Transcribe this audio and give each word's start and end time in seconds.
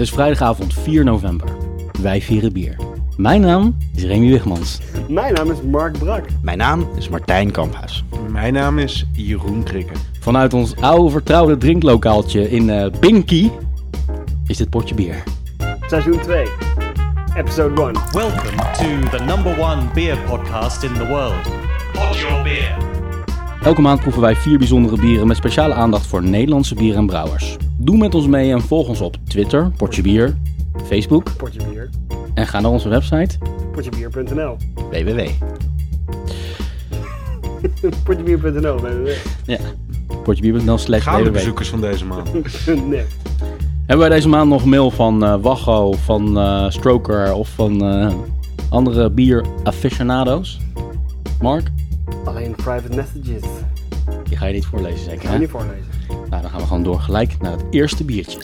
Het 0.00 0.08
is 0.08 0.14
vrijdagavond 0.14 0.74
4 0.74 1.04
november. 1.04 1.48
Wij 2.02 2.22
vieren 2.22 2.52
bier. 2.52 2.76
Mijn 3.16 3.40
naam 3.40 3.76
is 3.94 4.02
Remy 4.02 4.30
Wigmans. 4.30 4.78
Mijn 5.08 5.34
naam 5.34 5.50
is 5.50 5.62
Mark 5.62 5.98
Brak. 5.98 6.24
Mijn 6.42 6.58
naam 6.58 6.88
is 6.96 7.08
Martijn 7.08 7.50
Kamphuis. 7.50 8.04
Mijn 8.28 8.52
naam 8.52 8.78
is 8.78 9.06
Jeroen 9.12 9.62
Krikke. 9.62 9.92
Vanuit 10.20 10.54
ons 10.54 10.76
oude 10.76 11.10
vertrouwde 11.10 11.56
drinklokaaltje 11.56 12.50
in 12.50 12.70
eh 12.70 12.90
Binky 13.00 13.50
is 14.46 14.56
dit 14.56 14.70
potje 14.70 14.94
bier. 14.94 15.22
Seizoen 15.86 16.20
2. 16.20 16.46
Episode 17.36 17.82
1. 17.82 17.92
Welcome 18.12 18.56
to 18.56 19.16
the 19.16 19.24
number 19.24 19.58
one 19.58 19.82
beer 19.94 20.18
podcast 20.18 20.82
in 20.82 20.92
the 20.92 21.06
world. 21.06 21.42
Pod 21.92 22.18
your 22.18 22.42
beer. 22.42 22.76
Elke 23.62 23.80
maand 23.80 24.00
proeven 24.00 24.22
wij 24.22 24.36
vier 24.36 24.58
bijzondere 24.58 24.96
bieren 24.96 25.26
met 25.26 25.36
speciale 25.36 25.74
aandacht 25.74 26.06
voor 26.06 26.22
Nederlandse 26.22 26.74
bieren 26.74 26.98
en 26.98 27.06
brouwers. 27.06 27.56
Doe 27.82 27.96
met 27.96 28.14
ons 28.14 28.26
mee 28.26 28.52
en 28.52 28.60
volg 28.60 28.88
ons 28.88 29.00
op 29.00 29.16
Twitter, 29.24 29.70
Potje 29.76 30.02
Bier, 30.02 30.36
Facebook 30.84 31.36
Potje 31.36 31.60
bier. 31.70 31.88
en 32.34 32.46
ga 32.46 32.60
naar 32.60 32.70
onze 32.70 32.88
website 32.88 33.38
Potjebier.nl. 33.72 34.56
www. 34.90 35.20
Potjebier.nl. 38.04 38.76
www. 38.80 39.08
ja, 39.46 39.58
potjebier.nl 40.24 40.78
slash 40.78 41.02
Gaan 41.02 41.16
de 41.16 41.22
www. 41.24 41.32
bezoekers 41.32 41.68
van 41.68 41.80
deze 41.80 42.04
maand. 42.04 42.30
Nee. 42.88 43.04
Hebben 43.86 44.08
wij 44.08 44.16
deze 44.16 44.28
maand 44.28 44.48
nog 44.50 44.64
mail 44.64 44.90
van 44.90 45.24
eh 45.24 45.34
Wacho, 45.40 45.92
van 45.92 46.38
eh, 46.38 46.70
Stroker 46.70 47.32
of 47.32 47.48
van 47.48 47.84
eh, 47.84 48.12
andere 48.68 49.10
bier 49.10 49.44
aficionados? 49.64 50.60
Mark? 51.40 51.70
Alleen 52.24 52.54
private 52.54 52.94
messages. 52.96 53.42
Die 54.24 54.36
ga 54.36 54.46
je 54.46 54.52
niet 54.54 54.66
voorlezen 54.66 54.98
Ik 54.98 55.04
zeker 55.04 55.20
ga 55.20 55.26
hè? 55.28 55.32
je 55.34 55.40
niet 55.40 55.50
voorlezen. 55.50 55.84
Nou, 56.10 56.42
dan 56.42 56.50
gaan 56.50 56.60
we 56.60 56.66
gewoon 56.66 56.82
door 56.82 57.00
gelijk 57.00 57.38
naar 57.38 57.52
het 57.52 57.64
eerste 57.70 58.04
biertje. 58.04 58.38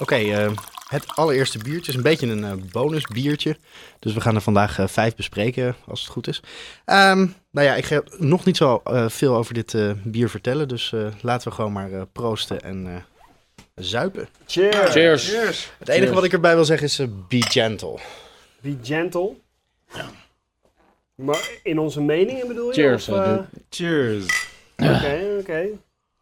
Oké, 0.00 0.14
eh, 0.14 0.50
het 0.88 1.06
allereerste 1.16 1.58
biertje 1.58 1.90
is 1.90 1.96
een 1.96 2.02
beetje 2.02 2.26
een 2.26 2.44
eh, 2.44 2.52
bonusbiertje. 2.72 3.56
Dus 3.98 4.12
we 4.14 4.20
gaan 4.20 4.34
er 4.34 4.40
vandaag 4.40 4.78
eh, 4.78 4.86
vijf 4.88 5.14
bespreken, 5.14 5.76
als 5.86 6.00
het 6.00 6.10
goed 6.10 6.28
is. 6.28 6.40
Ehm, 6.84 7.26
nou 7.50 7.66
ja, 7.66 7.74
ik 7.74 7.84
ga 7.84 8.02
nog 8.18 8.44
niet 8.44 8.56
zo 8.56 8.80
eh, 8.84 9.08
veel 9.08 9.36
over 9.36 9.54
dit 9.54 9.74
eh, 9.74 9.90
bier 10.04 10.30
vertellen. 10.30 10.68
Dus 10.68 10.92
eh, 10.92 11.06
laten 11.20 11.48
we 11.48 11.54
gewoon 11.54 11.72
maar 11.72 11.92
eh, 11.92 12.02
proosten 12.12 12.60
en 12.60 12.86
eh, 12.86 12.94
zuipen. 13.74 14.28
Cheers. 14.46 14.90
Cheers! 14.92 15.70
Het 15.78 15.88
enige 15.88 16.14
wat 16.14 16.24
ik 16.24 16.32
erbij 16.32 16.54
wil 16.54 16.64
zeggen 16.64 16.86
is 16.86 17.00
be 17.28 17.42
gentle. 17.48 17.98
Be 18.60 18.76
gentle. 18.82 19.34
Maar 21.16 21.50
in 21.62 21.78
onze 21.78 22.00
meningen 22.02 22.48
bedoel 22.48 22.66
je? 22.66 22.72
Cheers, 22.72 23.08
Of, 23.08 23.16
eh. 23.16 23.38
Cheers. 23.70 24.48
Oké, 24.76 25.36
oké. 25.40 25.66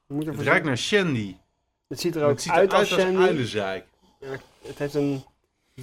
Moet 0.06 0.26
Het 0.26 0.40
ruikt 0.40 0.64
naar 0.66 0.78
shandy. 0.78 1.36
Het 1.88 2.00
ziet 2.00 2.16
er 2.16 2.22
ook 2.22 2.30
Het 2.30 2.42
ziet 2.42 2.52
uit 2.52 2.68
eruit 2.72 2.90
als 2.90 2.92
als 2.92 3.00
shandy. 3.00 3.82
Het 4.66 4.78
heeft 4.78 4.94
een 4.94 5.24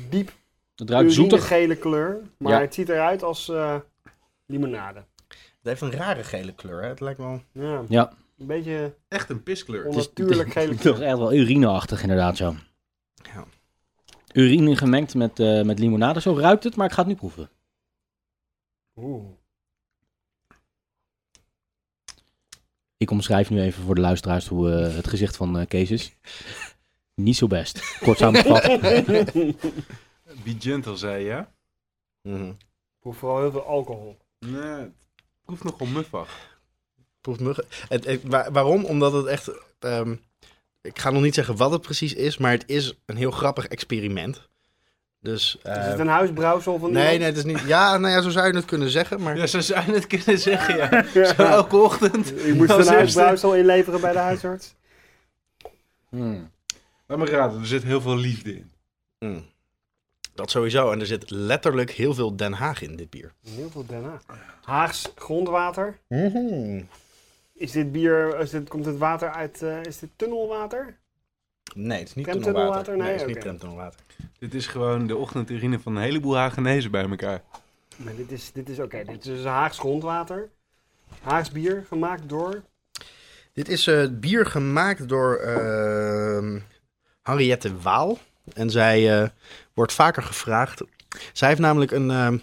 diep 0.09 0.31
Het 0.75 0.89
ruikt 0.89 1.13
zoetig. 1.13 1.47
gele 1.47 1.75
kleur. 1.75 2.21
Maar 2.37 2.51
Ja. 2.53 2.59
het 2.61 2.73
ziet 2.73 2.89
eruit 2.89 3.23
als 3.23 3.49
eh, 3.49 3.75
limonade. 4.45 5.03
Het 5.27 5.37
heeft 5.69 5.81
een 5.81 5.91
rare 5.91 6.23
gele 6.23 6.53
kleur, 6.53 6.81
hè? 6.81 6.87
Het 6.87 6.99
lijkt 6.99 7.19
wel... 7.19 7.41
Ja. 7.51 7.81
Ja. 7.89 8.11
Een 8.39 8.45
beetje 8.47 8.93
Echt 9.07 9.29
een 9.29 9.43
piskleur. 9.43 9.83
Het 9.85 9.95
is- 9.95 10.09
onnatuurlijk 10.09 10.51
gele 10.51 10.65
Het 10.69 10.75
is 10.75 10.81
kleur. 10.81 10.93
toch 10.93 11.03
echt 11.03 11.17
wel 11.17 11.33
urineachtig 11.33 12.01
inderdaad 12.01 12.37
zo. 12.37 12.55
Ja. 13.15 13.45
Urine 14.33 14.75
gemengd 14.75 15.15
met, 15.15 15.39
eh, 15.39 15.61
met 15.61 15.79
limonade, 15.79 16.21
zo 16.21 16.33
ruikt 16.37 16.63
het, 16.63 16.75
maar 16.75 16.85
ik 16.87 16.91
ga 16.93 16.99
het 16.99 17.07
nu 17.07 17.15
proeven. 17.15 17.49
Oeh. 19.01 19.29
Ik 22.97 23.11
omschrijf 23.11 23.49
nu 23.49 23.61
even 23.61 23.83
voor 23.83 23.95
de 23.95 24.01
luisteraars 24.01 24.47
hoe 24.47 24.71
eh, 24.71 24.95
het 24.95 25.07
gezicht 25.07 25.35
van 25.35 25.59
eh, 25.59 25.67
Kees 25.67 25.91
is. 25.91 26.15
Niet 27.21 27.35
zo 27.35 27.47
best. 27.47 27.97
Kort 27.99 28.17
samengevat. 28.17 28.63
Be 30.43 30.55
gentle, 30.59 30.95
zei 30.95 31.23
je? 31.25 31.45
Mhm. 32.29 32.53
Proef 32.99 33.17
vooral 33.17 33.39
heel 33.39 33.51
veel 33.51 33.65
alcohol. 33.65 34.17
Nee, 34.39 34.61
het 34.61 34.93
proeft 35.41 35.63
nogal 35.63 35.87
muffig. 35.87 36.59
Het- 37.89 38.23
wa- 38.23 38.51
waarom? 38.51 38.85
Omdat 38.85 39.13
het 39.13 39.25
echt. 39.25 39.51
ehm, 39.79 40.15
ik 40.81 40.99
ga 40.99 41.09
nog 41.09 41.21
niet 41.21 41.33
zeggen 41.35 41.55
wat 41.57 41.71
het 41.71 41.81
precies 41.81 42.13
is, 42.13 42.37
maar 42.37 42.51
het 42.51 42.63
is 42.69 42.93
een 43.05 43.17
heel 43.17 43.31
grappig 43.31 43.67
experiment. 43.67 44.49
Dus. 45.21 45.55
is 45.55 45.61
eh, 45.63 45.83
het 45.83 45.99
een 45.99 46.07
huisbrouwsel 46.07 46.79
van 46.79 46.91
nee, 46.91 47.01
iemand? 47.01 47.19
nee, 47.19 47.27
het 47.27 47.37
is 47.37 47.43
niet. 47.43 47.67
Ja, 47.67 47.97
nou 47.97 48.13
ja, 48.13 48.21
zo 48.21 48.29
zou 48.29 48.47
je 48.47 48.53
het 48.53 48.65
kunnen 48.65 48.89
zeggen. 48.89 49.21
Maar 49.21 49.37
Ja, 49.37 49.47
zo 49.47 49.59
zou 49.59 49.85
je 49.85 49.91
het 49.91 50.07
kunnen 50.07 50.39
zeggen, 50.39 50.77
ja. 50.77 51.03
Zo 51.35 51.43
elke 51.43 51.77
ochtend. 51.77 52.27
Je 52.45 52.53
moet 52.53 52.69
een 52.69 52.87
huisbrouwsel 52.87 53.55
inleveren 53.55 54.01
bij 54.01 54.11
de 54.11 54.17
huisarts. 54.17 54.75
Hmm. 56.09 56.51
Laat 57.07 57.17
me 57.17 57.25
raden, 57.25 57.59
er 57.59 57.67
zit 57.67 57.83
heel 57.83 58.01
veel 58.01 58.17
liefde 58.17 58.55
in. 58.55 58.71
Mm. 59.19 59.45
dat 60.35 60.51
sowieso. 60.51 60.91
En 60.91 60.99
er 60.99 61.05
zit 61.05 61.29
letterlijk 61.29 61.91
heel 61.91 62.13
veel 62.13 62.35
Den 62.35 62.53
Haag 62.53 62.81
in 62.81 62.95
dit 62.95 63.09
bier. 63.09 63.33
Heel 63.49 63.69
veel 63.69 63.85
Den 63.85 64.03
Haag. 64.03 64.23
Haags 64.63 65.11
grondwater. 65.15 65.99
Mhm. 66.07 66.81
Is 67.53 67.71
dit 67.71 67.91
bier, 67.91 68.39
is 68.39 68.49
dit, 68.49 68.69
komt 68.69 68.85
het 68.85 68.97
water 68.97 69.31
uit, 69.31 69.61
eh, 69.61 69.83
is 69.83 69.99
dit 69.99 70.09
tunnelwater? 70.15 70.97
Nee, 71.75 71.99
het 71.99 72.07
is 72.07 72.13
niet 72.15 72.25
Tramtunnelwater? 72.25 72.83
tunnelwater. 72.83 72.97
Nee, 72.97 73.03
Nee, 73.03 73.11
het 73.11 73.21
is 73.21 73.33
niet 73.33 73.41
tramtunnelwater. 73.41 73.99
Dit 74.39 74.53
is 74.53 74.67
gewoon 74.67 75.07
de 75.07 75.15
ochtendurine 75.15 75.79
van 75.79 75.95
een 75.95 76.01
heleboel 76.01 76.37
Hagenezen 76.37 76.91
bij 76.91 77.09
elkaar. 77.09 77.41
Maar 77.95 78.15
dit 78.15 78.31
is, 78.31 78.51
dit 78.51 78.69
is 78.69 78.79
oké, 78.79 79.03
dit 79.03 79.17
is 79.17 79.23
dus 79.23 79.43
Haags 79.43 79.79
grondwater. 79.79 80.49
Haags 81.21 81.51
bier, 81.51 81.85
gemaakt 81.87 82.29
door... 82.29 82.61
Dit 83.53 83.69
is 83.69 83.87
eh, 83.87 84.07
bier 84.11 84.45
gemaakt 84.45 85.09
door 85.09 85.35
ehm, 85.35 86.59
Henriette 87.23 87.77
Waal. 87.81 88.17
En 88.53 88.69
zij 88.69 89.21
eh, 89.21 89.27
wordt 89.73 89.93
vaker 89.93 90.23
gevraagd. 90.23 90.81
Zij 91.33 91.47
heeft 91.47 91.59
namelijk 91.59 91.91
een, 91.91 92.11
ehm, 92.11 92.37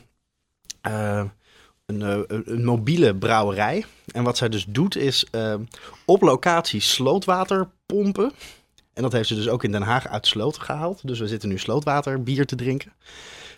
eh, 0.81 1.25
een, 1.87 2.03
eh, 2.03 2.19
een- 2.27 2.43
een 2.53 2.65
mobiele 2.65 3.15
brouwerij. 3.17 3.85
En 4.13 4.23
wat 4.23 4.37
zij 4.37 4.49
dus 4.49 4.65
doet 4.69 4.97
is 4.97 5.27
ehm, 5.31 5.63
op 6.05 6.23
locatie 6.23 6.81
slootwater 6.81 7.69
pompen. 7.87 8.33
En 8.99 9.05
dat 9.05 9.13
heeft 9.13 9.29
ze 9.29 9.35
dus 9.35 9.49
ook 9.49 9.65
in 9.65 9.73
Den 9.73 9.83
Haag 9.83 10.09
uit 10.09 10.27
sloten 10.27 10.63
gehaald. 10.63 11.01
Dus 11.07 11.19
we 11.19 11.27
zitten 11.29 11.49
nu 11.49 11.59
slootwater 11.59 12.23
bier 12.23 12.47
te 12.47 12.57
drinken. 12.57 12.93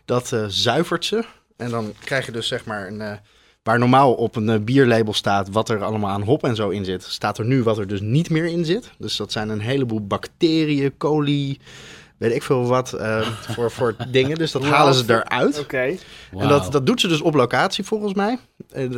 Dat 0.04 0.32
eh, 0.32 0.44
zuivert 0.48 1.04
ze. 1.04 1.24
En 1.56 1.70
dan 1.70 1.92
krijg 2.04 2.26
je 2.26 2.32
dus 2.32 2.48
zeg 2.48 2.64
maar 2.64 2.86
een... 2.86 3.00
eh, 3.00 3.12
Waar 3.62 3.78
normaal 3.78 4.14
op 4.14 4.36
een 4.36 4.48
eh, 4.48 4.58
bierlabel 4.60 5.12
staat 5.12 5.48
wat 5.50 5.68
er 5.68 5.82
allemaal 5.84 6.10
aan 6.10 6.22
hop 6.22 6.44
en 6.44 6.56
zo 6.56 6.68
in 6.68 6.84
zit, 6.84 7.02
staat 7.02 7.38
er 7.38 7.44
nu 7.44 7.62
wat 7.62 7.78
er 7.78 7.86
dus 7.86 8.00
niet 8.00 8.30
meer 8.30 8.44
in 8.46 8.64
zit. 8.64 8.90
Dus 8.98 9.16
dat 9.16 9.32
zijn 9.32 9.48
een 9.48 9.60
heleboel 9.60 10.06
bacteriën, 10.06 10.96
coli, 10.96 11.58
weet 12.18 12.34
ik 12.34 12.42
veel 12.42 12.66
wat, 12.66 12.94
voor, 13.54 13.70
voor 13.70 13.96
dingen. 14.08 14.38
Dus 14.38 14.52
dat 14.52 14.64
halen 14.64 14.94
ze 14.94 15.04
eruit. 15.06 15.58
Oké. 15.58 15.96
En 16.38 16.48
dat, 16.48 16.72
dat 16.72 16.86
doet 16.86 17.00
ze 17.00 17.08
dus 17.08 17.20
op 17.20 17.34
locatie 17.34 17.84
volgens 17.84 18.14
mij. 18.14 18.38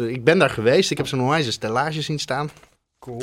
Ik 0.08 0.24
ben 0.24 0.38
daar 0.38 0.50
geweest, 0.50 0.90
ik 0.90 0.96
heb 0.96 1.06
zo'n 1.06 1.20
onwijze 1.20 1.52
stellage 1.52 2.02
zien 2.02 2.18
staan. 2.18 2.50
Cool. 2.98 3.22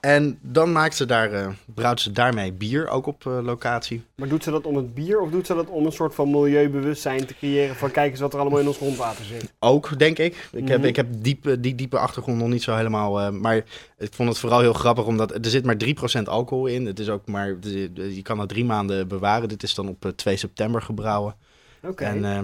En 0.00 0.38
dan 0.42 0.72
maakt 0.72 0.96
ze 0.96 1.06
daar, 1.06 1.32
eh 1.32 1.48
brouwt 1.74 2.00
ze 2.00 2.12
daarmee 2.12 2.52
bier, 2.52 2.88
ook 2.88 3.06
op 3.06 3.26
eh, 3.26 3.38
locatie. 3.42 4.02
Maar 4.14 4.28
doet 4.28 4.44
ze 4.44 4.50
dat 4.50 4.64
om 4.66 4.76
het 4.76 4.94
bier 4.94 5.20
of 5.20 5.30
doet 5.30 5.46
ze 5.46 5.54
dat 5.54 5.68
om 5.68 5.86
een 5.86 5.92
soort 5.92 6.14
van 6.14 6.30
milieubewustzijn 6.30 7.26
te 7.26 7.34
creëren 7.34 7.76
van 7.76 7.90
kijk 7.90 8.10
eens 8.10 8.20
wat 8.20 8.34
er 8.34 8.40
allemaal 8.40 8.58
in 8.58 8.66
ons 8.66 8.76
grondwater 8.76 9.24
zit? 9.24 9.52
Ook, 9.58 9.98
denk 9.98 10.18
ik. 10.18 10.48
Ik 10.52 10.68
heb, 10.68 10.78
Mhm. 10.78 10.86
ik 10.86 10.96
heb 10.96 11.06
diepe, 11.18 11.60
die 11.60 11.74
diepe 11.74 11.98
achtergrond 11.98 12.38
nog 12.38 12.48
niet 12.48 12.62
zo 12.62 12.74
helemaal. 12.76 13.20
eh, 13.20 13.30
maar 13.30 13.56
ik 13.98 14.12
vond 14.12 14.28
het 14.28 14.38
vooral 14.38 14.60
heel 14.60 14.72
grappig, 14.72 15.04
omdat 15.06 15.34
er 15.34 15.50
zit 15.50 15.64
maar 15.64 15.76
3% 15.76 16.28
alcohol 16.28 16.66
in. 16.66 16.86
Het 16.86 16.98
is 16.98 17.08
ook 17.08 17.26
maar, 17.26 17.56
je 17.94 18.20
kan 18.22 18.36
dat 18.38 18.48
drie 18.48 18.64
maanden 18.64 19.08
bewaren. 19.08 19.48
Dit 19.48 19.62
is 19.62 19.74
dan 19.74 19.88
op 19.88 20.04
eh, 20.04 20.10
2 20.10 20.36
september 20.36 20.82
gebrouwen. 20.82 21.34
Oké. 21.82 22.04
Eh, 22.04 22.40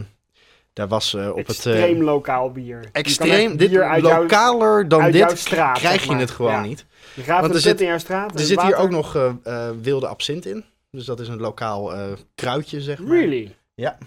daar 0.73 0.89
was 0.89 1.15
eh, 1.15 1.29
op 1.31 1.47
het... 1.47 1.67
eh, 1.67 1.73
Extreem 1.73 2.03
lokaal 2.03 2.53
bier. 2.53 2.89
Extreem, 2.93 3.57
dit 3.57 3.71
bier 3.71 3.85
uit 3.89 4.05
jouw- 4.05 4.21
lokaler 4.21 4.89
dan 4.89 5.01
uit 5.03 5.13
dit 5.13 5.21
jouw 5.21 5.35
straat, 5.37 5.79
krijg 5.79 6.01
zeg 6.01 6.11
je 6.11 6.17
het 6.17 6.31
gewoon 6.31 6.53
Ja. 6.53 6.61
niet. 6.63 6.87
Je 7.15 7.23
graaft 7.23 7.41
Want 7.41 7.55
er 7.55 7.61
zit- 7.61 7.81
in 7.81 7.87
jouw 7.87 7.99
straat. 7.99 8.35
Er 8.35 8.47
zit 8.47 8.63
hier 8.63 8.77
ook 8.77 8.91
nog 8.91 9.17
eh, 9.17 9.33
eh, 9.43 9.71
wilde 9.83 10.07
absint 10.07 10.47
in. 10.47 10.65
Dus 10.91 11.05
dat 11.05 11.21
is 11.21 11.29
een 11.29 11.41
lokaal 11.41 11.95
eh, 11.95 12.13
kruidje, 12.35 12.81
zeg 12.81 12.99
maar. 12.99 13.17
Really? 13.19 13.55
Ja. 13.75 13.99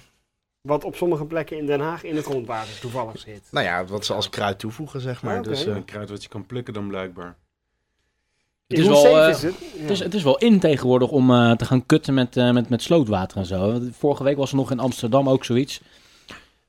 Wat 0.62 0.83
op 0.83 0.95
sommige 0.95 1.25
plekken 1.25 1.57
in 1.57 1.65
Den 1.65 1.79
Haag 1.79 2.03
in 2.03 2.15
het 2.15 2.25
grondwater 2.25 2.79
toevallig 2.79 3.19
zit. 3.19 3.41
Nou 3.51 3.65
ja, 3.65 3.85
wat 3.85 4.06
ze 4.06 4.13
als 4.13 4.29
kruid 4.29 4.59
toevoegen, 4.59 5.01
zeg 5.01 5.21
maar. 5.23 5.38
Ah. 5.38 5.44
Dus, 5.44 5.65
Een 5.65 5.85
kruid 5.85 6.09
wat 6.09 6.23
je 6.23 6.29
kan 6.29 6.45
plukken 6.45 6.73
dan 6.73 6.88
blijkbaar. 6.88 7.35
Het 8.67 8.79
is 8.79 8.88
wel, 8.88 9.19
eh, 9.21 9.29
is 9.29 9.41
het? 9.41 9.53
Ja. 9.73 9.81
Het 9.81 9.89
is, 9.89 10.00
het 10.00 10.13
is 10.13 10.23
wel 10.23 10.38
in 10.38 10.59
tegenwoordig 10.59 11.09
om 11.09 11.31
eh, 11.31 11.51
te 11.51 11.65
gaan 11.65 11.85
kutten 11.85 12.13
met, 12.13 12.38
eh, 12.38 12.51
met, 12.51 12.69
met 12.69 12.81
slootwater 12.81 13.38
en 13.38 13.45
zo. 13.45 13.79
Vorige 13.91 14.23
week 14.23 14.38
was 14.38 14.50
er 14.50 14.56
nog 14.56 14.71
in 14.71 14.79
Amsterdam 14.79 15.29
ook 15.29 15.45
zoiets. 15.45 15.81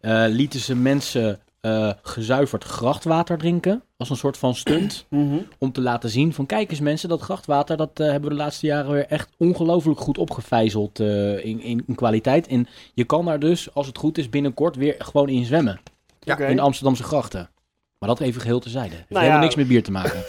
Eh, 0.07 0.25
lieten 0.29 0.61
ze 0.61 0.77
mensen 0.77 1.41
eh, 1.61 1.91
gezuiverd 2.03 2.65
grachtwater 2.65 3.39
drinken. 3.39 3.83
Als 3.97 4.11
een 4.11 4.17
soort 4.17 4.39
van 4.39 4.55
stunt. 4.55 5.05
Mhm. 5.09 5.37
Om 5.59 5.73
te 5.73 5.81
laten 5.81 6.11
zien 6.11 6.33
van 6.33 6.47
kijk 6.47 6.71
eens 6.71 6.81
mensen, 6.81 7.09
dat 7.09 7.21
grachtwater 7.21 7.77
dat 7.77 7.91
eh, 8.01 8.07
hebben 8.07 8.29
we 8.29 8.37
de 8.37 8.43
laatste 8.43 8.67
jaren 8.67 8.93
weer 8.93 9.07
echt 9.07 9.29
ongelooflijk 9.37 10.01
goed 10.01 10.19
opgevijzeld 10.19 11.01
eh, 11.01 11.45
in, 11.45 11.61
in, 11.61 11.85
in 11.87 11.95
kwaliteit. 11.95 12.47
En 12.47 12.67
je 12.95 13.05
kan 13.05 13.25
daar 13.25 13.39
dus, 13.39 13.75
als 13.75 13.87
het 13.87 13.99
goed 13.99 14.19
is, 14.19 14.29
binnenkort 14.29 14.77
weer 14.77 14.95
gewoon 14.99 15.29
in 15.29 15.45
zwemmen. 15.45 15.81
Ja. 16.21 16.39
In 16.39 16.57
de 16.57 16.63
Amsterdamse 16.63 17.03
grachten. 17.03 17.51
Maar 17.99 18.09
dat 18.09 18.21
even 18.21 18.41
geheel 18.41 18.61
terzijde. 18.61 18.95
Heeft 18.95 19.09
Nou 19.09 19.21
helemaal 19.21 19.41
ja. 19.41 19.47
niks 19.47 19.55
met 19.55 19.69
bier 19.69 19.83
te 19.83 19.93
maken. 19.93 20.23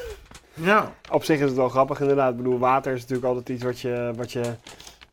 Ja. 0.53 0.93
Op 1.11 1.23
zich 1.23 1.39
is 1.39 1.47
het 1.47 1.55
wel 1.55 1.69
grappig 1.69 1.99
inderdaad. 1.99 2.31
Ik 2.31 2.37
bedoel, 2.37 2.59
water 2.59 2.93
is 2.93 2.99
natuurlijk 3.01 3.27
altijd 3.27 3.49
iets 3.49 3.63
wat 3.63 3.79
je, 3.79 4.11
wat 4.15 4.31
je 4.31 4.41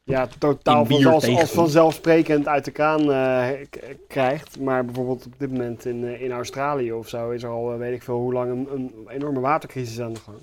ja, 0.04 0.28
totaal 0.38 0.86
als 0.86 1.50
vanzelfsprekend 1.50 2.48
uit 2.48 2.64
de 2.64 2.70
kraan 2.70 3.12
eh, 3.12 3.48
krijgt. 4.08 4.60
Maar 4.60 4.84
bijvoorbeeld 4.84 5.26
op 5.26 5.38
dit 5.38 5.50
moment 5.50 5.84
in, 5.84 6.04
eh, 6.04 6.22
in 6.22 6.32
Australië 6.32 6.92
of 6.92 7.08
zo 7.08 7.30
is 7.30 7.42
er 7.42 7.50
al 7.50 7.72
eh, 7.72 7.78
weet 7.78 7.94
ik 7.94 8.02
veel 8.02 8.18
hoe 8.18 8.32
lang 8.32 8.50
een, 8.50 8.68
een 8.72 9.08
enorme 9.08 9.40
watercrisis 9.40 10.00
aan 10.00 10.12
de 10.12 10.20
gang. 10.20 10.38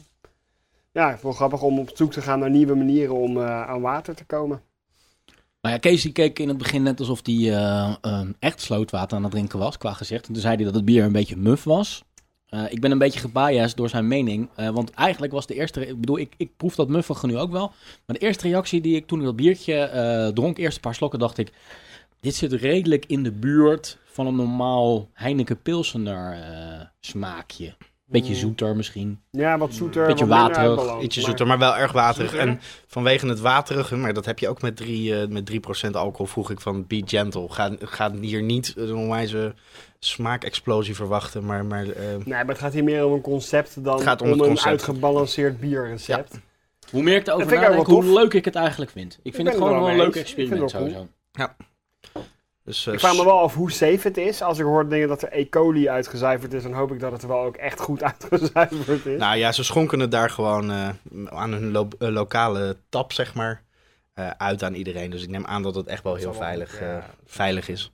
Ja, 0.91 1.17
wel 1.21 1.31
grappig 1.31 1.61
om 1.61 1.79
op 1.79 1.89
zoek 1.93 2.11
te 2.11 2.21
gaan 2.21 2.39
naar 2.39 2.49
nieuwe 2.49 2.75
manieren 2.75 3.15
om 3.15 3.39
aan 3.39 3.81
water 3.81 4.15
te 4.15 4.25
komen. 4.25 4.61
Nou 5.61 5.75
ja, 5.75 5.79
Kees 5.79 6.01
die 6.01 6.11
keek 6.11 6.39
in 6.39 6.47
het 6.47 6.57
begin 6.57 6.83
net 6.83 6.99
alsof 6.99 7.19
hij 7.23 7.53
echt 8.39 8.61
slootwater 8.61 9.17
aan 9.17 9.23
het 9.23 9.31
drinken 9.31 9.59
was, 9.59 9.77
qua 9.77 9.93
gezegd. 9.93 10.27
En 10.27 10.33
toen 10.33 10.41
zei 10.41 10.55
hij 10.55 10.65
dat 10.65 10.73
het 10.73 10.85
bier 10.85 11.03
een 11.03 11.11
beetje 11.11 11.37
muf 11.37 11.63
was. 11.63 12.03
Eh, 12.51 12.63
ik 12.69 12.81
ben 12.81 12.91
een 12.91 12.97
beetje 12.97 13.19
gebiased 13.19 13.77
door 13.77 13.89
zijn 13.89 14.07
mening. 14.07 14.49
eh, 14.55 14.69
want 14.69 14.91
eigenlijk 14.91 15.33
was 15.33 15.45
de 15.45 15.53
eerste... 15.53 15.87
Ik 15.87 15.99
bedoel, 15.99 16.17
ik, 16.17 16.33
ik 16.37 16.57
proef 16.57 16.75
dat 16.75 16.89
muffige 16.89 17.27
nu 17.27 17.37
ook 17.37 17.51
wel. 17.51 17.71
Maar 18.05 18.15
de 18.17 18.25
eerste 18.25 18.47
reactie 18.47 18.81
die 18.81 18.95
ik 18.95 19.07
toen 19.07 19.19
ik 19.19 19.25
dat 19.25 19.35
biertje 19.35 19.75
eh, 19.75 20.27
dronk, 20.27 20.57
eerst 20.57 20.75
een 20.75 20.81
paar 20.81 20.95
slokken, 20.95 21.19
dacht 21.19 21.37
ik... 21.37 21.51
Dit 22.19 22.35
zit 22.35 22.51
redelijk 22.51 23.05
in 23.05 23.23
de 23.23 23.31
buurt 23.31 23.97
van 24.05 24.27
een 24.27 24.35
normaal 24.35 25.09
Heineken 25.13 25.61
Pilsener 25.61 26.37
smaakje. 26.99 27.75
Beetje 28.11 28.33
Mm. 28.33 28.39
zoeter 28.39 28.75
misschien. 28.75 29.19
Ja, 29.29 29.57
wat 29.57 29.73
zoeter. 29.73 30.05
Beetje 30.07 30.27
wat 30.27 30.37
waterig, 30.55 31.01
Ietsje 31.01 31.19
maar- 31.19 31.29
zoeter, 31.29 31.47
maar 31.47 31.57
wel 31.59 31.77
erg 31.77 31.91
waterig. 31.91 32.29
Zoeter? 32.29 32.47
En 32.47 32.59
vanwege 32.87 33.27
het 33.27 33.39
waterige, 33.39 33.95
maar 33.95 34.13
dat 34.13 34.25
heb 34.25 34.39
je 34.39 34.49
ook 34.49 34.61
met 34.61 34.75
3, 34.75 35.15
eh 35.21 35.27
met 35.27 35.45
3% 35.45 35.95
alcohol, 35.95 36.25
vroeg 36.25 36.51
ik 36.51 36.59
van 36.61 36.87
be 36.87 37.01
gentle. 37.05 37.49
Ga, 37.49 37.71
ga 37.79 38.11
hier 38.21 38.41
niet 38.41 38.73
een 38.77 38.95
onwijze 38.95 39.53
smaakexplosie 39.99 40.95
verwachten, 40.95 41.45
maar... 41.45 41.65
maar 41.65 41.83
eh, 41.89 42.03
Nee, 42.07 42.25
maar 42.25 42.45
het 42.47 42.57
gaat 42.59 42.73
hier 42.73 42.83
meer 42.83 43.05
om 43.05 43.13
een 43.13 43.21
concept 43.21 43.83
dan 43.83 43.93
Het 43.95 44.03
gaat 44.03 44.21
om 44.21 44.25
om, 44.27 44.31
het 44.33 44.41
een 44.41 44.47
concept. 44.47 44.69
uitgebalanceerd 44.69 45.59
bierrecept. 45.59 46.39
Hoe 46.91 47.03
meer 47.03 47.15
ik 47.15 47.27
erover 47.27 47.55
nadenk, 47.59 47.87
hoe 47.87 48.05
leuk 48.05 48.33
ik 48.33 48.45
het 48.45 48.55
eigenlijk 48.55 48.91
vind. 48.91 49.19
Ik 49.23 49.35
vind 49.35 49.47
het 49.47 49.57
gewoon 49.57 49.79
wel 49.79 49.89
een 49.89 49.97
leuk 49.97 50.15
experiment 50.15 50.69
sowieso. 50.69 51.07
Dus, 52.63 52.87
eh, 52.87 52.93
Ik 52.93 52.99
vraag 52.99 53.15
me 53.15 53.23
wel 53.25 53.39
af 53.39 53.53
hoe 53.53 53.71
safe 53.71 54.07
het 54.07 54.17
is. 54.17 54.41
Als 54.41 54.57
ik 54.59 54.65
hoor 54.65 54.89
dingen 54.89 55.07
dat 55.07 55.21
er 55.21 55.29
E. 55.37 55.49
coli 55.49 55.89
uitgezuiverd 55.89 56.53
is, 56.53 56.63
dan 56.63 56.73
hoop 56.73 56.91
ik 56.91 56.99
dat 56.99 57.11
het 57.11 57.21
er 57.21 57.27
wel 57.27 57.41
ook 57.43 57.55
echt 57.57 57.79
goed 57.79 58.03
uitgezuiverd 58.13 59.05
is. 59.05 59.19
Nou 59.19 59.37
ja, 59.37 59.51
ze 59.51 59.63
schonken 59.63 59.99
het 59.99 60.11
daar 60.11 60.29
gewoon 60.29 60.71
eh, 60.71 60.89
aan 61.25 61.51
hun 61.51 61.71
lo- 61.71 61.87
lokale 61.97 62.77
tap, 62.89 63.11
zeg 63.13 63.33
maar, 63.33 63.63
eh, 64.13 64.29
uit 64.37 64.63
aan 64.63 64.73
iedereen. 64.73 65.09
Dus 65.09 65.23
ik 65.23 65.29
neem 65.29 65.45
aan 65.45 65.63
dat 65.63 65.75
het 65.75 65.87
echt 65.87 66.03
wel 66.03 66.15
heel 66.15 66.33
veilig, 66.33 66.79
ja. 66.79 67.05
veilig 67.25 67.69
is. 67.69 67.91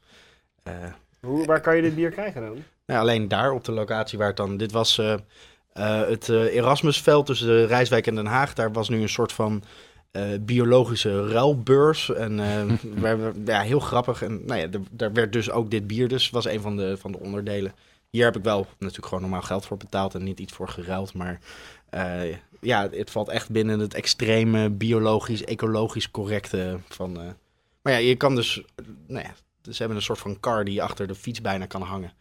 Hoe, 1.19 1.45
waar 1.45 1.61
kan 1.61 1.75
je 1.75 1.81
dit 1.81 1.95
bier 1.95 2.09
krijgen 2.11 2.41
dan? 2.41 2.63
nou, 2.85 2.99
alleen 2.99 3.27
daar 3.27 3.51
op 3.51 3.63
de 3.63 3.71
locatie 3.71 4.17
waar 4.17 4.27
het 4.27 4.37
dan... 4.37 4.57
Dit 4.57 4.71
was 4.71 5.01
het 5.73 6.29
Erasmusveld 6.29 7.25
tussen 7.25 7.47
de 7.47 7.65
Rijswijk 7.65 8.07
en 8.07 8.15
Den 8.15 8.25
Haag. 8.25 8.53
Daar 8.53 8.71
was 8.71 8.89
nu 8.89 9.01
een 9.01 9.09
soort 9.09 9.31
van 9.31 9.63
biologische 10.41 11.27
ruilbeurs. 11.27 12.13
En 12.13 12.39
eh, 12.39 13.19
ja, 13.45 13.61
heel 13.61 13.79
grappig. 13.79 14.21
En 14.21 14.45
nou 14.45 14.59
ja, 14.59 14.67
er- 14.71 14.81
daar 14.91 15.13
werd 15.13 15.33
dus 15.33 15.51
ook 15.51 15.71
dit 15.71 15.87
bier 15.87 16.07
dus. 16.07 16.29
was 16.29 16.45
een 16.45 16.61
van 16.61 16.77
de, 16.77 16.97
van 16.97 17.11
de 17.11 17.19
onderdelen. 17.19 17.73
Hier 18.09 18.25
heb 18.25 18.35
ik 18.37 18.43
wel 18.43 18.67
natuurlijk 18.79 19.05
gewoon 19.07 19.21
normaal 19.21 19.41
geld 19.41 19.65
voor 19.65 19.77
betaald 19.77 20.15
en 20.15 20.23
niet 20.23 20.39
iets 20.39 20.53
voor 20.53 20.69
geruild. 20.69 21.13
Maar 21.13 21.39
eh, 21.89 22.35
ja, 22.61 22.89
het 22.91 23.11
valt 23.11 23.29
echt 23.29 23.49
binnen 23.49 23.79
het 23.79 23.93
extreme 23.93 24.69
biologisch, 24.69 25.43
ecologisch 25.43 26.11
correcte 26.11 26.79
van... 26.87 27.19
eh, 27.19 27.27
maar 27.81 27.93
ja, 27.93 27.99
je 27.99 28.15
kan 28.15 28.35
dus... 28.35 28.63
Nou 29.07 29.23
ja, 29.23 29.33
ze 29.71 29.77
hebben 29.77 29.97
een 29.97 30.03
soort 30.03 30.19
van 30.19 30.39
car 30.39 30.65
die 30.65 30.73
je 30.73 30.81
achter 30.81 31.07
de 31.07 31.15
fiets 31.15 31.41
bijna 31.41 31.65
kan 31.65 31.81
hangen. 31.81 32.11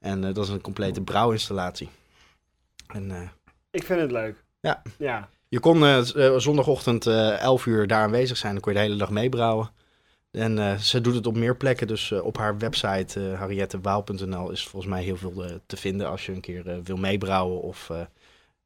En 0.00 0.24
eh, 0.24 0.34
dat 0.34 0.44
is 0.44 0.50
een 0.50 0.60
complete 0.60 1.00
brouwinstallatie. 1.00 1.88
En 2.86 3.10
eh, 3.10 3.28
Ik 3.70 3.82
vind 3.84 4.00
het 4.00 4.10
leuk. 4.12 4.44
Ja. 4.60 4.82
Ja. 4.98 5.28
Je 5.52 5.60
kon 5.60 5.84
eh, 5.84 6.26
eh, 6.26 6.38
zondagochtend 6.38 7.06
eh 7.06 7.40
11 7.40 7.66
uur 7.66 7.86
daar 7.86 8.02
aanwezig 8.02 8.36
zijn. 8.36 8.52
Dan 8.52 8.62
kon 8.62 8.72
je 8.72 8.78
de 8.78 8.84
hele 8.84 8.98
dag 8.98 9.10
meebrouwen. 9.10 9.70
En 10.30 10.58
eh, 10.58 10.76
ze 10.78 11.00
doet 11.00 11.14
het 11.14 11.26
op 11.26 11.36
meer 11.36 11.56
plekken. 11.56 11.86
Dus 11.86 12.10
eh, 12.10 12.24
op 12.24 12.36
haar 12.36 12.58
website 12.58 13.20
uh, 13.20 13.38
harriettewaal.nl 13.38 14.50
is 14.50 14.66
volgens 14.66 14.92
mij 14.92 15.02
heel 15.02 15.16
veel 15.16 15.44
eh, 15.44 15.54
te 15.66 15.76
vinden 15.76 16.08
als 16.08 16.26
je 16.26 16.32
een 16.32 16.40
keer 16.40 16.68
eh, 16.68 16.76
wil 16.84 16.96
meebrouwen. 16.96 17.60
Of 17.62 17.90
eh, 17.90 18.00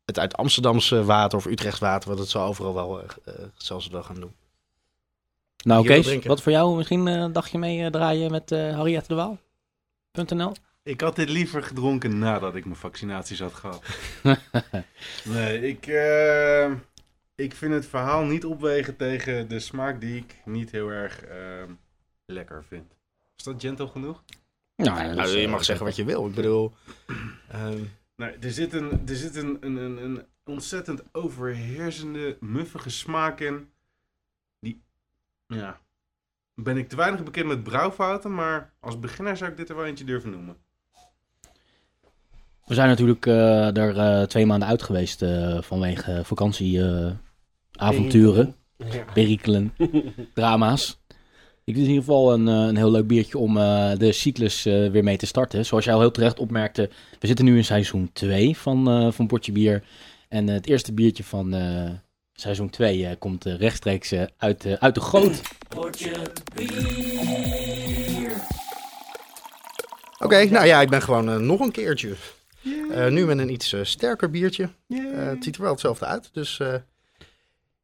het 0.04 0.18
uit 0.18 0.36
Amsterdamse 0.36 1.04
water 1.04 1.38
of 1.38 1.46
Utrechts 1.46 1.80
water. 1.80 2.08
Want 2.08 2.20
het 2.20 2.28
zal 2.28 2.46
overal 2.46 2.74
wel, 2.74 3.00
eh 3.00 3.08
eh, 3.24 3.34
zal 3.56 3.80
ze 3.80 3.90
wel 3.90 4.02
gaan 4.02 4.20
doen. 4.20 4.32
Nou 5.64 5.86
Kees, 5.86 6.24
wat 6.24 6.42
voor 6.42 6.52
jou 6.52 6.76
misschien 6.76 7.08
eh, 7.08 7.14
een 7.14 7.32
dagje 7.32 7.58
mee 7.58 7.84
eh, 7.84 7.90
draaien 7.90 8.30
met 8.30 8.52
eh 8.52 8.74
Harriette 8.74 9.08
de 9.08 9.14
Waal.nl? 9.14 10.52
Ik 10.86 11.00
had 11.00 11.16
dit 11.16 11.28
liever 11.28 11.62
gedronken 11.62 12.18
nadat 12.18 12.54
ik 12.54 12.64
mijn 12.64 12.76
vaccinaties 12.76 13.40
had 13.40 13.54
gehad. 13.54 13.84
nee, 15.34 15.60
ik, 15.68 15.86
eh, 15.86 16.72
ik 17.34 17.54
vind 17.54 17.72
het 17.72 17.86
verhaal 17.86 18.24
niet 18.24 18.44
opwegen 18.44 18.96
tegen 18.96 19.48
de 19.48 19.60
smaak 19.60 20.00
die 20.00 20.16
ik 20.16 20.34
niet 20.44 20.70
heel 20.70 20.88
erg 20.88 21.22
eh, 21.22 21.62
lekker 22.26 22.64
vind. 22.64 22.96
Is 23.36 23.44
dat 23.44 23.60
gentle 23.60 23.86
genoeg? 23.88 24.24
Nou, 24.76 25.02
ja, 25.02 25.14
Nou, 25.14 25.28
je 25.28 25.48
mag 25.48 25.64
zeggen 25.64 25.86
wat 25.86 25.96
je 25.96 26.04
wil. 26.04 26.26
Ik 26.26 26.34
bedoel... 26.34 26.72
ehm, 27.48 27.82
Nee, 28.16 28.30
er 28.30 28.50
zit 28.50 28.72
een, 28.72 29.02
er 29.08 29.16
zit 29.16 29.36
een, 29.36 29.56
een, 29.60 29.76
een, 29.76 30.04
een 30.04 30.26
ontzettend 30.44 31.02
overheersende, 31.12 32.36
muffige 32.40 32.90
smaak 32.90 33.40
in. 33.40 33.70
Die, 34.60 34.82
ja, 35.46 35.80
ben 36.54 36.76
ik 36.76 36.88
te 36.88 36.96
weinig 36.96 37.22
bekend 37.22 37.46
met 37.46 37.62
brouwfouten, 37.62 38.34
maar 38.34 38.74
als 38.80 38.98
beginner 38.98 39.36
zou 39.36 39.50
ik 39.50 39.56
dit 39.56 39.68
er 39.68 39.76
wel 39.76 39.84
eentje 39.84 40.04
durven 40.04 40.30
noemen. 40.30 40.64
We 42.66 42.74
zijn 42.74 42.88
natuurlijk 42.88 43.26
eh, 43.26 43.76
er 43.76 43.98
eh, 43.98 44.22
twee 44.22 44.46
maanden 44.46 44.68
uit 44.68 44.82
geweest 44.82 45.22
eh, 45.22 45.58
vanwege 45.60 46.20
vakantieavonturen, 46.24 48.54
Ja. 48.90 49.04
perikelen, 49.14 49.74
drama's. 50.34 50.98
Ik 51.64 51.74
is 51.76 51.82
in 51.82 51.88
ieder 51.88 52.02
geval 52.04 52.32
een, 52.32 52.48
eh, 52.48 52.54
een 52.54 52.76
heel 52.76 52.90
leuk 52.90 53.06
biertje 53.06 53.38
om 53.38 53.56
eh, 53.56 53.90
de 53.98 54.12
cyclus 54.12 54.66
eh, 54.66 54.90
weer 54.90 55.04
mee 55.04 55.16
te 55.16 55.26
starten. 55.26 55.64
Zoals 55.66 55.84
jij 55.84 55.94
al 55.94 56.00
heel 56.00 56.10
terecht 56.10 56.38
opmerkte, 56.38 56.90
we 57.20 57.26
zitten 57.26 57.44
nu 57.44 57.56
in 57.56 57.64
seizoen 57.64 58.10
2 58.12 58.56
van, 58.56 58.88
eh 58.90 59.12
van 59.12 59.26
Potje 59.26 59.52
Bier. 59.52 59.82
En 60.28 60.46
het 60.46 60.66
eerste 60.66 60.92
biertje 60.92 61.24
van 61.24 61.54
eh, 61.54 61.90
seizoen 62.32 62.70
2 62.70 63.16
komt 63.16 63.44
rechtstreeks 63.44 64.12
eh, 64.12 64.22
uit, 64.36 64.62
de 64.62 64.80
uit 64.80 64.94
de 64.94 65.00
goot. 65.00 65.40
Oké, 70.18 70.44
nou 70.44 70.66
ja, 70.66 70.80
ik 70.80 70.88
ben 70.90 71.02
gewoon 71.02 71.46
nog 71.46 71.60
een 71.60 71.72
keertje. 71.72 72.14
Eh, 72.90 73.06
nu 73.08 73.26
met 73.26 73.38
een 73.38 73.52
iets 73.52 73.72
eh, 73.72 73.80
sterker 73.82 74.30
biertje. 74.30 74.68
Eh, 74.88 74.98
het 75.14 75.44
ziet 75.44 75.56
er 75.56 75.62
wel 75.62 75.70
hetzelfde 75.70 76.04
uit. 76.06 76.28
Dus 76.32 76.58
eh 76.60 76.74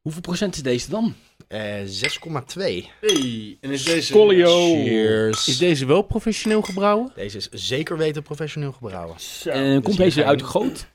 Hoeveel 0.01 0.21
procent 0.21 0.55
is 0.57 0.63
deze 0.63 0.91
dan? 0.91 1.15
eh 1.49 1.81
6,2. 1.85 2.91
Hey, 3.01 3.59
en 3.61 3.71
is 3.71 3.85
deze... 3.85 4.13
Cheers. 4.13 5.49
Is 5.49 5.59
deze 5.59 5.87
wel 5.87 6.03
professioneel 6.03 6.63
gebrouwen? 6.63 7.13
Deze 7.15 7.37
is 7.37 7.49
zeker 7.51 7.97
weten 7.97 8.23
professioneel 8.23 8.73
gebrouwen. 8.73 9.21
Zo. 9.21 9.51
En 9.51 9.73
komt 9.83 9.87
dus 9.87 9.97
deze 9.97 10.25
uit 10.25 10.39
de 10.39 10.45
goot? 10.45 10.87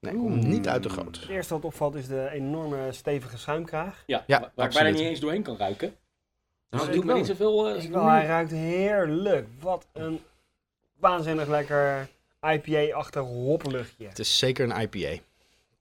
Nee, 0.00 0.12
komt 0.14 0.46
niet 0.46 0.68
uit 0.68 0.82
de 0.82 0.90
goot. 0.90 1.20
Het 1.20 1.28
eerste 1.28 1.54
wat 1.54 1.64
opvalt 1.64 1.94
is 1.94 2.06
de 2.06 2.28
enorme 2.32 2.92
stevige 2.92 3.38
schuimkraag. 3.38 4.02
Ja, 4.06 4.24
Ja, 4.26 4.52
waar 4.54 4.66
ik 4.66 4.72
bijna 4.74 4.88
niet 4.88 5.00
eens 5.00 5.20
doorheen 5.20 5.42
kan 5.42 5.56
ruiken. 5.56 5.88
Dus 5.88 5.96
Nou, 6.70 6.82
dat 6.82 6.88
ik 6.88 6.94
doet 6.94 7.04
me 7.04 7.06
wel. 7.10 7.16
niet 7.16 7.26
zoveel... 7.26 7.76
Ik 7.76 7.90
wel, 7.90 8.08
hij 8.08 8.26
ruikt 8.26 8.50
heerlijk. 8.50 9.46
Wat 9.60 9.86
een 9.92 10.20
waanzinnig 10.98 11.48
lekker 11.48 12.08
IPA-achtig 12.52 13.22
hopluchtje. 13.22 14.06
Het 14.06 14.18
is 14.18 14.38
zeker 14.38 14.70
een 14.70 14.80
IPA. 14.80 15.22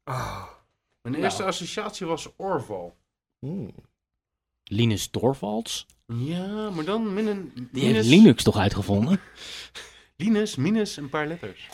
Ah. 0.04 0.44
Mijn 1.02 1.16
Nou. 1.16 1.24
eerste 1.28 1.44
associatie 1.44 2.06
was 2.06 2.30
Orval. 2.36 2.96
Linus 4.64 5.08
Torvalds? 5.08 5.86
Ja, 6.08 6.70
maar 6.70 6.86
dan 6.86 7.14
min 7.14 7.28
een... 7.28 7.70
Die 7.72 7.86
heeft 7.86 8.08
Linux 8.08 8.44
toch 8.44 8.58
uitgevonden? 8.58 9.20
Linus, 10.16 10.56
minus 10.56 10.98
een 10.98 11.10
paar 11.10 11.28
letters. 11.28 11.70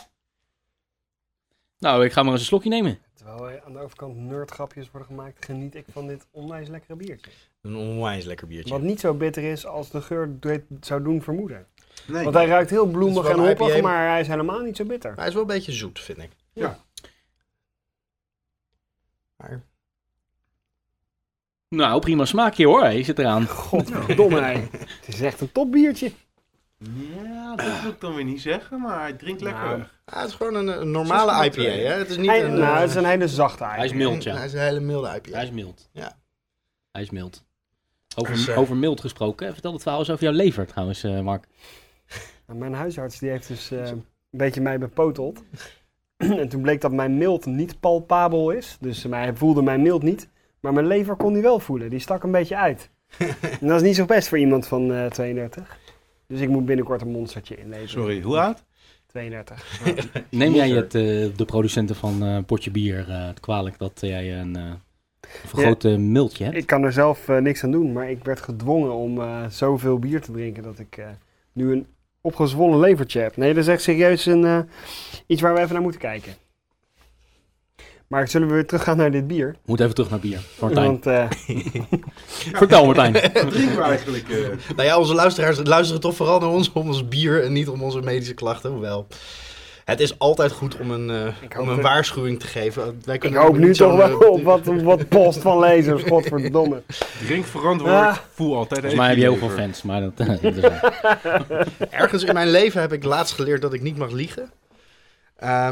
Nou, 1.78 2.06
ik 2.06 2.12
ga 2.12 2.22
maar 2.24 2.32
eens 2.32 2.42
een 2.42 2.48
slokje 2.48 2.70
nemen. 2.70 3.00
Terwijl 3.14 3.50
er 3.50 3.64
aan 3.64 3.74
de 3.74 3.80
overkant 3.80 4.16
nerdgrapjes 4.18 4.92
worden 4.92 5.08
gemaakt, 5.10 5.46
geniet 5.46 5.76
ik 5.76 5.86
van 5.92 6.08
dit 6.08 6.28
onwijs 6.32 6.68
lekkere 6.68 6.96
biertje. 6.96 7.32
Een 7.62 7.76
onwijs 7.76 8.26
lekker 8.26 8.48
biertje. 8.48 8.74
Wat 8.74 8.82
niet 8.82 9.00
zo 9.00 9.14
bitter 9.14 9.44
is 9.44 9.66
als 9.66 9.90
de 9.90 10.02
geur 10.02 10.36
het 10.40 10.64
zou 10.82 11.04
doen 11.04 11.22
vermoeden. 11.22 11.68
Nee. 12.08 12.24
Want 12.24 12.36
hij 12.36 12.48
ruikt 12.48 12.70
heel 12.70 12.86
bloemig 12.86 13.28
en 13.30 13.40
hoppig, 13.40 13.68
IPA. 13.76 13.82
maar 13.82 14.08
hij 14.10 14.20
is 14.22 14.28
helemaal 14.28 14.60
niet 14.60 14.78
zo 14.78 14.84
bitter. 14.86 15.10
Maar 15.10 15.20
hij 15.20 15.28
is 15.28 15.34
wel 15.34 15.42
een 15.42 15.48
beetje 15.48 15.72
zoet, 15.72 16.00
vind 16.00 16.18
ik. 16.18 16.32
Ja. 16.54 16.80
Maar 19.38 19.62
Nou, 21.70 22.00
prima 22.00 22.26
smaakje 22.26 22.66
hoor. 22.66 22.82
Hij 22.82 23.04
zit 23.04 23.20
eraan. 23.20 23.48
Godverdomme, 23.68 24.42
hè. 24.42 24.60
Het 24.78 25.08
is 25.08 25.22
echt 25.22 25.42
een 25.42 25.52
topbiertje. 25.52 26.12
Ja, 27.24 27.56
dat 27.56 27.82
wil 27.82 27.92
ik 27.92 28.00
dan 28.00 28.16
weer 28.16 28.24
niet 28.24 28.42
zeggen, 28.42 28.82
maar 28.82 29.00
hij 29.00 29.14
drinkt 29.14 29.42
lekker. 29.42 29.64
Nou, 29.68 29.84
ah, 30.06 30.20
het 30.20 30.30
is 30.30 30.36
gewoon 30.36 30.56
een, 30.56 30.82
een 30.82 30.92
normale 30.92 31.46
IPA. 31.46 31.62
Hè? 31.62 31.70
Het 31.94 32.10
is 32.10 32.18
niet 32.18 32.30
Hij, 32.30 32.44
een... 32.44 32.54
nou, 32.54 32.74
eh, 32.76 32.80
het 32.80 32.90
is 32.90 32.96
een 32.96 33.06
hele 33.06 33.28
zachte 33.28 33.64
Hij 33.66 33.86
is 33.86 33.92
IPA. 33.92 33.98
mild, 33.98 34.24
ja. 34.24 34.36
Hij 34.36 34.46
is 34.46 34.54
een 34.54 34.60
hele 34.60 34.80
milde 34.80 35.16
IPA. 35.16 35.32
Hij 35.32 35.44
is 35.44 35.52
mild. 35.52 35.90
Ja. 35.92 36.18
Hij 36.92 37.02
is 37.02 37.10
mild. 37.10 37.44
Over, 38.16 38.34
Dus, 38.34 38.48
eh, 38.48 38.58
over 38.58 38.76
mild 38.76 39.02
gesproken. 39.02 39.54
Vertel 39.54 39.74
het 39.74 39.82
verhaal 39.82 40.00
eens 40.00 40.10
over 40.10 40.24
jouw 40.24 40.34
lever 40.34 40.66
trouwens, 40.68 41.04
eh, 41.04 41.20
Mark. 41.20 41.46
Nou, 42.50 42.62
Mijn 42.62 42.74
huisarts 42.74 43.20
die 43.20 43.30
heeft 43.30 43.48
dus 43.48 43.72
eh, 43.72 43.88
een 43.88 44.04
beetje 44.30 44.62
mij 44.62 44.80
bepoteld. 44.80 45.44
en 46.18 46.50
toen 46.50 46.62
bleek 46.62 46.82
dat 46.82 46.92
mijn 46.92 47.18
mild 47.18 47.46
niet 47.46 47.80
palpabel 47.80 48.52
is. 48.52 48.78
Dus 48.80 49.06
uh, 49.06 49.12
hij 49.12 49.36
voelde 49.36 49.62
mijn 49.62 49.82
mild 49.82 50.04
niet. 50.04 50.30
Maar 50.60 50.74
mijn 50.74 50.88
lever 50.88 51.16
kon 51.16 51.34
hij 51.34 51.42
wel 51.42 51.60
voelen. 51.60 51.90
Die 51.90 52.00
stak 52.00 52.24
een 52.24 52.32
beetje 52.32 52.58
uit. 52.58 52.90
en 53.62 53.68
dat 53.68 53.82
is 53.82 53.88
niet 53.88 53.96
zo 53.96 54.06
best 54.06 54.28
voor 54.28 54.38
iemand 54.38 54.68
van 54.68 54.92
uh, 54.92 55.06
32. 55.06 55.78
Dus 56.28 56.40
ik 56.40 56.50
moet 56.50 56.66
binnenkort 56.66 57.02
een 57.02 57.12
monstertje 57.12 57.58
inleveren. 57.58 57.90
Sorry, 57.90 58.22
hoe 58.22 58.40
oud? 58.40 58.64
32. 59.06 59.82
Neem 60.30 60.54
jij 60.54 60.70
het, 60.70 60.94
uh, 60.96 61.36
de 61.36 61.46
producenten 61.46 61.96
van 61.96 62.24
uh, 62.24 62.38
Potje 62.46 62.72
Bier 62.72 63.10
uh, 63.10 63.30
kwalijk 63.40 63.78
dat 63.78 63.98
jij 64.02 64.40
een 64.40 64.58
vergrote 65.22 65.90
ja, 65.90 65.98
miltje 65.98 66.44
hebt? 66.44 66.56
Ik 66.56 66.66
kan 66.66 66.84
er 66.84 66.92
zelf 66.94 67.28
niks 67.28 67.64
aan 67.64 67.72
doen, 67.72 67.92
maar 67.92 68.10
ik 68.10 68.24
werd 68.24 68.42
gedwongen 68.42 68.94
om 68.94 69.22
zoveel 69.50 70.00
bier 70.00 70.22
te 70.22 70.32
drinken 70.32 70.64
dat 70.64 70.80
ik 70.80 71.02
nu 71.54 71.72
een 71.72 71.86
opgezwollen 72.30 72.80
levertje 72.80 73.20
heb. 73.20 73.38
Nee, 73.38 73.54
dat 73.54 73.64
is 73.64 73.70
echt 73.70 73.82
serieus 73.82 74.26
een, 74.26 74.70
iets 75.28 75.42
waar 75.42 75.54
we 75.54 75.60
even 75.60 75.74
naar 75.74 75.82
moeten 75.82 76.02
kijken. 76.02 76.34
Maar 78.10 78.28
zullen 78.28 78.48
we 78.48 78.54
weer 78.54 78.66
teruggaan 78.66 78.98
naar 78.98 79.12
dit 79.12 79.28
bier? 79.28 79.56
Moet 79.66 79.80
even 79.80 79.94
terug 79.96 80.10
naar 80.10 80.20
bier. 80.20 80.42
Martijn. 80.60 80.86
Want, 80.86 81.08
uh... 81.08 81.26
Vertel 82.62 82.86
Martijn. 82.86 83.14
Wat 83.34 83.52
drinken 83.52 83.76
we 83.76 83.82
eigenlijk? 83.82 84.30
Uh... 84.30 84.48
Nou 84.76 84.88
ja, 84.88 84.98
onze 84.98 85.14
luisteraars 85.14 85.60
luisteren 85.64 86.02
toch 86.02 86.16
vooral 86.16 86.40
naar 86.40 86.50
ons 86.50 86.72
om 86.72 86.88
ons 86.88 87.08
bier 87.08 87.44
en 87.44 87.54
niet 87.54 87.68
om 87.68 87.84
onze 87.84 88.02
medische 88.02 88.34
klachten. 88.34 88.72
Hoewel, 88.72 89.08
het 89.90 90.00
is 90.00 90.20
altijd 90.20 90.52
goed 90.52 90.78
om 90.78 90.92
een, 90.92 91.10
uh, 91.10 91.60
om 91.60 91.70
een 91.70 91.82
waarschuwing 91.82 92.40
te 92.40 92.48
geven. 92.48 93.02
Wij 93.06 93.16
ik 93.16 93.36
hoop 93.36 93.58
nu 93.58 93.74
toch 93.74 93.96
wel 93.96 94.18
op 94.18 94.44
wat, 94.44 94.66
wat 94.66 95.08
post 95.08 95.40
van 95.40 95.60
lezers, 95.60 96.04
godverdomme. 96.12 96.84
Drink 97.26 97.46
verantwoord, 97.46 97.94
ah. 97.94 98.18
voel 98.34 98.56
altijd 98.56 98.80
Volgens 98.80 99.00
mij 99.00 99.08
heb 99.08 99.18
je 99.18 99.24
heel 99.24 99.38
veel 99.38 99.50
fans, 99.50 99.82
maar 99.82 100.02
dat... 100.02 100.14
Ergens 101.90 102.24
in 102.24 102.34
mijn 102.34 102.50
leven 102.50 102.82
heb 102.82 102.94
ik 102.94 103.04
laatst 103.04 103.34
geleerd 103.34 103.62
dat 103.62 103.74
ik 103.74 103.82
niet 103.82 103.98
mag 103.98 104.12
liegen. 104.12 104.52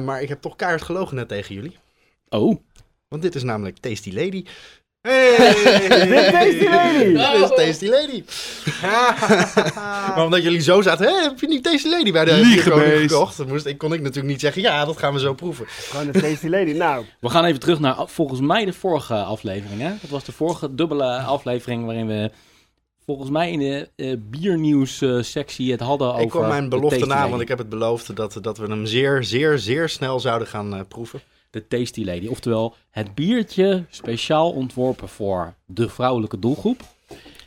maar 0.03 0.21
ik 0.21 0.29
heb 0.29 0.41
toch 0.41 0.55
keihard 0.55 0.83
gelogen 0.83 1.15
net 1.15 1.27
tegen 1.27 1.55
jullie. 1.55 1.77
Oh. 2.29 2.57
Want 3.07 3.21
dit 3.21 3.35
is 3.35 3.43
namelijk 3.43 3.77
Tasty 3.77 4.13
Lady. 4.13 4.45
Hey, 5.01 6.31
Tasty 6.31 6.67
Lady! 6.69 7.13
Dit 7.13 7.51
is 7.51 7.55
Tasty 7.55 7.87
Lady. 7.87 8.23
maar 10.15 10.23
omdat 10.23 10.43
jullie 10.43 10.61
zo 10.61 10.81
zaten, 10.81 11.23
heb 11.23 11.39
je 11.39 11.47
niet 11.47 11.63
Tasty 11.63 11.87
Lady 11.87 12.11
bij 12.11 12.25
de 12.25 12.33
Liegebeest 12.33 13.11
gekocht? 13.11 13.37
Dan 13.37 13.47
moest, 13.47 13.65
ik, 13.65 13.77
kon 13.77 13.93
ik 13.93 14.01
natuurlijk 14.01 14.27
niet 14.27 14.39
zeggen, 14.39 14.61
ja, 14.61 14.85
dat 14.85 14.97
gaan 14.97 15.13
we 15.13 15.19
zo 15.19 15.33
proeven. 15.33 15.65
Gewoon 15.67 16.11
de 16.11 16.21
Tasty 16.21 16.47
Lady. 16.47 16.71
Nou. 16.71 17.05
We 17.19 17.29
gaan 17.29 17.45
even 17.45 17.59
terug 17.59 17.79
naar 17.79 17.95
volgens 18.05 18.39
mij 18.39 18.65
de 18.65 18.73
vorige 18.73 19.15
aflevering. 19.15 19.81
Hè? 19.81 19.89
Dat 20.01 20.09
was 20.09 20.23
de 20.23 20.31
vorige 20.31 20.75
dubbele 20.75 21.17
aflevering 21.17 21.85
waarin 21.85 22.07
we 22.07 22.31
volgens 23.05 23.29
mij 23.29 23.51
in 23.51 23.59
de 23.59 23.89
uh, 23.95 24.15
biernieuws 24.19 25.01
uh, 25.01 25.21
sectie 25.21 25.71
het 25.71 25.79
hadden 25.79 26.07
over. 26.07 26.21
Ik 26.21 26.29
kwam 26.29 26.47
mijn 26.47 26.69
belofte 26.69 27.05
na, 27.05 27.29
want 27.29 27.41
ik 27.41 27.47
heb 27.47 27.57
het 27.57 27.69
beloofd 27.69 28.15
dat, 28.15 28.37
dat 28.41 28.57
we 28.57 28.65
hem 28.65 28.85
zeer, 28.85 29.23
zeer, 29.23 29.59
zeer 29.59 29.89
snel 29.89 30.19
zouden 30.19 30.47
gaan 30.47 30.73
uh, 30.73 30.81
proeven 30.87 31.21
de 31.49 31.67
Tasty 31.67 32.03
Lady. 32.03 32.27
Oftewel 32.27 32.75
het 32.89 33.15
biertje 33.15 33.83
speciaal 33.89 34.51
ontworpen 34.51 35.09
voor 35.09 35.53
de 35.65 35.89
vrouwelijke 35.89 36.39
doelgroep. 36.39 36.81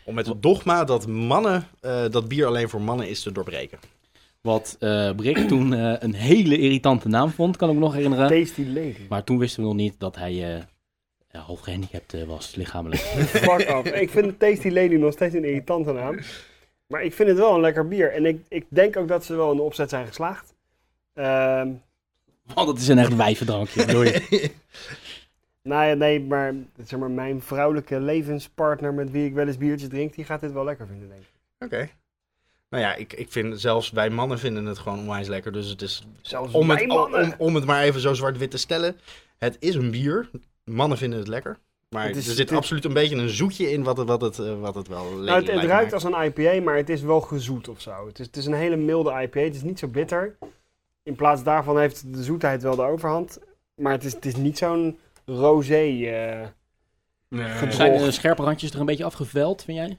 Om 0.04 0.14
met 0.14 0.26
het 0.26 0.42
dogma 0.42 0.84
dat 0.84 1.06
mannen, 1.06 1.66
uh, 1.82 2.04
dat 2.10 2.28
bier 2.28 2.46
alleen 2.46 2.68
voor 2.68 2.80
mannen 2.80 3.08
is 3.08 3.22
te 3.22 3.32
doorbreken. 3.32 3.78
Wat 4.40 4.76
uh, 4.80 5.10
Brik 5.14 5.36
toen 5.48 5.72
uh, 5.72 5.94
een 5.98 6.14
hele 6.14 6.58
irritante 6.58 7.08
naam 7.08 7.30
vond, 7.30 7.56
kan 7.56 7.68
ik 7.68 7.74
me 7.74 7.80
nog 7.80 7.94
herinneren. 7.94 8.28
Tasty 8.28 8.64
Lady. 8.66 9.06
Maar 9.08 9.24
toen 9.24 9.38
wisten 9.38 9.62
we 9.62 9.68
nog 9.68 9.76
niet 9.76 9.94
dat 9.98 10.16
hij 10.16 10.56
uh, 11.30 11.42
half 11.42 11.60
gehandicapt 11.60 12.26
was, 12.26 12.54
lichamelijk. 12.54 13.00
Fuck 13.46 13.70
off. 13.76 13.92
Ik 13.92 14.10
vind 14.10 14.24
de 14.24 14.36
Tasty 14.36 14.68
Lady 14.68 14.94
nog 14.94 15.12
steeds 15.12 15.34
een 15.34 15.44
irritante 15.44 15.92
naam. 15.92 16.18
Maar 16.86 17.04
ik 17.04 17.14
vind 17.14 17.28
het 17.28 17.38
wel 17.38 17.54
een 17.54 17.60
lekker 17.60 17.88
bier. 17.88 18.12
En 18.12 18.26
ik, 18.26 18.40
ik 18.48 18.66
denk 18.68 18.96
ook 18.96 19.08
dat 19.08 19.24
ze 19.24 19.36
wel 19.36 19.50
in 19.50 19.56
de 19.56 19.62
opzet 19.62 19.88
zijn 19.88 20.06
geslaagd. 20.06 20.54
Uh, 21.14 21.62
want 22.54 22.68
het 22.68 22.78
is 22.78 22.88
een 22.88 22.98
echt 22.98 23.16
wijvendrankje, 23.16 23.84
bedoel 23.86 24.02
je? 24.02 24.50
nou 25.62 25.96
nee, 25.96 26.20
maar, 26.20 26.54
zeg 26.84 26.98
maar 26.98 27.10
mijn 27.10 27.42
vrouwelijke 27.42 28.00
levenspartner 28.00 28.94
met 28.94 29.10
wie 29.10 29.26
ik 29.26 29.34
wel 29.34 29.46
eens 29.46 29.56
biertjes 29.58 29.88
drink, 29.88 30.14
die 30.14 30.24
gaat 30.24 30.40
dit 30.40 30.52
wel 30.52 30.64
lekker 30.64 30.86
vinden, 30.86 31.08
denk 31.08 31.20
ik. 31.22 31.28
Oké. 31.58 31.88
Nou 32.70 32.82
ja, 32.82 32.94
ik, 32.94 33.12
ik 33.12 33.32
vind 33.32 33.60
zelfs 33.60 33.90
wij 33.90 34.10
mannen 34.10 34.38
vinden 34.38 34.64
het 34.66 34.78
gewoon 34.78 34.98
onwijs 34.98 35.28
lekker. 35.28 35.52
Dus 35.52 35.68
het 35.68 35.82
is. 35.82 36.06
Zelfs 36.22 36.52
om, 36.54 36.66
wij 36.68 36.76
het, 36.76 36.86
mannen. 36.86 37.22
om, 37.24 37.34
om 37.38 37.54
het 37.54 37.64
maar 37.64 37.82
even 37.82 38.00
zo 38.00 38.14
zwart-wit 38.14 38.50
te 38.50 38.58
stellen. 38.58 38.96
Het 39.38 39.56
is 39.60 39.74
een 39.74 39.90
bier. 39.90 40.30
Mannen 40.64 40.98
vinden 40.98 41.18
het 41.18 41.28
lekker. 41.28 41.58
Maar 41.88 42.06
Het 42.06 42.16
is- 42.16 42.28
er 42.28 42.34
zit 42.34 42.48
het- 42.48 42.58
absoluut 42.58 42.84
een 42.84 42.92
beetje 42.92 43.16
een 43.16 43.28
zoetje 43.28 43.70
in 43.70 43.82
wat 43.82 43.96
het, 43.96 44.08
wat 44.08 44.20
het, 44.20 44.38
eh, 44.38 44.60
wat 44.60 44.74
het 44.74 44.88
wel 44.88 45.04
Nou, 45.10 45.30
het, 45.40 45.50
het 45.50 45.64
ruikt 45.64 45.92
als 45.92 46.04
een 46.04 46.24
IPA, 46.24 46.60
maar 46.62 46.76
het 46.76 46.88
is 46.88 47.00
wel 47.02 47.20
gezoet 47.20 47.68
of 47.68 47.80
zo. 47.80 48.06
Het 48.06 48.18
is, 48.18 48.26
het 48.26 48.36
is 48.36 48.46
een 48.46 48.52
hele 48.54 48.76
milde 48.76 49.22
IPA. 49.22 49.40
Het 49.40 49.54
is 49.54 49.62
niet 49.62 49.78
zo 49.78 49.86
bitter. 49.88 50.36
In 51.02 51.14
plaats 51.16 51.42
daarvan 51.42 51.78
heeft 51.78 52.14
de 52.14 52.22
zoetheid 52.22 52.62
wel 52.62 52.76
de 52.76 52.82
overhand. 52.82 53.38
Maar 53.74 53.92
het 53.92 54.04
is, 54.04 54.12
het 54.12 54.26
is 54.26 54.36
niet 54.36 54.58
zo'n 54.58 54.98
rosé. 55.26 55.74
eh, 56.06 56.46
Nee. 57.28 57.72
Zijn 57.72 57.98
de 57.98 58.10
scherpe 58.10 58.42
randjes 58.42 58.70
er 58.72 58.80
een 58.80 58.86
beetje 58.86 59.04
afgeveld, 59.04 59.62
vind 59.64 59.78
jij? 59.78 59.98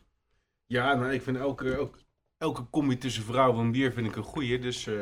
Ja, 0.65 0.93
nou, 0.93 1.13
ik 1.13 1.21
vind 1.21 1.37
elke, 1.37 1.73
elke, 1.73 1.97
elke 2.37 2.69
combi 2.69 2.97
tussen 2.97 3.23
vrouw 3.23 3.59
en 3.59 3.71
bier 3.71 3.91
vind 3.93 4.07
ik 4.07 4.15
een 4.15 4.23
goeie. 4.23 4.59
Dus 4.59 4.87
eh, 4.87 4.93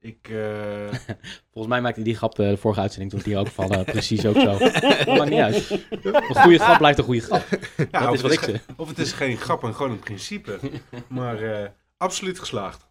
ik... 0.00 0.28
eh, 0.28 0.92
Volgens 1.52 1.66
mij 1.74 1.80
maakte 1.80 2.02
die 2.02 2.16
grap 2.16 2.38
eh, 2.38 2.48
de 2.48 2.56
vorige 2.56 2.80
uitzending 2.80 3.10
toen 3.12 3.20
die 3.22 3.36
ook 3.38 3.46
vallen 3.48 3.84
precies 3.84 4.26
ook 4.26 4.36
zo. 4.36 4.58
Dat 5.04 5.06
maakt 5.06 5.30
niet 5.30 5.40
uit. 5.40 5.70
Een 6.04 6.34
goede 6.34 6.58
grap 6.58 6.78
blijft 6.78 6.98
een 6.98 7.04
goede 7.04 7.20
grap. 7.20 7.44
ja, 7.90 8.00
Dat 8.00 8.08
of 8.08 8.14
is 8.14 8.20
wat 8.22 8.32
ik 8.32 8.40
het 8.40 8.50
zeg. 8.50 8.66
Of 8.76 8.88
het 8.88 8.98
is 8.98 9.12
geen 9.12 9.36
grap 9.36 9.62
en 9.62 9.74
gewoon 9.74 9.90
een 9.92 9.98
principe. 9.98 10.58
Maar 11.08 11.38
eh, 11.42 11.68
absoluut 11.96 12.38
geslaagd. 12.38 12.86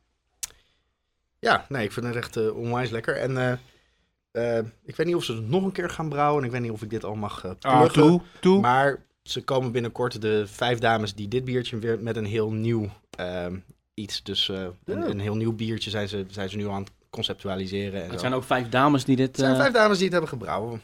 Ja, 1.43 1.65
nee, 1.69 1.83
ik 1.85 1.91
vind 1.91 2.05
het 2.05 2.15
echt 2.15 2.37
eh, 2.37 2.55
onwijs 2.55 2.89
lekker. 2.89 3.17
En 3.17 3.37
eh, 3.37 4.57
eh, 4.57 4.65
ik 4.85 4.95
weet 4.95 5.05
niet 5.07 5.15
of 5.15 5.23
ze 5.23 5.33
het 5.35 5.49
nog 5.49 5.63
een 5.63 5.71
keer 5.71 5.89
gaan 5.89 6.09
brouwen. 6.09 6.39
En 6.39 6.45
ik 6.45 6.51
weet 6.51 6.61
niet 6.61 6.71
of 6.71 6.81
ik 6.81 6.89
dit 6.89 7.03
al 7.05 7.15
mag 7.15 7.43
eh 7.45 7.51
Ah, 7.61 7.79
pluggen. 7.79 8.01
toe, 8.01 8.21
toe. 8.39 8.59
Maar 8.59 9.03
ze 9.23 9.43
komen 9.43 9.71
binnenkort, 9.71 10.21
de 10.21 10.47
vijf 10.47 10.79
dames 10.79 11.15
die 11.15 11.27
dit 11.27 11.45
biertje 11.45 11.77
weer 11.79 11.99
met 11.99 12.15
een 12.15 12.25
heel 12.25 12.51
nieuw 12.51 12.89
ehm, 13.17 13.55
iets. 13.93 14.23
Dus 14.23 14.49
eh, 14.49 14.57
een, 14.85 14.99
Ja. 14.99 15.05
een 15.05 15.19
heel 15.19 15.35
nieuw 15.35 15.53
biertje 15.53 15.89
zijn 15.89 16.07
ze, 16.07 16.25
zijn 16.29 16.49
ze 16.49 16.57
nu 16.57 16.67
aan 16.69 16.81
het 16.81 16.91
conceptualiseren. 17.09 17.93
En 17.99 18.03
Het 18.03 18.11
zo. 18.13 18.17
zijn 18.19 18.33
ook 18.33 18.43
vijf 18.43 18.69
dames 18.69 19.05
die 19.05 19.15
dit... 19.15 19.27
Het 19.27 19.39
zijn 19.39 19.55
vijf 19.55 19.73
dames 19.73 19.95
die 19.95 20.03
het 20.03 20.11
hebben 20.13 20.31
gebrouwen. 20.31 20.81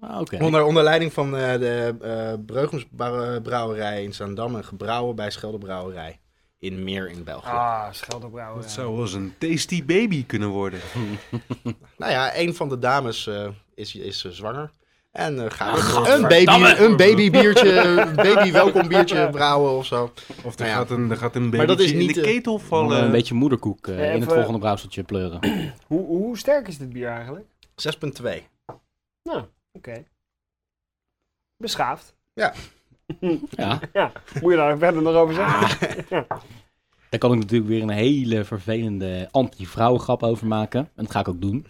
ah, 0.00 0.20
Oké. 0.20 0.44
Onder, 0.44 0.64
onder 0.64 0.82
leiding 0.82 1.12
van 1.12 1.36
eh, 1.36 1.58
de 1.58 1.94
uh, 2.02 2.44
Breugensbrouwerij 2.46 4.02
in 4.02 4.14
Zaandam. 4.14 4.56
En 4.56 4.64
gebrouwen 4.64 5.16
bij 5.16 5.30
Scheldebrouwerij 5.30 6.18
in 6.64 6.84
Meer 6.84 7.08
in 7.10 7.24
België. 7.24 7.48
ah, 7.50 7.86
Scheldebrouwer. 7.90 8.62
Dat 8.62 8.70
zou 8.70 8.92
wel 8.92 9.00
eens 9.02 9.12
een 9.12 9.34
tasty 9.38 9.84
baby 9.84 10.26
kunnen 10.26 10.48
worden. 10.48 10.80
Nou 11.98 12.12
ja, 12.12 12.36
een 12.38 12.54
van 12.54 12.68
de 12.68 12.78
dames 12.78 13.26
eh, 13.26 13.48
is, 13.74 13.94
is 13.94 14.24
eh, 14.24 14.32
zwanger. 14.32 14.70
En 15.12 15.38
eh 15.44 15.50
gaat 15.50 15.78
Ah, 15.78 16.08
een, 16.14 16.22
baby, 16.22 16.82
een 16.82 16.96
babybiertje, 16.96 17.70
een 17.80 18.14
baby 18.16 18.52
welkom 18.52 18.88
biertje 18.88 19.28
brouwen 19.38 19.70
of 19.72 19.86
zo. 19.86 20.12
Of 20.44 20.54
er, 20.54 20.58
Nou 20.58 20.70
ja. 20.70 20.76
gaat, 20.76 20.90
een, 20.90 21.10
er 21.10 21.16
gaat 21.16 21.34
een 21.36 21.48
Maar 21.48 21.66
dat 21.66 21.80
is 21.80 21.92
babytje 21.92 21.92
in 22.00 22.06
niet, 22.06 22.14
de 22.14 22.20
ketel 22.20 22.58
vallen. 22.58 23.04
een 23.04 23.10
beetje 23.10 23.34
moederkoek 23.34 23.86
in 23.86 24.20
het 24.20 24.32
volgende 24.32 24.58
brouwseltje 24.58 25.02
pleuren. 25.02 25.40
Hoe, 25.86 26.06
hoe 26.06 26.38
sterk 26.38 26.68
is 26.68 26.78
dit 26.78 26.92
bier 26.92 27.08
eigenlijk? 27.08 27.46
6,2. 28.22 28.42
Nou, 29.22 29.44
oké. 29.72 30.04
Beschaafd. 31.56 32.14
Ja, 32.32 32.52
Ja, 33.50 33.80
moet 34.40 34.50
je 34.50 34.56
daar 34.56 34.78
verder 34.78 35.02
nog 35.02 35.14
over 35.14 35.34
zeggen? 35.34 36.26
daar 37.08 37.18
kan 37.18 37.32
ik 37.32 37.38
natuurlijk 37.38 37.70
weer 37.70 37.82
een 37.82 37.88
hele 37.88 38.44
vervelende 38.44 39.28
anti-vrouwengrap 39.30 40.22
over 40.22 40.46
maken. 40.46 40.80
En 40.80 41.04
dat 41.04 41.10
ga 41.10 41.20
ik 41.20 41.28
ook 41.28 41.40
doen. 41.40 41.66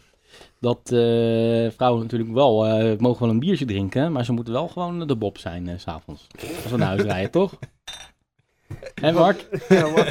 Dat 0.60 0.90
eh, 0.92 1.70
vrouwen 1.70 2.02
natuurlijk 2.02 2.32
wel, 2.32 2.66
eh, 2.66 2.98
mogen 2.98 3.22
wel 3.22 3.30
een 3.30 3.38
biertje 3.38 3.64
drinken, 3.64 4.12
maar 4.12 4.24
ze 4.24 4.32
moeten 4.32 4.52
wel 4.52 4.68
gewoon 4.68 5.06
de 5.06 5.16
bob 5.16 5.38
zijn 5.38 5.68
eh, 5.68 5.78
s 5.78 5.82
s'avonds. 5.82 6.26
Als 6.62 6.70
we 6.70 6.76
naar 6.76 6.86
huis 6.86 7.02
rijden, 7.02 7.30
toch? 7.30 7.54
Hé 9.00 9.12
Mark? 9.12 9.47
Ja, 9.68 10.06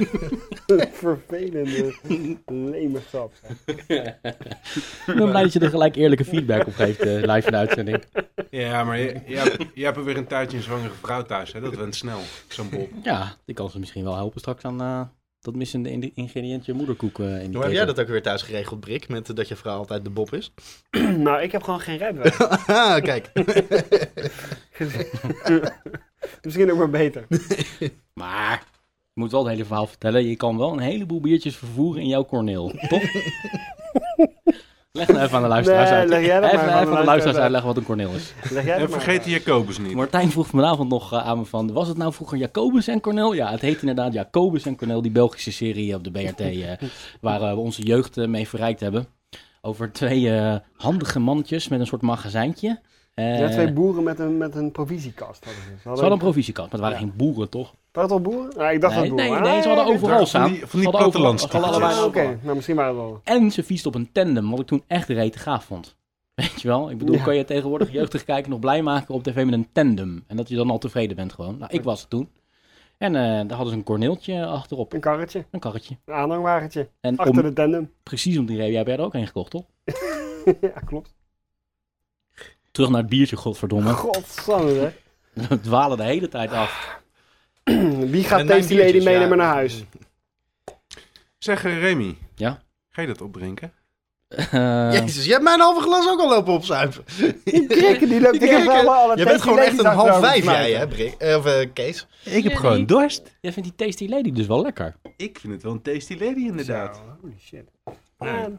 een 0.67 0.87
vervelende, 1.03 1.95
leme 2.45 2.99
grap. 3.01 3.33
zeg. 3.41 3.77
Ik 5.07 5.15
ben 5.15 5.29
blij 5.29 5.43
dat 5.43 5.53
je 5.53 5.59
er 5.59 5.69
gelijk 5.69 5.95
eerlijke 5.95 6.25
feedback 6.25 6.67
op 6.67 6.73
geeft, 6.73 6.99
eh, 6.99 7.07
live 7.13 7.45
in 7.45 7.51
de 7.51 7.57
uitzending. 7.57 8.03
Ja, 8.49 8.83
maar 8.83 8.99
je, 8.99 9.21
je, 9.25 9.37
hebt, 9.37 9.65
je 9.73 9.83
hebt 9.85 9.97
er 9.97 10.03
weer 10.03 10.17
een 10.17 10.27
tijdje 10.27 10.57
een 10.57 10.63
zwangere 10.63 10.93
vrouw 11.01 11.23
thuis. 11.23 11.53
Hè? 11.53 11.59
Dat 11.61 11.75
went 11.75 11.95
snel, 11.95 12.19
zo'n 12.47 12.69
bob. 12.69 12.89
Ja, 13.03 13.35
die 13.45 13.55
kan 13.55 13.69
ze 13.69 13.79
misschien 13.79 14.03
wel 14.03 14.15
helpen 14.15 14.39
straks 14.39 14.63
aan 14.63 14.81
eh, 14.81 15.01
dat 15.43 15.55
missende 15.55 15.91
in- 15.91 16.11
ingrediëntje 16.15 16.73
moederkoek 16.73 17.19
eh, 17.19 17.41
in 17.41 17.45
die 17.47 17.55
Hoe 17.55 17.63
heb 17.63 17.71
jij 17.73 17.85
dat 17.85 17.99
ook 17.99 18.07
weer 18.07 18.21
thuis 18.21 18.41
geregeld, 18.41 18.79
Brik? 18.79 19.07
Met 19.07 19.29
eh, 19.29 19.35
dat 19.35 19.47
je 19.47 19.55
vrouw 19.55 19.77
altijd 19.77 20.03
de 20.03 20.09
bob 20.09 20.33
is? 20.33 20.51
nou, 21.17 21.41
ik 21.41 21.51
heb 21.51 21.63
gewoon 21.63 21.79
geen 21.79 21.97
rijbewijs. 21.97 22.37
Ah, 22.67 23.01
kijk. 23.01 23.31
Misschien 26.41 26.71
ook 26.71 26.77
maar 26.77 26.89
beter. 26.89 27.27
Maar, 28.13 28.53
ik 29.13 29.13
moet 29.13 29.31
wel 29.31 29.43
het 29.43 29.51
hele 29.51 29.65
verhaal 29.65 29.87
vertellen. 29.87 30.25
Je 30.25 30.35
kan 30.35 30.57
wel 30.57 30.73
een 30.73 30.79
heleboel 30.79 31.21
biertjes 31.21 31.55
vervoeren 31.55 32.01
in 32.01 32.07
jouw 32.07 32.25
corneel, 32.25 32.73
toch? 32.87 33.03
Leg 34.97 35.07
nou 35.07 35.19
even 35.19 35.35
aan 35.35 35.41
de 35.41 35.47
luisteraars 35.47 35.89
Nee, 35.89 35.99
uit. 35.99 36.09
leg 36.09 36.25
jij 36.25 36.39
dat 36.39 36.51
even 36.51 36.65
maar 36.65 36.67
even 36.67 36.77
aan 36.79 36.85
de 36.85 36.91
luisteraars 36.91 37.07
luisteraars 37.07 37.37
uitleggen 37.37 37.67
wat 37.69 37.77
een 37.77 37.83
corneel 37.83 38.11
is. 38.13 38.33
Leg 38.51 38.65
jij 38.65 38.77
En 38.77 38.89
vergeet 38.89 39.23
de 39.23 39.29
Jacobus 39.29 39.77
niet. 39.77 39.93
Martijn 39.93 40.31
vroeg 40.31 40.47
vanavond 40.47 40.89
nog 40.89 41.13
eh, 41.13 41.27
aan 41.27 41.37
me 41.37 41.45
van, 41.45 41.71
was 41.73 41.87
het 41.87 41.97
nou 41.97 42.13
vroeger 42.13 42.37
Jacobus 42.37 42.87
en 42.87 43.01
Cornel? 43.01 43.33
Ja, 43.33 43.51
het 43.51 43.61
heet 43.61 43.79
inderdaad 43.79 44.13
Jacobus 44.13 44.65
en 44.65 44.75
Cornel, 44.75 45.01
die 45.01 45.11
Belgische 45.11 45.51
serie 45.51 45.95
op 45.95 46.03
de 46.03 46.11
BRT, 46.11 46.39
eh, 46.39 46.71
waar 47.21 47.41
eh, 47.41 47.49
we 47.53 47.59
onze 47.59 47.81
jeugd 47.81 48.15
mee 48.15 48.47
verrijkt 48.47 48.79
hebben. 48.79 49.05
over 49.61 49.91
twee 49.91 50.29
eh, 50.35 50.55
handige 50.77 51.19
mannetjes 51.19 51.67
met 51.67 51.79
een 51.79 51.87
soort 51.87 52.01
magazijntje. 52.01 52.79
Eh, 53.13 53.39
Ja, 53.39 53.49
twee 53.49 53.73
boeren 53.73 54.03
met 54.03 54.19
een, 54.19 54.37
met 54.37 54.55
een 54.55 54.71
provisiekast 54.71 55.45
hadden 55.45 55.63
ze. 55.63 55.69
Ze 55.69 55.79
ze 55.81 55.89
hadden 55.89 56.11
een 56.11 56.17
provisiekant, 56.17 56.71
maar 56.71 56.79
het 56.81 56.89
waren 56.89 57.05
Ja. 57.05 57.11
geen 57.11 57.17
boeren, 57.17 57.49
toch? 57.49 57.73
Waren 57.91 58.09
het 58.15 58.19
al 58.25 58.31
boeren? 58.31 58.57
Nou, 58.57 58.73
ik 58.73 58.81
dacht 58.81 58.95
nee, 58.95 59.07
dat 59.07 59.17
nee, 59.17 59.27
boeren. 59.27 59.43
nee, 59.43 59.61
ze 59.61 59.67
hadden 59.67 59.85
overal 59.85 60.17
Van 60.17 60.27
staan. 60.27 60.51
die- 60.51 60.67
van 60.67 60.79
die 60.79 60.89
plattelands- 60.89 61.49
Ah, 61.49 61.63
Oké, 61.65 62.03
overal. 62.05 62.35
nou 62.41 62.55
misschien 62.55 62.75
waren 62.75 62.95
het 62.95 63.03
wel. 63.03 63.21
En 63.23 63.51
ze 63.51 63.63
fietste 63.63 63.87
op 63.87 63.95
een 63.95 64.11
tandem, 64.11 64.49
wat 64.49 64.59
ik 64.59 64.65
toen 64.67 64.83
echt 64.87 65.07
reet 65.09 65.35
gaaf 65.35 65.63
vond. 65.65 65.95
Weet 66.35 66.61
je 66.61 66.67
wel? 66.67 66.89
Ik 66.89 66.97
bedoel, 66.97 67.15
Ja. 67.15 67.23
kan 67.23 67.35
je 67.35 67.43
tegenwoordig 67.45 67.91
jeugdige 67.91 68.25
kijker 68.25 68.49
nog 68.49 68.59
blij 68.59 68.81
maken 68.81 69.13
op 69.13 69.23
tv 69.23 69.35
met 69.45 69.53
een 69.53 69.67
tandem? 69.71 70.23
En 70.27 70.37
dat 70.37 70.49
je 70.49 70.55
dan 70.55 70.69
al 70.69 70.77
tevreden 70.77 71.15
bent 71.15 71.33
gewoon. 71.33 71.57
Nou, 71.57 71.71
ik 71.73 71.83
was 71.83 72.01
het 72.01 72.09
toen. 72.09 72.29
En 72.97 73.15
eh, 73.15 73.21
daar 73.21 73.49
hadden 73.51 73.67
ze 73.69 73.73
een 73.75 73.83
corneeltje 73.83 74.45
achterop, 74.45 74.93
Een 74.93 74.99
karretje, 74.99 75.45
een 75.51 75.59
karretje. 75.59 75.97
een 76.05 76.13
aanhangwagentje. 76.13 76.89
En 77.01 77.17
Achter 77.17 77.35
om, 77.35 77.41
de 77.41 77.53
tandem. 77.53 77.91
precies 78.03 78.37
om 78.37 78.45
die 78.45 78.55
reden, 78.55 78.71
jij 78.71 78.81
hebt 78.83 78.99
er 78.99 79.05
ook 79.05 79.13
een 79.13 79.27
gekocht, 79.27 79.51
toch? 79.51 79.63
ja, 80.61 80.79
klopt. 80.85 81.13
Terug 82.73 82.89
naar 82.89 83.01
het 83.01 83.09
biertje, 83.09 83.35
godverdomme. 83.35 83.89
Godsamme, 83.91 84.71
hè. 84.71 84.91
We 85.47 85.59
dwalen 85.69 85.97
de 85.97 86.03
hele 86.03 86.27
tijd 86.27 86.51
af. 86.51 86.99
Wie 88.13 88.23
gaat 88.23 88.39
En 88.39 88.47
Tasty 88.47 88.73
Lady 88.73 88.81
biertjes, 88.83 89.03
meenemen 89.03 89.37
ja. 89.37 89.43
naar 89.43 89.53
huis? 89.53 89.83
Zeg 91.37 91.65
eh, 91.65 91.79
Remy. 91.79 92.17
Ja? 92.35 92.61
Ga 92.89 93.01
je 93.01 93.07
dat 93.07 93.21
opdrinken? 93.21 93.73
Eh, 94.51 94.91
Jezus, 94.93 95.25
je 95.25 95.31
hebt 95.31 95.43
mijn 95.43 95.59
halve 95.59 95.81
glas 95.81 96.07
ook 96.07 96.19
al 96.19 96.29
lopen 96.29 96.53
opzuipen. 96.53 97.03
Die 97.43 97.67
krikken, 97.67 98.09
die 98.09 98.21
loopt 98.21 98.31
Die 98.39 98.39
tegen 98.39 98.55
krikken. 98.61 98.87
alle, 98.87 98.89
alle 98.89 99.17
Je 99.17 99.23
bent 99.23 99.27
Tasty 99.27 99.43
gewoon 99.43 99.59
echt 99.59 99.77
Ladies 99.77 99.91
een 99.91 99.97
half 100.09 100.19
vijf, 100.19 100.43
jij, 100.43 100.71
hè, 100.73 100.87
Brik? 100.87 101.13
Eh, 101.13 101.37
Of 101.37 101.45
eh, 101.45 101.69
Kees? 101.73 102.07
Ik 102.23 102.43
heb 102.43 102.53
gewoon 102.55 102.85
dorst. 102.85 103.37
jij 103.41 103.51
vindt 103.53 103.77
die 103.77 103.87
Tasty 103.87 104.07
Lady 104.07 104.31
dus 104.31 104.47
wel 104.47 104.61
lekker. 104.61 104.95
Ik 105.17 105.39
vind 105.39 105.53
het 105.53 105.63
wel 105.63 105.71
een 105.71 105.81
tasty 105.81 106.13
lady 106.13 106.39
inderdaad. 106.39 106.95
Zo, 106.95 107.17
holy 107.21 107.35
shit. 107.39 107.71
Nee. 108.19 108.57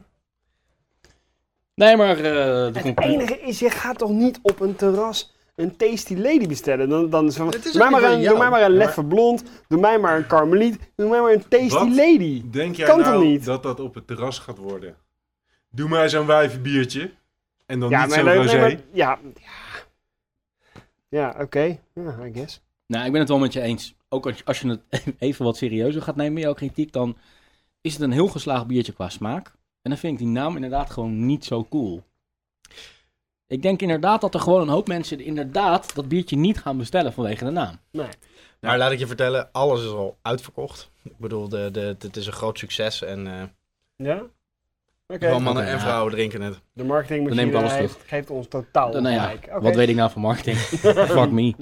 Nee, 1.75 1.97
maar... 1.97 2.17
eh, 2.17 2.23
de 2.73 2.79
het 2.83 2.99
enige 3.01 3.39
is, 3.39 3.59
je 3.59 3.69
gaat 3.69 3.97
toch 3.97 4.09
niet 4.09 4.39
op 4.41 4.59
een 4.59 4.75
terras 4.75 5.33
een 5.55 5.75
Tasty 5.77 6.15
Lady 6.15 6.47
bestellen? 6.47 6.89
Dan, 6.89 7.09
dan 7.09 7.25
is 7.27 7.35
van, 7.35 7.47
Het 7.47 7.65
is 7.65 7.71
doe, 7.71 7.81
mij 7.81 7.89
maar 8.01 8.11
een, 8.11 8.23
doe 8.23 8.37
mij 8.37 8.49
maar 8.49 8.61
een 8.61 8.71
leffe 8.77 9.03
blond, 9.05 9.43
doe 9.67 9.79
mij 9.79 9.99
maar 9.99 10.17
een 10.17 10.27
karmeliet, 10.27 10.79
doe 10.95 11.09
mij 11.09 11.21
maar 11.21 11.31
een 11.33 11.47
Tasty 11.47 11.67
Wat? 11.73 11.87
Lady. 11.89 12.41
Denk 12.49 12.75
jij 12.75 12.85
Kan 12.87 12.97
toch 12.97 13.07
nou 13.07 13.25
niet? 13.25 13.45
dat 13.45 13.63
dat 13.63 13.79
op 13.79 13.93
het 13.95 14.07
terras 14.07 14.39
gaat 14.39 14.57
worden? 14.57 14.95
Doe 15.69 15.89
maar 15.89 16.09
zo'n 16.09 16.25
wijvenbiertje. 16.25 17.11
En 17.65 17.79
dan 17.79 17.89
Ja, 17.89 18.03
niet 18.05 18.13
zo'n 18.13 18.25
nee, 18.25 18.35
rosé. 18.35 18.51
nee, 18.51 18.61
maar- 18.61 18.69
ja, 18.91 19.19
ja. 19.33 19.49
Ja, 21.09 21.35
oké. 21.39 21.77
Ja, 21.93 22.25
I 22.25 22.31
guess. 22.33 22.61
Nou, 22.87 23.05
ik 23.05 23.11
ben 23.11 23.19
het 23.19 23.29
wel 23.29 23.39
met 23.39 23.53
je 23.53 23.61
eens. 23.61 23.95
Ook 24.09 24.25
als, 24.25 24.45
als 24.45 24.59
je 24.59 24.67
het 24.89 25.03
even 25.19 25.45
wat 25.45 25.57
serieuzer 25.57 26.01
gaat 26.01 26.15
nemen, 26.15 26.41
jouw 26.41 26.53
kritiek, 26.53 26.91
dan 26.91 27.17
is 27.81 27.93
het 27.93 28.01
een 28.01 28.11
heel 28.11 28.27
geslaagd 28.27 28.67
biertje 28.67 28.93
qua 28.93 29.09
smaak. 29.09 29.51
En 29.85 29.91
dan 29.91 29.99
vind 29.99 30.13
ik 30.13 30.19
die 30.19 30.27
naam 30.27 30.55
inderdaad 30.55 30.89
gewoon 30.89 31.25
niet 31.25 31.45
zo 31.45 31.65
cool. 31.69 32.03
Ik 33.47 33.61
denk 33.61 33.81
inderdaad 33.81 34.21
dat 34.21 34.33
er 34.33 34.39
gewoon 34.39 34.61
een 34.61 34.67
hoop 34.67 34.87
mensen 34.87 35.19
inderdaad 35.19 35.95
dat 35.95 36.07
biertje 36.07 36.35
niet 36.35 36.59
gaan 36.59 36.77
bestellen 36.77 37.13
vanwege 37.13 37.45
de 37.45 37.51
naam. 37.51 37.79
Nee. 37.91 38.07
Maar 38.59 38.77
laat 38.77 38.91
ik 38.91 38.99
je 38.99 39.07
vertellen, 39.07 39.51
alles 39.51 39.81
is 39.81 39.89
al 39.89 40.17
uitverkocht. 40.21 40.89
Ik 41.03 41.17
bedoel, 41.17 41.49
de, 41.49 41.69
de, 41.71 41.95
het 41.99 42.17
is 42.17 42.27
een 42.27 42.33
groot 42.33 42.57
succes 42.57 43.01
en 43.01 43.27
eh 43.27 43.43
Ja? 43.95 44.23
Oké. 45.07 45.25
gewoon 45.25 45.43
mannen 45.43 45.65
en 45.65 45.71
ja. 45.71 45.79
vrouwen 45.79 46.11
drinken 46.11 46.41
het. 46.41 46.61
De 46.73 46.83
marketing 46.83 47.27
Dan 47.27 47.35
neem 47.35 47.49
ik 47.49 47.55
alles 47.55 47.73
heeft, 47.73 47.97
geeft 48.05 48.29
ons 48.29 48.47
totaal 48.47 48.91
Dan, 48.91 49.03
nou 49.03 49.15
ja, 49.15 49.23
gelijk. 49.23 49.47
Oké. 49.47 49.61
wat 49.61 49.75
weet 49.75 49.89
ik 49.89 49.95
nou 49.95 50.11
van 50.11 50.21
marketing? 50.21 50.57
Fuck 51.17 51.31
me. 51.31 51.55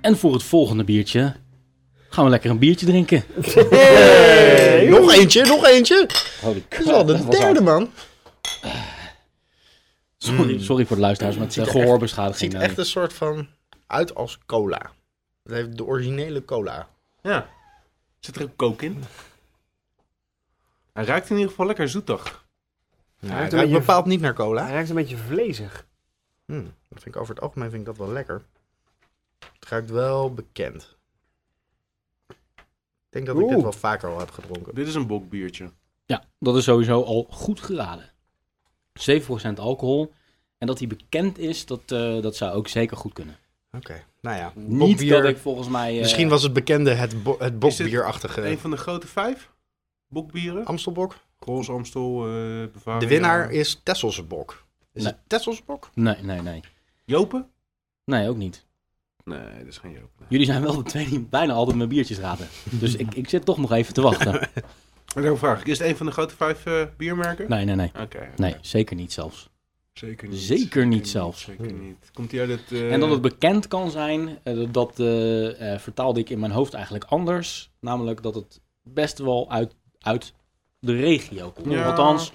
En 0.00 0.16
voor 0.16 0.32
het 0.32 0.42
volgende 0.42 0.84
biertje 0.84 1.34
gaan 2.10 2.24
we 2.24 2.30
lekker 2.30 2.50
een 2.50 2.58
biertje 2.58 2.86
drinken. 2.86 3.24
Hey, 3.70 4.88
nog 4.88 5.12
eentje, 5.12 5.44
nog 5.46 5.64
eentje. 5.66 6.08
Holy 6.40 6.64
Dat 6.68 6.80
is 6.80 6.86
al 6.92 7.04
de 7.04 7.28
derde, 7.28 7.60
man. 7.60 7.90
Sorry, 10.18 10.52
Mm. 10.54 10.60
sorry 10.60 10.86
voor 10.86 10.96
de 10.96 11.02
luisteraars 11.02 11.36
met 11.36 11.52
ziet 11.52 11.56
uh, 11.56 11.62
er 11.62 11.68
echt- 11.68 11.74
Het 11.78 11.82
gehoorbeschadiging. 11.84 12.52
ziet 12.52 12.60
echt 12.60 12.78
een 12.78 12.84
soort 12.86 13.12
van 13.12 13.48
uit 13.86 14.14
als 14.14 14.38
cola. 14.46 14.90
Het 15.42 15.52
heeft 15.52 15.76
de 15.76 15.84
originele 15.84 16.44
cola. 16.44 16.88
Ja. 17.22 17.48
Zit 18.18 18.36
er 18.36 18.42
ook 18.42 18.56
kook 18.56 18.82
in? 18.82 19.04
Hij 20.92 21.04
ruikt 21.04 21.26
in 21.30 21.34
ieder 21.34 21.50
geval 21.50 21.66
lekker 21.66 21.88
zoetig. 21.88 22.44
Ja, 23.18 23.28
het 23.28 23.30
een 23.32 23.38
ruikt 23.38 23.50
beetje- 23.50 23.78
bepaald 23.78 24.06
niet 24.06 24.20
naar 24.20 24.34
cola. 24.34 24.62
Hij 24.64 24.72
ruikt 24.72 24.88
een 24.88 24.94
beetje 24.94 25.16
vlezig. 25.16 25.86
Hm, 26.46 26.62
dat 26.62 27.02
vind 27.02 27.06
ik 27.14 27.16
over 27.16 27.34
het 27.34 27.42
algemeen 27.44 27.68
vind 27.70 27.80
ik 27.80 27.86
dat 27.86 27.96
wel 27.96 28.12
lekker. 28.12 28.42
Het 29.38 29.68
ruikt 29.68 29.90
wel 29.90 30.34
bekend. 30.34 30.96
Ik 33.10 33.16
denk 33.26 33.26
dat 33.26 33.38
ik 33.44 33.48
dit 33.48 33.62
wel 33.62 33.72
vaker 33.72 34.08
al 34.08 34.18
heb 34.18 34.30
gedronken. 34.30 34.74
Dit 34.74 34.86
is 34.86 34.94
een 34.94 35.06
bokbiertje. 35.06 35.70
Ja, 36.06 36.24
dat 36.38 36.56
is 36.56 36.64
sowieso 36.64 37.02
al 37.02 37.26
goed 37.30 37.60
geraden. 37.60 38.10
7% 38.92 39.54
alcohol. 39.56 40.12
En 40.58 40.66
dat 40.66 40.78
hij 40.78 40.88
bekend 40.88 41.38
is, 41.38 41.66
dat, 41.66 41.80
eh, 41.86 42.22
dat 42.22 42.36
zou 42.36 42.52
ook 42.52 42.68
zeker 42.68 42.96
goed 42.96 43.12
kunnen. 43.12 43.36
Oké, 43.72 44.04
nou 44.20 44.36
ja. 44.36 44.52
Niet 44.54 44.78
Bokbier- 44.78 45.22
dat 45.22 45.30
ik 45.30 45.38
volgens 45.38 45.68
mij... 45.68 45.94
eh, 45.94 46.00
Misschien 46.00 46.28
was 46.28 46.42
het 46.42 46.52
bekende 46.52 46.90
het, 46.90 47.22
bo 47.22 47.36
het 47.38 47.58
bokbierachtige 47.58 48.46
Een 48.46 48.58
van 48.58 48.70
de 48.70 48.76
grote 48.76 49.06
vijf 49.06 49.50
bokbieren. 50.08 50.64
Amstelbok. 50.64 51.16
Roze 51.38 51.72
Amstel, 51.72 52.26
eh 52.26 52.66
Bavaria. 52.72 52.98
De 53.00 53.06
winnaar 53.06 53.50
is 53.50 53.80
Tesselse 53.82 54.22
bok. 54.22 54.66
Is 54.92 55.02
Nee. 55.02 55.12
het 55.12 55.20
Tesselse 55.26 55.62
bok? 55.66 55.90
Nee, 55.94 56.16
nee, 56.22 56.40
nee. 56.42 56.60
Jopen? 57.04 57.50
Nee, 58.04 58.28
ook 58.28 58.36
niet. 58.36 58.66
Nee, 59.30 59.58
dat 59.58 59.66
is 59.66 59.78
geen 59.78 59.92
Jopen. 59.92 60.26
Jullie 60.28 60.46
zijn 60.46 60.62
wel 60.62 60.76
de 60.76 60.82
twee 60.82 61.08
die 61.08 61.20
bijna 61.20 61.52
altijd 61.52 61.76
mijn 61.76 61.88
biertjes 61.88 62.18
raden. 62.18 62.48
Dus 62.70 62.94
ik, 62.96 63.14
ik 63.14 63.28
zit 63.28 63.44
toch 63.44 63.58
nog 63.58 63.72
even 63.72 63.94
te 63.94 64.00
wachten. 64.02 64.40
En 65.14 65.22
dan 65.22 65.38
vraag 65.38 65.60
ik, 65.60 65.66
is 65.66 65.78
het 65.78 65.88
een 65.88 65.96
van 65.96 66.06
de 66.06 66.12
grote 66.12 66.36
vijf 66.36 66.66
eh, 66.66 66.82
biermerken? 66.96 67.48
Nee, 67.48 67.64
nee, 67.64 67.74
nee. 67.74 67.88
Oké. 67.88 68.00
oké. 68.02 68.28
Nee, 68.36 68.54
zeker 68.60 68.96
niet 68.96 69.12
zelfs. 69.12 69.48
Zeker 69.92 70.28
niet. 70.28 70.38
Zeker 70.40 70.86
niet 70.86 71.08
zelfs. 71.08 71.42
Zeker 71.42 71.72
niet. 71.72 72.10
Komt 72.12 72.30
hij 72.30 72.40
uit 72.40 72.50
het... 72.50 72.72
eh, 72.72 72.92
En 72.92 73.00
dat 73.00 73.10
het 73.10 73.20
bekend 73.20 73.68
kan 73.68 73.90
zijn, 73.90 74.38
eh, 74.42 74.66
dat 74.70 74.98
eh, 75.00 75.72
eh, 75.74 75.80
vertaalde 75.80 76.20
ik 76.20 76.30
in 76.30 76.38
mijn 76.38 76.52
hoofd 76.52 76.74
eigenlijk 76.74 77.04
anders. 77.04 77.70
Namelijk 77.80 78.22
dat 78.22 78.34
het 78.34 78.60
best 78.82 79.18
wel 79.18 79.50
uit, 79.50 79.74
uit 79.98 80.32
de 80.78 80.96
regio 80.96 81.50
komt. 81.50 81.72
Ja. 81.72 81.84
Althans, 81.90 82.32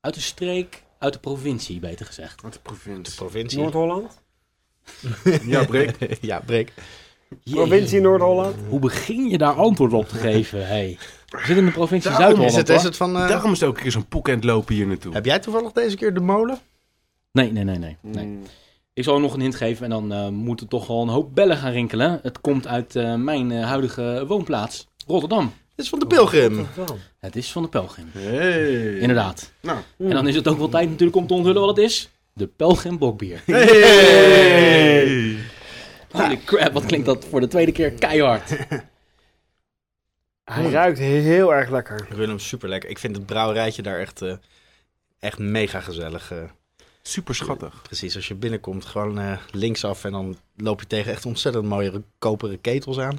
uit 0.00 0.14
de 0.14 0.20
streek, 0.20 0.82
uit 0.98 1.12
de 1.12 1.18
provincie, 1.18 1.80
beter 1.80 2.06
gezegd. 2.06 2.44
Uit 2.44 2.52
de 2.52 2.60
provincie. 2.60 3.16
Provincie. 3.16 3.58
Noord-Holland? 3.58 4.19
Ja, 5.46 5.64
Breek. 5.64 5.96
ja, 6.20 6.40
breek. 6.46 6.72
Provincie 7.50 8.00
Noord-Holland? 8.00 8.54
Hoe 8.68 8.80
begin 8.80 9.28
je 9.28 9.38
daar 9.38 9.54
antwoord 9.54 9.92
op 9.92 10.08
te 10.08 10.14
geven? 10.14 10.66
Hey. 10.66 10.98
We 11.28 11.36
zitten 11.38 11.56
in 11.56 11.64
de 11.64 11.70
provincie 11.70 12.10
Is 12.10 12.16
Zuid-Holland, 12.16 12.56
het, 12.56 12.68
is 12.68 12.74
hoor. 12.76 12.84
het 12.84 12.96
van... 12.96 13.16
eh, 13.16 13.28
Daarom 13.28 13.52
is 13.52 13.60
het 13.60 13.68
ook 13.68 13.76
een 13.76 13.82
keer 13.82 13.90
zo'n 13.92 14.08
poekend 14.08 14.44
lopen 14.44 14.74
hier 14.74 14.86
naartoe. 14.86 15.12
Heb 15.12 15.24
jij 15.24 15.38
toevallig 15.38 15.72
deze 15.72 15.96
keer 15.96 16.14
de 16.14 16.20
molen? 16.20 16.58
Nee, 17.32 17.52
nee, 17.52 17.64
nee, 17.64 17.78
nee. 17.78 17.96
nee. 18.00 18.24
Mm. 18.24 18.42
Ik 18.92 19.04
zal 19.04 19.20
nog 19.20 19.34
een 19.34 19.40
hint 19.40 19.54
geven 19.54 19.84
en 19.84 19.90
dan 19.90 20.12
eh 20.12 20.28
moet 20.28 20.60
er 20.60 20.68
toch 20.68 20.86
wel 20.86 21.02
een 21.02 21.08
hoop 21.08 21.34
bellen 21.34 21.56
gaan 21.56 21.72
rinkelen. 21.72 22.20
Het 22.22 22.40
komt 22.40 22.66
uit 22.66 22.96
eh, 22.96 23.14
mijn 23.14 23.50
eh, 23.52 23.64
huidige 23.64 24.24
woonplaats, 24.28 24.86
Rotterdam. 25.06 25.52
Dit 25.74 25.84
is 25.84 25.88
van 25.88 25.98
de. 25.98 26.16
Rotterdam. 26.16 26.98
Het 27.18 27.36
is 27.36 27.52
van 27.52 27.62
de 27.62 27.68
Pelgrim. 27.68 28.06
Hey. 28.12 28.98
Inderdaad. 28.98 29.52
Nou. 29.60 29.78
En 29.98 30.10
dan 30.10 30.28
is 30.28 30.34
het 30.34 30.48
ook 30.48 30.58
wel 30.58 30.68
tijd 30.68 30.88
natuurlijk 30.88 31.16
om 31.16 31.26
te 31.26 31.34
onthullen 31.34 31.60
wat 31.60 31.76
het 31.76 31.84
is. 31.86 32.10
De 32.40 32.46
Pelgrim 32.46 32.98
Bokbier. 32.98 33.42
Hey. 33.46 35.36
Holy 36.10 36.36
crap, 36.44 36.72
wat 36.72 36.86
klinkt 36.86 37.06
dat 37.06 37.24
voor 37.24 37.40
de 37.40 37.46
tweede 37.48 37.72
keer 37.72 37.90
keihard. 37.92 38.56
Hij 40.44 40.70
ruikt 40.70 40.98
heel 40.98 41.54
erg 41.54 41.70
lekker. 41.70 42.00
Ik 42.00 42.14
vind 42.16 42.28
hem 42.28 42.38
super 42.38 42.68
lekker. 42.68 42.90
Ik 42.90 42.98
vind 42.98 43.16
het 43.16 43.26
brouwerijtje 43.26 43.82
daar 43.82 43.98
echt, 43.98 44.22
eh, 44.22 44.32
echt 45.18 45.38
mega 45.38 45.80
gezellig. 45.80 46.30
eh. 46.32 46.38
Super 47.02 47.34
schattig. 47.34 47.82
precies, 47.82 48.16
als 48.16 48.28
je 48.28 48.34
binnenkomt, 48.34 48.84
gewoon 48.84 49.18
eh, 49.18 49.36
linksaf 49.50 50.04
en 50.04 50.12
dan 50.12 50.36
loop 50.56 50.80
je 50.80 50.86
tegen 50.86 51.12
echt 51.12 51.26
ontzettend 51.26 51.64
mooie 51.64 52.02
koperen 52.18 52.60
ketels 52.60 52.98
aan. 52.98 53.18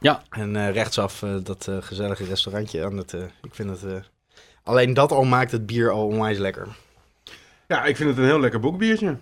Ja. 0.00 0.22
En 0.30 0.56
eh, 0.56 0.70
rechtsaf 0.72 1.22
eh, 1.22 1.36
dat 1.42 1.68
gezellige 1.80 2.24
restaurantje 2.24 2.84
aan 2.84 2.96
het. 2.96 3.14
eh, 3.14 3.22
ik 3.42 3.54
vind 3.54 3.70
het. 3.70 3.84
eh, 3.84 4.02
alleen 4.62 4.94
dat 4.94 5.12
al 5.12 5.24
maakt 5.24 5.50
het 5.52 5.66
bier 5.66 5.90
al 5.90 6.06
onwijs 6.06 6.38
lekker. 6.38 6.68
Ja, 7.68 7.84
ik 7.84 7.96
vind 7.96 8.08
het 8.08 8.18
een 8.18 8.24
heel 8.24 8.40
lekker 8.40 8.60
bokbiertje. 8.60 9.16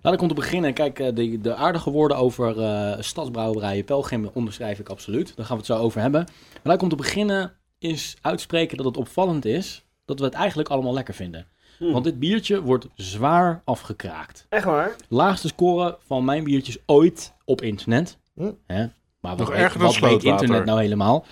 Laat 0.00 0.14
ik 0.14 0.20
om 0.20 0.28
te 0.28 0.34
beginnen. 0.34 0.74
Kijk, 0.74 0.98
eh, 0.98 1.14
de, 1.14 1.40
de 1.40 1.54
aardige 1.54 1.90
woorden 1.90 2.16
over 2.16 2.60
eh 2.60 2.96
stadsbrouwerijen 2.98 3.84
Pelgrim 3.84 4.30
onderschrijf 4.32 4.78
ik 4.78 4.88
absoluut. 4.88 5.36
Daar 5.36 5.46
gaan 5.46 5.56
we 5.56 5.62
het 5.62 5.72
zo 5.72 5.78
over 5.78 6.00
hebben. 6.00 6.24
Maar 6.52 6.60
laat 6.62 6.74
ik 6.74 6.82
om 6.82 6.88
te 6.88 6.96
beginnen 6.96 7.52
is 7.78 8.16
uitspreken 8.20 8.76
dat 8.76 8.86
het 8.86 8.96
opvallend 8.96 9.44
is 9.44 9.84
dat 10.04 10.18
we 10.18 10.24
het 10.24 10.34
eigenlijk 10.34 10.68
allemaal 10.68 10.92
lekker 10.92 11.14
vinden. 11.14 11.46
Hmm. 11.78 11.92
Want 11.92 12.04
dit 12.04 12.18
biertje 12.18 12.62
wordt 12.62 12.86
zwaar 12.94 13.62
afgekraakt. 13.64 14.46
Echt 14.48 14.64
waar? 14.64 14.96
Laagste 15.08 15.48
score 15.48 15.98
van 16.06 16.24
mijn 16.24 16.44
biertjes 16.44 16.78
ooit 16.86 17.32
op 17.44 17.62
internet. 17.62 18.18
Hm. 18.34 18.50
Hè? 18.66 18.86
Maar 19.20 19.36
wat, 19.36 19.38
Nog 19.38 19.56
weet, 19.56 19.74
wat 19.74 19.98
weet 19.98 20.22
internet 20.22 20.64
nou 20.64 20.80
helemaal? 20.80 21.24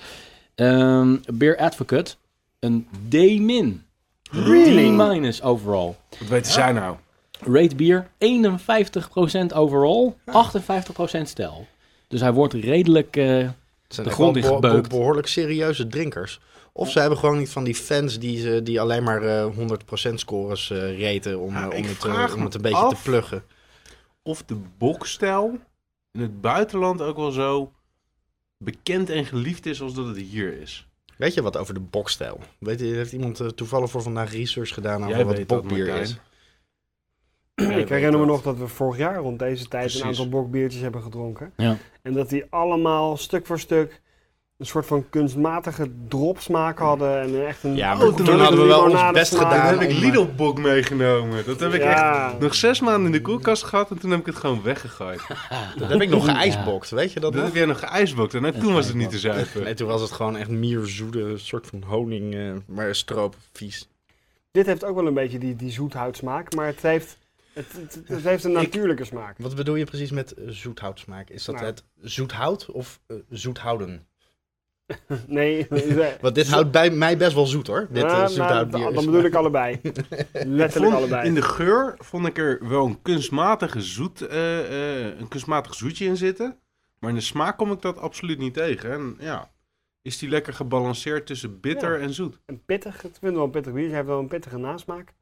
Ehm 0.55 1.17
Beer 1.33 1.57
Advocate, 1.59 2.15
een 2.59 2.89
D-min. 3.09 3.83
Really? 4.31 4.89
D-minus 4.95 5.43
overall. 5.43 5.95
Wat 6.19 6.29
weten 6.29 6.53
zij 6.53 6.73
nou? 6.73 6.97
Rate 7.41 7.75
bier 7.77 8.11
51% 8.19 9.53
overall, 9.55 10.13
58% 10.27 11.29
stijl. 11.29 11.67
Dus 12.09 12.21
hij 12.21 12.33
wordt 12.33 12.55
redelijk, 12.55 13.17
eh, 13.17 13.25
zijn 13.25 13.53
De 13.89 14.03
echt 14.05 14.13
grond 14.15 14.39
wel 14.41 14.59
beho- 14.61 14.81
behoorlijk 14.81 15.27
serieuze 15.27 15.87
drinkers. 15.87 16.41
Of 16.73 16.91
ze 16.91 17.01
hebben 17.01 17.19
gewoon 17.19 17.39
niet 17.39 17.51
van 17.51 17.65
die 17.65 17.75
fans 17.75 18.19
die, 18.19 18.41
ze, 18.41 18.63
die 18.63 18.81
alleen 18.81 19.03
maar 19.03 19.23
eh 19.23 19.47
100% 20.11 20.21
scores 20.21 20.71
eh 20.71 20.99
reten 20.99 21.39
om, 21.41 21.53
Ja, 21.53 21.61
eh, 21.61 21.67
om, 21.67 21.73
ik 21.73 21.85
het, 21.87 21.97
vraag 21.97 22.33
om 22.33 22.39
me 22.39 22.45
het 22.45 22.55
een 22.55 22.63
beetje 22.63 22.77
af- 22.79 22.95
te 22.95 23.11
pluggen. 23.11 23.43
Of 24.23 24.43
de 24.43 24.57
bokstijl 24.79 25.59
in 26.13 26.21
het 26.21 26.41
buitenland 26.41 27.03
ook 27.03 27.17
wel 27.17 27.31
zo 27.31 27.73
bekend 28.59 29.11
en 29.11 29.25
geliefd 29.25 29.67
is 29.67 29.83
als 29.83 29.95
dat 29.95 30.07
het 30.07 30.17
hier 30.17 30.61
is. 30.61 30.87
Weet 31.21 31.35
je 31.35 31.43
wat 31.43 31.57
over 31.57 31.75
de 31.75 31.81
bokstijl? 31.81 32.41
Weet 32.59 32.81
je, 32.81 32.87
heeft 32.87 33.13
iemand 33.13 33.41
eh, 33.41 33.47
toevallig 33.47 33.91
voor 33.91 34.03
vandaag 34.03 34.33
research 34.33 34.75
gedaan 34.75 35.03
over 35.05 35.17
Jij 35.17 35.25
wat 35.25 35.47
bokbier 35.47 35.89
is? 35.89 36.19
ik 37.55 37.89
herinner 37.89 38.21
me 38.21 38.27
nog 38.27 38.43
dat 38.43 38.59
we 38.59 38.69
vorig 38.69 38.99
jaar 38.99 39.17
rond 39.17 39.39
deze 39.39 39.69
tijd 39.69 39.83
Precies. 39.83 40.01
een 40.01 40.07
aantal 40.07 40.29
bokbiertjes 40.29 40.83
hebben 40.83 41.03
gedronken. 41.03 41.53
Ja. 41.57 41.77
En 42.03 42.13
dat 42.13 42.29
die 42.29 42.45
allemaal 42.51 43.17
stuk 43.17 43.47
voor 43.47 43.59
stuk 43.59 44.01
een 44.61 44.67
soort 44.67 44.87
van 44.87 45.09
kunstmatige 45.09 45.91
dropsmaak 46.09 46.79
hadden. 46.79 47.21
En 47.21 47.47
echt 47.47 47.65
een 47.65 47.77
Ja, 47.77 47.95
maar 47.95 48.07
een 48.07 48.15
toen 48.15 48.39
hadden 48.41 48.61
we 48.61 48.67
wel 48.67 48.83
ons 48.83 49.11
best 49.13 49.35
gedaan. 49.37 49.69
Toen 49.71 49.79
heb 49.81 49.91
ik 49.91 49.97
om, 49.97 50.03
Lidl 50.03 50.27
bok 50.37 50.59
meegenomen. 50.59 51.45
Dat 51.47 51.61
heb 51.61 51.73
ik 51.73 51.81
Ja. 51.83 52.27
echt 52.31 52.39
nog 52.41 52.55
zes 52.55 52.81
maanden 52.81 53.07
in 53.07 53.13
de 53.13 53.21
koelkast 53.21 53.63
gehad 53.63 53.91
en 53.91 53.99
toen 53.99 54.11
heb 54.11 54.21
ik 54.21 54.27
het 54.27 54.37
gewoon 54.37 54.63
weggegooid. 54.63 55.21
Dat 55.79 55.89
heb 55.89 56.01
ik 56.01 56.09
nog 56.09 56.27
Ja. 56.27 56.33
geijsbokt, 56.35 56.91
weet 56.91 57.13
je 57.13 57.21
dat 57.21 57.33
Dat 57.33 57.41
nog? 57.43 57.51
heb 57.51 57.59
jij 57.59 57.67
nog 57.67 57.79
geijsbokt 57.79 58.35
en 58.35 58.59
toen 58.61 58.73
was 58.73 58.87
het 58.87 58.95
niet 58.97 59.11
te 59.21 59.29
Nee, 59.29 59.45
zuipen. 59.47 59.77
toen 59.77 59.89
was 59.89 60.01
het 60.01 60.11
gewoon 60.13 60.37
echt 60.37 60.49
mierzoete, 60.49 61.33
soort 61.37 61.67
van 61.67 61.83
honing, 61.87 62.35
eh, 62.35 62.53
maar 62.67 62.95
stroop, 62.95 63.37
vies. 63.53 63.89
Dit 64.51 64.67
heeft 64.67 64.85
ook 64.85 64.95
wel 64.95 65.07
een 65.07 65.15
beetje 65.15 65.39
die, 65.39 65.57
die 65.57 65.71
zoethoutsmaak, 65.73 66.55
maar 66.55 66.67
het 66.67 66.83
heeft, 66.83 67.17
het, 67.53 67.67
het, 67.73 68.01
het 68.07 68.25
heeft 68.25 68.45
een 68.45 68.53
natuurlijke 68.53 69.05
smaak. 69.05 69.35
Wat 69.39 69.55
bedoel 69.55 69.75
je 69.75 69.85
precies 69.85 70.11
met 70.11 70.33
eh, 70.35 70.45
zoethoutsmaak? 70.49 71.29
Is 71.31 71.45
dat 71.45 71.55
Nou. 71.55 71.67
het 71.67 71.85
zoethout 72.01 72.71
of 72.71 73.01
eh, 73.07 73.17
zoethouden? 73.29 74.07
Nee, 75.27 75.67
nee. 75.71 76.13
Want 76.21 76.35
dit 76.35 76.49
houdt 76.49 76.71
bij 76.71 76.91
mij 76.91 77.17
best 77.17 77.35
wel 77.35 77.47
zoet 77.47 77.67
hoor. 77.67 77.87
Dit 77.91 78.03
Ja, 78.03 78.29
eh, 78.29 78.37
nou, 78.37 78.71
dan 78.71 79.05
bedoel 79.05 79.25
ik 79.25 79.35
allebei. 79.35 79.81
Letterlijk 80.33 80.73
Vond- 80.73 80.95
allebei. 80.95 81.27
in 81.27 81.35
de 81.35 81.43
geur 81.43 81.95
vond 81.99 82.27
ik 82.27 82.39
er 82.39 82.69
wel 82.69 82.87
een 82.87 83.03
kunstmatige 83.03 83.81
zoet, 83.81 84.21
eh, 84.27 85.07
eh, 85.07 85.19
een 85.19 85.29
kunstmatig 85.29 85.75
zoetje 85.75 86.05
in 86.05 86.17
zitten. 86.17 86.57
Maar 86.99 87.11
in 87.11 87.17
de 87.17 87.23
smaak 87.23 87.57
kom 87.59 87.73
ik 87.73 87.83
dat 87.83 87.99
absoluut 87.99 88.39
niet 88.39 88.55
tegen. 88.55 88.93
En 88.93 89.17
ja, 89.21 89.51
is 90.03 90.19
die 90.19 90.29
lekker 90.29 90.53
gebalanceerd 90.53 91.27
tussen 91.27 91.61
bitter 91.61 91.99
Ja. 91.99 92.05
en 92.05 92.15
zoet. 92.15 92.39
Een 92.47 92.65
pittig, 92.65 92.95
ik 92.95 93.01
vind 93.01 93.17
het 93.21 93.35
wel 93.35 93.45
een 93.45 93.51
pittig 93.51 93.73
bier. 93.73 93.85
Het 93.85 93.95
heeft 93.95 94.07
wel 94.07 94.19
een 94.19 94.29
pittige 94.29 94.59
nasmaak. 94.59 95.13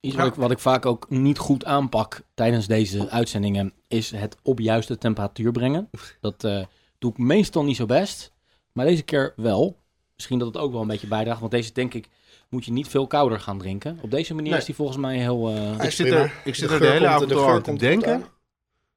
Iets 0.00 0.16
wat 0.16 0.26
ik, 0.26 0.34
wat 0.34 0.50
ik 0.50 0.58
vaak 0.58 0.86
ook 0.86 1.10
niet 1.10 1.38
goed 1.38 1.64
aanpak 1.64 2.20
tijdens 2.34 2.66
deze 2.66 3.08
uitzendingen, 3.10 3.72
is 3.88 4.10
het 4.10 4.36
op 4.42 4.58
juiste 4.58 4.98
temperatuur 4.98 5.52
brengen. 5.52 5.90
Dat 6.20 6.44
eh, 6.44 6.64
doe 7.00 7.10
ik 7.10 7.18
meestal 7.18 7.64
niet 7.64 7.76
zo 7.76 7.86
best, 7.86 8.32
maar 8.72 8.86
deze 8.86 9.02
keer 9.02 9.32
wel. 9.36 9.76
Misschien 10.14 10.38
dat 10.38 10.48
het 10.48 10.56
ook 10.56 10.72
wel 10.72 10.80
een 10.80 10.86
beetje 10.86 11.06
bijdraagt, 11.06 11.40
want 11.40 11.52
deze 11.52 11.72
denk 11.72 11.94
ik 11.94 12.08
moet 12.48 12.64
je 12.64 12.72
niet 12.72 12.88
veel 12.88 13.06
kouder 13.06 13.40
gaan 13.40 13.58
drinken. 13.58 13.98
Op 14.02 14.10
deze 14.10 14.34
manier 14.34 14.50
Nee. 14.50 14.60
is 14.60 14.66
die 14.66 14.74
volgens 14.74 14.98
mij 14.98 15.18
heel... 15.18 15.48
eh, 15.48 15.84
Ik 15.84 15.90
zit, 15.90 16.06
er, 16.06 16.40
ik 16.44 16.54
zit 16.54 16.68
De 16.68 16.74
er 16.74 16.80
de 16.80 16.86
hele 16.86 17.06
avond 17.08 17.32
aan 17.36 17.62
te 17.62 17.72
denken 17.76 18.24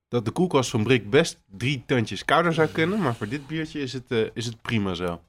dat 0.07 0.25
de 0.25 0.31
koelkast 0.31 0.69
van 0.69 0.83
Brik 0.83 1.09
best 1.09 1.39
drie 1.57 1.83
tandjes 1.85 2.25
kouder 2.25 2.53
zou 2.53 2.67
kunnen. 2.67 2.99
Maar 3.01 3.15
voor 3.15 3.27
dit 3.27 3.47
biertje 3.47 3.79
is 3.79 3.93
het, 3.93 4.11
eh, 4.11 4.19
is 4.33 4.45
het 4.45 4.61
prima 4.61 4.93
zo. 4.93 5.19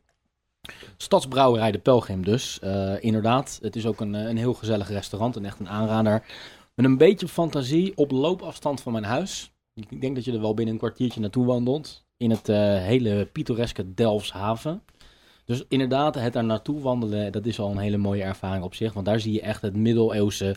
Stadsbrouwerij 0.96 1.70
de 1.72 1.78
Pelgrim 1.78 2.24
dus. 2.24 2.58
Eh, 2.60 2.94
inderdaad, 3.02 3.58
het 3.62 3.76
is 3.76 3.86
ook 3.86 4.00
een, 4.00 4.14
een 4.14 4.36
heel 4.36 4.54
gezellig 4.54 4.88
restaurant 4.88 5.36
en 5.36 5.44
echt 5.44 5.58
een 5.60 5.68
aanrader. 5.68 6.22
Met 6.74 6.86
een 6.86 6.96
beetje 6.98 7.28
fantasie 7.28 7.96
op 7.96 8.10
loopafstand 8.10 8.80
van 8.80 8.92
mijn 8.92 9.04
huis. 9.04 9.52
Ik 9.74 10.00
denk 10.00 10.14
dat 10.14 10.24
je 10.24 10.32
er 10.32 10.40
wel 10.40 10.54
binnen 10.54 10.74
een 10.74 10.80
kwartiertje 10.80 11.20
naartoe 11.20 11.46
wandelt. 11.46 12.03
In 12.16 12.30
het 12.30 12.48
eh, 12.48 12.56
hele 12.76 13.28
pittoreske 13.32 13.94
Delfshaven. 13.94 14.82
Dus 15.44 15.64
inderdaad, 15.68 16.14
het 16.14 16.32
daar 16.32 16.44
naartoe 16.44 16.80
wandelen, 16.80 17.32
dat 17.32 17.46
is 17.46 17.58
al 17.58 17.70
een 17.70 17.78
hele 17.78 17.96
mooie 17.96 18.22
ervaring 18.22 18.64
op 18.64 18.74
zich. 18.74 18.92
Want 18.92 19.06
daar 19.06 19.20
zie 19.20 19.32
je 19.32 19.40
echt 19.40 19.62
het 19.62 19.76
middeleeuwse 19.76 20.56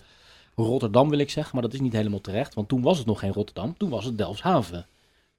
Rotterdam, 0.56 1.10
wil 1.10 1.20
ik 1.20 1.30
zeggen. 1.30 1.54
Maar 1.54 1.64
dat 1.64 1.74
is 1.74 1.80
niet 1.80 1.94
helemaal 1.94 2.22
terecht, 2.22 2.54
want 2.54 2.68
toen 2.68 2.82
was 2.82 2.98
het 2.98 3.08
nog 3.08 3.20
geen 3.20 3.34
Rotterdam. 3.34 3.78
Toen 3.78 3.90
was 3.90 4.06
het 4.06 4.18
Delfshaven. 4.18 4.86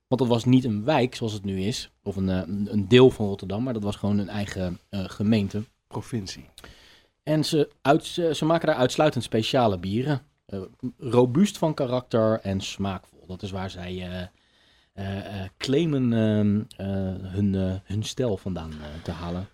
Want 0.06 0.20
dat 0.20 0.30
was 0.30 0.44
niet 0.44 0.64
een 0.64 0.84
wijk 0.84 1.14
zoals 1.14 1.32
het 1.32 1.44
nu 1.44 1.60
is, 1.60 1.90
of 2.02 2.16
een, 2.16 2.28
eh, 2.28 2.42
een 2.46 2.88
deel 2.88 3.10
van 3.10 3.26
Rotterdam, 3.26 3.62
maar 3.62 3.72
dat 3.72 3.82
was 3.82 3.96
gewoon 3.96 4.18
een 4.18 4.28
eigen 4.28 4.78
eh, 4.88 5.04
gemeente. 5.04 5.62
Provincie. 5.86 6.44
En 7.22 7.44
ze, 7.44 7.70
uit, 7.82 8.04
ze, 8.04 8.34
ze 8.34 8.44
maken 8.44 8.66
daar 8.66 8.76
uitsluitend 8.76 9.24
speciale 9.24 9.78
bieren. 9.78 10.22
Robuust 10.98 11.58
van 11.58 11.74
karakter 11.74 12.40
en 12.40 12.60
smaakvol. 12.60 13.24
Dat 13.26 13.42
is 13.42 13.50
waar 13.50 13.70
zij 13.70 14.30
claimen 15.58 16.12
ehm, 16.12 16.62
eh, 16.76 17.32
hun, 17.32 17.54
eh, 17.54 17.74
hun 17.84 18.02
stijl 18.02 18.36
vandaan 18.36 18.70
eh, 18.72 19.02
te 19.02 19.10
halen. 19.10 19.48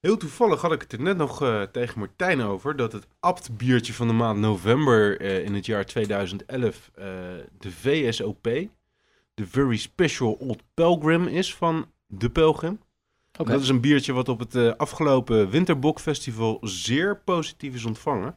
Heel 0.00 0.16
toevallig 0.16 0.60
had 0.60 0.72
ik 0.72 0.80
het 0.80 0.92
er 0.92 1.00
net 1.00 1.16
nog 1.16 1.42
eh, 1.42 1.62
tegen 1.62 1.98
Martijn 1.98 2.40
over. 2.40 2.76
Dat 2.76 2.92
het 2.92 3.06
abt-biertje 3.20 3.92
van 3.92 4.06
de 4.06 4.12
maand 4.12 4.38
november 4.38 5.20
eh, 5.20 5.44
in 5.44 5.54
het 5.54 5.66
jaar 5.66 5.84
2011 5.84 6.90
eh, 6.94 7.04
de 7.58 7.70
VSOP, 7.70 8.42
de 9.34 9.46
Very 9.46 9.76
Special 9.76 10.32
Old 10.32 10.62
Pilgrim, 10.74 11.26
is 11.26 11.54
van 11.54 11.90
de 12.06 12.30
Pelgrim. 12.30 12.80
Oké. 13.38 13.50
Dat 13.50 13.60
is 13.60 13.68
een 13.68 13.80
biertje 13.80 14.12
wat 14.12 14.28
op 14.28 14.38
het 14.38 14.54
eh, 14.54 14.72
afgelopen 14.76 15.50
Winterbokfestival 15.50 16.58
zeer 16.62 17.20
positief 17.20 17.74
is 17.74 17.84
ontvangen. 17.84 18.36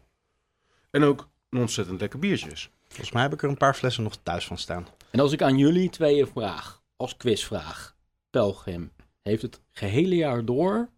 En 0.91 1.03
ook 1.03 1.29
een 1.49 1.59
ontzettend 1.59 1.99
lekker 1.99 2.19
biertje 2.19 2.51
is. 2.51 2.71
Volgens 2.87 3.11
mij 3.11 3.21
heb 3.21 3.33
ik 3.33 3.43
er 3.43 3.49
een 3.49 3.57
paar 3.57 3.73
flessen 3.73 4.03
nog 4.03 4.15
thuis 4.23 4.45
van 4.47 4.57
staan. 4.57 4.87
En 5.11 5.19
als 5.19 5.31
ik 5.31 5.41
aan 5.41 5.57
jullie 5.57 5.89
tweeën 5.89 6.27
vraag, 6.27 6.81
als 6.95 7.17
quizvraag, 7.17 7.95
Pelgrim 8.29 8.91
heeft 9.21 9.41
het 9.41 9.61
gehele 9.71 10.15
jaar 10.15 10.45
door 10.45 10.89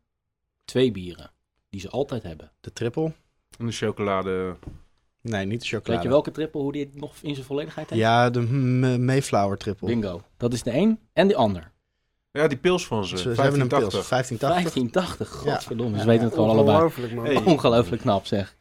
twee 0.66 0.92
bieren 0.92 1.32
die 1.70 1.82
ze 1.82 1.90
altijd 1.90 2.24
hebben. 2.24 2.52
De 2.62 2.74
triple? 2.74 3.14
En 3.58 3.66
de 3.66 3.72
chocolade. 3.72 4.56
Nee, 5.22 5.46
niet 5.46 5.62
de 5.62 5.68
chocolade. 5.68 5.94
Weet 5.94 6.04
je 6.04 6.10
welke 6.10 6.32
triple, 6.32 6.62
hoe 6.62 6.72
die 6.72 6.86
het 6.86 6.96
nog 6.96 7.16
in 7.22 7.34
zijn 7.34 7.46
volledigheid 7.46 7.90
heeft? 7.90 8.02
Ja, 8.02 8.30
de 8.30 8.40
M- 8.42 9.06
Mayflower 9.06 9.58
triple. 9.58 9.88
Bingo. 9.88 10.22
Dat 10.38 10.54
is 10.54 10.64
de 10.64 10.72
een 10.74 11.00
en 11.14 11.28
de 11.28 11.36
ander. 11.36 11.72
Ja, 12.32 12.48
die 12.48 12.58
pils 12.58 12.88
van 12.88 13.06
ze. 13.06 13.18
Ze, 13.18 13.28
hebben 13.30 13.60
een 13.62 13.68
pils, 13.68 14.08
1580. 14.10 14.10
1580. 14.10 15.30
1580, 15.44 15.46
Ja. 15.46 15.52
godverdomme. 15.54 16.00
Ze 16.00 16.06
weten 16.06 16.24
het 16.26 16.34
gewoon 16.34 16.50
allebei. 16.50 16.76
Ongelooflijk, 16.76 17.14
man. 17.14 17.26
Hey. 17.26 17.36
Ongelooflijk 17.54 18.02
knap 18.02 18.26
zeg. 18.26 18.56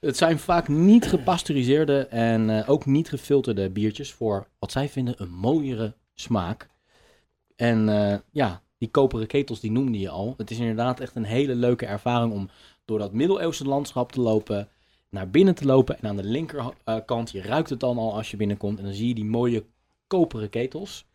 Het 0.00 0.16
zijn 0.16 0.38
vaak 0.38 0.68
niet 0.68 1.06
gepasteuriseerde 1.06 2.06
en 2.06 2.50
eh, 2.50 2.70
ook 2.70 2.86
niet 2.86 3.08
gefilterde 3.08 3.70
biertjes 3.70 4.12
voor 4.12 4.48
wat 4.58 4.72
zij 4.72 4.88
vinden 4.88 5.14
een 5.18 5.30
mooiere 5.30 5.94
smaak. 6.14 6.68
En 7.56 7.88
eh, 7.88 8.18
ja, 8.30 8.62
die 8.78 8.90
koperen 8.90 9.26
ketels 9.26 9.60
die 9.60 9.70
noemde 9.70 9.98
je 9.98 10.08
al. 10.08 10.34
Het 10.36 10.50
is 10.50 10.58
inderdaad 10.58 11.00
echt 11.00 11.16
een 11.16 11.24
hele 11.24 11.54
leuke 11.54 11.86
ervaring 11.86 12.32
om 12.32 12.48
door 12.84 12.98
dat 12.98 13.12
middeleeuwse 13.12 13.64
landschap 13.64 14.12
te 14.12 14.20
lopen, 14.20 14.68
naar 15.10 15.30
binnen 15.30 15.54
te 15.54 15.64
lopen 15.64 15.98
en 15.98 16.08
aan 16.08 16.16
de 16.16 16.24
linkerkant, 16.24 17.30
je 17.30 17.42
ruikt 17.42 17.70
het 17.70 17.80
dan 17.80 17.98
al 17.98 18.14
als 18.14 18.30
je 18.30 18.36
binnenkomt 18.36 18.78
en 18.78 18.84
dan 18.84 18.94
zie 18.94 19.08
je 19.08 19.14
die 19.14 19.24
mooie 19.24 19.64
koperen 20.06 20.48
ketels. 20.48 21.06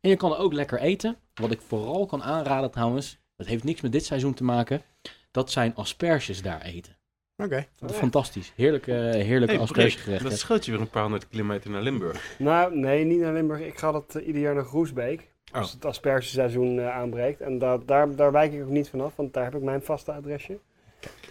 En 0.00 0.10
je 0.10 0.16
kan 0.16 0.32
er 0.32 0.38
ook 0.38 0.52
lekker 0.52 0.80
eten. 0.80 1.16
Wat 1.34 1.50
ik 1.50 1.60
vooral 1.60 2.06
kan 2.06 2.22
aanraden 2.22 2.70
trouwens, 2.70 3.18
dat 3.36 3.46
heeft 3.46 3.64
niks 3.64 3.80
met 3.80 3.92
dit 3.92 4.04
seizoen 4.04 4.34
te 4.34 4.44
maken, 4.44 4.82
dat 5.30 5.50
zijn 5.50 5.74
asperges 5.74 6.42
daar 6.42 6.62
eten. 6.62 6.96
Oké. 7.36 7.66
Fantastisch. 7.92 8.52
Heerlijke, 8.56 8.90
heerlijke 8.92 9.26
Hey, 9.34 9.44
Brik, 9.46 9.58
aspergegerechten. 9.60 10.28
dat 10.30 10.38
scheelt 10.38 10.64
je 10.64 10.70
weer 10.72 10.80
een 10.80 10.88
paar 10.90 11.02
honderd 11.02 11.28
kilometer 11.28 11.70
naar 11.70 11.82
Limburg. 11.82 12.34
Nou, 12.38 12.76
nee, 12.78 13.04
niet 13.04 13.20
naar 13.20 13.32
Limburg. 13.32 13.60
Ik 13.60 13.78
ga 13.78 13.92
dat 13.92 14.14
eh, 14.14 14.26
ieder 14.26 14.42
jaar 14.42 14.54
naar 14.54 14.64
Groesbeek. 14.64 15.20
Oh. 15.52 15.60
Als 15.60 15.72
het 15.72 15.84
aspergeseizoen 15.84 16.78
eh, 16.78 16.96
aanbreekt. 16.96 17.40
En 17.40 17.58
da- 17.58 17.78
daar, 17.86 18.14
daar 18.16 18.32
wijk 18.32 18.52
ik 18.52 18.62
ook 18.62 18.68
niet 18.68 18.88
vanaf, 18.88 19.12
want 19.16 19.32
daar 19.34 19.44
heb 19.44 19.54
ik 19.54 19.62
mijn 19.62 19.82
vaste 19.82 20.12
adresje. 20.12 20.58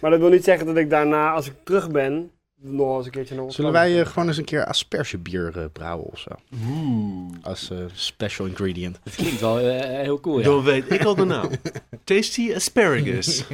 Maar 0.00 0.10
dat 0.10 0.20
wil 0.20 0.28
niet 0.28 0.44
zeggen 0.44 0.66
dat 0.66 0.76
ik 0.76 0.90
daarna, 0.90 1.32
als 1.32 1.46
ik 1.46 1.54
terug 1.62 1.90
ben, 1.90 2.30
nog 2.56 2.96
eens 2.96 3.06
een 3.06 3.12
keertje 3.12 3.34
naar 3.34 3.52
Zullen 3.52 3.72
wij 3.72 4.00
eh, 4.00 4.06
gewoon 4.06 4.28
eens 4.28 4.36
een 4.36 4.44
keer 4.44 4.64
aspergebier 4.64 5.58
eh, 5.58 5.64
brouwen 5.72 6.06
of 6.12 6.18
zo? 6.18 6.30
Oeh. 6.68 7.32
Als 7.42 7.70
eh, 7.70 7.78
special 7.92 8.46
ingredient. 8.46 8.98
Het 9.04 9.14
klinkt 9.14 9.40
wel 9.40 9.56
heel 9.58 10.20
cool, 10.20 10.38
ja. 10.38 10.44
Dan 10.44 10.62
weet 10.62 10.90
ik 10.92 11.04
al 11.04 11.14
de 11.14 11.24
naam. 11.24 11.50
Tasty 12.04 12.52
Asparagus. 12.54 13.44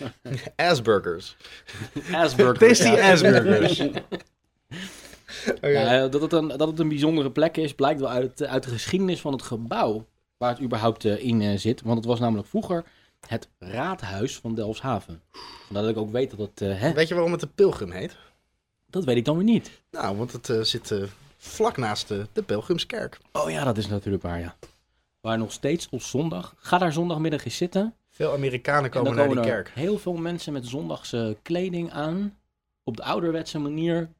Asburgers. 0.56 1.36
Asburgers. 2.12 2.78
Tasty 2.78 2.96
ja. 2.96 3.12
Asburgers. 3.12 3.82
Ja, 5.60 6.08
dat, 6.08 6.20
het 6.22 6.32
een, 6.32 6.48
dat 6.48 6.68
het 6.68 6.78
een 6.78 6.88
bijzondere 6.88 7.30
plek 7.30 7.56
is, 7.56 7.74
blijkt 7.74 8.00
wel 8.00 8.08
uit, 8.10 8.44
uit 8.44 8.62
de 8.62 8.70
geschiedenis 8.70 9.20
van 9.20 9.32
het 9.32 9.42
gebouw 9.42 10.06
waar 10.36 10.50
het 10.50 10.60
überhaupt 10.60 11.04
in 11.04 11.40
eh, 11.42 11.58
zit. 11.58 11.82
Want 11.82 11.96
het 11.96 12.06
was 12.06 12.20
namelijk 12.20 12.48
vroeger 12.48 12.84
het 13.28 13.48
raadhuis 13.58 14.36
van 14.36 14.54
Delfshaven. 14.54 15.22
Vandaar 15.66 15.82
dat 15.82 15.92
ik 15.92 15.98
ook 15.98 16.12
weet 16.12 16.30
dat 16.30 16.38
het... 16.38 16.60
eh, 16.60 16.80
hè, 16.80 16.92
Weet 16.92 17.08
je 17.08 17.14
waarom 17.14 17.32
het 17.32 17.40
de 17.40 17.46
Pilgrim 17.54 17.90
heet? 17.90 18.16
Dat 18.94 19.04
weet 19.04 19.16
ik 19.16 19.24
dan 19.24 19.36
weer 19.36 19.44
niet. 19.44 19.70
Nou, 19.90 20.16
want 20.16 20.32
het 20.32 20.48
eh, 20.48 20.60
zit 20.60 20.90
eh, 20.90 21.02
vlak 21.36 21.76
naast 21.76 22.08
de, 22.08 22.26
de 22.32 22.42
Pilgrimskerk. 22.42 23.18
Oh 23.32 23.50
ja, 23.50 23.64
dat 23.64 23.76
is 23.76 23.88
natuurlijk 23.88 24.22
waar, 24.22 24.40
ja. 24.40 24.56
Waar 25.20 25.38
nog 25.38 25.52
steeds 25.52 25.88
op 25.90 26.02
zondag... 26.02 26.54
Ga 26.58 26.78
daar 26.78 26.92
zondagmiddag 26.92 27.44
eens 27.44 27.56
zitten. 27.56 27.94
Veel 28.10 28.32
Amerikanen 28.32 28.84
En 28.84 28.90
komen 28.90 29.04
dan 29.06 29.14
naar 29.16 29.26
komen 29.26 29.42
die 29.42 29.52
er 29.52 29.62
kerk. 29.62 29.74
heel 29.74 29.98
veel 29.98 30.14
mensen 30.16 30.52
met 30.52 30.66
zondagse 30.66 31.36
kleding 31.42 31.90
aan. 31.92 32.38
Op 32.84 32.96
de 32.96 33.02
ouderwetse 33.02 33.58
manier. 33.58 33.96
En 33.96 34.12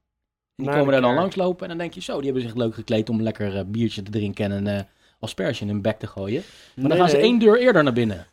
die 0.57 0.67
Naar 0.67 0.77
komen 0.77 0.93
daar 0.93 1.03
dan 1.03 1.15
langslopen. 1.15 1.63
En 1.63 1.69
dan 1.69 1.79
denk 1.79 1.95
je 1.95 2.01
zo, 2.01 2.17
die 2.17 2.25
hebben 2.25 2.43
zich 2.43 2.55
leuk 2.55 2.75
gekleed 2.75 3.09
om 3.09 3.23
lekker 3.23 3.57
eh, 3.57 3.65
biertje 3.67 4.03
te 4.03 4.11
drinken. 4.11 4.45
En 4.45 4.51
een, 4.53 4.67
eh, 4.67 4.85
asperge 5.19 5.63
in 5.63 5.69
hun 5.69 5.83
bek 5.83 5.99
te 5.99 6.07
gooien. 6.07 6.43
Maar 6.43 6.75
Nee, 6.75 6.89
dan 6.89 6.99
gaan 6.99 7.09
ze 7.09 7.17
nee. 7.17 7.25
één 7.25 7.39
deur 7.39 7.59
eerder 7.61 7.83
naar 7.83 7.93
binnen. 7.93 8.27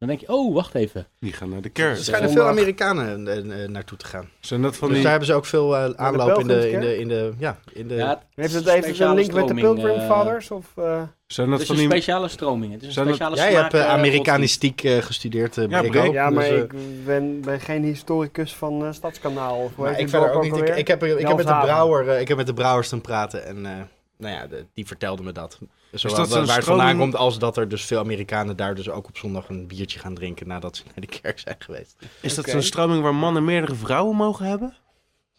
Dan 0.00 0.08
denk 0.08 0.20
je, 0.20 0.28
oh, 0.28 0.54
wacht 0.54 0.74
even. 0.74 1.06
Die 1.18 1.32
gaan 1.32 1.48
naar 1.48 1.60
de 1.60 1.66
Er 1.68 1.72
kerk. 1.74 1.96
schijnen 1.96 2.30
veel. 2.30 2.46
Amerikanen 2.46 3.28
eh, 3.28 3.62
eh, 3.64 3.68
naartoe 3.70 3.98
te 3.98 4.06
gaan. 4.06 4.28
Zijn 4.40 4.62
dat 4.62 4.76
van 4.76 4.86
Dus 4.86 4.94
die... 4.94 5.02
daar 5.02 5.10
hebben 5.12 5.28
ze 5.28 5.34
ook 5.34 5.46
veel 5.46 5.76
eh, 5.76 5.90
aanloop 5.96 6.38
in 6.40 6.46
de, 6.46 6.70
in 6.70 6.80
de, 6.80 6.98
in 6.98 7.08
de, 7.08 7.32
ja, 7.38 7.58
in 7.72 7.88
de... 7.88 7.94
Ja, 7.94 8.08
het 8.08 8.18
Heeft 8.34 8.48
is 8.48 8.54
het 8.54 8.66
een 8.66 8.70
even 8.74 8.88
een 8.88 8.94
speciale 8.94 9.14
link 9.14 9.32
met 9.32 9.48
de 9.48 9.54
stroming, 9.54 9.74
Pilgrim 9.80 10.00
eh, 10.00 10.06
Fathers? 10.08 10.50
Of, 10.50 10.66
eh, 10.76 11.02
Zijn 11.26 11.50
Het 11.50 11.50
dat 11.50 11.60
is 11.60 11.66
van 11.66 11.76
een 11.76 11.80
die... 11.82 11.90
speciale 11.90 12.28
stroming. 12.28 12.72
Het 12.72 12.80
is 12.80 12.86
een 12.86 12.92
Zijn 12.92 13.06
dat- 13.06 13.14
speciale 13.14 13.36
Jij 13.40 13.50
smaak. 13.50 13.62
hebt 13.62 13.74
eh, 13.74 13.80
eh, 13.80 13.88
Amerikanistiek 13.88 14.82
eh, 14.84 14.98
gestudeerd, 14.98 15.58
eh 15.58 15.68
Ja, 15.68 15.80
Brego. 15.82 16.12
Ja, 16.12 16.30
maar 16.30 16.44
Dus, 16.44 16.52
eh, 16.52 16.58
ik 16.62 17.04
ben, 17.04 17.40
ben 17.40 17.60
geen 17.60 17.82
historicus 17.84 18.54
van 18.54 18.84
eh, 18.84 18.92
Stadskanaal. 18.92 19.56
Of 19.56 19.74
hoe 19.74 19.84
maar 19.84 19.94
heet 19.94 19.94
ik 19.94 20.00
het 20.00 20.10
verder 20.10 20.28
dorp 20.32 20.36
ook 20.36 20.42
niet. 20.42 20.52
Ik, 20.52 20.60
alweer? 20.60 20.76
ik 20.78 20.88
heb, 20.88 21.04
ik 21.04 21.26
heb 21.26 21.36
met 21.36 21.46
de 21.46 21.58
brouwer, 21.62 22.08
eh, 22.08 22.20
ik 22.20 22.28
heb 22.28 22.36
met 22.36 22.46
de 22.46 22.54
brouwers 22.54 22.88
te 22.88 23.00
praten 23.00 23.44
en 23.46 23.66
eh, 23.66 23.72
nou 24.16 24.34
ja, 24.34 24.46
de- 24.46 24.64
die 24.74 24.86
vertelde 24.86 25.22
me 25.22 25.32
dat. 25.32 25.58
Zowel 25.92 26.16
dat 26.28 26.46
waar 26.46 26.56
het 26.56 26.64
vandaan 26.64 26.98
komt 26.98 27.16
als 27.16 27.38
dat 27.38 27.56
er 27.56 27.68
dus 27.68 27.84
veel 27.84 27.98
Amerikanen 27.98 28.56
daar 28.56 28.74
dus 28.74 28.88
ook 28.88 29.08
op 29.08 29.16
zondag 29.16 29.48
een 29.48 29.66
biertje 29.66 29.98
gaan 29.98 30.14
drinken 30.14 30.48
nadat 30.48 30.76
ze 30.76 30.82
naar 30.84 31.06
de 31.06 31.20
kerk 31.20 31.38
zijn 31.38 31.56
geweest. 31.58 31.96
Is 32.20 32.34
dat 32.34 32.48
zo'n 32.48 32.62
stroming 32.62 33.02
waar 33.02 33.14
mannen 33.14 33.44
meerdere 33.44 33.74
vrouwen 33.74 34.16
mogen 34.16 34.46
hebben? 34.46 34.74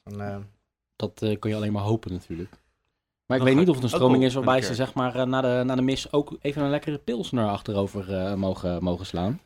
En, 0.03 0.21
eh, 0.21 0.37
Dat 0.95 1.21
eh, 1.21 1.39
kun 1.39 1.49
je 1.49 1.55
alleen 1.55 1.71
maar 1.71 1.83
hopen 1.83 2.11
natuurlijk. 2.11 2.49
Maar 3.25 3.37
ik 3.39 3.45
Dan 3.45 3.55
weet 3.55 3.55
niet 3.55 3.63
ik 3.63 3.69
of 3.69 3.75
het 3.75 3.83
een 3.83 3.97
stroming 3.99 4.23
is 4.23 4.33
waarbij 4.33 4.59
naar 4.59 4.63
ze 4.63 4.75
zeg 4.75 4.93
maar 4.93 5.15
eh, 5.15 5.25
na 5.25 5.41
de, 5.41 5.63
na 5.65 5.75
de 5.75 5.81
mis 5.81 6.11
ook 6.11 6.37
even 6.41 6.61
een 6.63 6.69
lekkere 6.69 6.97
pilsner 6.97 7.47
achterover 7.49 8.15
eh, 8.17 8.33
mogen, 8.33 8.83
mogen 8.83 9.05
slaan. 9.05 9.41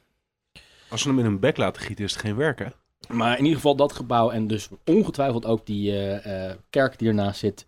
Als 0.90 1.02
ze 1.02 1.08
hem 1.08 1.20
in 1.20 1.26
hun 1.26 1.40
bek 1.40 1.58
laten 1.58 1.82
gieten, 1.82 2.06
is 2.06 2.12
het 2.12 2.22
geen 2.22 2.36
werk, 2.36 2.60
hè? 2.60 2.68
Maar 3.08 3.32
in 3.32 3.44
ieder 3.44 3.56
geval 3.56 3.76
dat 3.76 3.94
gebouw 3.94 4.30
en 4.32 4.48
dus 4.48 4.70
ongetwijfeld 4.86 5.46
ook 5.46 5.66
die 5.66 5.92
eh, 5.92 6.50
eh, 6.50 6.56
kerk 6.70 7.00
die 7.00 7.08
ernaast 7.08 7.40
zit, 7.40 7.68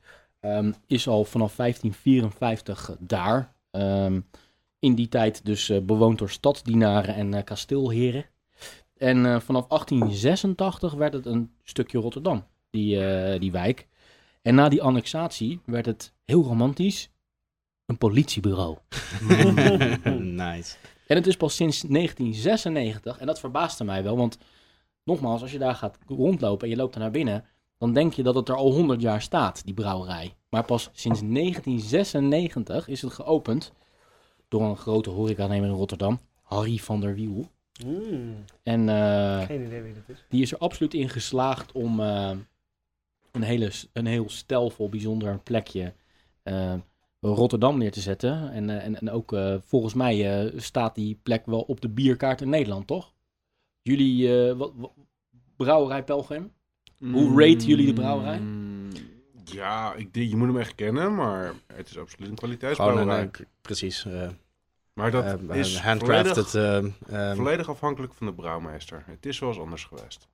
ehm, 0.56 0.72
is 0.88 1.08
al 1.08 1.24
vanaf 1.24 1.56
1554 1.56 2.96
daar. 3.00 3.54
Ehm, 3.72 4.20
in 4.80 4.96
die 4.96 5.08
tijd 5.08 5.46
dus 5.46 5.70
eh, 5.70 5.82
bewoond 5.82 6.18
door 6.18 6.30
stadsdienaren 6.30 7.16
en 7.16 7.34
eh, 7.34 7.44
kasteelheren. 7.44 8.26
En 8.98 9.26
eh, 9.26 9.40
vanaf 9.40 9.68
1886 9.68 10.94
werd 10.94 11.14
het 11.14 11.26
een 11.26 11.52
stukje 11.64 12.00
Rotterdam, 12.00 12.46
die, 12.70 13.00
die 13.40 13.52
wijk. 13.52 13.88
En 14.42 14.56
na 14.56 14.70
die 14.70 14.82
annexatie 14.82 15.60
werd 15.66 15.86
het 15.86 16.14
heel 16.26 16.44
romantisch 16.44 17.10
een 17.86 17.98
politiebureau. 17.98 18.78
nice. 20.20 20.76
En 21.08 21.16
het 21.16 21.28
is 21.28 21.38
pas 21.38 21.56
sinds 21.56 21.82
1996, 21.82 23.18
en 23.18 23.26
dat 23.26 23.40
verbaasde 23.40 23.84
mij 23.84 24.04
wel, 24.04 24.18
want 24.18 24.38
nogmaals, 25.04 25.42
als 25.42 25.52
je 25.52 25.60
daar 25.60 25.76
gaat 25.76 25.98
rondlopen 26.08 26.64
en 26.64 26.74
je 26.74 26.80
loopt 26.80 26.96
er 26.96 27.02
naar 27.02 27.12
binnen, 27.12 27.46
dan 27.78 27.94
denk 27.94 28.14
je 28.14 28.24
dat 28.24 28.36
het 28.36 28.50
er 28.50 28.56
al 28.56 28.72
100 28.72 29.02
jaar 29.02 29.22
staat, 29.22 29.66
die 29.66 29.74
brouwerij. 29.74 30.36
Maar 30.50 30.64
pas 30.66 30.90
sinds 30.94 31.22
1996 31.22 32.88
is 32.88 33.02
het 33.02 33.14
geopend 33.14 33.74
door 34.48 34.62
een 34.62 34.78
grote 34.78 35.10
horecanemer 35.10 35.70
in 35.70 35.76
Rotterdam, 35.76 36.20
Harry 36.42 36.78
van 36.78 37.00
der 37.02 37.16
Wiel. 37.16 37.48
Hmm, 37.84 38.36
En 38.64 38.90
eh, 38.90 39.42
geen 39.46 39.66
idee 39.66 39.82
wie 39.82 39.94
dat 39.94 40.04
is. 40.08 40.24
die 40.30 40.42
is 40.42 40.52
er 40.52 40.58
absoluut 40.58 40.94
in 40.94 41.10
geslaagd 41.10 41.72
om 41.72 42.00
eh, 42.00 42.32
een, 43.32 43.42
hele, 43.44 43.72
een 43.94 44.06
heel 44.06 44.30
stijlvol, 44.30 44.90
bijzonder 44.90 45.40
plekje 45.40 45.94
eh, 46.44 46.74
Rotterdam 47.20 47.78
neer 47.78 47.92
te 47.92 48.00
zetten. 48.02 48.52
En, 48.52 48.70
eh, 48.70 48.86
en, 48.86 49.00
en 49.00 49.10
ook 49.12 49.34
eh, 49.34 49.56
volgens 49.62 49.94
mij 49.94 50.42
eh, 50.46 50.60
staat 50.60 50.96
die 50.96 51.20
plek 51.24 51.46
wel 51.46 51.62
op 51.62 51.82
de 51.82 51.90
bierkaart 51.90 52.42
in 52.42 52.50
Nederland, 52.50 52.88
toch? 52.88 53.14
Jullie, 53.82 54.48
eh, 54.48 54.54
wat, 54.58 54.72
wat- 54.76 54.92
brouwerij 55.56 56.04
Pelgrim? 56.04 56.52
Hoe 57.00 57.30
raten 57.46 57.68
jullie 57.68 57.86
de 57.86 57.94
brouwerij? 57.94 58.40
Ja, 59.52 59.94
ik, 59.94 60.08
je 60.12 60.36
moet 60.36 60.48
hem 60.48 60.58
echt 60.58 60.76
kennen, 60.76 61.16
maar 61.16 61.54
het 61.74 61.90
is 61.90 61.98
absoluut 61.98 62.44
een 62.44 63.10
eh, 63.10 63.28
precies, 63.62 64.06
eh 64.06 64.30
maar 64.98 65.12
dat 65.12 65.50
eh, 65.50 65.56
is 65.56 65.78
handcrafted. 65.80 66.50
volledig, 66.50 66.94
eh, 67.08 67.30
eh, 67.32 67.36
volledig 67.36 67.70
afhankelijk 67.70 68.14
van 68.14 68.28
de 68.28 68.34
brouwmeester. 68.34 69.04
Het 69.06 69.26
is 69.26 69.38
zoals 69.38 69.60
anders 69.60 69.84
geweest. 69.84 70.28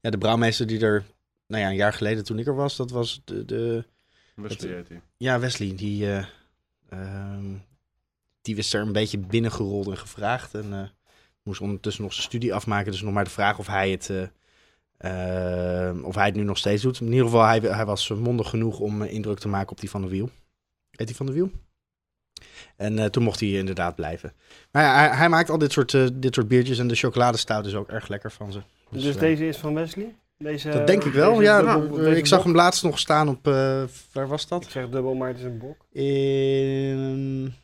ja, 0.00 0.10
de 0.10 0.18
brouwmeester 0.18 0.66
die 0.66 0.80
er, 0.80 1.04
nou 1.46 1.62
ja, 1.62 1.68
een 1.68 1.74
jaar 1.74 1.92
geleden 1.92 2.24
toen 2.24 2.38
ik 2.38 2.46
er 2.46 2.54
was, 2.54 2.76
dat 2.76 2.90
was 2.90 3.22
de, 3.24 3.44
de 3.44 3.84
Wesley 4.34 4.84
hij. 4.88 5.00
ja, 5.16 5.38
Wesley. 5.38 5.74
Die, 5.76 6.06
ehm, 6.88 7.54
die 8.42 8.56
is 8.56 8.72
er 8.72 8.80
een 8.80 8.92
beetje 8.92 9.18
binnengerold 9.18 9.86
en 9.86 9.98
gevraagd. 9.98 10.54
En 10.54 10.90
moest 11.42 11.60
ondertussen 11.60 12.02
nog 12.02 12.12
zijn 12.12 12.26
studie 12.26 12.54
afmaken. 12.54 12.92
Dus 12.92 13.02
nog 13.02 13.12
maar 13.12 13.24
de 13.24 13.30
vraag 13.30 13.58
of 13.58 13.66
hij 13.66 13.90
het, 13.90 14.10
of 16.04 16.14
hij 16.14 16.26
het 16.26 16.34
nu 16.34 16.42
nog 16.42 16.58
steeds 16.58 16.82
doet. 16.82 17.00
In 17.00 17.06
ieder 17.06 17.24
geval, 17.24 17.44
hij, 17.44 17.58
hij 17.58 17.84
was 17.84 18.08
mondig 18.08 18.48
genoeg 18.48 18.78
om 18.78 19.02
eh, 19.02 19.12
indruk 19.12 19.38
te 19.38 19.48
maken 19.48 19.70
op 19.70 19.80
die 19.80 19.90
van 19.90 20.02
de 20.02 20.08
wiel. 20.08 20.30
Heet 20.90 21.06
die 21.06 21.16
van 21.16 21.26
de 21.26 21.32
wiel? 21.32 21.50
En 22.76 22.98
eh, 22.98 23.04
toen 23.04 23.22
mocht 23.22 23.40
hij 23.40 23.48
inderdaad 23.48 23.94
blijven. 23.94 24.32
Maar 24.70 24.82
ja, 24.82 24.94
hij, 24.94 25.16
hij 25.16 25.28
maakt 25.28 25.50
al 25.50 25.58
dit 25.58 25.72
soort, 25.72 25.94
eh, 25.94 26.06
dit 26.12 26.34
soort 26.34 26.48
biertjes. 26.48 26.78
En 26.78 26.88
de 26.88 26.94
chocoladestout 26.94 27.66
is 27.66 27.74
ook 27.74 27.88
erg 27.88 28.08
lekker 28.08 28.30
van 28.32 28.52
ze. 28.52 28.60
Dus, 28.90 29.14
eh, 29.14 29.18
deze 29.20 29.46
is 29.46 29.56
van 29.56 29.74
Wesley? 29.74 30.14
Deze, 30.38 30.68
dat 30.68 30.86
denk 30.86 31.04
ik 31.04 31.12
wel. 31.12 31.40
Ja, 31.40 31.78
dubbel- 31.78 31.96
deze 31.96 32.16
ik 32.18 32.26
zag 32.26 32.42
hem 32.42 32.54
laatst 32.54 32.82
nog 32.82 32.98
staan 32.98 33.28
op. 33.28 33.44
waar 34.12 34.28
was 34.28 34.48
dat? 34.48 34.64
Ik 34.64 34.70
zeg 34.70 34.88
dubbel, 34.88 35.14
maar 35.14 35.28
het 35.28 35.38
is 35.38 35.44
een 35.44 35.58
bok. 35.58 35.76
in 35.92 37.54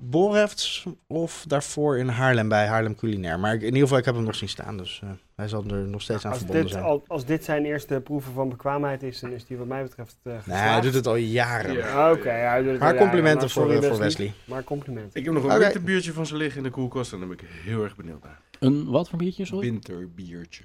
Borefts 0.00 0.86
of 1.06 1.44
daarvoor 1.48 1.98
in 1.98 2.08
Haarlem 2.08 2.48
bij 2.48 2.66
Haarlem 2.66 2.94
Culinair. 2.96 3.38
Maar 3.40 3.54
ik- 3.54 3.60
in 3.60 3.66
ieder 3.66 3.80
geval, 3.82 3.98
ik 3.98 4.04
heb 4.04 4.14
hem 4.14 4.24
nog 4.24 4.34
zien 4.34 4.48
staan, 4.48 4.76
dus 4.76 5.00
eh, 5.02 5.10
hij 5.36 5.48
zal 5.48 5.64
er 5.64 5.74
nog 5.88 6.02
steeds 6.02 6.24
aan 6.24 6.30
Als 6.30 6.38
verbonden 6.38 6.64
dit, 6.64 6.72
zijn. 6.72 6.84
al- 6.84 7.04
als 7.06 7.24
dit 7.24 7.44
zijn 7.44 7.64
eerste 7.64 8.00
proeven 8.00 8.32
van 8.32 8.48
bekwaamheid 8.48 9.02
is, 9.02 9.20
dan 9.20 9.30
is 9.30 9.44
die 9.46 9.56
wat 9.56 9.66
mij 9.66 9.82
betreft 9.82 10.16
eh 10.22 10.32
Nee, 10.46 10.56
hij 10.56 10.80
doet 10.80 10.94
het 10.94 11.06
al 11.06 11.16
jaren. 11.16 11.72
Ja. 11.74 12.10
Oké, 12.12 12.28
hij 12.28 12.62
doet 12.62 12.70
het 12.70 12.78
Maar 12.80 12.88
al 12.88 12.94
jaren. 12.94 12.98
complimenten 12.98 13.40
Maar 13.40 13.50
voor, 13.50 13.62
sorry, 13.62 13.82
eh, 13.82 13.88
voor 13.88 13.98
Wesley. 13.98 14.32
Maar 14.44 14.64
complimenten. 14.64 15.18
Ik 15.20 15.24
heb 15.24 15.34
nog 15.34 15.42
een 15.44 15.50
Oké. 15.50 15.58
winterbiertje 15.58 16.12
van 16.12 16.26
ze 16.26 16.36
liggen 16.36 16.56
in 16.56 16.62
de 16.62 16.70
koelkast 16.70 17.12
en 17.12 17.18
daar 17.18 17.28
ben 17.28 17.38
ik 17.38 17.44
heel 17.50 17.82
erg 17.82 17.96
benieuwd 17.96 18.22
naar. 18.22 18.40
Een 18.60 18.90
wat 18.90 19.08
voor 19.08 19.18
biertje, 19.18 19.44
sorry? 19.44 19.70
Winterbiertje. 19.70 20.64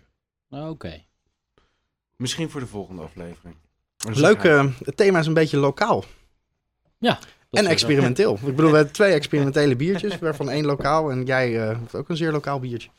Ah, 0.50 0.70
Oké. 0.70 1.04
Misschien 2.16 2.50
voor 2.50 2.60
de 2.60 2.68
volgende 2.68 3.02
aflevering. 3.02 3.56
Leuk, 4.14 4.44
eh, 4.44 4.66
het 4.86 4.98
thema 4.98 5.20
is 5.20 5.26
een 5.26 5.34
beetje 5.34 5.58
lokaal 5.58 6.04
Dat 7.00 7.28
en 7.52 7.64
is- 7.64 7.70
experimenteel. 7.70 8.34
Ik 8.34 8.56
bedoel, 8.56 8.70
we 8.70 8.76
hebben 8.76 8.94
twee 8.94 9.14
experimentele 9.14 9.76
biertjes, 9.76 10.20
waarvan 10.20 10.50
één 10.50 10.66
lokaal. 10.66 11.12
En 11.12 11.24
jij 11.26 11.60
eh, 11.62 11.68
hebt 11.68 11.96
ook 11.96 12.10
een 12.10 12.18
zeer 12.18 12.32
lokaal 12.32 12.60
biertje. 12.60 12.90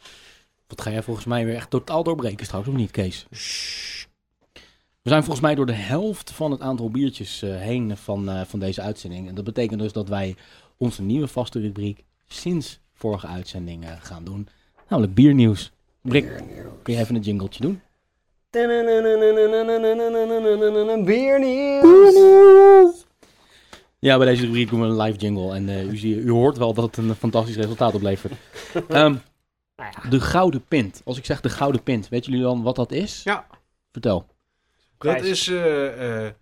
Wat 0.67 0.81
ga 0.81 0.91
jij 0.91 1.03
volgens 1.03 1.27
mij 1.27 1.45
weer 1.45 1.55
echt 1.55 1.71
totaal 1.71 2.03
doorbreken 2.03 2.47
straks, 2.47 2.69
of 2.69 2.75
niet, 2.75 2.91
Kees? 2.91 3.27
We 5.03 5.15
zijn 5.15 5.23
volgens 5.23 5.45
mij 5.47 5.55
door 5.55 5.67
de 5.67 5.73
helft 5.73 6.31
van 6.31 6.51
het 6.51 6.61
aantal 6.61 6.91
biertjes 6.91 7.43
eh, 7.43 7.57
heen 7.57 7.97
van, 7.97 8.29
eh, 8.31 8.41
van 8.47 8.59
deze 8.59 8.83
uitzending. 8.83 9.29
En 9.29 9.35
dat 9.35 9.45
betekent 9.45 9.81
dus 9.81 9.93
dat 9.93 10.09
wij 10.09 10.37
onze 10.77 11.03
nieuwe 11.03 11.29
vaste 11.29 11.61
rubriek 11.61 12.05
sinds 12.27 12.81
vorige 12.95 13.27
uitzending 13.27 13.85
eh, 13.85 13.91
gaan 14.01 14.25
doen. 14.25 14.49
Namelijk 14.89 15.15
biernieuws. 15.15 15.73
Brik, 16.03 16.27
kun 16.83 16.95
je 16.95 17.01
even 17.01 17.15
een 17.15 17.21
jingletje 17.23 17.61
doen? 17.63 17.81
Biernieuws! 21.05 22.98
Ja, 23.99 24.17
bij 24.17 24.27
deze 24.27 24.45
rubriek 24.45 24.71
doen 24.71 24.81
we 24.81 24.87
een 24.87 25.01
live 25.01 25.19
jingle. 25.19 25.55
En 25.55 25.69
eh, 25.69 25.87
u, 25.91 25.97
zie- 25.97 26.17
u 26.21 26.31
hoort 26.31 26.57
wel 26.59 26.75
dat 26.75 26.85
het 26.85 26.97
een 26.97 27.15
fantastisch 27.15 27.57
resultaat 27.57 27.95
oplevert. 27.95 28.33
Ehm, 28.89 29.15
Nou 29.77 29.91
ja, 30.03 30.09
de 30.11 30.21
Gouden 30.21 30.65
Pint. 30.65 31.01
Als 31.05 31.19
ik 31.19 31.25
zeg 31.25 31.41
de 31.41 31.49
Gouden 31.51 31.83
Pint, 31.83 32.09
weten 32.09 32.31
jullie 32.31 32.47
dan 32.47 32.63
wat 32.63 32.77
dat 32.77 32.93
is? 32.93 33.23
Ja. 33.23 33.47
Vertel. 33.93 34.27
Dat 34.99 35.23
is 35.23 35.49
eh, 35.49 36.25
eh, 36.27 36.33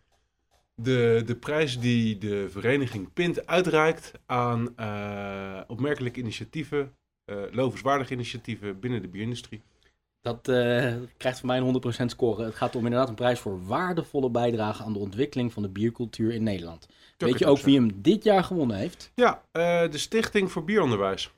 de, 0.75 1.23
de 1.27 1.37
prijs 1.37 1.79
die 1.79 2.19
de 2.19 2.47
vereniging 2.51 3.13
Pint 3.13 3.47
uitreikt 3.47 4.13
aan 4.27 4.77
eh, 4.77 5.61
opmerkelijke 5.67 6.21
initiatieven, 6.21 6.93
eh 7.25 7.37
lovenswaardige 7.51 8.13
initiatieven 8.13 8.81
binnen 8.81 9.03
de 9.03 9.09
bierindustrie. 9.09 9.63
Dat 10.27 10.49
eh, 10.49 10.95
krijgt 11.17 11.39
van 11.41 11.49
mij 11.49 11.59
een 11.59 11.83
100% 12.03 12.05
score. 12.07 12.45
Het 12.45 12.55
gaat 12.55 12.77
om 12.77 12.85
inderdaad 12.85 13.09
een 13.09 13.15
prijs 13.15 13.41
voor 13.41 13.67
waardevolle 13.67 14.31
bijdrage 14.31 14.83
aan 14.83 14.93
de 14.93 14.99
ontwikkeling 14.99 15.53
van 15.53 15.63
de 15.63 15.69
biercultuur 15.69 16.33
in 16.33 16.43
Nederland. 16.43 16.89
Weet 17.17 17.39
je 17.39 17.47
ook 17.47 17.59
wie 17.59 17.77
hem 17.79 18.03
dit 18.03 18.25
jaar 18.25 18.45
gewonnen 18.45 18.77
heeft? 18.77 19.11
Ja, 19.15 19.43
eh, 19.53 19.91
de 19.91 19.99
Stichting 19.99 20.53
voor 20.53 20.65
Bieronderwijs. 20.65 21.31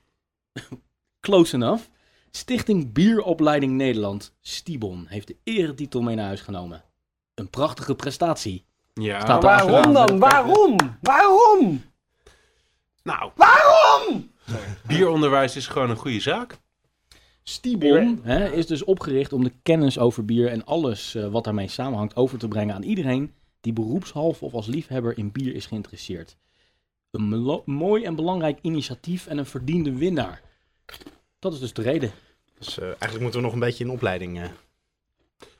Close 1.19 1.55
enough. 1.55 1.83
Stichting 2.31 2.93
Bieropleiding 2.93 3.73
Nederland, 3.73 4.33
Stibon, 4.41 5.05
heeft 5.07 5.27
de 5.27 5.35
eretitel 5.43 6.01
mee 6.01 6.15
naar 6.15 6.25
huis 6.25 6.41
genomen. 6.41 6.83
Een 7.35 7.49
prachtige 7.49 7.95
prestatie. 7.95 8.65
Ja, 8.93 9.19
Staat 9.19 9.43
waarom 9.43 9.73
achteraan. 9.73 10.07
dan? 10.07 10.19
Waarom? 10.19 10.75
Waarom? 11.01 11.83
nou, 13.03 13.31
Waarom? 13.35 14.31
bieronderwijs 14.87 15.55
is 15.55 15.67
gewoon 15.67 15.89
een 15.89 15.97
goede 15.97 16.19
zaak. 16.19 16.57
Stibon 17.49 18.19
hè, 18.23 18.51
is 18.51 18.67
dus 18.67 18.83
opgericht 18.83 19.33
om 19.33 19.43
de 19.43 19.51
kennis 19.63 19.99
over 19.99 20.25
bier 20.25 20.47
en 20.47 20.65
alles 20.65 21.15
eh, 21.15 21.27
wat 21.27 21.43
daarmee 21.43 21.67
samenhangt 21.67 22.15
over 22.15 22.37
te 22.37 22.47
brengen 22.47 22.75
aan 22.75 22.83
iedereen 22.83 23.33
die 23.61 23.73
beroepshalve 23.73 24.45
of 24.45 24.53
als 24.53 24.67
liefhebber 24.67 25.17
in 25.17 25.31
bier 25.31 25.55
is 25.55 25.65
geïnteresseerd. 25.65 26.37
Een 27.11 27.61
mooi 27.65 28.03
en 28.03 28.15
belangrijk 28.15 28.59
initiatief 28.61 29.27
en 29.27 29.37
een 29.37 29.45
verdiende 29.45 29.93
winnaar. 29.93 30.41
Dat 31.39 31.53
is 31.53 31.59
dus 31.59 31.73
de 31.73 31.81
reden. 31.81 32.11
Dus 32.59 32.79
eh, 32.79 32.85
eigenlijk 32.85 33.21
moeten 33.21 33.39
we 33.39 33.45
nog 33.45 33.53
een 33.53 33.59
beetje 33.59 33.83
in 33.83 33.89
opleiding. 33.89 34.39
eh. 34.39 34.49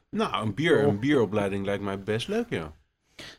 Nou, 0.10 0.46
een, 0.46 0.54
bier, 0.54 0.84
een 0.84 1.00
bieropleiding 1.00 1.66
lijkt 1.66 1.84
mij 1.84 2.04
best 2.04 2.28
leuk, 2.28 2.50
ja. 2.50 2.74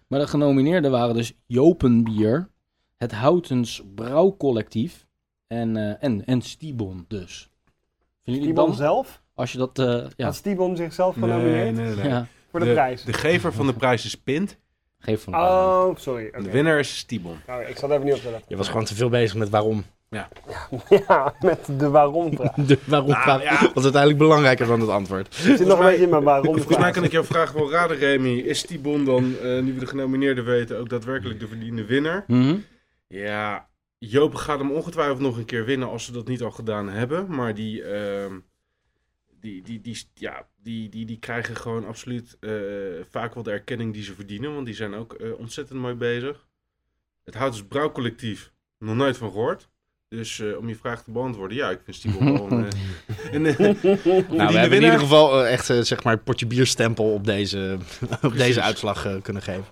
Maar 0.06 0.20
de 0.20 0.26
genomineerden 0.26 0.90
waren 0.90 1.14
dus 1.14 1.32
Jopenbier, 1.46 2.50
het 2.96 3.12
Houtens 3.12 3.82
Brouwcollectief 3.94 5.06
en, 5.46 5.76
eh, 5.76 6.04
en, 6.04 6.24
en 6.24 6.42
Stibon 6.42 7.04
dus. 7.08 7.49
Vinden 8.24 8.42
jullie 8.42 8.42
Stibon 8.42 8.66
dan, 8.66 8.74
zelf? 8.74 9.22
als 9.34 9.52
je 9.52 9.58
dat... 9.58 9.78
eh, 9.78 10.04
ja, 10.16 10.24
Had 10.24 10.34
Stibon 10.34 10.76
zichzelf 10.76 11.16
Nee, 11.16 11.30
genomineerd 11.30 11.74
nee, 11.74 11.94
nee. 11.94 12.08
ja, 12.08 12.26
voor 12.50 12.60
de, 12.60 12.72
prijs? 12.72 13.04
De 13.04 13.12
gever 13.12 13.52
van 13.52 13.66
de 13.66 13.72
prijs 13.74 14.04
is 14.04 14.14
Pint. 14.14 14.58
geef 14.98 15.22
van 15.22 15.34
Oh, 15.34 15.96
sorry. 15.96 16.30
De 16.30 16.50
winnaar 16.50 16.78
is 16.78 16.96
Stibon. 16.98 17.36
Nou, 17.46 17.62
ik 17.64 17.76
zat 17.76 17.90
even 17.90 18.04
niet 18.04 18.14
op 18.14 18.20
te 18.20 18.30
letten. 18.30 18.46
Je 18.48 18.56
was 18.56 18.68
gewoon 18.68 18.84
te 18.84 18.94
veel 18.94 19.08
bezig 19.08 19.36
met 19.36 19.48
waarom. 19.48 19.84
Ja, 20.08 20.28
met 21.40 21.68
de 21.78 21.88
waarom 21.90 22.34
vraag. 22.36 22.54
De 22.66 22.78
waarom 22.86 23.08
Nou, 23.10 23.22
vraag 23.22 23.42
ja. 23.42 23.70
was 23.74 23.82
uiteindelijk 23.82 24.18
belangrijker 24.22 24.66
dan 24.66 24.80
het 24.80 24.88
antwoord. 24.90 25.26
Ik 25.26 25.56
zit 25.56 25.66
nog 25.66 25.78
een 25.78 25.84
beetje 25.84 26.02
in 26.04 26.08
mijn 26.10 26.22
waarom 26.22 26.44
Volgens 26.56 26.76
mij 26.78 26.90
kan 26.90 27.04
ik 27.04 27.12
jouw 27.12 27.24
vraag 27.24 27.52
wel 27.52 27.70
raden, 27.70 27.96
Remy. 27.96 28.38
Is 28.38 28.58
Stibon 28.58 29.04
dan, 29.04 29.34
eh, 29.42 29.58
nu 29.60 29.72
we 29.74 29.80
de 29.80 29.86
genomineerden 29.86 30.44
weten, 30.44 30.78
ook 30.78 30.88
daadwerkelijk 30.88 31.40
de 31.40 31.48
verdiende 31.48 31.84
winnaar? 31.84 32.24
Mhm. 32.26 32.54
Ja, 33.06 33.68
Joop 34.06 34.34
gaat 34.34 34.58
hem 34.58 34.72
ongetwijfeld 34.72 35.18
nog 35.20 35.36
een 35.36 35.44
keer 35.44 35.64
winnen 35.64 35.88
als 35.88 36.04
ze 36.04 36.12
dat 36.12 36.28
niet 36.28 36.42
al 36.42 36.50
gedaan 36.50 36.88
hebben. 36.88 37.34
Maar 37.34 37.54
die, 37.54 37.82
ehm, 37.82 38.40
die, 39.40 39.62
die, 39.62 39.80
die, 39.80 40.04
ja, 40.14 40.48
die, 40.56 40.88
die, 40.88 41.06
die 41.06 41.18
krijgen 41.18 41.56
gewoon 41.56 41.86
absoluut 41.86 42.36
eh, 42.40 42.52
vaak 43.10 43.34
wel 43.34 43.42
de 43.42 43.50
erkenning 43.50 43.92
die 43.92 44.02
ze 44.02 44.14
verdienen. 44.14 44.54
Want 44.54 44.66
die 44.66 44.74
zijn 44.74 44.94
ook 44.94 45.14
eh, 45.14 45.38
ontzettend 45.38 45.80
mooi 45.80 45.94
bezig. 45.94 46.48
Het 47.24 47.34
Houtens 47.34 47.66
Brouwcollectief, 47.66 48.52
nog 48.78 48.96
nooit 48.96 49.16
van 49.16 49.30
gehoord. 49.30 49.70
Dus 50.16 50.40
eh, 50.40 50.58
om 50.58 50.68
je 50.68 50.76
vraag 50.76 51.02
te 51.02 51.10
beantwoorden, 51.10 51.56
ja, 51.56 51.70
ik 51.70 51.80
vind 51.84 51.96
Stibon 51.96 52.32
wel 52.32 52.50
een... 52.52 52.64
eh, 52.68 53.32
een, 53.32 53.46
eh, 53.46 53.56
Nou, 54.38 54.52
we 54.52 54.58
hebben 54.58 54.78
in 54.78 54.84
ieder 54.84 54.98
geval 54.98 55.46
echt 55.46 55.64
zeg 55.80 56.02
maar 56.04 56.18
potje 56.18 56.46
bierstempel 56.46 57.12
op 57.12 57.24
deze, 57.24 57.78
op 58.22 58.36
deze 58.36 58.62
uitslag 58.62 59.20
kunnen 59.22 59.42
geven. 59.42 59.64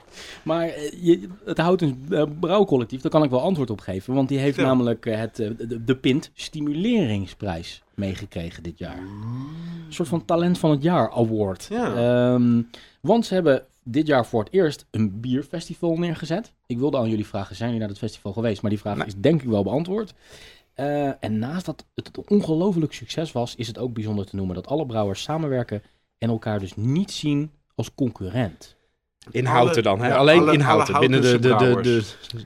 Maar 0.43 0.67
je, 1.01 1.29
het 1.45 1.59
Houtens 1.59 1.95
eh, 2.11 2.23
Brouwcollectief, 2.41 3.01
daar 3.01 3.11
kan 3.11 3.23
ik 3.23 3.31
wel 3.31 3.41
antwoord 3.41 3.71
op 3.71 3.81
geven. 3.81 4.15
Want 4.15 4.29
die 4.29 4.39
heeft 4.39 4.57
Ja. 4.57 4.63
namelijk 4.63 5.05
het, 5.05 5.37
de, 5.37 5.85
de 5.85 5.97
Pint 5.97 6.31
Stimuleringsprijs 6.35 7.83
meegekregen 7.95 8.63
dit 8.63 8.79
jaar. 8.79 8.99
Een 8.99 9.93
soort 9.95 10.09
van 10.09 10.25
talent 10.25 10.59
van 10.59 10.71
het 10.71 10.83
jaar 10.83 11.11
award. 11.11 11.67
Ja. 11.71 11.95
Ehm, 11.95 12.63
want 13.01 13.27
ze 13.27 13.35
hebben 13.35 13.65
dit 13.93 14.07
jaar 14.07 14.27
voor 14.27 14.45
het 14.45 14.53
eerst 14.53 14.87
een 14.91 15.21
bierfestival 15.21 15.97
neergezet. 15.97 16.53
Ik 16.67 16.79
wilde 16.79 16.97
aan 16.99 17.09
jullie 17.09 17.27
vragen, 17.27 17.57
zijn 17.57 17.69
jullie 17.69 17.85
naar 17.85 17.95
het 17.95 18.05
festival 18.05 18.33
geweest? 18.33 18.63
Maar 18.63 18.71
die 18.71 18.81
vraag 18.81 18.97
Nee. 18.97 19.07
is 19.07 19.15
denk 19.17 19.43
ik 19.43 19.49
wel 19.49 19.63
beantwoord. 19.63 20.15
Eh, 20.75 21.25
en 21.25 21.39
naast 21.39 21.67
dat 21.67 21.87
het 21.95 22.11
een 22.17 22.25
ongelooflijk 22.29 22.93
succes 22.93 23.33
was, 23.33 23.55
is 23.55 23.67
het 23.67 23.79
ook 23.79 23.93
bijzonder 23.93 24.27
te 24.27 24.37
noemen 24.37 24.55
dat 24.55 24.67
alle 24.67 24.87
brouwers 24.87 25.23
samenwerken 25.23 25.83
en 26.19 26.29
elkaar 26.29 26.59
dus 26.59 26.77
niet 26.77 27.11
zien 27.11 27.51
als 27.75 27.95
concurrent. 27.95 28.77
In 29.31 29.47
Alle- 29.47 29.57
Houten 29.57 29.83
dan, 29.83 30.01
hè? 30.01 30.09
ja, 30.09 30.17
alleen 30.17 30.41
alle- 30.41 30.53
in 30.53 30.61
Houten. 30.61 30.95
alle 30.95 31.09
binnen 31.09 31.23
de, 31.33 31.39
de, 31.39 31.55
de, 31.57 31.79
de, 31.83 32.03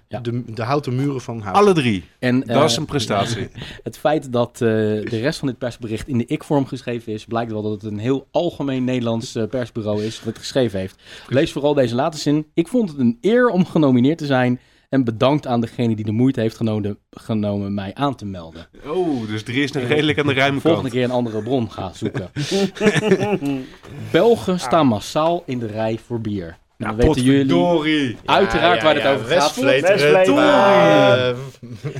Ja. 0.08 0.20
de, 0.20 0.42
de 0.54 0.62
houten 0.62 0.96
muren 0.96 1.20
van 1.20 1.40
Houten. 1.40 1.62
Alle 1.62 1.72
drie. 1.74 2.04
En, 2.18 2.40
Dat 2.40 2.48
eh, 2.48 2.64
is 2.64 2.76
een 2.76 2.84
prestatie. 2.84 3.48
Het 3.82 3.98
feit 3.98 4.32
dat 4.32 4.50
eh, 4.52 4.58
de 4.58 5.18
rest 5.20 5.38
van 5.38 5.48
dit 5.48 5.58
persbericht 5.58 6.08
in 6.08 6.18
de 6.18 6.26
ik-vorm 6.26 6.66
geschreven 6.66 7.12
is, 7.12 7.24
blijkt 7.24 7.52
wel 7.52 7.62
dat 7.62 7.72
het 7.72 7.82
een 7.92 7.98
heel 7.98 8.26
algemeen 8.30 8.84
Nederlands 8.84 9.34
eh, 9.34 9.44
persbureau 9.48 10.02
is 10.04 10.16
dat 10.16 10.24
het 10.24 10.38
geschreven 10.38 10.78
heeft. 10.78 11.02
Lees 11.28 11.52
vooral 11.52 11.74
deze 11.74 11.94
laatste 11.94 12.22
zin. 12.22 12.46
Ik 12.54 12.68
vond 12.68 12.88
het 12.90 12.98
een 12.98 13.18
eer 13.20 13.48
om 13.48 13.66
genomineerd 13.66 14.18
te 14.18 14.26
zijn 14.26 14.60
en 14.88 15.04
bedankt 15.04 15.46
aan 15.46 15.60
degene 15.60 15.96
die 15.96 16.04
de 16.04 16.12
moeite 16.12 16.40
heeft 16.40 16.56
genomen, 16.56 16.98
genomen 17.10 17.74
mij 17.74 17.94
aan 17.94 18.14
te 18.14 18.24
melden. 18.24 18.68
Oh, 18.86 19.26
dus 19.28 19.42
er 19.44 19.56
is 19.62 19.72
nog 19.72 19.84
redelijk 19.84 20.18
aan 20.18 20.26
de 20.26 20.34
ruime 20.34 20.60
Volgende 20.60 20.88
kant. 20.90 20.94
keer 21.00 21.04
een 21.04 21.16
andere 21.16 21.42
bron 21.42 21.70
gaan 21.70 21.94
zoeken. 21.94 22.30
Belgen 24.12 24.60
staan 24.60 24.86
massaal 24.86 25.42
in 25.46 25.58
de 25.58 25.66
rij 25.66 25.98
voor 26.06 26.20
bier. 26.20 26.60
Dan 26.82 26.96
weten 26.96 27.22
jullie 27.22 28.16
uiteraard 28.24 28.82
waar 28.82 28.94
het 28.94 29.06
over 29.06 29.26
gaat. 29.26 29.28
Westvleteren. 29.28 29.96
Westvleteren. 29.98 31.36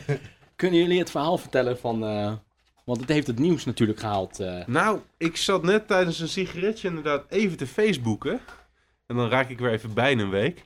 Eh, 0.09 0.17
Kunnen 0.57 0.81
jullie 0.81 0.99
het 0.99 1.11
verhaal 1.11 1.39
vertellen 1.39 1.79
van... 1.79 2.05
eh, 2.05 2.33
want 2.85 3.01
het 3.01 3.09
heeft 3.09 3.27
het 3.27 3.39
nieuws 3.39 3.65
natuurlijk 3.65 4.01
gehaald. 4.01 4.41
eh. 4.41 4.67
Nou, 4.67 4.99
ik 5.17 5.37
zat 5.37 5.63
net 5.63 5.87
tijdens 5.89 6.21
een 6.21 6.29
sigaretje 6.29 6.89
inderdaad 6.89 7.25
even 7.29 7.57
te 7.57 7.67
Facebooken. 7.67 8.41
En 9.07 9.17
dan 9.17 9.29
raak 9.29 9.49
ik 9.51 9.59
weer 9.59 9.71
even 9.73 9.95
bij 9.95 10.13
een 10.13 10.31
week. 10.31 10.65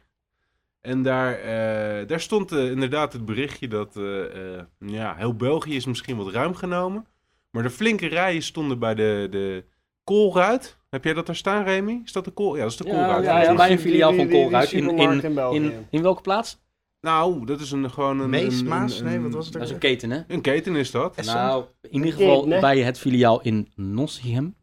En 0.81 1.03
daar, 1.03 1.35
eh, 1.35 2.07
daar 2.09 2.21
stond 2.21 2.53
inderdaad 2.53 3.13
het 3.13 3.25
berichtje 3.25 3.69
dat 3.69 3.97
eh, 3.97 4.55
eh, 4.55 4.63
ja, 4.79 5.15
heel 5.17 5.35
België 5.35 5.77
is 5.77 5.87
misschien 5.87 6.17
wat 6.17 6.33
ruim 6.33 6.55
genomen. 6.55 7.07
Maar 7.51 7.63
de 7.63 7.71
flinke 7.71 8.07
rijen 8.07 8.43
stonden 8.43 8.79
bij 8.79 8.95
de, 8.95 9.27
de 9.31 9.65
koolruit. 10.07 10.77
Heb 10.91 11.05
jij 11.05 11.15
dat 11.15 11.27
daar 11.27 11.37
staan, 11.37 11.65
Remy? 11.65 12.01
Is 12.05 12.13
dat 12.13 12.25
de 12.25 12.31
kool? 12.31 12.57
Ja, 12.57 12.63
dat 12.63 12.71
is 12.71 12.77
de 12.77 12.85
Ja, 12.87 12.91
koolruit. 12.91 13.25
ja, 13.25 13.43
ja, 13.43 13.55
bij 13.55 13.71
een 13.71 13.79
filiaal 13.79 14.15
van 14.15 14.29
Colruyt 14.29 14.73
in, 14.73 14.99
in, 14.99 15.23
in 15.25 15.53
in, 15.63 15.87
in 15.91 16.03
welke 16.03 16.21
plaats? 16.23 16.59
Nou, 17.01 17.47
dat 17.47 17.61
is 17.61 17.71
een, 17.71 17.91
gewoon 17.91 18.21
een... 18.21 18.31
Mees, 18.31 18.61
een- 18.61 18.67
Maas? 18.67 18.99
een- 18.99 19.05
Nee, 19.05 19.21
wat 19.21 19.33
was 19.33 19.45
het 19.45 19.55
Dat 19.55 19.63
is 19.63 19.71
een 19.71 19.79
keten, 19.79 20.11
hè? 20.11 20.21
Een 20.29 20.41
keten 20.41 20.77
is 20.77 20.91
dat. 20.91 21.25
Nou, 21.25 21.65
in 21.81 21.91
ieder 21.93 22.13
geval 22.13 22.49
bij 22.49 22.79
het 22.79 22.99
filiaal 22.99 23.41
in 23.41 23.69
Nottingham. 23.75 24.55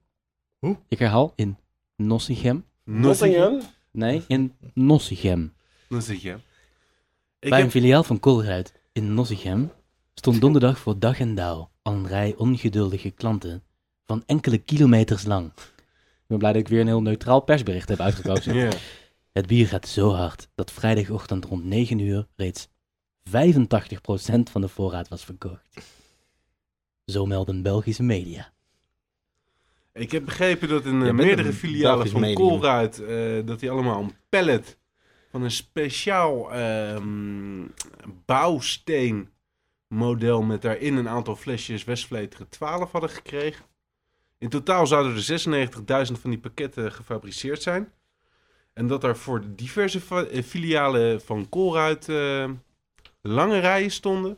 Hoe? 0.60 0.78
Ik 0.88 1.00
herhaal, 1.00 1.34
in 1.36 1.58
Nottingham. 1.96 2.66
Nottingham? 2.84 3.60
Nee, 3.92 4.24
in 4.28 4.54
Nottingham. 4.74 5.54
Dan 5.90 6.02
zit 6.02 6.22
je. 6.22 6.30
Ik 7.40 7.50
Bij 7.50 7.58
heb- 7.58 7.66
een 7.68 7.72
filiaal 7.72 8.04
van 8.04 8.20
Colruyt 8.20 8.74
in 8.92 9.14
Nottingham 9.14 9.72
stond 10.14 10.42
donderdag 10.42 10.78
voor 10.80 11.00
dag 11.00 11.20
en 11.20 11.36
dauw 11.36 11.70
al 11.82 11.94
een 11.94 12.08
rij 12.08 12.34
ongeduldige 12.38 13.10
klanten 13.10 13.64
van 14.06 14.24
enkele 14.26 14.58
kilometers 14.58 15.26
lang. 15.26 15.52
Ik 15.56 16.28
ben 16.28 16.38
blij 16.38 16.52
dat 16.52 16.62
ik 16.62 16.68
weer 16.68 16.80
een 16.80 16.88
heel 16.88 17.02
neutraal 17.02 17.40
persbericht 17.40 17.90
heb 17.90 18.00
uitgekozen. 18.00 18.56
Ja. 18.56 18.72
Het 19.32 19.48
bier 19.48 19.68
gaat 19.68 19.88
zo 19.88 20.12
hard 20.12 20.50
dat 20.56 20.72
vrijdagochtend 20.72 21.46
rond 21.46 21.64
9 21.64 22.00
uur 22.00 22.28
reeds 22.36 22.68
85% 22.68 23.32
van 24.52 24.62
de 24.62 24.68
voorraad 24.68 25.08
was 25.08 25.26
verkocht. 25.26 25.68
Zo 27.06 27.26
melden 27.26 27.62
Belgische 27.62 28.04
media. 28.04 28.52
Ik 29.94 30.12
heb 30.12 30.26
begrepen 30.26 30.70
dat 30.70 30.86
in 30.86 31.04
eh, 31.04 31.12
meerdere 31.12 31.48
een 31.48 31.54
filialen 31.54 31.94
Belgisch 31.96 32.12
van 32.12 32.22
medium. 32.22 32.48
Colruyt, 32.48 33.00
eh, 33.00 33.46
dat 33.46 33.60
die 33.60 33.72
allemaal 33.72 34.02
een 34.02 34.16
pallet 34.30 34.78
van 35.30 35.42
een 35.42 35.52
speciaal 35.52 36.54
ehm 36.54 37.68
bouwsteen 38.26 39.30
model 39.88 40.42
met 40.42 40.62
daarin 40.62 40.96
een 40.96 41.10
aantal 41.10 41.36
flesjes 41.36 41.84
Westvleteren 41.84 42.50
12 42.50 42.92
hadden 42.92 43.10
gekregen. 43.10 43.66
In 44.44 44.50
totaal 44.50 44.88
zouden 44.88 45.16
er 45.16 46.06
96.000 46.08 46.20
van 46.22 46.30
die 46.30 46.40
pakketten 46.40 46.92
gefabriceerd 46.92 47.62
zijn. 47.62 47.92
En 48.74 48.88
dat 48.88 49.04
er 49.04 49.18
voor 49.18 49.42
de 49.42 49.56
diverse 49.56 50.00
eh, 50.10 50.44
filialen 50.44 51.22
van 51.22 51.50
Colruyt 51.50 52.10
eh, 52.10 52.50
lange 53.22 53.60
rijen 53.60 53.92
stonden. 53.92 54.38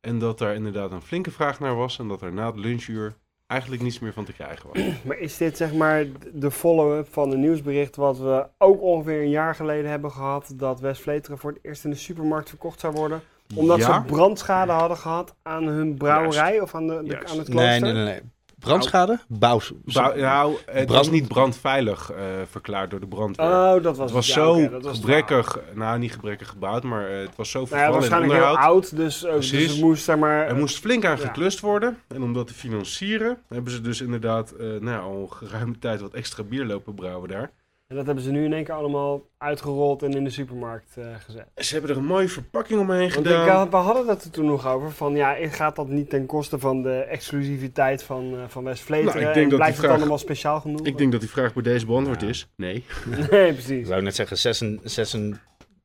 En 0.00 0.18
dat 0.18 0.38
daar 0.38 0.54
inderdaad 0.54 0.92
een 0.92 1.02
flinke 1.02 1.30
vraag 1.30 1.60
naar 1.60 1.74
was. 1.74 1.98
En 1.98 2.08
dat 2.08 2.22
er 2.22 2.32
na 2.32 2.46
het 2.46 2.56
lunchuur 2.56 3.14
eigenlijk 3.46 3.82
niets 3.82 3.98
meer 3.98 4.12
van 4.12 4.24
te 4.24 4.32
krijgen 4.32 4.68
was. 4.72 4.82
Maar 5.06 5.18
is 5.18 5.36
dit 5.36 5.56
zeg 5.56 5.72
maar 5.72 6.06
de 6.32 6.50
follow-up 6.50 7.12
van 7.12 7.30
een 7.32 7.40
nieuwsbericht 7.40 7.96
wat 7.96 8.18
we 8.18 8.46
ook 8.58 8.82
ongeveer 8.82 9.20
een 9.22 9.30
jaar 9.30 9.54
geleden 9.54 9.90
hebben 9.90 10.10
gehad, 10.10 10.52
dat 10.56 10.80
West-Vleteren 10.80 11.38
voor 11.38 11.50
het 11.50 11.60
eerst 11.62 11.84
in 11.84 11.90
de 11.90 11.96
supermarkt 11.96 12.48
verkocht 12.48 12.80
zou 12.80 12.92
worden? 12.94 13.22
Omdat 13.54 13.78
Ja. 13.78 14.02
ze 14.02 14.06
brandschade 14.06 14.72
hadden 14.72 14.96
gehad 14.96 15.34
aan 15.42 15.66
hun 15.66 15.94
brouwerij 15.94 16.60
of 16.60 16.74
aan, 16.74 16.86
de, 16.86 16.94
aan 16.94 17.38
het 17.38 17.48
klooster? 17.48 17.54
Nee, 17.54 17.80
nee, 17.80 17.92
nee, 17.92 18.04
nee. 18.04 18.20
Brandschade? 18.62 19.18
Bouw. 19.28 19.60
Bouw- 19.84 20.16
nou, 20.16 20.54
het 20.66 20.74
Brand- 20.74 20.88
was 20.90 21.10
niet 21.10 21.28
brandveilig 21.28 22.10
eh, 22.10 22.22
verklaard 22.50 22.90
door 22.90 23.00
de 23.00 23.06
brandweer. 23.06 23.46
Oh, 23.46 23.82
dat 23.82 23.96
was 23.96 23.98
het 23.98 24.10
was 24.10 24.26
ja, 24.26 24.32
zo 24.34 24.60
het 24.60 24.86
gebrekkig, 24.86 25.58
nou 25.74 25.98
niet 25.98 26.12
gebrekkig 26.12 26.48
gebouwd, 26.48 26.82
maar 26.82 27.06
eh, 27.10 27.18
het 27.20 27.36
was 27.36 27.50
zo 27.50 27.66
verhaal. 27.66 27.90
Nou 27.90 27.94
ja, 27.94 28.00
vervallen 28.00 28.28
waarschijnlijk 28.28 28.60
heel 28.62 28.72
oud, 28.74 28.96
dus, 28.96 29.24
eh, 29.24 29.34
dus 29.34 29.50
het 29.72 29.80
moest 29.80 30.04
zeg 30.04 30.16
maar... 30.16 30.46
Er 30.46 30.56
moest 30.56 30.78
flink 30.78 31.04
aan 31.04 31.16
Ja. 31.16 31.26
geklust 31.26 31.60
worden. 31.60 31.98
En 32.08 32.22
om 32.22 32.32
dat 32.32 32.46
te 32.46 32.54
financieren, 32.54 33.38
hebben 33.48 33.72
ze 33.72 33.80
dus 33.80 34.00
inderdaad 34.00 34.50
eh, 34.50 34.66
nou, 34.66 34.84
ja, 34.84 34.98
al 34.98 35.26
geruime 35.26 35.78
tijd 35.78 36.00
wat 36.00 36.12
extra 36.14 36.42
bier 36.42 36.64
lopen 36.64 36.94
brouwen 36.94 37.28
daar. 37.28 37.50
En 37.92 37.98
dat 37.98 38.06
hebben 38.06 38.24
ze 38.24 38.30
nu 38.30 38.44
in 38.44 38.52
één 38.52 38.64
keer 38.64 38.74
allemaal 38.74 39.22
uitgerold 39.38 40.02
en 40.02 40.12
in 40.12 40.24
de 40.24 40.30
supermarkt 40.30 40.96
eh, 40.96 41.04
gezet. 41.24 41.46
Ze 41.56 41.72
hebben 41.72 41.90
er 41.90 41.96
een 41.96 42.04
mooie 42.04 42.28
verpakking 42.28 42.80
omheen 42.80 42.98
Want 42.98 43.26
ik, 43.26 43.32
gedaan. 43.32 43.48
had- 43.48 43.70
we 43.70 43.76
hadden 43.76 44.06
het 44.08 44.24
er 44.24 44.30
toen 44.30 44.44
nog 44.46 44.66
over, 44.66 44.90
van 44.92 45.14
ja, 45.14 45.36
gaat 45.48 45.76
dat 45.76 45.88
niet 45.88 46.10
ten 46.10 46.26
koste 46.26 46.58
van 46.58 46.82
de 46.82 46.94
exclusiviteit 46.98 48.02
van, 48.02 48.34
eh 48.34 48.38
van 48.48 48.64
West-Vleteren? 48.64 49.14
Nou, 49.14 49.26
ik 49.28 49.34
denk 49.34 49.44
En 49.44 49.48
dat 49.48 49.58
blijft 49.58 49.82
het 49.82 49.90
allemaal 49.90 50.18
speciaal 50.18 50.60
genoeg? 50.60 50.86
Ik 50.86 50.98
denk 50.98 51.12
dat 51.12 51.20
die 51.20 51.30
vraag 51.30 51.54
bij 51.54 51.62
deze 51.62 51.86
beantwoord 51.86 52.20
Ja. 52.20 52.28
is. 52.28 52.48
Nee. 52.56 52.84
nee, 53.30 53.48
Ik 53.48 53.54
precies. 53.54 53.86
zou 53.88 54.02
net 54.02 54.14
zeggen, 54.14 54.36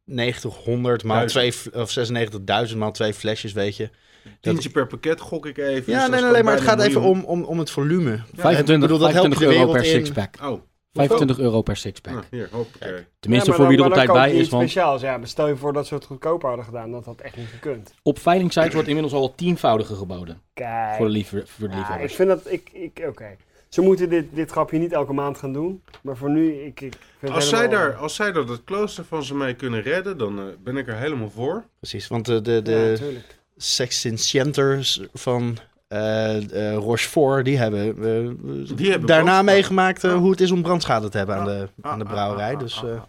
9600 0.06 1.04
maal 1.04 1.26
twee, 1.26 1.54
of 1.74 1.92
96.000 2.72 2.78
maal 2.78 2.92
twee 2.92 3.14
flesjes, 3.14 3.54
weet 3.54 3.76
je. 3.78 3.90
Dat- 4.24 4.34
Tientje 4.42 4.70
per 4.70 4.88
pakket 4.88 5.20
gok 5.22 5.46
ik 5.46 5.58
even. 5.58 5.76
dus 5.86 5.86
Ja, 5.86 6.02
dat 6.02 6.10
nee, 6.12 6.22
nee, 6.22 6.32
nee, 6.32 6.44
maar 6.44 6.54
het 6.54 6.64
gaat 6.64 6.82
even 6.82 7.02
om, 7.02 7.24
om, 7.24 7.44
om 7.44 7.60
het 7.60 7.70
volume. 7.72 8.12
Ja, 8.12 8.22
25, 8.36 8.76
ik 8.76 8.82
bedoel, 8.82 8.98
dat 8.98 9.12
helpt 9.12 9.36
25 9.36 9.50
de 9.50 9.56
euro 9.56 9.72
per 9.72 9.86
sixpack. 9.86 10.36
Oh, 10.44 10.62
25 10.98 11.40
euro 11.40 11.62
per 11.62 11.78
sixpack. 11.78 12.16
ah, 12.16 12.22
hier, 12.32 12.50
hoppakee. 12.52 13.06
Tenminste, 13.20 13.50
Ja, 13.50 13.56
voor 13.56 13.68
wie 13.68 13.78
er 13.78 13.86
op 13.86 13.94
tijd 13.94 14.12
bij 14.12 14.32
is. 14.32 14.50
Want 14.50 14.70
speciaals. 14.70 15.02
Ja, 15.02 15.18
maar 15.18 15.28
stel 15.28 15.48
je 15.48 15.56
voor 15.56 15.74
dat 15.74 15.88
ze 15.88 15.94
het 15.94 16.06
goedkoper 16.06 16.48
hadden 16.48 16.66
gedaan, 16.66 16.92
dat 16.92 17.06
had 17.06 17.22
echt 17.22 17.38
niet 17.38 17.48
gekund. 17.48 17.94
op 18.04 18.20
veilingsites 18.20 18.74
wordt 18.74 18.88
inmiddels 18.88 19.14
al 19.16 19.24
het 19.24 19.38
tienvoudige 19.38 19.96
geboden. 19.96 20.42
Kijk. 20.54 20.96
Voor 20.98 21.06
de, 21.06 21.12
liever, 21.12 21.44
voor 21.48 21.70
de 21.70 21.76
Ja, 21.76 21.98
ik 21.98 22.10
vind 22.10 22.30
dat, 22.30 22.52
ik, 22.52 22.70
ik 22.74 23.04
oké. 23.08 23.36
ze 23.70 23.82
moeten 23.82 24.10
dit, 24.10 24.26
dit 24.34 24.52
grapje 24.52 24.78
niet 24.78 24.92
elke 24.94 25.14
maand 25.14 25.38
gaan 25.38 25.54
doen. 25.54 25.84
Maar 26.02 26.18
voor 26.18 26.30
nu, 26.30 26.54
ik, 26.54 26.82
ik 26.82 26.96
vind 27.20 27.32
Als 27.34 27.46
het 27.50 27.56
zij, 27.58 27.68
daar, 27.68 27.96
als 27.96 28.16
zij 28.16 28.32
daar 28.32 28.44
het 28.44 28.64
klooster 28.64 29.04
van 29.06 29.24
ze 29.24 29.36
mee 29.36 29.54
kunnen 29.54 29.82
redden, 29.82 30.18
dan 30.18 30.40
eh, 30.40 30.46
ben 30.64 30.78
ik 30.78 30.88
er 30.88 30.98
helemaal 30.98 31.30
voor. 31.30 31.64
Precies, 31.80 32.08
want 32.08 32.26
de, 32.26 32.42
de, 32.42 32.52
Ja, 32.52 32.62
de. 32.62 33.18
Sextinciënters 33.58 35.02
van 35.14 35.58
Rochefort, 36.76 37.46
die 37.46 37.58
hebben, 37.58 37.88
eh, 37.88 38.78
Die 38.78 38.90
hebben 38.90 39.08
daarna 39.08 39.24
brandschade. 39.24 39.44
meegemaakt 39.44 40.04
eh, 40.04 40.12
Ja. 40.12 40.18
hoe 40.18 40.32
het 40.32 40.42
is 40.42 40.52
om 40.52 40.62
brandschade 40.62 41.10
te 41.10 41.18
hebben 41.18 41.36
aan 41.36 41.46
de, 41.46 41.70
ah, 41.82 41.92
aan 41.92 42.00
de 42.00 42.06
ah, 42.06 42.12
brouwerij. 42.12 42.54
ah, 42.54 42.60
Dus 42.60 42.84
eh, 42.84 42.90
ah. 42.92 43.02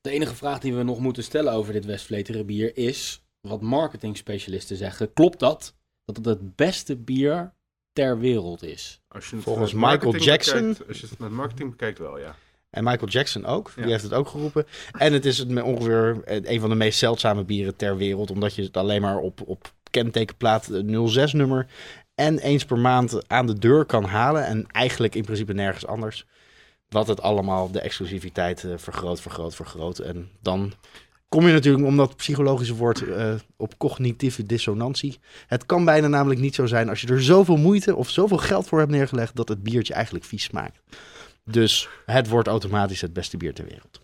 De 0.00 0.10
enige 0.10 0.34
vraag 0.34 0.58
die 0.58 0.74
we 0.74 0.82
nog 0.82 0.98
moeten 0.98 1.22
stellen 1.22 1.52
over 1.52 1.72
dit 1.72 1.84
Westvleteren 1.84 2.46
bier 2.46 2.76
is, 2.76 3.22
wat 3.40 3.60
marketingspecialisten 3.60 4.76
zeggen, 4.76 5.12
klopt 5.12 5.38
dat? 5.38 5.74
Dat 6.04 6.16
het 6.16 6.24
het 6.24 6.56
beste 6.56 6.96
bier 6.96 7.52
ter 7.92 8.18
wereld 8.18 8.62
is? 8.62 9.00
Als 9.08 9.28
je 9.30 9.34
het 9.36 9.44
Volgens 9.44 9.72
met 9.72 9.80
marketing 9.80 10.12
Michael 10.14 10.32
Jackson- 10.36 10.58
bekijkt- 10.68 10.88
als 10.88 11.00
je 11.00 11.06
het 11.10 11.18
met 11.18 11.30
marketing 11.30 11.70
bekijkt, 11.70 11.98
wel 11.98 12.18
ja. 12.18 12.34
En 12.70 12.84
Michael 12.84 13.08
Jackson 13.10 13.44
ook. 13.46 13.72
Ja. 13.76 13.82
Die 13.82 13.90
heeft 13.90 14.02
het 14.04 14.12
ook 14.12 14.28
geroepen. 14.28 14.66
En 14.98 15.12
het 15.12 15.24
is 15.24 15.38
het 15.38 15.62
ongeveer 15.62 16.20
een 16.24 16.60
van 16.60 16.68
de 16.70 16.74
meest 16.76 16.98
zeldzame 16.98 17.44
bieren 17.44 17.76
ter 17.76 17.96
wereld. 17.96 18.30
Omdat 18.30 18.54
je 18.54 18.62
het 18.62 18.76
alleen 18.76 19.00
maar 19.00 19.18
op, 19.18 19.40
op 19.46 19.72
kentekenplaat 19.96 20.70
06 21.06 21.32
nummer 21.32 21.66
en 22.14 22.38
eens 22.38 22.64
per 22.64 22.78
maand 22.78 23.28
aan 23.28 23.46
de 23.46 23.58
deur 23.58 23.84
kan 23.84 24.04
halen. 24.04 24.46
En 24.46 24.66
eigenlijk 24.66 25.14
in 25.14 25.24
principe 25.24 25.52
nergens 25.52 25.86
anders. 25.86 26.26
Wat 26.88 27.08
het 27.08 27.22
allemaal 27.22 27.70
de 27.70 27.80
exclusiviteit 27.80 28.64
eh, 28.64 28.72
vergroot, 28.76 29.20
vergroot, 29.20 29.54
vergroot. 29.54 29.98
En 29.98 30.30
dan 30.40 30.72
kom 31.28 31.46
je 31.46 31.52
natuurlijk, 31.52 31.84
omdat 31.84 32.16
psychologische 32.16 32.74
woord, 32.74 33.08
eh, 33.08 33.34
op 33.56 33.78
cognitieve 33.78 34.46
dissonantie. 34.46 35.18
Het 35.46 35.66
kan 35.66 35.84
bijna 35.84 36.06
namelijk 36.08 36.40
niet 36.40 36.54
zo 36.54 36.66
zijn 36.66 36.88
als 36.88 37.00
je 37.00 37.08
er 37.08 37.22
zoveel 37.22 37.56
moeite 37.56 37.96
of 37.96 38.10
zoveel 38.10 38.38
geld 38.38 38.66
voor 38.66 38.78
hebt 38.78 38.90
neergelegd... 38.90 39.36
dat 39.36 39.48
het 39.48 39.62
biertje 39.62 39.94
eigenlijk 39.94 40.24
vies 40.24 40.42
smaakt. 40.42 40.80
Dus 41.44 41.88
het 42.06 42.28
wordt 42.28 42.48
automatisch 42.48 43.00
het 43.00 43.12
beste 43.12 43.36
bier 43.36 43.54
ter 43.54 43.64
wereld. 43.64 44.00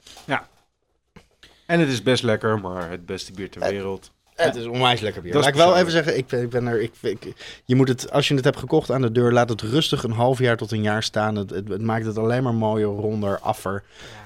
En 1.66 1.80
het 1.80 1.88
is 1.88 2.03
best 2.03 2.22
lekker, 2.22 2.61
maar 2.61 2.90
het 2.90 3.07
beste 3.07 3.32
bier 3.32 3.51
ter 3.51 3.62
Eh, 3.62 3.68
wereld. 3.68 4.12
Het 4.45 4.57
is 4.57 4.66
onwijs 4.66 5.01
lekker 5.01 5.22
bier. 5.22 5.34
Laat 5.34 5.47
ik 5.47 5.55
wel 5.55 5.76
even 5.76 5.90
zeggen, 5.93 6.16
ik 6.16 6.26
ben, 6.26 6.43
ik 6.43 6.51
ben 6.51 6.66
er. 6.66 6.80
Ik, 6.82 6.93
ik- 7.01 7.61
je 7.64 7.74
moet 7.74 7.88
het, 7.88 8.11
als 8.12 8.28
je 8.28 8.34
het 8.34 8.45
hebt 8.45 8.57
gekocht 8.59 8.90
aan 8.90 9.03
de 9.03 9.12
deur, 9.12 9.32
laat 9.32 9.49
het 9.49 9.61
rustig 9.61 10.03
een 10.03 10.11
half 10.11 10.38
jaar 10.38 10.57
tot 10.57 10.72
een 10.72 10.82
jaar 10.82 11.03
staan. 11.03 11.34
Het, 11.36 11.51
het, 11.51 11.68
het 11.68 11.82
maakt 11.82 12.05
het 12.07 12.18
alleen 12.18 12.43
maar 12.43 12.55
mooier, 12.55 12.86
ronder, 12.88 13.38
affer. 13.38 13.82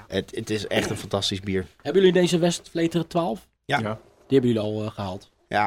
Het, 0.07 0.31
het 0.35 0.49
is 0.49 0.67
echt 0.67 0.89
een 0.89 0.97
fantastisch 0.97 1.39
bier. 1.39 1.65
Hebben 1.81 2.01
jullie 2.01 2.19
deze 2.21 2.37
Westvleteren 2.39 3.07
12? 3.07 3.47
Ja. 3.65 3.79
Ja. 3.79 3.99
Die 4.27 4.39
hebben 4.39 4.49
jullie 4.49 4.59
al 4.59 4.83
eh, 4.83 4.91
gehaald. 4.91 5.29
Ja. 5.47 5.63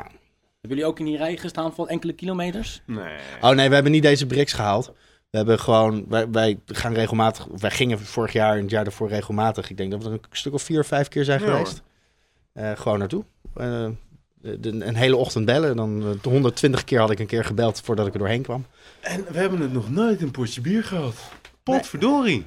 Hebben 0.60 0.78
jullie 0.78 0.84
ook 0.84 0.98
in 0.98 1.04
die 1.04 1.16
rij 1.16 1.36
gestaan 1.36 1.74
van 1.74 1.88
enkele 1.88 2.12
kilometers? 2.12 2.82
Nee. 2.86 3.16
Oh 3.40 3.50
nee, 3.50 3.68
we 3.68 3.74
hebben 3.74 3.92
niet 3.92 4.02
deze 4.02 4.26
bricks 4.26 4.52
gehaald. 4.52 4.92
We 5.30 5.36
hebben 5.36 5.58
gewoon, 5.60 6.04
wij, 6.08 6.30
wij 6.30 6.58
gaan 6.66 6.94
regelmatig, 6.94 7.46
wij 7.58 7.70
gingen 7.70 7.98
vorig 7.98 8.32
jaar 8.32 8.56
en 8.56 8.62
het 8.62 8.70
jaar 8.70 8.84
daarvoor 8.84 9.08
regelmatig. 9.08 9.70
Ik 9.70 9.76
denk 9.76 9.90
dat 9.90 10.02
we 10.02 10.06
er 10.08 10.12
een 10.12 10.20
stuk 10.30 10.52
of 10.52 10.62
vier, 10.62 10.84
vijf 10.84 11.08
keer 11.08 11.24
zijn 11.24 11.40
Ja, 11.40 11.46
geweest. 11.46 11.82
Eh, 12.52 12.72
gewoon 12.74 12.98
naartoe. 12.98 13.24
De- 13.54 13.94
een 14.42 14.94
hele 14.94 15.16
ochtend 15.16 15.44
bellen. 15.44 15.76
Dan 15.76 16.02
eh, 16.22 16.22
120 16.32 16.84
keer 16.84 16.98
had 17.00 17.10
ik 17.10 17.18
een 17.18 17.26
keer 17.26 17.44
gebeld 17.44 17.80
voordat 17.84 18.06
ik 18.06 18.12
er 18.12 18.18
doorheen 18.18 18.42
kwam. 18.42 18.64
En 19.00 19.24
we 19.32 19.38
hebben 19.38 19.60
het 19.60 19.72
nog 19.72 19.90
nooit 19.90 20.22
een 20.22 20.30
potje 20.30 20.60
bier 20.60 20.84
gehad. 20.84 21.14
Potverdorie. 21.62 22.44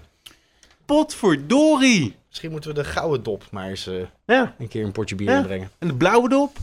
Potverdorie. 0.86 2.16
Misschien 2.30 2.52
moeten 2.52 2.70
we 2.70 2.76
de 2.76 2.84
gouden 2.84 3.24
dop 3.24 3.44
maar 3.52 3.70
eens 3.70 3.88
eh, 3.88 3.96
Ja. 4.26 4.56
een 4.60 4.68
keer 4.68 4.84
een 4.86 4.91
potje 4.91 5.16
bier 5.16 5.30
Ja. 5.30 5.38
inbrengen. 5.38 5.70
En 5.80 5.88
de 5.88 5.96
blauwe 5.96 6.30
dop? 6.30 6.58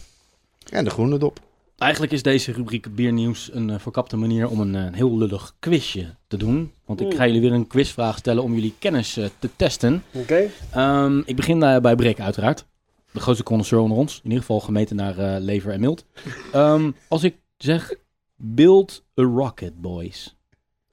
En 0.71 0.85
de 0.85 0.91
groene 0.91 1.19
dop. 1.19 1.41
Eigenlijk 1.79 2.13
is 2.13 2.23
deze 2.23 2.53
rubriek 2.53 2.95
biernieuws 2.95 3.51
een 3.53 3.71
eh, 3.71 3.79
verkapte 3.79 4.17
manier 4.17 4.49
om 4.49 4.61
een, 4.61 4.75
eh, 4.75 4.95
heel 4.95 5.19
lullig 5.19 5.55
quizje 5.59 6.15
te 6.27 6.37
doen. 6.37 6.73
Want 6.85 7.01
ik 7.01 7.15
ga 7.15 7.27
jullie 7.27 7.41
weer 7.41 7.53
een 7.53 7.67
quizvraag 7.67 8.19
stellen 8.19 8.43
om 8.43 8.55
jullie 8.55 8.75
kennis 8.79 9.17
eh, 9.17 9.27
te 9.39 9.49
testen. 9.57 10.03
Oké. 10.13 10.49
Ehm, 10.71 11.19
ik 11.25 11.37
begin 11.37 11.63
eh, 11.63 11.81
bij 11.81 11.95
Brik 11.95 12.21
uiteraard. 12.21 12.67
De 13.13 13.21
grootste 13.21 13.45
connoisseur 13.45 13.79
onder 13.79 13.99
ons. 13.99 14.17
In 14.17 14.25
ieder 14.25 14.39
geval 14.41 14.61
gemeten 14.61 14.97
naar 14.97 15.19
eh, 15.19 15.41
lever 15.41 15.73
en 15.73 15.81
mild. 15.81 16.05
Ehm, 16.53 16.91
als 17.09 17.23
ik 17.23 17.37
zeg, 17.57 17.95
build 18.37 19.05
a 19.19 19.23
rocket, 19.23 19.81
boys. 19.81 20.37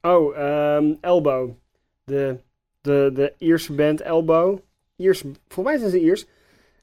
Oh, 0.01 0.37
ehm, 0.37 0.93
Elbow. 1.01 1.49
De, 2.03 2.37
de, 2.81 3.11
de 3.13 3.33
Ierse 3.37 3.73
band 3.73 4.01
Elbow. 4.01 4.59
Iers, 4.95 5.21
volgens 5.47 5.65
mij 5.65 5.77
zijn 5.77 5.89
ze 5.89 6.01
Iers. 6.01 6.25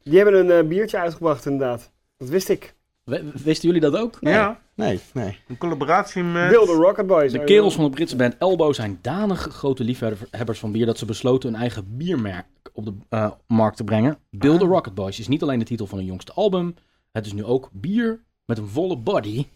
Die 0.02 0.16
hebben 0.16 0.34
een 0.34 0.50
eh, 0.50 0.68
biertje 0.68 0.98
uitgebracht 0.98 1.46
inderdaad. 1.46 1.92
Dat 2.16 2.28
wist 2.28 2.48
ik. 2.48 2.74
Wisten 3.04 3.68
jullie 3.68 3.80
dat 3.80 3.96
ook? 3.96 4.16
Ja. 4.20 4.60
Nee, 4.74 5.00
nee. 5.12 5.38
Een 5.48 5.58
collaboratie 5.58 6.22
met... 6.22 6.50
Build 6.50 6.66
the 6.66 6.74
Rocket 6.74 7.06
Boys. 7.06 7.32
De 7.32 7.44
kerels 7.44 7.74
van 7.74 7.84
de 7.84 7.90
Britse 7.90 8.16
band 8.16 8.36
Elbow 8.38 8.74
zijn 8.74 8.98
danig 9.02 9.40
grote 9.40 9.84
liefhebbers 9.84 10.58
van 10.58 10.72
bier 10.72 10.86
dat 10.86 10.98
ze 10.98 11.04
besloten 11.04 11.54
een 11.54 11.60
eigen 11.60 11.96
biermerk 11.96 12.46
op 12.72 12.84
de 12.84 12.94
eh, 13.08 13.30
markt 13.46 13.76
te 13.76 13.84
brengen. 13.84 14.18
Build 14.30 14.60
the 14.60 14.66
Rocket 14.66 14.94
Boys 14.94 15.18
is 15.18 15.28
niet 15.28 15.42
alleen 15.42 15.58
de 15.58 15.64
titel 15.64 15.86
van 15.86 15.98
hun 15.98 16.06
jongste 16.06 16.32
album, 16.32 16.74
het 17.12 17.26
is 17.26 17.32
nu 17.32 17.44
ook 17.44 17.68
bier 17.72 18.20
met 18.44 18.58
een 18.58 18.66
volle 18.66 18.96
body, 18.96 19.46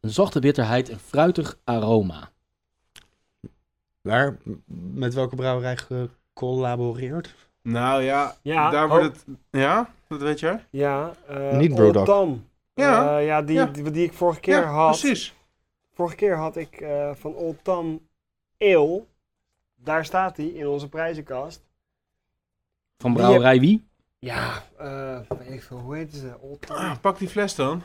een 0.00 0.10
zachte 0.10 0.40
bitterheid 0.40 0.88
en 0.88 0.98
fruitig 0.98 1.58
aroma. 1.64 2.30
Waar, 4.00 4.36
met 4.92 5.14
welke 5.14 5.36
brouwerij 5.36 5.76
gecollaboreerd? 5.76 7.34
Nou 7.62 8.02
ja, 8.02 8.36
Ja, 8.42 8.70
daar 8.70 8.84
oh. 8.84 8.90
wordt 8.90 9.04
het... 9.04 9.24
Ja, 9.50 9.90
dat 10.08 10.20
weet 10.20 10.40
jij? 10.40 10.64
Ja, 10.70 11.12
eh 11.28 11.56
Niet. 11.56 11.76
Tom. 12.04 12.46
Ja. 12.82 13.18
Eh, 13.18 13.26
ja, 13.26 13.42
die, 13.42 13.54
Ja. 13.56 13.64
Die, 13.66 13.90
die 13.90 14.04
ik 14.04 14.12
vorige 14.12 14.40
keer 14.40 14.60
ja, 14.60 14.64
had. 14.64 14.98
precies. 15.00 15.34
Vorige 15.94 16.16
keer 16.16 16.36
had 16.36 16.56
ik 16.56 16.80
eh, 16.80 17.10
van 17.14 17.34
Old 17.34 17.64
Tom 17.64 18.08
Ale. 18.58 19.02
Daar 19.76 20.04
staat 20.04 20.36
hij 20.36 20.46
in 20.46 20.66
onze 20.68 20.88
prijzenkast. 20.88 21.60
Van 22.98 23.12
brouwerij 23.14 23.60
wie? 23.60 23.86
Ja, 24.18 24.62
eh 24.78 25.18
weet 25.38 25.50
ik 25.52 25.62
veel. 25.62 25.78
Hoe 25.78 25.96
heet 25.96 26.14
ze? 26.14 26.32
Old 26.40 26.66
Tom. 26.66 26.76
Ah, 26.76 26.96
pak 27.00 27.18
die 27.18 27.28
fles 27.28 27.54
dan. 27.54 27.82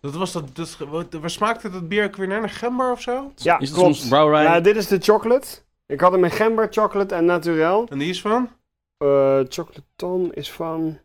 Dat 0.00 0.14
was 0.14 0.32
dat... 0.32 0.56
dat 0.56 0.76
wat- 0.78 1.12
waar 1.12 1.30
smaakte 1.30 1.70
dat 1.70 1.88
bier 1.88 2.04
ook 2.04 2.16
weer 2.16 2.28
naar? 2.28 2.40
Naar 2.40 2.50
gember 2.50 2.90
of 2.92 3.00
zo? 3.00 3.32
Ja, 3.36 3.58
Is 3.58 3.68
het 3.68 3.78
klopt. 3.78 3.94
soms 3.96 4.08
brouwerij? 4.08 4.42
Ja, 4.42 4.60
dit 4.60 4.76
is 4.76 4.86
de 4.86 4.98
chocolate. 5.00 5.46
Ik 5.86 6.00
had 6.00 6.12
hem 6.12 6.20
met 6.20 6.32
gember, 6.32 6.66
chocolate 6.70 7.14
en 7.14 7.24
naturel. 7.24 7.86
En 7.88 7.98
die 7.98 8.08
is 8.10 8.20
van? 8.20 8.48
Eh, 8.98 9.40
chocolate 9.48 9.82
Tom 9.96 10.32
is 10.32 10.52
van... 10.52 10.98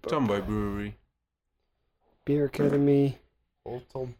Tomboy 0.00 0.42
Brewery. 0.42 0.96
Beer 2.22 2.44
Academy. 2.46 3.18
Old 3.62 3.88
Tom. 3.88 4.14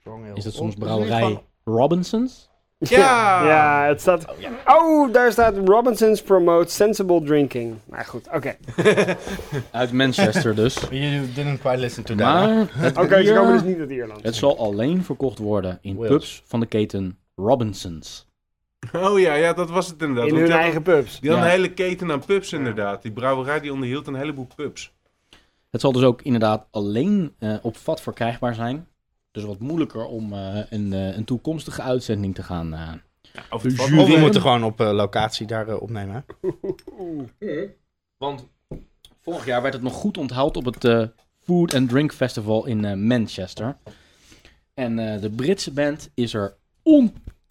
Strong 0.00 0.24
Ale. 0.24 0.34
Is 0.34 0.44
dat 0.44 0.52
soms 0.52 0.74
brouwerij 0.74 1.42
Robinsons? 1.64 2.50
Ja! 2.78 3.44
ja, 3.52 3.86
het 3.86 4.00
staat... 4.00 4.34
Oh, 4.66 5.12
daar 5.12 5.32
staat 5.32 5.56
Robinsons 5.68 6.22
promote 6.22 6.72
sensible 6.72 7.22
drinking. 7.22 7.76
Maar 7.88 8.04
goed, 8.04 8.28
oké. 8.32 8.56
Uit 9.70 9.92
Manchester 9.92 10.54
dus. 10.54 10.74
You 10.90 11.32
didn't 11.32 11.60
quite 11.60 11.76
listen 11.76 12.04
to 12.04 12.14
that. 12.14 12.26
Maar 12.26 12.66
het, 12.70 12.96
Oké, 12.98 13.24
ze 13.24 13.34
komen 13.34 13.52
dus 13.52 13.62
niet 13.62 13.78
uit 13.78 13.90
Ierland. 13.90 14.22
het 14.22 14.34
zal 14.34 14.58
alleen 14.58 15.04
verkocht 15.04 15.38
worden 15.38 15.78
in 15.82 15.94
Wales. 15.96 16.10
pubs 16.10 16.42
van 16.46 16.60
de 16.60 16.66
keten 16.66 17.18
Robinsons. 17.34 18.26
Oh 18.92 19.18
ja, 19.20 19.34
ja, 19.34 19.52
dat 19.52 19.70
was 19.70 19.86
het 19.88 20.02
inderdaad. 20.02 20.26
In 20.28 20.34
hun 20.34 20.44
die 20.44 20.52
eigen 20.54 20.74
hadden- 20.74 20.94
pubs. 20.94 21.20
Die 21.20 21.30
had 21.30 21.38
Ja. 21.38 21.44
een 21.44 21.50
hele 21.50 21.72
keten 21.72 22.10
aan 22.12 22.24
pubs 22.24 22.52
inderdaad. 22.52 23.02
Die 23.02 23.12
brouwerij 23.12 23.60
die 23.60 23.72
onderhield 23.72 24.06
een 24.06 24.14
heleboel 24.14 24.46
pubs. 24.56 24.92
Het 25.70 25.80
zal 25.80 25.92
dus 25.92 26.02
ook 26.02 26.22
inderdaad 26.22 26.66
alleen 26.70 27.34
eh, 27.38 27.56
op 27.62 27.76
vat 27.76 28.00
verkrijgbaar 28.00 28.54
zijn. 28.54 28.86
Dus 29.30 29.44
wat 29.44 29.58
moeilijker 29.58 30.06
om 30.06 30.32
eh, 30.32 30.58
een, 30.70 30.92
eh, 30.92 31.16
een 31.16 31.24
toekomstige 31.24 31.82
uitzending 31.82 32.34
te 32.34 32.42
gaan. 32.42 32.74
eh. 32.74 32.92
Of 33.50 33.62
we 33.62 34.16
moeten 34.20 34.40
gewoon 34.40 34.64
op 34.64 34.80
eh, 34.80 34.90
locatie 34.92 35.46
daar 35.46 35.76
opnemen. 35.78 36.24
hè? 36.40 37.66
Want 38.18 38.46
vorig 39.22 39.44
jaar 39.46 39.62
werd 39.62 39.74
het 39.74 39.82
nog 39.82 39.92
goed 39.92 40.18
onthaald 40.18 40.56
op 40.56 40.64
het 40.64 40.84
eh, 40.84 41.02
Food 41.40 41.74
and 41.74 41.88
Drink 41.88 42.12
Festival 42.12 42.66
in 42.66 42.84
eh, 42.84 42.94
Manchester. 42.96 43.76
En 44.74 44.98
eh, 44.98 45.20
de 45.20 45.30
Britse 45.30 45.70
band 45.72 46.10
is 46.14 46.34
er 46.34 46.56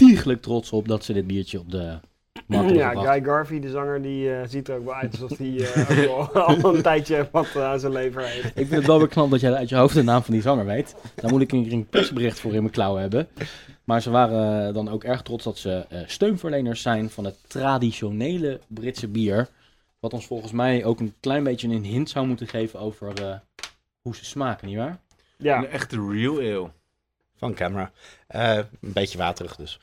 ontiegelijk 0.03 0.41
trots 0.41 0.71
op 0.71 0.87
dat 0.87 1.03
ze 1.03 1.13
dit 1.13 1.27
biertje 1.27 1.59
op 1.59 1.71
de 1.71 1.99
markt 2.47 2.65
hebben 2.65 2.73
Ja, 2.73 2.87
gebracht. 2.87 3.07
Guy 3.07 3.23
Garvey, 3.23 3.59
de 3.59 3.69
zanger, 3.69 4.01
die 4.01 4.33
eh, 4.33 4.47
ziet 4.47 4.67
er 4.67 4.77
ook 4.77 4.85
wel 4.85 4.93
uit 4.93 5.21
alsof 5.21 5.37
hij 5.37 5.57
eh, 5.57 6.17
ook 6.19 6.33
wel 6.33 6.43
al 6.63 6.75
een 6.75 6.81
tijdje 6.81 7.27
wat 7.31 7.47
eh, 7.55 7.63
aan 7.63 7.79
zijn 7.79 7.91
lever 7.91 8.21
heeft. 8.21 8.45
Ik 8.45 8.53
vind 8.53 8.71
het 8.71 8.85
wel 8.85 8.97
weer 8.97 9.07
knap 9.07 9.29
dat 9.29 9.39
jij 9.39 9.53
uit 9.53 9.69
je 9.69 9.75
hoofd 9.75 9.93
de 9.93 10.03
naam 10.03 10.23
van 10.23 10.33
die 10.33 10.41
zanger 10.41 10.65
weet. 10.65 10.95
Daar 11.15 11.31
moet 11.31 11.41
ik 11.41 11.51
een 11.51 11.71
een 11.71 11.87
persbericht 11.87 12.39
voor 12.39 12.53
in 12.53 12.61
mijn 12.61 12.73
klauwen 12.73 13.01
hebben. 13.01 13.27
Maar 13.83 14.01
ze 14.01 14.09
waren 14.09 14.67
eh, 14.67 14.73
dan 14.73 14.89
ook 14.89 15.03
erg 15.03 15.21
trots 15.21 15.43
dat 15.43 15.57
ze 15.57 15.85
eh, 15.89 15.99
steunverleners 16.05 16.81
zijn 16.81 17.09
van 17.09 17.25
het 17.25 17.37
traditionele 17.47 18.59
Britse 18.67 19.07
bier. 19.07 19.49
Wat 19.99 20.13
ons 20.13 20.25
volgens 20.25 20.51
mij 20.51 20.85
ook 20.85 20.99
een 20.99 21.13
klein 21.19 21.43
beetje 21.43 21.67
een 21.67 21.83
hint 21.83 22.09
zou 22.09 22.27
moeten 22.27 22.47
geven 22.47 22.79
over 22.79 23.23
eh, 23.23 23.35
hoe 24.01 24.15
ze 24.15 24.25
smaken, 24.25 24.67
nietwaar? 24.67 24.99
Ja, 25.37 25.57
Een 25.57 25.67
echte 25.67 26.07
real 26.09 26.37
ale. 26.37 26.71
Van 27.37 27.53
camera. 27.53 27.91
Eh, 28.27 28.55
een 28.57 28.65
beetje 28.79 29.17
waterig 29.17 29.55
dus. 29.55 29.79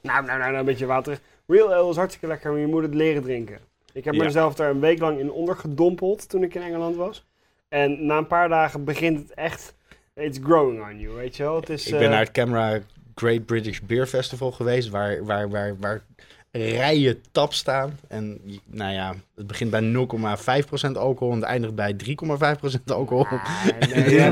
nou, 0.00 0.24
nou, 0.24 0.38
nou, 0.38 0.50
nou, 0.50 0.56
een 0.60 0.64
beetje 0.64 0.86
water. 0.86 1.18
Real 1.46 1.74
ale 1.74 1.90
is 1.90 1.96
hartstikke 1.96 2.26
lekker, 2.26 2.50
maar 2.50 2.60
je 2.60 2.66
moet 2.66 2.82
het 2.82 2.94
leren 2.94 3.22
drinken. 3.22 3.58
Ik 3.92 4.04
heb 4.04 4.14
Ja. 4.14 4.24
mezelf 4.24 4.54
daar 4.54 4.70
een 4.70 4.80
week 4.80 4.98
lang 4.98 5.18
in 5.18 5.30
ondergedompeld 5.32 6.28
toen 6.28 6.42
ik 6.42 6.54
in 6.54 6.62
Engeland 6.62 6.96
was. 6.96 7.24
En 7.68 8.06
na 8.06 8.18
een 8.18 8.26
paar 8.26 8.48
dagen 8.48 8.84
begint 8.84 9.18
het 9.18 9.34
echt 9.34 9.74
It's 10.14 10.38
growing 10.42 10.82
on 10.82 11.00
you, 11.00 11.14
weet 11.14 11.36
je 11.36 11.42
wel. 11.42 11.56
Het 11.56 11.68
is, 11.68 11.86
Ik 11.86 11.92
ben 11.92 12.02
eh, 12.02 12.08
naar 12.08 12.18
het 12.18 12.30
Camera 12.30 12.78
Great 13.14 13.46
British 13.46 13.80
Beer 13.80 14.06
Festival 14.06 14.52
geweest, 14.52 14.88
waar, 14.88 15.24
waar, 15.24 15.50
waar, 15.50 15.76
waar 15.78 16.02
rijen 16.52 17.22
tap 17.30 17.52
staan. 17.52 17.98
En 18.08 18.40
nou 18.66 18.92
ja, 18.92 19.14
het 19.34 19.46
begint 19.46 19.70
bij 19.70 19.80
0,5% 19.82 20.96
alcohol 20.96 21.32
en 21.32 21.40
het 21.40 21.48
eindigt 21.48 21.74
bij 21.74 21.96
3,5% 22.78 22.82
alcohol. 22.86 23.24
ah, 23.24 23.64
nee, 23.80 24.10
je 24.10 24.24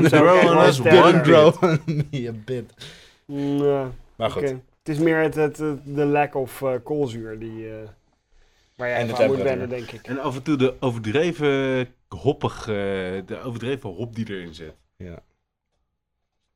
one 1.03 2.27
a 2.27 2.43
bit. 2.45 2.73
Mm, 3.25 3.63
ja, 3.63 3.91
Maar 4.15 4.31
goed. 4.31 4.43
Het 4.83 4.89
is 4.89 4.97
meer 4.97 5.17
het, 5.17 5.35
het, 5.35 5.57
de 5.85 6.05
lack 6.05 6.35
of 6.35 6.61
eh, 6.61 6.73
koolzuur 6.83 7.39
die, 7.39 7.69
eh, 7.69 7.89
waar 8.75 8.87
jij 8.87 8.97
En 8.97 9.15
aan 9.15 9.27
moet 9.27 9.41
wennen, 9.41 9.69
denk 9.69 9.91
ik. 9.91 10.07
En 10.07 10.19
af 10.19 10.35
en 10.35 10.43
toe 10.43 10.57
de 10.57 10.75
overdreven 10.79 11.87
hoppig, 12.07 12.59
eh, 12.59 12.75
de 13.25 13.41
overdreven 13.43 13.89
hop 13.89 14.15
die 14.15 14.29
erin 14.29 14.53
zit. 14.53 14.73
Ja. 14.97 15.13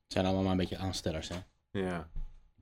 Het 0.03 0.13
zijn 0.13 0.25
allemaal 0.25 0.43
maar 0.43 0.51
een 0.51 0.57
beetje 0.57 0.77
aanstellers, 0.77 1.29
hè. 1.29 1.35
Ja. 1.79 2.07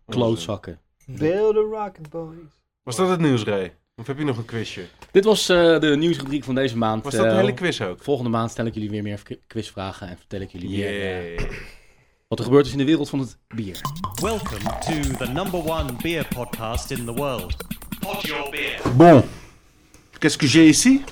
Klootzakken. 0.06 0.80
Build 1.06 1.56
a 1.56 1.60
rocket, 1.60 2.10
boys. 2.10 2.63
Was 2.84 2.96
dat 2.96 3.10
het 3.10 3.20
nieuws, 3.20 3.44
Ray? 3.44 3.74
Of 3.96 4.08
heb 4.08 4.18
je 4.18 4.24
nog 4.24 4.38
een 4.38 4.46
quizje? 4.46 4.82
Dit 5.12 5.24
was 5.24 5.50
eh, 5.50 5.80
de 5.80 5.96
nieuwsrubriek 5.98 6.44
van 6.44 6.56
deze 6.56 6.78
maand. 6.78 7.04
Was 7.04 7.14
dat 7.14 7.24
de 7.24 7.30
Eh, 7.30 7.36
hele 7.36 7.54
quiz 7.54 7.82
ook? 7.82 8.04
Volgende 8.04 8.30
maand 8.30 8.52
stel 8.52 8.66
ik 8.66 8.74
jullie 8.74 8.90
weer 8.90 9.04
meer 9.04 9.22
qui- 9.24 9.40
quizvragen 9.48 10.08
en 10.08 10.18
vertel 10.18 10.42
ik 10.42 10.52
jullie 10.52 10.70
meer 10.70 10.88
eh, 10.88 11.34
Yeah. 11.36 11.50
wat 12.28 12.40
er 12.40 12.46
gebeurd 12.46 12.66
is 12.66 12.72
in 12.72 12.78
de 12.78 12.86
wereld 12.86 13.10
van 13.10 13.20
het 13.20 13.38
bier. 13.56 13.82
Welcome 14.22 14.60
to 14.80 15.26
the 15.26 15.32
number 15.32 15.60
one 15.70 15.94
beer 16.02 16.28
podcast 16.36 16.92
in 16.92 17.06
the 17.06 17.14
world. 17.14 17.56
Pod 18.00 18.22
your 18.22 18.50
beer. 18.50 18.80
Bon. 18.96 19.24
Qu'est-ce 20.20 20.38
que 20.38 20.48
j'ai 20.48 20.68
ici? 20.68 21.04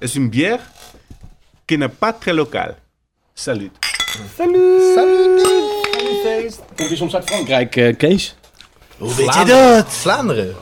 C'est 0.00 0.14
une 0.18 0.30
bière 0.30 0.60
qui 1.66 1.76
n'est 1.78 1.94
pas 1.98 2.12
très 2.20 2.32
locale. 2.34 2.74
Salut. 3.34 3.70
Salut! 4.36 4.94
Salut! 4.94 5.42
Komt 6.76 6.88
je 6.88 6.96
soms 6.96 7.14
uit 7.14 7.24
Frankrijk, 7.30 7.98
Kees? 7.98 8.36
Hoe 8.98 9.14
weet 9.14 9.34
je 9.34 9.44
dat? 9.44 9.88
Vlaanderen. 9.88 10.54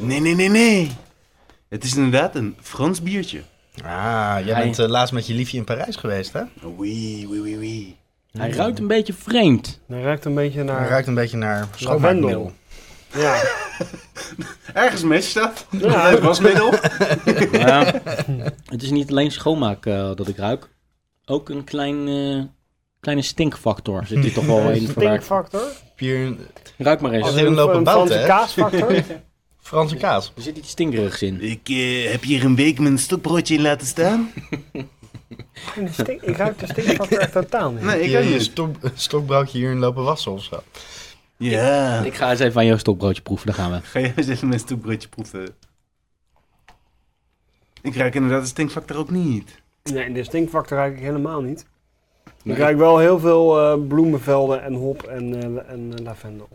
Nee, 0.00 0.20
nee, 0.20 0.34
nee, 0.34 0.48
nee. 0.48 0.90
Het 1.68 1.84
is 1.84 1.96
inderdaad 1.96 2.34
een 2.34 2.56
Frans 2.60 3.02
biertje. 3.02 3.40
Ah, 3.84 4.36
jij 4.44 4.54
Hij- 4.54 4.62
bent 4.62 4.78
eh, 4.78 4.88
laatst 4.88 5.14
met 5.14 5.26
je 5.26 5.34
liefje 5.34 5.56
in 5.56 5.64
Parijs 5.64 5.96
geweest, 5.96 6.32
hè? 6.32 6.40
Oui, 6.62 7.26
oui, 7.28 7.40
oui, 7.40 7.58
oui. 7.58 7.96
Hij 8.32 8.50
ruikt 8.50 8.78
een 8.78 8.86
beetje 8.86 9.12
vreemd. 9.12 9.80
Hij 9.86 10.02
ruikt 10.02 10.24
een 10.24 10.34
beetje 10.34 10.58
Hij 10.58 10.66
naar... 10.66 10.88
ruikt 10.88 11.06
een 11.06 11.14
beetje 11.14 11.36
naar 11.36 11.68
schoonmaakmiddel. 11.76 12.52
Ja. 13.14 13.42
Ergens 14.74 15.02
matcht 15.02 15.34
dat. 15.34 15.66
Ja. 15.70 16.10
Het 16.10 16.20
wasmiddel. 16.20 16.74
Ja, 17.52 18.00
het 18.64 18.82
is 18.82 18.90
niet 18.90 19.10
alleen 19.10 19.30
schoonmaak 19.30 19.86
eh, 19.86 20.10
dat 20.14 20.28
ik 20.28 20.36
ruik. 20.36 20.68
Ook 21.24 21.48
een 21.48 21.64
klein, 21.64 22.08
eh, 22.08 22.42
kleine 23.00 23.22
stinkfactor 23.22 24.06
zit 24.06 24.22
hier 24.22 24.32
toch 24.32 24.46
wel 24.46 24.58
in 24.70 24.86
verwerkt. 24.86 25.24
Stinkfactor. 25.24 25.62
Pier, 25.96 26.36
Ruik 26.78 27.00
maar 27.00 27.12
eens. 27.12 27.24
Als 27.24 27.40
lopen 27.40 27.76
een 27.76 27.86
Franse 27.86 28.14
hè? 28.14 28.26
kaasfactor. 28.26 28.92
Franse 29.60 29.96
kaas. 29.96 30.32
Er 30.36 30.42
zit 30.42 30.56
iets 30.56 30.70
stinkerigs 30.70 31.22
in. 31.22 31.40
Ik 31.42 31.68
eh, 31.68 32.10
heb 32.10 32.22
hier 32.22 32.44
een 32.44 32.56
week 32.56 32.78
mijn 32.78 32.98
stokbroodje 32.98 33.54
in 33.54 33.62
laten 33.62 33.86
staan. 33.86 34.30
Stink- 35.90 36.22
ik 36.22 36.36
ruik 36.36 36.58
de 36.58 36.66
stinkfactor 36.66 37.18
echt 37.18 37.32
totaal 37.32 37.70
niet. 37.70 37.82
Nee, 37.82 38.00
ik 38.02 38.10
je 38.10 38.18
ook 38.18 38.24
je 38.24 38.40
stok, 38.40 38.76
stokbroodje 38.94 39.58
hierin 39.58 39.78
lopen 39.78 40.04
wassen 40.04 40.32
of 40.32 40.42
zo. 40.42 40.62
Ja. 41.36 42.02
Ik 42.04 42.14
ga 42.14 42.30
eens 42.30 42.40
even 42.40 42.60
aan 42.60 42.66
jouw 42.66 42.76
stokbroodje 42.76 43.22
proeven, 43.22 43.46
daar 43.46 43.54
gaan 43.56 43.70
we. 43.70 43.80
Ga 43.82 44.00
jij 44.00 44.12
eens 44.16 44.28
even 44.28 44.48
mijn 44.48 44.60
stokbroodje 44.60 45.08
proeven? 45.08 45.48
Ik 47.82 47.96
ruik 47.96 48.14
inderdaad 48.14 48.42
de 48.42 48.48
stinkfactor 48.48 48.96
ook 48.96 49.10
niet. 49.10 49.60
Nee, 49.92 50.12
de 50.12 50.24
stinkfactor 50.24 50.76
ruik 50.76 50.96
ik 50.96 51.02
helemaal 51.02 51.40
niet. 51.40 51.66
Nee. 52.42 52.54
Ik 52.54 52.60
ruik 52.62 52.76
wel 52.76 52.98
heel 52.98 53.18
veel 53.18 53.60
eh, 53.60 53.86
bloemenvelden 53.88 54.62
en 54.62 54.74
hop 54.74 55.02
en, 55.02 55.34
eh, 55.42 55.72
en 55.72 55.92
eh, 55.96 56.04
lavendel. 56.04 56.48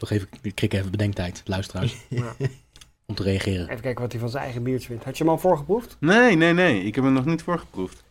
Toch 0.00 0.10
even, 0.10 0.28
ik 0.42 0.54
krik 0.54 0.72
even 0.72 0.90
bedenktijd, 0.90 1.42
luisteraars. 1.44 1.96
Ja. 2.08 2.34
Om 3.06 3.14
te 3.14 3.22
reageren. 3.22 3.68
Even 3.68 3.80
kijken 3.80 4.02
wat 4.02 4.12
hij 4.12 4.20
van 4.20 4.30
zijn 4.30 4.44
eigen 4.44 4.62
biertje 4.62 4.88
vindt. 4.88 5.04
Had 5.04 5.18
je 5.18 5.24
hem 5.24 5.32
al 5.32 5.38
voorgeproefd? 5.38 5.96
Nee, 5.98 6.36
nee, 6.36 6.52
nee. 6.52 6.82
Ik 6.84 6.94
heb 6.94 7.04
hem 7.04 7.12
nog 7.12 7.24
niet 7.24 7.42
voorgeproefd. 7.42 8.02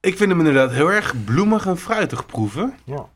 Ik 0.00 0.16
vind 0.16 0.30
hem 0.30 0.38
inderdaad 0.38 0.70
heel 0.70 0.92
erg 0.92 1.24
bloemig 1.24 1.66
en 1.66 1.78
fruitig 1.78 2.26
proeven. 2.26 2.74
Ja. 2.84 3.08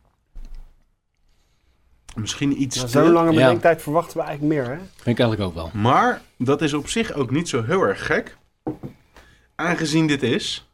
Misschien 2.15 2.63
iets 2.63 2.81
te... 2.81 2.89
zo'n 2.89 3.11
lange 3.11 3.33
Ja. 3.33 3.37
bedenktijd 3.39 3.83
verwachten 3.83 4.17
we 4.17 4.23
eigenlijk 4.23 4.55
meer, 4.55 4.71
hè? 4.71 4.77
Vind 4.79 5.19
ik 5.19 5.25
eigenlijk 5.25 5.41
ook 5.41 5.55
wel. 5.55 5.71
Maar 5.83 6.23
dat 6.39 6.63
is 6.63 6.75
op 6.75 6.89
zich 6.89 7.13
ook 7.13 7.31
niet 7.31 7.49
zo 7.49 7.63
heel 7.65 7.83
erg 7.83 8.07
gek. 8.07 8.37
Aangezien 9.55 10.07
dit 10.07 10.23
is... 10.23 10.69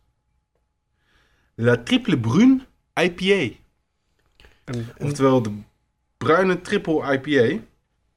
La 1.55 1.76
Triple 1.76 2.18
Brune 2.18 2.66
IPA. 2.95 3.55
Een, 4.64 4.89
Oftewel 4.99 5.43
de 5.43 5.51
bruine 6.25 6.61
triple 6.61 7.01
IPA. 7.03 7.62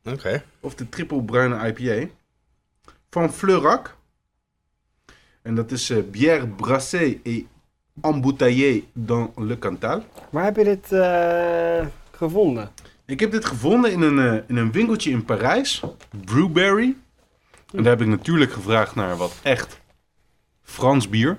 Oké. 0.04 0.44
Of 0.60 0.76
de 0.76 0.90
triple 0.90 1.24
bruine 1.24 1.68
IPA. 1.68 2.10
Van 3.10 3.34
Fleurac. 3.34 3.96
En 5.42 5.56
dat 5.56 5.72
is 5.72 5.90
eh, 5.90 6.04
bière 6.12 6.48
brassée 6.48 7.20
et 7.24 7.46
embouteillée 8.02 8.88
dans 8.94 9.30
le 9.38 9.60
Cantal. 9.60 10.04
waar 10.30 10.44
heb 10.44 10.56
je 10.56 10.64
dit 10.64 10.92
eh, 10.92 11.86
gevonden? 12.12 12.72
Ik 13.06 13.20
heb 13.20 13.32
dit 13.32 13.46
gevonden 13.46 13.92
in 13.92 14.02
een, 14.02 14.20
eh, 14.20 14.44
in 14.48 14.56
een 14.56 14.72
winkeltje 14.72 15.10
in 15.12 15.26
Parijs. 15.26 15.84
Brewberry. 16.26 16.96
En 17.72 17.84
daar 17.84 17.92
heb 17.92 18.02
ik 18.02 18.08
natuurlijk 18.08 18.52
gevraagd 18.52 18.96
naar 18.96 19.18
wat 19.18 19.40
echt 19.44 19.80
Frans 20.62 21.10
bier. 21.10 21.38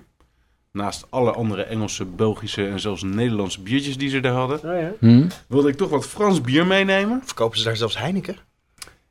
Naast 0.74 1.06
alle 1.10 1.32
andere 1.32 1.62
Engelse, 1.62 2.04
Belgische 2.04 2.66
en 2.66 2.80
zelfs 2.80 3.02
Nederlandse 3.02 3.60
biertjes 3.60 3.96
die 3.96 4.08
ze 4.08 4.20
daar 4.20 4.32
hadden. 4.32 4.58
Oh 4.58 4.80
ja. 4.80 4.92
Hm? 4.98 5.28
Wilde 5.46 5.68
ik 5.68 5.76
toch 5.76 5.90
wat 5.90 6.06
Frans 6.06 6.40
bier 6.40 6.66
meenemen? 6.66 7.22
Verkopen 7.24 7.58
ze 7.58 7.64
daar 7.64 7.76
zelfs 7.76 7.98
Heineken? 7.98 8.36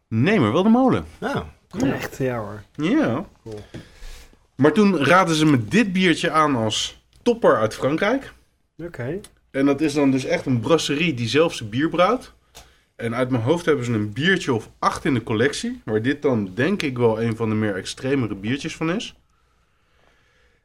Nee, 0.08 0.40
maar 0.40 0.52
wel 0.52 0.64
de 0.64 0.70
molen. 0.70 1.06
Nou, 1.20 1.44
Echt, 1.82 2.18
ja 2.18 2.38
hoor. 2.38 2.64
Ja. 2.76 3.26
Cool. 3.44 3.60
Maar 4.56 4.72
toen 4.72 4.98
raadden 4.98 5.36
ze 5.36 5.46
me 5.46 5.66
dit 5.66 5.94
biertje 5.94 6.32
aan 6.32 6.56
als 6.56 7.04
topper 7.22 7.58
uit 7.58 7.76
Frankrijk. 7.76 8.34
Oké. 8.78 9.20
En 9.52 9.66
dat 9.66 9.82
is 9.82 9.94
dan 9.94 10.12
dus 10.12 10.26
echt 10.26 10.46
een 10.46 10.60
brasserie 10.60 11.14
die 11.14 11.28
zelf 11.28 11.54
zijn 11.54 11.70
bier 11.70 11.90
brouwt. 11.90 12.34
En 12.96 13.16
uit 13.16 13.30
mijn 13.30 13.44
hoofd 13.44 13.66
hebben 13.66 13.86
ze 13.86 13.92
een 13.92 14.14
biertje 14.14 14.54
of 14.54 14.70
acht 14.80 15.06
in 15.06 15.14
de 15.14 15.24
collectie. 15.24 15.82
Waar 15.86 16.02
dit 16.02 16.22
dan 16.22 16.52
denk 16.56 16.82
ik 16.82 16.98
wel 16.98 17.22
een 17.22 17.36
van 17.36 17.50
de 17.50 17.56
meer 17.56 17.76
extremere 17.76 18.36
biertjes 18.36 18.76
van 18.76 18.92
is. 18.92 19.16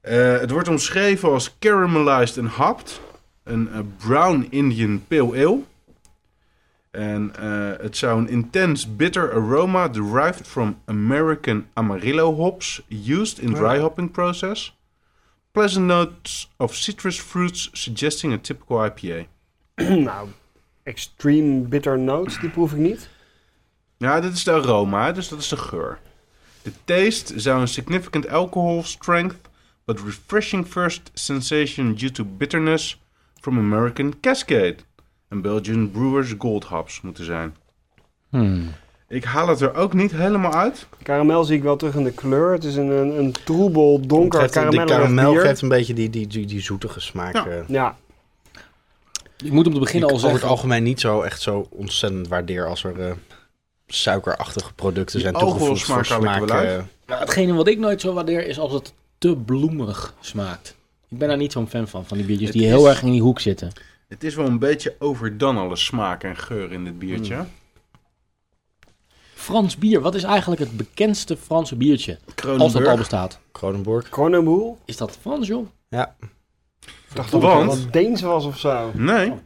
Eh, 0.09 0.39
het 0.41 0.51
wordt 0.51 0.69
omschreven 0.69 1.29
als 1.29 1.59
caramelized 1.59 2.39
and 2.39 2.51
hopped. 2.51 3.01
Een 3.43 3.73
eh, 3.73 3.79
brown 3.97 4.47
Indian 4.51 5.05
pale 5.09 5.47
ale. 5.47 5.61
En 6.91 7.33
eh, 7.37 7.83
het 7.83 7.97
zou 7.97 8.21
een 8.21 8.29
intense 8.29 8.91
bitter 8.91 9.33
aroma 9.33 9.89
derived 9.89 10.47
from 10.47 10.81
American 10.85 11.67
Amarillo 11.73 12.35
hops 12.35 12.83
used 13.07 13.39
in 13.39 13.55
dry 13.55 13.79
hopping 13.79 14.11
process. 14.11 14.77
Pleasant 15.53 15.87
notes 15.87 16.51
of 16.57 16.75
citrus 16.75 17.21
fruits 17.21 17.71
suggesting 17.73 18.33
a 18.33 18.39
typical 18.39 18.85
IPA. 18.85 19.27
nou, 20.11 20.29
extreme 20.83 21.61
bitter 21.61 21.99
notes, 21.99 22.41
die 22.41 22.51
proef 22.51 22.73
ik 22.73 22.79
niet. 22.79 23.09
Ja, 23.97 24.21
dit 24.21 24.33
is 24.33 24.45
de 24.45 24.53
aroma, 24.53 25.13
dus 25.13 25.29
dat 25.29 25.39
is 25.39 25.49
de 25.49 25.57
geur. 25.57 25.99
De 26.63 26.73
taste 26.85 27.41
zou 27.41 27.61
een 27.61 27.69
significant 27.69 28.29
alcohol 28.29 28.83
strength, 28.83 29.48
but 29.89 30.01
refreshing 30.05 30.67
first 30.67 31.11
sensation 31.15 31.95
due 31.95 32.11
to 32.11 32.25
bitterness 32.25 32.99
from 33.41 33.59
American 33.59 34.15
Cascade. 34.21 34.77
En 35.29 35.41
Belgian 35.41 35.91
Brewers 35.91 36.35
Gold 36.39 36.65
Hops 36.65 37.01
moeten 37.01 37.25
zijn. 37.25 37.55
Hm. 38.31 38.61
Ik 39.09 39.25
haal 39.25 39.49
het 39.49 39.61
er 39.61 39.75
ook 39.75 39.93
niet 39.93 40.13
helemaal 40.13 40.53
uit. 40.55 40.87
Karamel 41.03 41.45
zie 41.45 41.57
ik 41.57 41.63
wel 41.63 41.77
terug 41.77 41.95
in 41.95 42.05
de 42.05 42.13
kleur. 42.13 42.53
Het 42.53 42.65
is 42.65 42.77
een, 42.77 42.91
een, 42.91 43.19
een 43.19 43.33
troebel, 43.45 44.07
donker 44.07 44.41
geeft- 44.41 44.53
de 44.55 44.59
karamel 44.61 44.85
karamel 44.87 45.35
geeft 45.35 45.61
een 45.63 45.69
beetje 45.69 45.95
die, 45.95 46.11
die, 46.11 46.27
die, 46.27 46.47
die 46.47 46.61
zoetige 46.61 47.01
smaak. 47.01 47.35
Ja. 47.35 47.47
eh, 47.47 47.69
Ja, 47.69 47.97
Ik 49.45 49.53
moet 49.53 49.67
om 49.67 49.73
te 49.73 49.79
beginnen 49.79 50.09
ik 50.09 50.15
al 50.15 50.21
over 50.21 50.31
het 50.31 50.39
zeggen... 50.41 50.49
algemeen 50.49 50.83
niet 50.83 51.01
zo 51.01 51.21
echt 51.23 51.41
zo 51.43 51.67
ontzettend 51.71 52.29
waardeer 52.29 52.67
als 52.67 52.85
er 52.85 53.01
eh, 53.01 53.13
suikerachtige 53.87 54.73
producten 54.75 55.21
zijn 55.21 55.35
toegevoegd 55.35 55.83
voor 55.83 56.05
smaak. 56.05 56.51
uit. 56.51 56.71
eh, 56.79 56.85
Nou, 57.07 57.21
hetgene 57.21 57.53
wat 57.55 57.69
ik 57.69 57.79
nooit 57.79 58.01
zo 58.01 58.13
waardeer 58.13 58.47
is 58.47 58.59
als 58.59 58.73
het 58.73 58.93
te 59.19 59.37
bloemerig 59.37 60.15
smaakt. 60.21 60.77
Ik 61.09 61.19
ben 61.19 61.29
daar 61.29 61.37
niet 61.37 61.53
zo'n 61.53 61.69
fan 61.69 61.89
van, 61.89 62.07
van 62.07 62.17
die 62.17 62.27
biertjes 62.27 62.49
Het 62.49 62.57
die 62.59 62.67
is- 62.67 62.73
heel 62.73 62.89
erg 62.89 63.03
in 63.03 63.11
die 63.11 63.23
hoek 63.23 63.41
zitten. 63.41 63.73
Het 64.09 64.25
is 64.25 64.35
wel 64.35 64.47
een 64.47 64.59
beetje 64.59 64.95
overdone 64.99 65.61
alle 65.61 65.77
smaak 65.77 66.23
en 66.25 66.37
geur 66.37 66.73
in 66.73 66.85
dit 66.85 66.99
biertje. 66.99 67.45
Frans 69.35 69.77
bier, 69.77 70.01
wat 70.01 70.15
is 70.15 70.23
eigenlijk 70.23 70.61
het 70.61 70.77
bekendste 70.77 71.37
Franse 71.37 71.77
biertje? 71.77 72.13
Als 72.13 72.35
dat 72.35 72.45
al 72.55 72.59
Kronenburg. 72.71 72.97
bestaat. 72.99 73.39
Kronenboel. 74.11 74.79
Is 74.85 74.97
dat 74.97 75.19
Frans, 75.21 75.47
joh? 75.47 75.67
Ja. 75.89 76.17
Ik 76.81 77.15
dacht 77.15 77.31
dat 77.31 77.43
het 77.43 77.65
wat 77.65 77.93
Deens 77.93 78.21
was 78.21 78.45
of 78.45 78.59
zo. 78.59 78.91
Nee, 78.95 79.31
Oh. 79.31 79.39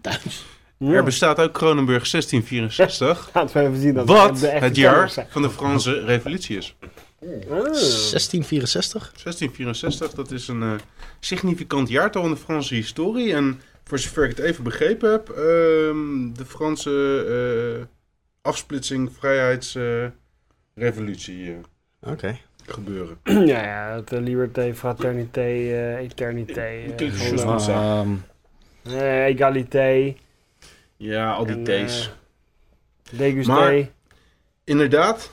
Ja. 0.90 0.92
er 0.96 1.04
bestaat 1.04 1.38
ook 1.40 1.52
Kronenburg 1.52 2.08
1664. 2.08 3.30
Laten 3.34 3.56
we 3.56 3.68
even 3.68 3.80
zien 3.80 3.94
dat 3.94 4.06
Wat 4.08 4.38
de 4.38 4.46
echte 4.48 4.64
het 4.64 4.76
jaar 4.76 5.26
van 5.28 5.42
de 5.42 5.50
Franse 5.50 6.04
revolutie 6.04 6.56
is. 6.56 6.76
Ah. 7.22 7.28
1664? 7.48 9.12
1664, 9.22 10.14
dat 10.14 10.30
is 10.30 10.48
een 10.48 10.62
eh, 10.62 10.72
significant 11.20 11.88
jaartal 11.88 12.24
in 12.24 12.30
de 12.30 12.36
Franse 12.36 12.74
historie. 12.74 13.34
En 13.34 13.60
voor 13.84 13.98
zover 13.98 14.24
ik 14.24 14.36
het 14.36 14.46
even 14.46 14.64
begrepen 14.64 15.10
heb, 15.10 15.28
ehm, 15.28 16.32
de 16.32 16.44
Franse 16.46 17.24
eh, 17.78 17.84
afsplitsing, 18.42 19.10
vrijheidsrevolutie 19.18 21.50
eh, 22.00 22.10
Oké. 22.12 22.38
gebeuren. 22.66 23.18
ja, 23.52 23.62
ja, 23.64 24.02
uh, 24.12 24.20
liberté, 24.20 24.74
fraternité, 24.74 25.46
eternité, 25.98 26.94
goed. 26.98 27.68
Ehm, 27.68 28.08
eh, 28.82 29.24
egalité, 29.24 30.14
Ja, 30.96 31.32
al 31.32 31.46
die 31.46 31.54
En, 31.72 31.86
T's. 31.86 32.10
Maar- 33.46 33.88
Inderdaad, 34.64 35.30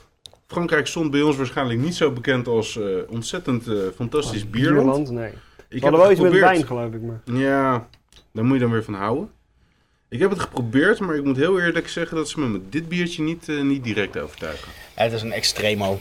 Frankrijk 0.50 0.88
stond 0.88 1.12
bij 1.12 1.22
ons 1.22 1.36
waarschijnlijk 1.38 1.80
niet 1.80 1.96
zo 1.96 2.12
bekend 2.12 2.48
als 2.48 2.78
eh, 2.78 2.86
ontzettend 3.10 3.68
eh, 3.68 3.76
fantastisch 3.96 4.50
bierland. 4.50 4.84
Bierland, 4.86 5.10
nee. 5.10 5.28
Ik 5.28 5.34
We 5.70 5.74
heb 5.74 5.82
hadden 5.82 6.00
wel 6.00 6.12
iets 6.12 6.20
met 6.20 6.32
wijn, 6.32 6.66
geloof 6.66 6.94
ik 6.94 7.02
maar. 7.02 7.22
Ja, 7.38 7.88
daar 8.32 8.44
moet 8.46 8.54
je 8.54 8.60
dan 8.62 8.72
weer 8.72 8.84
van 8.84 8.94
houden. 8.94 9.30
Ik 10.10 10.20
heb 10.20 10.30
het 10.30 10.40
geprobeerd, 10.40 11.00
maar 11.00 11.16
ik 11.16 11.24
moet 11.24 11.38
heel 11.38 11.60
eerlijk 11.60 11.88
zeggen 11.90 12.18
dat 12.18 12.30
ze 12.30 12.40
me 12.40 12.48
met 12.48 12.62
dit 12.72 12.88
biertje 12.90 13.24
niet, 13.24 13.50
eh, 13.50 13.62
niet 13.62 13.84
direct 13.84 14.18
overtuigen. 14.20 14.72
Ja, 14.96 15.04
het 15.04 15.14
is 15.14 15.22
een 15.22 15.32
extremo. 15.32 16.00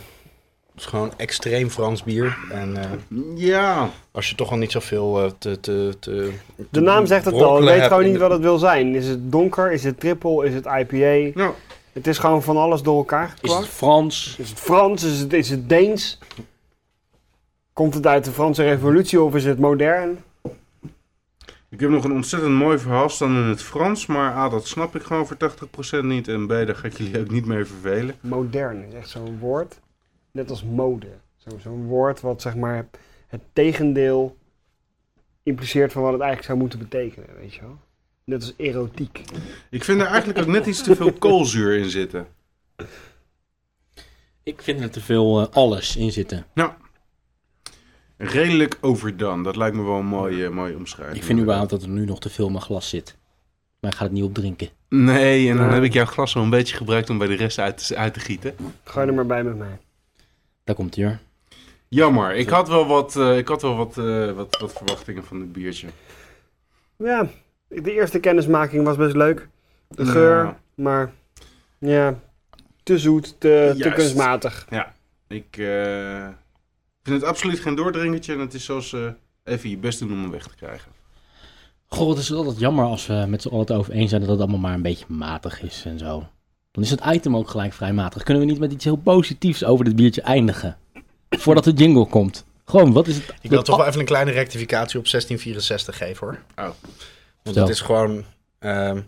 Het 0.72 0.80
is 0.80 0.86
gewoon 0.86 1.12
extreem 1.16 1.70
Frans 1.70 2.02
bier. 2.02 2.36
En 2.50 2.76
eh, 2.76 2.90
Ja, 3.36 3.90
als 4.10 4.28
je 4.28 4.34
toch 4.34 4.50
al 4.50 4.56
niet 4.56 4.72
zoveel 4.72 5.22
eh, 5.24 5.30
te, 5.38 5.60
te, 5.60 5.92
te... 6.00 6.32
De 6.70 6.80
naam 6.80 7.06
zegt 7.06 7.24
het 7.24 7.34
al, 7.34 7.58
ik 7.58 7.64
weet 7.64 7.82
gewoon 7.82 8.04
niet 8.04 8.12
de- 8.12 8.18
wat 8.18 8.30
het 8.30 8.40
wil 8.40 8.58
zijn. 8.58 8.94
Is 8.94 9.06
het 9.06 9.32
donker, 9.32 9.72
is 9.72 9.84
het 9.84 10.00
triple, 10.00 10.46
is 10.46 10.54
het 10.54 10.64
IPA? 10.66 11.38
nou, 11.38 11.52
Het 11.98 12.06
is 12.06 12.18
gewoon 12.18 12.42
van 12.42 12.56
alles 12.56 12.82
door 12.82 12.96
elkaar 12.96 13.24
is 13.26 13.32
het 13.32 13.50
gekwakt. 13.50 13.66
Frans? 13.68 14.36
Is 14.38 14.48
het 14.48 14.58
Frans, 14.60 15.02
is 15.02 15.18
het, 15.20 15.32
is 15.32 15.50
het 15.50 15.68
Deens? 15.68 16.18
Komt 17.72 17.94
het 17.94 18.06
uit 18.06 18.24
de 18.24 18.30
Franse 18.30 18.62
revolutie 18.62 19.20
of 19.22 19.34
is 19.34 19.44
het 19.44 19.58
modern? 19.58 20.18
ik 21.68 21.80
heb 21.80 21.90
nog 21.90 22.04
een 22.04 22.12
ontzettend 22.12 22.52
mooi 22.54 22.78
verhaal 22.78 23.08
staan 23.08 23.36
in 23.36 23.42
het 23.48 23.62
Frans, 23.62 24.06
maar 24.06 24.32
A, 24.32 24.48
dat 24.48 24.66
snap 24.66 24.94
ik 24.96 25.02
gewoon 25.02 25.26
voor 25.26 25.36
80% 25.36 26.04
niet. 26.04 26.28
En 26.28 26.46
B, 26.46 26.48
daar 26.48 26.74
ga 26.74 26.86
ik 26.86 26.96
jullie 26.98 27.20
ook 27.20 27.30
niet 27.30 27.46
mee 27.46 27.64
vervelen. 27.64 28.14
Modern 28.20 28.82
is 28.88 28.94
echt 28.94 29.08
zo'n 29.08 29.38
woord, 29.38 29.80
net 30.30 30.50
als 30.50 30.64
mode. 30.64 31.06
Zo- 31.36 31.58
Zo'n 31.58 31.86
woord 31.86 32.20
wat 32.20 32.42
zeg 32.42 32.56
maar 32.56 32.86
het 33.26 33.40
tegendeel 33.52 34.36
impliceert 35.42 35.92
van 35.92 36.02
wat 36.02 36.12
het 36.12 36.20
eigenlijk 36.20 36.50
zou 36.50 36.58
moeten 36.58 36.78
betekenen, 36.78 37.28
weet 37.40 37.54
je 37.54 37.60
wel? 37.60 37.78
Net 38.28 38.42
als 38.42 38.52
erotiek. 38.56 39.22
Ik 39.70 39.84
vind 39.84 40.00
er 40.00 40.06
eigenlijk 40.06 40.38
ook 40.38 40.46
net 40.46 40.66
iets 40.66 40.82
te 40.82 40.96
veel 40.96 41.12
koolzuur 41.12 41.76
in 41.76 41.90
zitten. 41.90 42.26
Ik 44.42 44.62
vind 44.62 44.80
er 44.80 44.90
te 44.90 45.00
veel 45.00 45.40
eh, 45.40 45.46
alles 45.50 45.96
in 45.96 46.12
zitten. 46.12 46.46
Redelijk 48.16 48.78
overdone, 48.80 49.42
dat 49.42 49.56
lijkt 49.56 49.76
me 49.76 49.82
wel 49.82 49.98
een 49.98 50.06
mooie, 50.06 50.50
mooie 50.50 50.76
omschrijving. 50.76 51.18
Ik 51.18 51.24
vind 51.24 51.40
überhaupt 51.40 51.70
dat 51.70 51.82
er 51.82 51.88
nu 51.88 52.04
nog 52.04 52.20
te 52.20 52.30
veel 52.30 52.46
in 52.46 52.52
mijn 52.52 52.64
glas 52.64 52.88
zit. 52.88 53.16
Maar 53.80 53.90
ik 53.90 53.96
ga 53.96 54.04
het 54.04 54.12
niet 54.12 54.24
opdrinken. 54.24 54.68
Nee, 54.88 55.50
en 55.50 55.56
dan 55.56 55.70
heb 55.70 55.82
ik 55.82 55.92
jouw 55.92 56.04
glas 56.04 56.32
wel 56.32 56.42
een 56.42 56.50
beetje 56.50 56.76
gebruikt 56.76 57.10
om 57.10 57.18
bij 57.18 57.28
de 57.28 57.34
rest 57.34 57.58
uit 57.58 57.86
te, 57.86 57.96
uit 57.96 58.14
te 58.14 58.20
gieten. 58.20 58.54
Gooi 58.84 59.06
er 59.06 59.14
maar 59.14 59.26
bij 59.26 59.44
met 59.44 59.58
mij. 59.58 59.78
Daar 60.64 60.74
komt 60.74 60.94
hij 60.94 61.04
hoor. 61.04 61.18
Jammer, 61.88 62.34
ik 62.34 62.48
had 62.48 62.68
wel 62.68 62.86
wat, 62.86 63.16
eh, 63.16 63.38
ik 63.38 63.48
had 63.48 63.62
wel 63.62 63.76
wat, 63.76 63.98
eh, 63.98 64.32
wat, 64.32 64.58
wat 64.60 64.72
verwachtingen 64.72 65.24
van 65.24 65.38
dit 65.38 65.52
biertje. 65.52 65.88
Ja, 66.96 67.28
de 67.68 67.92
eerste 67.92 68.18
kennismaking 68.20 68.84
was 68.84 68.96
best 68.96 69.16
leuk. 69.16 69.48
De 69.88 70.04
Ja. 70.04 70.10
geur, 70.10 70.56
maar 70.74 71.12
ja, 71.78 72.18
te 72.82 72.98
zoet, 72.98 73.34
te, 73.40 73.74
te 73.78 73.90
kunstmatig. 73.92 74.66
Ik 75.28 75.56
eh, 75.56 76.28
vind 77.02 77.20
het 77.20 77.24
absoluut 77.24 77.60
geen 77.60 77.74
doordringertje 77.74 78.32
en 78.32 78.38
het 78.38 78.54
is 78.54 78.64
zoals 78.64 78.92
eh, 78.92 79.06
even 79.44 79.70
je 79.70 79.76
best 79.76 79.98
doen 79.98 80.12
om 80.12 80.20
hem 80.20 80.30
weg 80.30 80.46
te 80.46 80.54
krijgen. 80.56 80.92
Goh, 81.86 82.08
het 82.08 82.18
is 82.18 82.32
altijd 82.32 82.58
jammer 82.58 82.84
als 82.84 83.06
we 83.06 83.24
met 83.28 83.42
z'n 83.42 83.48
allen 83.48 83.60
het 83.60 83.70
over 83.72 83.92
eens 83.92 84.08
zijn 84.10 84.20
dat 84.20 84.30
het 84.30 84.40
allemaal 84.40 84.58
maar 84.58 84.74
een 84.74 84.82
beetje 84.82 85.04
matig 85.08 85.62
is 85.62 85.82
en 85.86 85.98
zo. 85.98 86.26
Dan 86.70 86.82
is 86.82 86.90
het 86.90 87.04
item 87.04 87.36
ook 87.36 87.48
gelijk 87.48 87.72
vrij 87.72 87.92
matig. 87.92 88.22
Kunnen 88.22 88.42
we 88.44 88.50
niet 88.50 88.58
met 88.60 88.72
iets 88.72 88.84
heel 88.84 88.96
positiefs 88.96 89.64
over 89.64 89.84
dit 89.84 89.96
biertje 89.96 90.22
eindigen? 90.22 90.76
Voordat 91.30 91.64
de 91.64 91.72
jingle 91.72 92.06
komt. 92.06 92.44
Gewoon, 92.64 92.92
wat 92.92 93.06
is 93.06 93.16
het? 93.16 93.34
Ik 93.40 93.50
wil 93.50 93.62
toch 93.62 93.76
wel 93.76 93.86
even 93.86 94.00
een 94.00 94.06
kleine 94.06 94.30
rectificatie 94.30 94.98
op 94.98 95.08
1664 95.10 95.96
geven 95.96 96.26
hoor. 96.26 96.38
Oh. 96.66 96.74
Want 97.54 97.66
dat 97.66 97.68
is 97.68 97.80
gewoon... 97.80 98.24
ehm, 98.58 99.00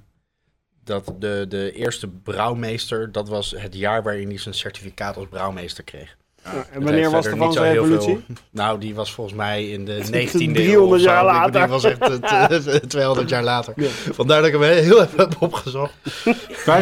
dat 0.84 1.14
de, 1.18 1.44
de 1.48 1.72
eerste 1.72 2.08
brouwmeester, 2.08 3.12
dat 3.12 3.28
was 3.28 3.54
het 3.56 3.74
jaar 3.74 4.02
waarin 4.02 4.28
hij 4.28 4.38
zijn 4.38 4.54
certificaat 4.54 5.16
als 5.16 5.26
brouwmeester 5.30 5.84
kreeg. 5.84 6.16
Ja, 6.44 6.66
en 6.72 6.82
wanneer 6.82 7.10
was 7.10 7.24
de 7.24 7.30
Franse 7.30 7.58
zo 7.58 7.64
heel 7.64 7.72
revolutie? 7.82 8.22
veel- 8.26 8.34
Nou, 8.50 8.78
die 8.80 8.94
was 8.94 9.12
volgens 9.12 9.36
mij 9.36 9.68
in 9.68 9.84
de 9.84 9.98
19e 10.04 10.10
300 10.10 10.58
eeuw. 10.58 10.82
of 10.94 10.98
zo. 10.98 11.04
jaar 11.04 11.24
later. 11.24 11.60
Die 11.60 11.70
was 11.70 11.84
echt 11.84 12.00
eh, 12.00 12.44
t- 12.84 12.88
200 12.90 13.28
jaar 13.28 13.42
later. 13.42 13.72
Ja. 13.76 13.88
Vandaar 13.88 14.38
dat 14.38 14.46
ik 14.46 14.52
hem 14.52 14.62
heel 14.62 15.02
even 15.02 15.18
heb 15.18 15.36
opgezocht. 15.42 15.92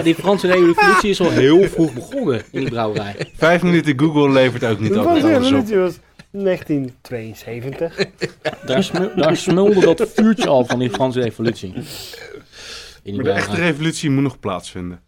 Die 0.02 0.14
Franse 0.14 0.46
revolutie 0.46 1.10
is 1.10 1.20
al 1.20 1.30
heel 1.30 1.62
vroeg 1.68 1.92
begonnen 1.92 2.42
in 2.50 2.60
die 2.60 2.68
brouwerij. 2.70 3.30
Vijf 3.36 3.62
minuten 3.62 3.98
Google 3.98 4.30
levert 4.30 4.64
ook 4.64 4.78
niet 4.80 4.92
De 4.92 4.98
altijd 4.98 5.24
Franse 5.24 5.54
alles 5.54 5.96
op. 5.96 6.00
revolutie 6.42 6.72
was 6.72 6.92
1972. 7.02 7.96
Daar, 8.66 8.84
smu- 8.84 9.14
daar 9.14 9.36
smulde 9.36 9.80
dat 9.80 9.98
vuurtje 10.06 10.48
al 10.48 10.64
van 10.64 10.78
die 10.78 10.90
Franse 10.90 11.20
revolutie. 11.20 11.72
In 11.74 11.84
die 13.02 13.14
Maar 13.14 13.24
de 13.24 13.30
echte 13.30 13.54
revolutie 13.56 14.10
moet 14.10 14.22
nog 14.22 14.38
plaatsvinden. 14.40 15.02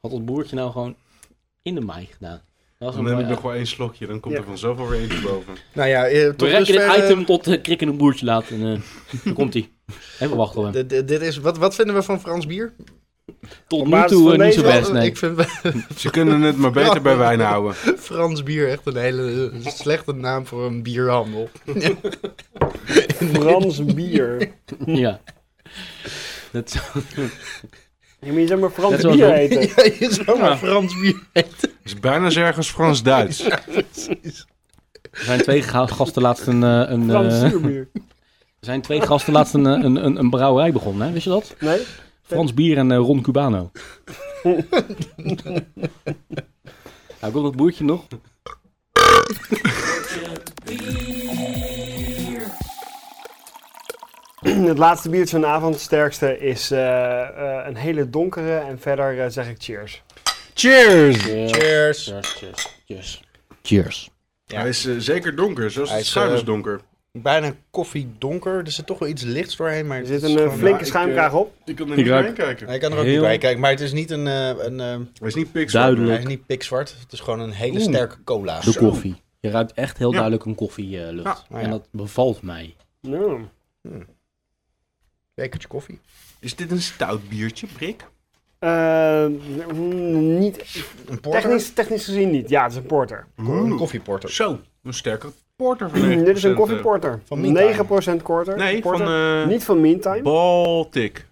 Had 0.00 0.10
dat 0.10 0.24
boertje 0.24 0.56
nou 0.56 0.70
gewoon 0.72 0.96
in 1.62 1.74
de 1.74 1.80
maai 1.80 2.06
gedaan. 2.12 2.40
Dat 2.78 2.88
was 2.88 2.96
Dan 2.96 3.06
een 3.06 3.16
heb 3.16 3.24
ik 3.24 3.30
nog 3.30 3.42
wel 3.42 3.54
één 3.54 3.66
slokje, 3.66 4.06
dan 4.06 4.20
komt 4.20 4.34
Ja. 4.34 4.40
er 4.40 4.46
vanzelf 4.46 4.78
alweer 4.78 5.00
eentje 5.00 5.20
boven. 5.20 5.54
Nou 5.74 5.88
ja, 5.88 6.06
eh, 6.06 6.28
tot 6.28 6.40
We 6.40 6.46
rekken 6.46 6.74
dusver, 6.74 6.94
dit 6.94 6.98
eh, 6.98 7.04
item 7.04 7.24
tot 7.24 7.48
uh, 7.48 7.62
Krik 7.62 7.80
in 7.82 7.88
een 7.88 7.96
boertje 7.96 8.24
laat. 8.26 8.48
En 8.50 8.60
uh, 8.60 8.80
dan 9.24 9.32
komt 9.34 9.52
hij. 9.52 9.70
Even 10.20 10.36
wachten 10.36 10.62
dit 11.08 11.20
is, 11.20 11.36
wat, 11.38 11.58
wat 11.58 11.74
vinden 11.74 11.94
we 11.94 12.02
van 12.02 12.20
Frans 12.20 12.46
bier? 12.46 12.72
Tot 13.66 13.86
nu 13.86 14.06
toe 14.06 14.32
eh, 14.34 14.44
niet 14.44 14.54
zo 14.54 14.62
best, 14.62 14.92
nee. 14.92 15.06
Ik 15.06 15.16
vind 15.16 15.40
Ze 15.96 16.10
kunnen 16.10 16.40
het 16.40 16.56
maar 16.56 16.70
beter 16.70 17.02
bij 17.02 17.16
wijn 17.16 17.40
houden. 17.40 17.74
Frans 17.98 18.42
bier 18.42 18.68
echt 18.70 18.80
een 18.84 18.96
hele 18.96 19.50
eh, 19.64 19.66
slechte 19.72 20.12
naam 20.12 20.46
voor 20.46 20.66
een 20.66 20.82
bierhandel. 20.82 21.48
Frans 23.32 23.84
bier. 23.84 24.50
Ja. 24.86 25.20
Dat 26.52 26.72
Je 28.20 28.32
moet 28.32 28.40
je 28.40 28.46
zeg 28.46 28.58
maar 28.58 28.70
Frans 28.70 29.02
bier 29.02 29.32
eten. 29.32 29.60
Ja, 29.60 29.90
je 29.98 30.08
zou 30.24 30.38
maar 30.38 30.50
Ja. 30.50 30.56
Frans 30.56 31.00
bier 31.00 31.16
Het 31.32 31.70
is 31.84 32.00
bijna 32.00 32.30
zo 32.30 32.40
erg 32.40 32.56
als 32.56 32.70
Frans-Duits. 32.70 33.42
precies. 33.66 34.46
Er 35.10 35.24
zijn 35.24 35.40
twee 35.40 35.62
ga- 35.62 35.86
gasten 35.86 36.22
laatst 36.22 36.46
een, 36.46 36.62
eh, 36.64 36.82
een, 36.86 37.08
Frans 37.10 37.34
eh, 37.34 37.42
er 37.42 37.50
zuurbier. 37.50 37.88
zijn 38.60 38.80
twee 38.82 39.00
gasten 39.00 39.32
laatst 39.32 39.54
een, 39.54 39.66
eh, 39.66 39.72
een, 39.72 40.04
een, 40.04 40.16
een 40.18 40.30
brouwerij 40.30 40.72
begonnen, 40.72 41.06
hè? 41.06 41.12
Wist 41.12 41.24
je 41.24 41.30
dat? 41.30 41.54
Nee? 41.60 41.80
Frans 42.26 42.54
bier 42.54 42.78
en 42.78 42.92
eh, 42.92 42.98
Ron 42.98 43.22
Cubano. 43.22 43.70
nou, 47.20 47.32
komt 47.32 47.44
dat 47.44 47.56
boertje 47.56 47.84
nog? 47.84 48.06
Het 54.66 54.78
laatste 54.78 55.08
biertje 55.08 55.30
van 55.30 55.40
de 55.40 55.46
avond, 55.46 55.74
het 55.74 55.82
sterkste, 55.82 56.38
is 56.38 56.70
eh, 56.70 57.22
eh, 57.22 57.66
een 57.66 57.76
hele 57.76 58.10
donkere. 58.10 58.56
En 58.56 58.78
verder 58.80 59.32
zeg 59.32 59.48
ik 59.48 59.56
cheers. 59.58 60.02
Cheers! 60.54 61.22
Cheers. 61.22 61.52
Cheers, 61.52 62.34
cheers, 62.34 62.76
cheers. 62.86 63.22
Cheers. 63.62 64.10
Ja. 64.44 64.60
Hij 64.60 64.68
is 64.68 64.96
zeker 64.96 65.36
donker, 65.36 65.70
zoals 65.70 65.88
Hij 65.88 65.98
het 65.98 66.06
schuim 66.06 66.34
is 66.34 66.44
donker. 66.44 66.80
Bijna 67.22 67.54
koffiedonker. 67.70 68.58
Er 68.64 68.70
zit 68.70 68.86
toch 68.86 68.98
wel 68.98 69.08
iets 69.08 69.22
lichts 69.22 69.56
doorheen. 69.56 69.86
Maar 69.86 69.96
Er 69.96 70.02
het 70.02 70.12
zit 70.12 70.22
is 70.22 70.30
een 70.30 70.36
eh, 70.38 70.42
gewoon- 70.42 70.58
flinke 70.58 70.80
ik, 70.80 70.86
schuimkraag 70.86 71.30
eh, 71.32 71.38
op. 71.38 71.54
Ik 71.64 71.76
kan 71.76 71.86
er 71.86 71.92
Ik 71.92 71.98
niet 71.98 72.06
ruik- 72.06 72.26
doorheen 72.26 72.44
kijken. 72.46 72.66
Hij 72.66 72.78
kan 72.78 72.92
er 72.92 72.98
ook 72.98 73.04
Heel- 73.04 73.12
niet 73.12 73.22
bij 73.22 73.38
kijken. 73.38 73.60
Maar 73.60 73.70
het 73.70 73.80
is 73.80 73.92
niet 73.92 74.10
een... 74.10 74.26
eh, 74.26 74.48
een 74.48 74.80
eh, 74.80 74.86
Hij 75.18 75.28
is 75.28 75.34
niet 75.34 75.52
pikzwart. 75.52 75.84
Duidelijk. 75.84 76.10
hij 76.12 76.20
is 76.22 76.36
niet 76.36 76.46
pikzwart. 76.46 76.96
Het 77.00 77.12
is 77.12 77.20
gewoon 77.20 77.40
een 77.40 77.50
hele 77.52 77.72
Oeh. 77.78 77.82
sterke 77.82 78.16
cola. 78.24 78.60
De 78.60 78.72
Zo. 78.72 78.80
koffie. 78.80 79.14
Je 79.40 79.50
ruikt 79.50 79.72
echt 79.72 79.98
heel 79.98 80.08
Ja. 80.08 80.14
duidelijk 80.14 80.44
een 80.44 80.54
koffielucht. 80.54 81.44
Ja. 81.48 81.56
Ah, 81.56 81.62
En 81.62 81.70
dat 81.70 81.88
bevalt 81.90 82.42
mij. 82.42 82.74
Nou, 83.00 83.40
Bekertje 85.34 85.68
koffie. 85.68 86.00
Is 86.40 86.56
dit 86.56 86.70
een 86.70 86.82
stout 86.82 87.28
biertje, 87.28 87.66
mm, 89.74 90.38
niet, 90.38 90.84
Een 91.06 91.20
porter. 91.20 91.40
technisch, 91.40 91.72
technisch 91.72 92.04
gezien 92.04 92.30
niet. 92.30 92.48
Ja, 92.48 92.62
het 92.62 92.70
is 92.72 92.78
een 92.78 92.86
porter. 92.86 93.26
Een 93.36 93.76
koffieporter. 93.76 94.30
Zo, 94.32 94.60
een 94.82 94.94
sterke 94.94 95.32
porter 95.56 95.90
van 95.90 96.00
9%. 96.00 96.02
Dit 96.24 96.36
is 96.36 96.42
een 96.42 96.50
eh, 96.50 96.56
koffieporter. 96.56 97.20
van 97.24 97.40
Meantime. 97.40 98.18
9% 98.18 98.22
korter. 98.22 98.56
Nee, 98.56 98.80
porter. 98.80 99.06
van 99.06 99.14
eh, 99.42 99.46
Niet 99.46 99.64
van 99.64 99.80
Meantime. 99.80 100.22
Baltic. 100.22 101.26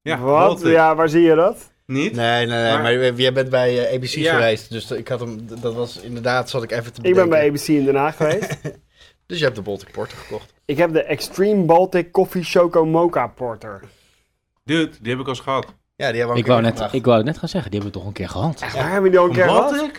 Ja, 0.00 0.18
Wat? 0.18 0.46
Baltic. 0.46 0.66
Ja, 0.72 0.94
waar 0.94 1.08
zie 1.08 1.22
je 1.22 1.34
dat? 1.34 1.72
Niet? 1.86 2.14
Nee, 2.14 2.46
nee, 2.46 2.62
nee. 2.62 2.72
Maar- 2.72 2.82
Maar, 2.82 3.12
jij 3.14 3.32
bent 3.32 3.50
bij 3.50 3.86
eh, 3.88 3.94
ABC 3.96 4.08
Ja. 4.08 4.34
geweest. 4.34 4.70
Dus 4.70 4.90
ik 4.90 5.08
had 5.08 5.20
hem... 5.20 5.46
Dat 5.60 5.74
was 5.74 6.00
inderdaad... 6.00 6.50
Zat 6.50 6.62
ik 6.62 6.70
even 6.70 6.92
te 6.92 7.02
Ik 7.02 7.14
ben 7.14 7.28
bij 7.28 7.48
ABC 7.48 7.66
in 7.68 7.84
Den 7.84 7.94
Haag 7.96 8.16
geweest. 8.16 8.56
Dus 9.26 9.38
je 9.38 9.44
hebt 9.44 9.56
de 9.56 9.62
Baltic 9.62 9.90
Porter 9.92 10.18
gekocht. 10.18 10.54
ik 10.64 10.76
heb 10.76 10.92
de 10.92 11.02
Extreme 11.02 11.62
Baltic 11.64 12.10
Coffee 12.12 12.42
Choco 12.42 12.84
Mocha 12.86 13.26
Porter. 13.26 13.80
Dude, 14.64 14.90
die 15.00 15.10
heb 15.10 15.20
ik 15.20 15.26
al 15.26 15.32
eens 15.32 15.40
gehad. 15.40 15.66
Ja, 15.96 16.08
die 16.08 16.16
hebben 16.16 16.34
we 16.36 16.40
Ik 16.42 16.46
wou, 16.46 16.60
net, 16.62 16.88
ik 16.92 17.04
wou 17.04 17.16
het 17.16 17.26
net 17.26 17.38
gaan 17.38 17.48
zeggen, 17.48 17.70
die 17.70 17.80
hebben 17.80 17.98
we 17.98 18.04
toch 18.04 18.08
een 18.08 18.18
keer 18.18 18.28
gehad. 18.28 18.60
Echt 18.60 18.74
waar, 18.74 18.84
hebben 18.84 19.02
we 19.02 19.10
die 19.10 19.18
al 19.18 19.24
een 19.26 19.32
keer 19.32 19.44
gehad? 19.44 19.90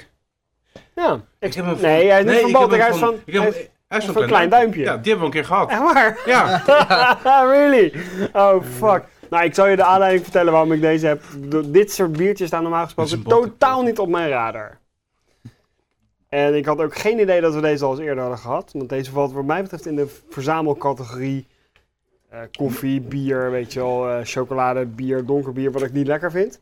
Ja. 0.96 1.22
Ik 1.40 1.54
heb 1.54 1.66
hem 1.66 1.82
Nee, 1.82 2.10
hij 2.10 2.24
is 2.24 2.32
niet 2.32 2.42
van 2.42 2.52
Baltic, 2.52 2.80
hij 2.80 2.90
is 2.90 2.98
van... 2.98 3.16
ik 3.26 3.34
heb 3.34 3.72
hij 3.88 4.02
van 4.02 4.26
Klein 4.26 4.50
Duimpje. 4.50 4.82
Ja, 4.82 4.98
die 4.98 5.12
hebben 5.12 5.20
we 5.20 5.26
een 5.26 5.42
keer 5.42 5.46
gehad. 5.46 5.70
Echt 5.70 5.80
waar? 5.80 6.20
Ja. 6.26 6.64
really? 7.54 7.94
Oh, 8.34 8.64
fuck. 8.64 9.04
Nou, 9.30 9.44
ik 9.44 9.54
zal 9.54 9.68
je 9.68 9.76
de 9.76 9.84
aanleiding 9.84 10.24
vertellen 10.24 10.52
waarom 10.52 10.72
ik 10.72 10.82
deze 10.82 11.08
heb. 11.08 11.24
Dit 11.66 11.92
soort 11.92 12.12
biertjes 12.12 12.48
staan 12.48 12.62
normaal 12.62 12.84
gesproken 12.84 13.24
totaal 13.24 13.82
niet 13.82 14.00
op 14.00 14.10
mijn 14.10 14.30
radar. 14.30 14.78
En 16.30 16.56
ik 16.56 16.66
had 16.66 16.82
ook 16.82 16.96
geen 16.96 17.20
idee 17.20 17.42
dat 17.42 17.54
we 17.54 17.62
deze 17.62 17.86
al 17.86 17.92
eens 17.92 18.00
eerder 18.00 18.20
hadden 18.20 18.40
gehad. 18.40 18.72
Want 18.74 18.90
deze 18.90 19.12
valt 19.12 19.34
wat 19.34 19.46
mij 19.46 19.62
betreft 19.62 19.86
in 19.86 19.96
de 19.96 20.22
verzamelcategorie 20.30 21.48
eh, 22.30 22.40
koffie, 22.58 23.02
bier, 23.02 23.52
weet 23.52 23.74
je 23.74 23.80
wel, 23.80 24.10
eh, 24.10 24.20
chocolade, 24.24 24.86
bier, 24.86 25.26
donker 25.26 25.54
bier, 25.54 25.72
wat 25.72 25.82
ik 25.82 25.94
niet 25.94 26.08
lekker 26.08 26.32
vind. 26.32 26.62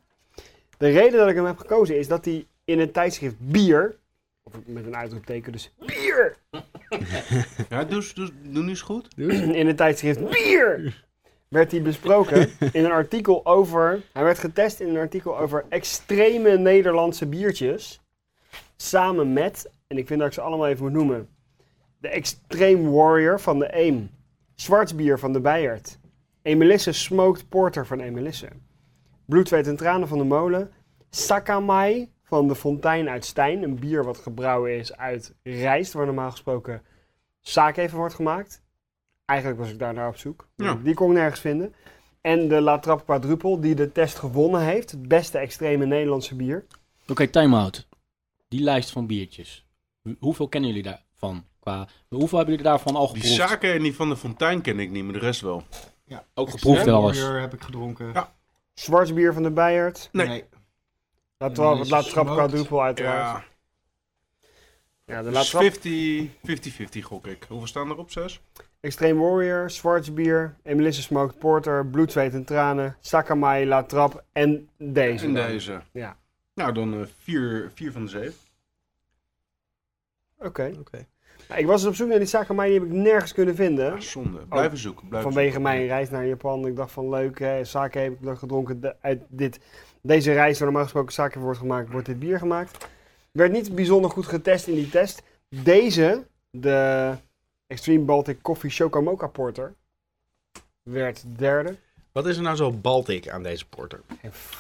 De 0.78 0.90
reden 0.90 1.20
dat 1.20 1.30
ik 1.30 1.36
hem 1.36 1.46
heb 1.46 1.58
gekozen 1.58 1.98
is 1.98 2.08
dat 2.08 2.26
hij 2.26 2.46
in 2.66 2.80
het 2.80 2.94
tijdschrift 2.94 3.36
bier, 3.40 3.96
met 4.66 4.86
een 4.86 4.96
uitroepteken 4.96 5.52
dus 5.52 5.74
bier, 5.80 6.38
Ja, 7.70 7.84
doe, 7.84 8.04
doe, 8.14 8.30
doe 8.42 8.64
nu 8.64 8.70
eens 8.70 8.82
goed. 8.82 9.08
in 9.18 9.68
het 9.68 9.78
tijdschrift 9.78 10.30
Bier 10.30 11.04
werd 11.48 11.72
hij 11.72 11.82
besproken 11.82 12.50
in 12.78 12.86
een 12.86 12.92
artikel 12.92 13.46
over. 13.46 14.02
Hij 14.14 14.24
werd 14.24 14.40
getest 14.40 14.80
in 14.80 14.90
een 14.90 14.98
artikel 14.98 15.40
over 15.40 15.66
extreme 15.70 16.58
Nederlandse 16.58 17.26
biertjes. 17.26 18.02
Samen 18.76 19.34
met, 19.34 19.72
en 19.88 19.98
ik 19.98 20.08
vind 20.08 20.20
dat 20.20 20.28
ik 20.28 20.34
ze 20.34 20.42
allemaal 20.42 20.68
even 20.68 20.84
moet 20.84 20.94
noemen: 20.94 21.30
de 21.98 22.08
Extreme 22.08 22.90
Warrior 22.90 23.40
van 23.40 23.60
de 23.60 23.78
Eem, 23.78 24.10
Zwartsbier 24.56 25.20
van 25.20 25.34
de 25.34 25.40
Bijert, 25.40 26.00
Emelisse 26.42 26.92
Smoked 26.92 27.50
Porter 27.50 27.86
van 27.86 28.00
Emelisse, 28.00 28.48
Bloed, 29.26 29.48
Zweet 29.48 29.68
en 29.68 29.76
Tranen 29.76 30.08
van 30.08 30.18
de 30.18 30.24
Molen, 30.24 30.72
Sakamai 31.10 32.12
van 32.34 32.48
de 32.48 32.56
Fontein 32.56 33.10
uit 33.10 33.26
Stijn, 33.26 33.64
een 33.64 33.80
bier 33.80 34.04
wat 34.04 34.18
gebrouwen 34.18 34.78
is 34.78 34.98
uit 34.98 35.36
rijst, 35.44 35.94
waar 35.94 36.06
normaal 36.06 36.32
gesproken 36.32 36.82
sake 37.42 37.82
even 37.82 37.98
wordt 37.98 38.14
gemaakt. 38.14 38.62
Eigenlijk 39.26 39.60
was 39.60 39.70
ik 39.70 39.80
daar 39.80 39.94
naar 39.94 40.08
op 40.08 40.18
zoek. 40.18 40.48
Ja. 40.56 40.76
Die 40.84 40.94
kon 40.94 41.10
ik 41.12 41.18
nergens 41.18 41.40
vinden. 41.40 41.74
En 42.22 42.48
de 42.48 42.62
La 42.62 42.80
Trappe 42.80 43.04
Quadruple, 43.04 43.60
die 43.60 43.76
de 43.76 43.92
test 43.92 44.18
gewonnen 44.18 44.62
heeft. 44.62 44.92
Het 44.92 45.08
beste 45.08 45.38
extreme 45.38 45.86
Nederlandse 45.86 46.36
bier. 46.36 46.66
Oké, 47.08 47.28
time-out. 47.28 47.88
Die 48.48 48.62
lijst 48.62 48.92
van 48.92 49.08
biertjes. 49.08 49.66
Hoe- 50.02 50.16
Hoeveel 50.20 50.48
kennen 50.48 50.70
jullie 50.70 50.84
daarvan? 50.86 51.46
Qua, 51.60 51.88
hoeveel 52.10 52.38
hebben 52.38 52.56
jullie 52.56 52.70
daarvan 52.72 52.96
al 52.96 53.14
Die 53.14 53.22
geproefd? 53.22 53.50
zaken 53.50 53.74
en 53.74 53.82
die 53.82 53.96
van 53.96 54.10
de 54.10 54.18
fontein 54.18 54.62
ken 54.62 54.80
ik 54.80 54.90
niet, 54.92 55.04
maar 55.04 55.14
de 55.14 55.20
rest 55.20 55.42
wel. 55.42 55.64
Ook 56.34 56.50
geproefd 56.50 56.84
wel 56.86 57.08
eens. 57.08 57.20
Heb 57.22 57.54
ik 57.54 57.62
gedronken. 57.62 58.12
Ja. 58.14 58.34
Zwartsbier 58.74 59.34
van 59.34 59.44
de 59.44 59.52
Bijert. 59.52 60.10
Nee. 60.12 60.44
En 61.46 61.54
Trappe, 61.54 61.76
die 61.76 61.84
is 61.84 61.90
La 61.90 62.02
Trappe 62.02 62.32
smoked. 62.32 62.50
Quadruple 62.50 62.80
uiteraard. 62.82 63.44
Ja, 65.06 65.16
Ja, 65.16 65.22
de 65.22 65.30
dus 65.32 65.50
Trappe 65.50 65.72
50, 65.72 67.00
50-50 67.00 67.00
gok 67.00 67.28
ik. 67.28 67.46
Hoeveel 67.48 67.68
staan 67.68 67.90
erop? 67.90 68.12
Zes? 68.12 68.42
Extreme 68.80 69.20
Warrior, 69.20 69.70
Zwartsbier, 69.70 70.56
Emelisse 70.64 71.02
Smoked 71.02 71.40
Porter, 71.40 71.86
Bloed, 71.86 72.12
Zweet 72.12 72.34
en 72.34 72.44
Tranen, 72.44 72.96
Sakamai, 73.00 73.66
La 73.66 73.84
Trappe 73.84 74.24
en 74.32 74.70
deze. 74.78 75.26
En 75.26 75.34
dan. 75.34 75.48
deze. 75.48 75.82
Ja. 75.92 76.18
Nou, 76.54 76.74
dan 76.74 76.94
eh, 76.94 77.00
vier, 77.18 77.72
vier 77.74 77.92
van 77.92 78.04
de 78.04 78.10
zeven. 78.10 78.34
Oké. 80.38 80.74
Oké. 80.80 81.06
Nou, 81.50 81.60
ik 81.62 81.66
was 81.68 81.82
dus 81.82 81.90
op 81.90 81.96
zoek 81.96 82.08
naar 82.08 82.18
die 82.18 82.28
Sakamai, 82.28 82.70
die 82.72 82.80
heb 82.80 82.90
ik 82.90 82.96
nergens 82.96 83.34
kunnen 83.34 83.56
vinden. 83.56 83.94
Ja, 83.94 84.00
zonde. 84.00 84.40
Blijven 84.40 84.78
zoeken. 84.78 85.08
Blijven 85.08 85.32
Vanwege 85.32 85.54
zoeken. 85.54 85.72
mijn 85.72 85.88
reis 85.88 86.10
naar 86.10 86.26
Japan. 86.26 86.68
Ik 86.68 86.76
dacht 86.76 86.92
van 86.92 87.10
leuk, 87.10 87.40
hè, 87.40 87.64
sake 87.66 88.00
heb 88.00 88.14
ik 88.14 88.22
nog 88.22 88.40
gedronken. 88.40 88.96
Uit 89.02 89.22
dit, 89.28 89.60
deze 90.04 90.34
reis 90.34 90.58
waar 90.58 90.68
normaal 90.68 90.84
gesproken 90.84 91.14
sake 91.14 91.40
wordt 91.40 91.60
gemaakt, 91.60 91.92
wordt 91.92 92.06
dit 92.06 92.20
bier 92.20 92.38
gemaakt. 92.38 92.88
Werd 93.32 93.52
niet 93.52 93.76
bijzonder 93.76 94.12
goed 94.12 94.26
getest 94.26 94.68
in 94.68 94.76
die 94.76 94.90
test. 94.90 95.22
Deze, 95.50 96.26
de 96.50 97.12
Extreme 97.68 98.04
Baltic 98.04 98.42
Coffee 98.42 98.70
Choco 98.70 99.02
Mocha 99.02 99.28
Porter, 99.28 99.74
werd 100.84 101.24
derde. 101.38 101.76
Wat 102.12 102.28
is 102.28 102.38
er 102.38 102.44
nou 102.44 102.56
zo 102.56 102.72
Baltic 102.72 103.30
aan 103.30 103.44
deze 103.44 103.66
porter? 103.66 104.02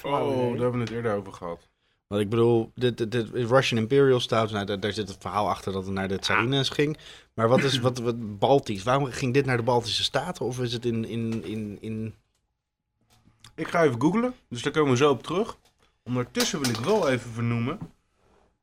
Oh, 0.04 0.12
daar 0.12 0.50
hebben 0.50 0.72
we 0.72 0.80
het 0.80 0.90
eerder 0.90 1.14
over 1.16 1.34
gehad. 1.34 1.68
Want 2.08 2.22
ik 2.22 2.30
bedoel, 2.30 2.72
dit, 2.76 2.98
dit, 2.98 3.12
dit 3.12 3.30
Russian 3.34 3.82
Imperial 3.82 4.20
Stout, 4.20 4.52
nou, 4.52 4.66
daar, 4.66 4.80
daar 4.80 4.92
zit 4.92 5.08
het 5.08 5.18
verhaal 5.20 5.50
achter 5.50 5.72
dat 5.72 5.86
het 5.86 5.94
naar 5.94 6.08
de 6.08 6.20
Tsarines 6.20 6.70
ging. 6.70 6.98
Maar 7.34 7.48
wat 7.48 7.64
is 7.64 7.80
wat, 7.80 7.98
wat 7.98 8.40
Baltisch? 8.40 8.84
Waarom 8.84 9.06
ging 9.06 9.34
dit 9.34 9.46
naar 9.46 9.58
de 9.58 9.64
Baltische 9.64 10.04
Staten? 10.04 10.46
Of 10.46 10.60
is 10.60 10.74
het 10.74 10.86
in, 10.86 11.06
in, 11.06 11.44
in, 11.46 11.78
in... 11.82 12.14
Ik 13.56 13.68
ga 13.68 13.84
even 13.84 14.02
googlen, 14.02 14.34
dus 14.50 14.62
daar 14.62 14.74
komen 14.74 14.92
we 14.92 14.98
zo 14.98 15.10
op 15.10 15.24
terug. 15.24 15.58
Ondertussen 16.04 16.62
wil 16.62 16.70
ik 16.70 16.76
wel 16.76 17.10
even 17.10 17.32
vernoemen 17.32 17.80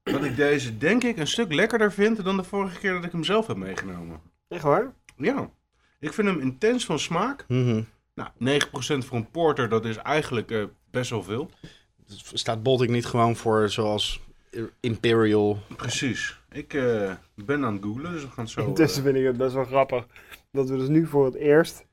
dat 0.02 0.24
ik 0.24 0.36
deze 0.36 0.78
denk 0.78 1.04
ik 1.04 1.16
een 1.16 1.26
stuk 1.26 1.52
lekkerder 1.52 1.92
vind 1.92 2.24
dan 2.24 2.36
de 2.36 2.44
vorige 2.44 2.78
keer 2.78 2.92
dat 2.92 3.04
ik 3.04 3.12
hem 3.12 3.24
zelf 3.24 3.46
heb 3.46 3.56
meegenomen. 3.56 4.20
Echt 4.48 4.62
waar? 4.62 4.92
Ja, 5.16 5.50
ik 5.98 6.12
vind 6.12 6.28
hem 6.28 6.40
intens 6.40 6.84
van 6.84 6.98
smaak. 6.98 7.44
Mhm. 7.48 7.82
Nou, 8.14 8.30
9% 8.38 9.04
voor 9.04 9.16
een 9.16 9.30
porter, 9.30 9.68
dat 9.68 9.84
is 9.84 9.96
eigenlijk 9.96 10.50
eh, 10.50 10.64
best 10.90 11.10
wel 11.10 11.22
veel. 11.22 11.50
Staat 12.32 12.62
Baltic 12.62 12.88
niet 12.90 13.06
gewoon 13.06 13.36
voor 13.36 13.68
zoals 13.68 14.20
Imperial? 14.80 15.58
Precies. 15.76 16.40
Ik 16.50 16.74
eh, 16.74 17.12
ben 17.34 17.64
aan 17.64 17.74
het 17.74 17.82
googlen, 17.82 18.12
dus 18.12 18.22
we 18.22 18.28
gaan 18.28 18.44
het 18.44 18.52
zo... 18.52 18.66
Intussen 18.66 19.02
vind 19.04 19.16
ik 19.16 19.24
het 19.24 19.36
best 19.36 19.54
wel 19.54 19.64
grappig 19.64 20.06
dat 20.52 20.68
we 20.68 20.76
dus 20.76 20.88
nu 20.88 21.06
voor 21.06 21.24
het 21.24 21.34
eerst 21.34 21.84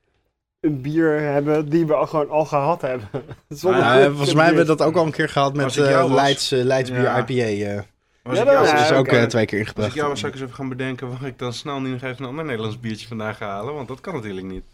een 0.60 0.80
bier 0.80 1.20
hebben 1.20 1.68
die 1.68 1.86
we 1.86 1.94
al 1.94 2.06
gewoon 2.06 2.30
al 2.30 2.44
gehad 2.44 2.80
hebben. 2.80 3.08
Zonder 3.48 3.80
Ja, 3.80 4.06
volgens 4.08 4.34
mij 4.34 4.44
hebben 4.44 4.62
we 4.66 4.76
dat 4.76 4.86
ook 4.86 4.96
al 4.96 5.06
een 5.06 5.12
keer 5.12 5.28
gehad 5.28 5.54
met 5.54 5.64
Als 5.64 5.76
ik 5.76 5.84
eh 5.84 6.00
was- 6.02 6.10
Leids, 6.10 6.52
eh, 6.52 6.62
Leidsbier 6.64 7.00
Ja. 7.02 7.18
IPA. 7.26 7.32
eh. 7.32 7.80
was 8.22 8.36
Ja, 8.36 8.42
ik 8.42 8.48
dat 8.50 8.64
is- 8.64 8.80
is 8.84 8.92
ook 8.92 8.98
oké. 9.06 9.16
eh, 9.16 9.24
twee 9.24 9.44
keer 9.46 9.58
Als 9.58 9.66
ingebracht. 9.66 9.88
ik 9.88 9.94
jou 9.96 10.08
was, 10.08 10.18
zou 10.20 10.32
ik 10.32 10.38
eens 10.38 10.46
even 10.48 10.56
gaan 10.60 10.68
bedenken 10.76 11.08
waar 11.08 11.24
ik 11.28 11.38
dan 11.38 11.52
snel 11.52 11.80
nu 11.80 11.90
nog 11.90 12.02
even 12.02 12.22
een 12.24 12.28
ander 12.30 12.44
Nederlands 12.44 12.80
biertje 12.80 13.06
vandaan 13.08 13.34
ga 13.34 13.46
halen, 13.46 13.74
want 13.74 13.88
dat 13.88 14.00
kan 14.00 14.14
natuurlijk 14.14 14.46
niet. 14.46 14.64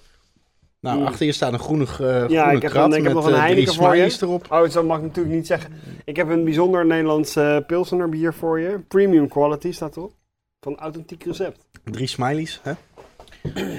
Nou, 0.80 1.04
achter 1.04 1.26
je 1.26 1.32
staat 1.32 1.52
een 1.52 1.58
groene, 1.58 1.84
eh 1.84 1.88
groene 1.90 2.24
ik 2.56 2.62
heb 2.62 2.70
krat 2.70 2.84
een- 2.92 2.98
ik 2.98 3.04
heb 3.04 3.04
met 3.04 3.12
nog 3.14 3.24
een 3.26 3.30
eh, 3.32 3.36
drie 3.38 3.46
Heineken 3.46 3.74
voor 3.74 3.84
je. 3.84 3.90
smileys 3.92 4.20
erop. 4.20 4.46
Oh, 4.52 4.70
dat 4.72 4.84
mag 4.84 4.96
ik 4.98 5.02
natuurlijk 5.02 5.34
niet 5.34 5.46
zeggen. 5.46 5.70
Ik 6.04 6.16
heb 6.16 6.28
een 6.28 6.44
bijzonder 6.44 6.86
Nederlands 6.86 7.36
eh 7.36 7.56
Pilsener 7.66 8.08
bier 8.08 8.34
voor 8.34 8.60
je. 8.60 8.78
Premium 8.88 9.28
quality 9.28 9.72
staat 9.72 9.96
erop. 9.96 10.12
Van 10.60 10.78
authentiek 10.78 11.24
recept. 11.24 11.66
Drie 11.84 12.06
smileys, 12.06 12.60
hè? 12.62 12.72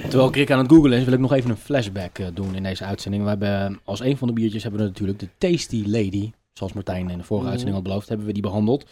Terwijl 0.09 0.31
Rick 0.31 0.51
aan 0.51 0.59
het 0.59 0.71
googlen 0.71 0.97
is, 0.97 1.03
wil 1.03 1.13
ik 1.13 1.19
nog 1.19 1.33
even 1.33 1.49
een 1.49 1.57
flashback 1.57 2.17
eh, 2.19 2.27
doen 2.33 2.55
in 2.55 2.63
deze 2.63 2.83
uitzending. 2.85 3.23
We 3.23 3.29
hebben 3.29 3.49
eh, 3.67 3.75
als 3.83 3.99
een 3.99 4.17
van 4.17 4.27
de 4.27 4.33
biertjes 4.33 4.63
hebben 4.63 4.81
we 4.81 4.87
natuurlijk 4.87 5.19
de 5.19 5.27
Tasty 5.37 5.83
Lady. 5.85 6.31
Zoals 6.53 6.73
Martijn 6.73 7.09
in 7.09 7.17
de 7.17 7.23
vorige 7.23 7.43
Mhm. 7.45 7.51
uitzending 7.55 7.75
had 7.75 7.83
beloofd, 7.87 8.07
hebben 8.09 8.27
we 8.27 8.33
die 8.33 8.41
behandeld. 8.41 8.83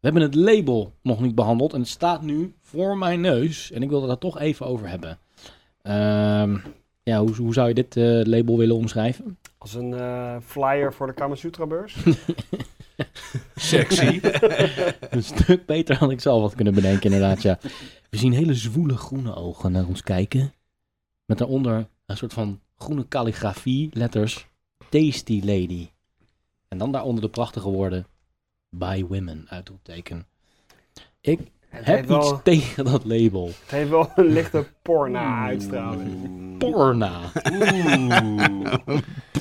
We 0.00 0.10
hebben 0.10 0.22
het 0.22 0.34
label 0.34 0.92
nog 1.02 1.20
niet 1.20 1.34
behandeld 1.34 1.72
en 1.72 1.80
het 1.80 1.88
staat 1.88 2.22
nu 2.22 2.54
voor 2.60 2.98
mijn 2.98 3.20
neus. 3.20 3.70
En 3.72 3.82
ik 3.82 3.88
wil 3.88 3.98
het 3.98 4.08
daar 4.08 4.18
toch 4.18 4.38
even 4.38 4.66
over 4.66 4.88
hebben. 4.88 5.18
Ehm, 5.82 6.56
ja, 7.02 7.20
hoe, 7.20 7.34
hoe 7.36 7.52
zou 7.54 7.68
je 7.68 7.74
dit 7.74 7.96
eh, 7.96 8.04
label 8.24 8.58
willen 8.58 8.76
omschrijven? 8.76 9.38
Als 9.58 9.74
een 9.74 9.94
flyer 10.42 10.92
voor 10.92 11.06
de 11.06 11.12
Kamasutra 11.14 11.66
beurs. 11.66 11.96
Sexy. 13.54 14.20
Een 15.10 15.24
stuk 15.34 15.66
beter 15.72 15.98
dan 15.98 16.10
ik 16.10 16.20
zelf 16.20 16.42
had 16.42 16.54
kunnen 16.54 16.74
bedenken, 16.74 17.12
inderdaad. 17.12 17.42
Ja. 17.42 17.58
We 18.10 18.16
zien 18.16 18.32
hele 18.32 18.54
zwoele 18.54 18.96
groene 18.96 19.34
ogen 19.34 19.72
naar 19.72 19.86
ons 19.86 20.02
kijken. 20.02 20.52
Met 21.24 21.38
daaronder 21.38 21.88
een 22.06 22.16
soort 22.16 22.32
van 22.32 22.60
groene 22.76 23.08
kalligrafie, 23.08 23.90
letters 23.92 24.46
Tasty 24.90 25.40
Lady. 25.44 25.88
En 26.68 26.78
dan 26.78 26.92
daaronder 26.92 27.22
de 27.22 27.30
prachtige 27.30 27.68
woorden 27.68 28.06
By 28.68 29.04
Women, 29.08 29.46
uitroepteken. 29.48 30.26
Ik 31.20 31.40
Het 31.74 31.84
heb 31.84 31.96
heeft, 31.96 32.08
wel, 32.08 32.32
iets 32.32 32.42
tegen 32.42 32.84
dat 32.84 33.04
label. 33.04 33.46
het 33.46 33.70
heeft 33.70 33.90
wel 33.90 34.10
een 34.14 34.26
lichte 34.26 34.66
porna 34.82 35.44
uitstraling. 35.46 36.58
Porna. 36.58 37.20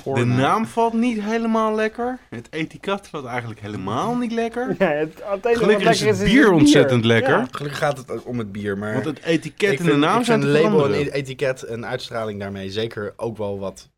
Oeh. 0.06 0.16
De 0.16 0.26
naam 0.26 0.66
valt 0.66 0.94
niet 0.94 1.22
helemaal 1.22 1.76
lekker. 1.76 2.20
Het 2.30 2.48
etiket 2.50 3.08
valt 3.08 3.26
eigenlijk 3.26 3.60
helemaal 3.60 4.16
niet 4.16 4.32
lekker. 4.32 4.76
Ja, 4.80 4.90
het, 4.90 5.14
het 5.14 5.46
enige 5.46 5.46
wat 5.46 5.58
Gelukkig 5.58 5.90
is 5.90 6.00
lekker 6.00 6.20
het 6.20 6.32
bier 6.32 6.52
ontzettend 6.52 7.06
lekker. 7.06 7.38
Ja. 7.38 7.48
Gelukkig 7.52 7.80
gaat 7.80 7.98
het 7.98 8.24
om 8.24 8.38
het 8.38 8.52
bier, 8.52 8.78
maar... 8.78 8.94
Want 8.94 9.06
het 9.06 9.24
etiket 9.24 9.72
ik 9.72 9.80
en 9.80 9.86
de 9.86 9.96
naam 9.96 10.24
zijn 10.24 10.40
te 10.42 10.46
een 10.46 10.52
label 10.52 10.68
en 10.68 10.72
veranderen. 10.72 11.14
etiket 11.14 11.64
en 11.64 11.86
uitstraling 11.86 12.40
daarmee 12.40 12.72
zeker 12.72 13.14
ook 13.16 13.38
wel 13.38 13.60
wat 13.60 13.90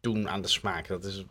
doen 0.00 0.28
aan 0.28 0.42
de 0.42 0.48
smaak. 0.48 0.88
Dat 0.88 1.04
is 1.04 1.24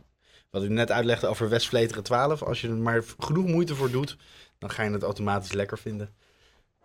wat 0.49 0.63
ik 0.63 0.69
net 0.69 0.91
uitlegde 0.91 1.27
over 1.27 1.49
Westvleteren 1.49 2.03
12. 2.03 2.43
Als 2.43 2.61
je 2.61 2.67
er 2.67 2.73
maar 2.73 3.03
genoeg 3.19 3.45
moeite 3.45 3.75
voor 3.75 3.91
doet, 3.91 4.17
dan 4.59 4.69
ga 4.69 4.83
je 4.83 4.91
het 4.91 5.03
automatisch 5.03 5.51
lekker 5.53 5.77
vinden. 5.77 6.09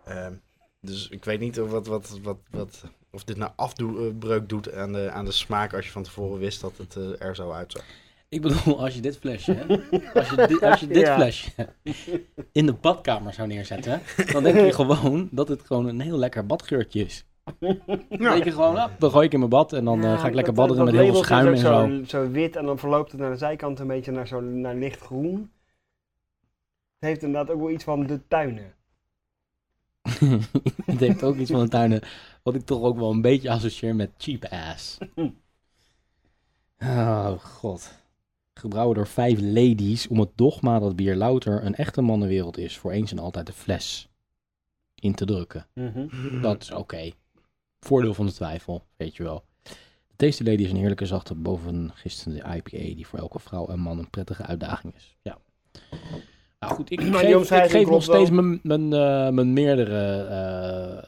Ehm, 0.05 0.33
dus 0.81 1.09
ik 1.09 1.25
weet 1.25 1.39
niet 1.39 1.59
of, 1.61 1.69
wat, 1.71 1.87
wat, 1.87 2.19
wat, 2.23 2.37
wat, 2.51 2.83
of 3.11 3.23
dit 3.23 3.37
nou 3.37 3.51
afbreuk 3.55 4.49
doet 4.49 4.73
aan 4.73 4.93
de, 4.93 5.09
aan 5.11 5.25
de 5.25 5.31
smaak 5.31 5.73
als 5.73 5.85
je 5.85 5.91
van 5.91 6.03
tevoren 6.03 6.39
wist 6.39 6.61
dat 6.61 6.77
het 6.77 6.95
eh, 6.95 7.21
er 7.27 7.35
zo 7.35 7.51
uitzag. 7.51 7.83
Ik 8.29 8.41
bedoel, 8.41 8.79
als 8.83 8.95
je 8.95 9.01
dit 9.01 9.17
flesje, 9.17 9.65
als 10.13 10.29
je, 10.29 10.47
di- 10.47 10.65
als 10.65 10.79
je 10.79 10.87
dit 10.87 10.97
Ja. 10.97 11.15
flesje 11.15 11.51
in 12.51 12.65
de 12.65 12.73
badkamer 12.73 13.33
zou 13.33 13.47
neerzetten, 13.47 14.01
dan 14.31 14.43
denk 14.43 14.55
je 14.55 14.73
gewoon 14.73 15.27
dat 15.31 15.47
het 15.47 15.61
gewoon 15.61 15.87
een 15.87 15.99
heel 15.99 16.17
lekker 16.17 16.45
badgeurtje 16.45 17.05
is. 17.05 17.25
Denk 18.09 18.43
je 18.43 18.51
gewoon, 18.51 18.75
ah, 18.77 18.91
dan 18.99 19.11
gooi 19.11 19.25
ik 19.25 19.33
in 19.33 19.39
mijn 19.39 19.51
bad 19.51 19.73
en 19.73 19.85
dan 19.85 19.97
eh, 20.03 20.03
Ja, 20.03 20.17
ga 20.17 20.27
ik 20.27 20.33
lekker 20.33 20.53
dat- 20.53 20.65
badderen 20.67 20.85
dat 20.85 20.93
met 20.93 21.03
heel 21.03 21.13
veel 21.13 21.23
schuim 21.23 21.47
en. 21.53 21.57
Zo, 22.07 22.17
zo 22.23 22.31
wit 22.31 22.55
en 22.55 22.65
dan 22.65 22.79
verloopt 22.79 23.11
het 23.11 23.21
naar 23.21 23.31
de 23.31 23.37
zijkant 23.37 23.79
een 23.79 23.87
beetje 23.87 24.11
naar, 24.11 24.27
zo, 24.27 24.41
naar 24.41 24.75
lichtgroen. 24.75 25.51
Het 26.99 27.09
heeft 27.09 27.23
inderdaad 27.23 27.55
ook 27.55 27.61
wel 27.61 27.71
iets 27.71 27.83
van 27.83 28.05
de 28.05 28.27
tuinen. 28.27 28.73
het 30.85 30.99
heeft 30.99 31.23
ook 31.23 31.35
iets 31.35 31.51
van 31.51 31.59
een 31.59 31.69
tuinen 31.69 32.01
wat 32.43 32.55
ik 32.55 32.65
toch 32.65 32.81
ook 32.81 32.97
wel 32.97 33.11
een 33.11 33.21
beetje 33.21 33.51
associeer 33.51 33.95
met 33.95 34.11
cheap 34.17 34.45
ass. 34.45 34.97
Oh 36.79 37.31
god. 37.31 38.03
Gebrouwen 38.53 38.95
door 38.95 39.07
vijf 39.07 39.39
ladies 39.41 40.07
om 40.07 40.19
het 40.19 40.29
dogma 40.35 40.79
dat 40.79 40.95
bier 40.95 41.15
louter 41.15 41.65
een 41.65 41.75
echte 41.75 42.01
mannenwereld 42.01 42.57
is 42.57 42.77
voor 42.77 42.91
eens 42.91 43.11
en 43.11 43.19
altijd 43.19 43.45
de 43.45 43.53
fles 43.53 44.09
in 44.95 45.15
te 45.15 45.25
drukken. 45.25 45.67
Dat 46.41 46.61
is 46.61 46.71
oké. 46.71 47.11
Voordeel 47.79 48.13
van 48.13 48.25
de 48.25 48.31
twijfel, 48.31 48.83
weet 48.97 49.15
je 49.15 49.23
wel. 49.23 49.43
De 50.07 50.15
Tasty 50.15 50.43
Lady 50.43 50.63
is 50.63 50.69
een 50.69 50.77
heerlijke 50.77 51.05
zachte 51.05 51.35
bovengistende 51.35 52.43
IPA 52.55 52.95
die 52.95 53.07
voor 53.07 53.19
elke 53.19 53.39
vrouw 53.39 53.67
en 53.67 53.79
man 53.79 53.99
een 53.99 54.09
prettige 54.09 54.43
uitdaging 54.43 54.95
is. 54.95 55.17
Ja. 55.21 55.37
Nou 56.59 56.73
goed, 56.73 56.91
ik, 56.91 57.01
Maar 57.09 57.19
geef, 57.19 57.29
ik 57.29 57.35
omschrijving 57.35 57.71
geef 57.71 57.89
nog 57.89 58.03
steeds 58.03 58.29
mijn, 58.29 58.59
mijn, 58.63 58.93
eh, 58.93 59.29
mijn 59.29 59.53
meerdere 59.53 60.23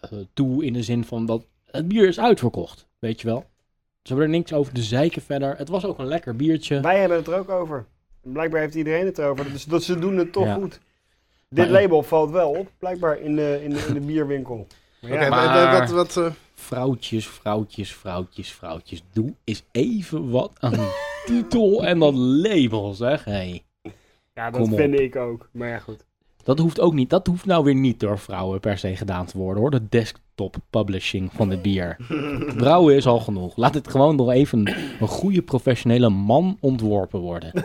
eh, 0.02 0.18
toe 0.34 0.66
in 0.66 0.74
de 0.74 0.84
zin 0.84 1.04
van 1.04 1.26
dat 1.26 1.46
het 1.72 1.88
bier 1.88 2.08
is 2.08 2.20
uitverkocht, 2.20 2.88
weet 3.00 3.22
je 3.22 3.28
wel. 3.28 3.46
Ze 4.04 4.14
hebben 4.14 4.26
er 4.32 4.38
niks 4.38 4.54
over 4.54 4.74
te 4.74 4.82
zeiken 4.84 5.22
verder. 5.22 5.58
Het 5.58 5.70
was 5.70 5.86
ook 5.86 6.00
een 6.00 6.06
lekker 6.08 6.36
biertje. 6.36 6.80
Wij 6.82 7.00
hebben 7.00 7.18
het 7.18 7.28
er 7.28 7.38
ook 7.38 7.50
over. 7.50 7.86
Blijkbaar 8.22 8.62
heeft 8.62 8.76
iedereen 8.76 9.06
het 9.06 9.18
erover. 9.18 9.52
Dus 9.52 9.64
dat 9.66 9.84
ze 9.84 10.00
doen 10.00 10.18
het 10.18 10.32
toch 10.34 10.46
Ja. 10.46 10.54
goed. 10.54 10.80
Dit 11.50 11.70
Maar- 11.72 11.82
label 11.82 12.04
valt 12.04 12.32
wel 12.32 12.50
op, 12.50 12.72
blijkbaar 12.80 13.20
in 13.20 13.36
de, 13.36 13.60
in 13.64 13.70
de, 13.70 13.86
in 13.88 13.94
de 13.94 14.00
bierwinkel. 14.00 14.68
Maar 15.02 15.12
ja, 15.12 15.30
maar- 15.30 15.72
wat, 15.80 15.92
wat, 15.92 16.14
wat, 16.16 16.26
eh, 16.26 16.32
Vrouwtjes, 16.56 17.28
vrouwtjes, 17.28 17.94
vrouwtjes, 17.94 18.52
vrouwtjes. 18.54 19.04
Doe 19.14 19.34
eens 19.44 19.64
even 19.72 20.30
wat 20.30 20.52
aan 20.60 20.72
die 20.72 20.88
titel 21.26 21.86
en 21.86 22.00
dat 22.00 22.14
label, 22.16 22.94
zeg. 22.94 23.24
Hey. 23.24 23.64
Ja, 24.38 24.52
dat 24.52 24.62
kom 24.62 24.72
op. 24.72 24.78
vind 24.80 25.00
ik 25.00 25.16
ook. 25.16 25.50
Maar 25.52 25.68
ja, 25.70 25.80
goed. 25.80 26.06
Dat 26.44 26.60
hoeft 26.60 26.80
ook 26.80 26.94
niet. 26.94 27.10
Dat 27.10 27.28
hoeft 27.28 27.46
nou 27.46 27.64
weer 27.64 27.76
niet 27.76 28.00
door 28.00 28.20
vrouwen 28.20 28.60
per 28.60 28.78
se 28.78 28.96
gedaan 28.96 29.26
te 29.26 29.38
worden 29.38 29.62
hoor. 29.62 29.72
De 29.72 29.88
desktop 29.90 30.56
publishing 30.70 31.30
van 31.34 31.50
het 31.50 31.62
bier. 31.62 31.98
Brouwen 32.58 32.96
is 32.96 33.06
al 33.06 33.20
genoeg. 33.20 33.58
Laat 33.58 33.74
het 33.74 33.88
gewoon 33.88 34.18
door 34.18 34.32
even 34.32 34.68
een 35.00 35.08
goede 35.08 35.42
professionele 35.42 36.10
man 36.10 36.58
ontworpen 36.60 37.20
worden. 37.20 37.52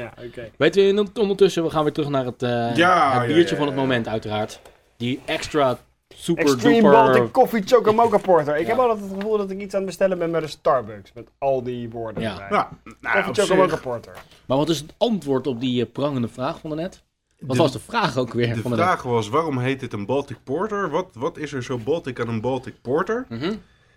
ja, 0.00 0.12
oké. 0.26 0.50
Weet 0.56 0.74
je, 0.74 0.88
en 0.88 1.16
ondertussen, 1.20 1.62
we 1.62 1.70
gaan 1.70 1.82
weer 1.82 1.92
terug 1.92 2.08
naar 2.08 2.24
het, 2.24 2.42
eh, 2.42 2.50
Ja, 2.76 3.12
het 3.12 3.28
ja, 3.28 3.34
biertje 3.34 3.54
ja, 3.54 3.60
van 3.60 3.66
het 3.66 3.76
moment 3.76 4.08
uiteraard. 4.08 4.60
Die 4.96 5.20
extra 5.24 5.78
super 6.18 6.44
Extreme 6.44 6.74
duper... 6.74 6.90
Baltic 6.90 7.30
Coffee 7.32 7.62
Chocomocha 7.64 8.18
Porter. 8.18 8.56
Ik 8.56 8.62
Ja. 8.62 8.68
heb 8.68 8.78
altijd 8.78 9.00
het 9.00 9.14
gevoel 9.14 9.36
dat 9.38 9.50
ik 9.50 9.60
iets 9.60 9.72
aan 9.74 9.80
het 9.80 9.88
bestellen 9.88 10.18
ben 10.18 10.30
bij 10.30 10.40
de 10.40 10.46
Starbucks. 10.46 11.12
Met 11.12 11.28
al 11.38 11.62
die 11.62 11.90
woorden 11.90 12.22
Ja. 12.22 12.30
erbij. 12.32 12.58
Ja, 12.58 12.70
nou, 13.00 13.24
Coffee 13.24 13.68
zich, 13.68 13.80
Porter. 13.80 14.12
Maar 14.46 14.56
wat 14.56 14.68
is 14.68 14.78
het 14.78 14.94
antwoord 14.98 15.46
op 15.46 15.60
die 15.60 15.84
eh, 15.84 15.92
prangende 15.92 16.28
vraag 16.28 16.58
van 16.60 16.76
net? 16.76 17.02
Wat 17.38 17.56
de- 17.56 17.62
was 17.62 17.72
de 17.72 17.78
vraag 17.78 18.16
ook 18.16 18.32
weer? 18.32 18.54
De 18.54 18.60
van 18.60 18.72
vraag 18.72 19.02
was, 19.02 19.28
waarom 19.28 19.58
heet 19.58 19.80
dit 19.80 19.92
een 19.92 20.06
Baltic 20.06 20.36
Porter? 20.44 20.90
Wat, 20.90 21.08
wat 21.12 21.36
is 21.38 21.52
er 21.52 21.62
zo 21.62 21.78
Baltic 21.78 22.20
aan 22.20 22.28
een 22.28 22.40
Baltic 22.40 22.74
Porter? 22.82 23.26
Mhm. 23.28 23.54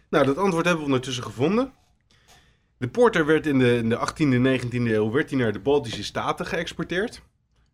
Nou, 0.09 0.25
dat 0.25 0.37
antwoord 0.37 0.65
hebben 0.65 0.83
we 0.83 0.89
ondertussen 0.91 1.23
gevonden. 1.23 1.71
De 2.77 2.87
porter 2.87 3.25
werd 3.25 3.47
in 3.47 3.59
de, 3.59 3.75
in 3.77 3.89
de 3.89 3.97
18e 3.97 4.33
en 4.33 4.59
19e 4.59 4.91
eeuw 4.91 5.11
werd 5.11 5.29
die 5.29 5.37
naar 5.37 5.51
de 5.51 5.59
Baltische 5.59 6.03
Staten 6.03 6.45
geëxporteerd. 6.45 7.21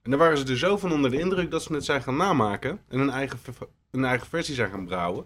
En 0.08 0.14
daar 0.14 0.22
waren 0.22 0.38
ze 0.38 0.46
er 0.46 0.58
zo 0.58 0.78
van 0.78 0.92
onder 0.92 1.12
de 1.12 1.20
indruk 1.20 1.52
dat 1.52 1.64
ze 1.64 1.74
het 1.74 1.86
zijn 1.86 2.04
gaan 2.04 2.16
namaken 2.18 2.80
en 2.88 3.00
een 3.00 3.10
eigen, 3.10 3.40
een 3.92 4.06
eigen 4.06 4.28
versie 4.28 4.56
zijn 4.56 4.70
gaan 4.70 4.86
brouwen. 4.86 5.26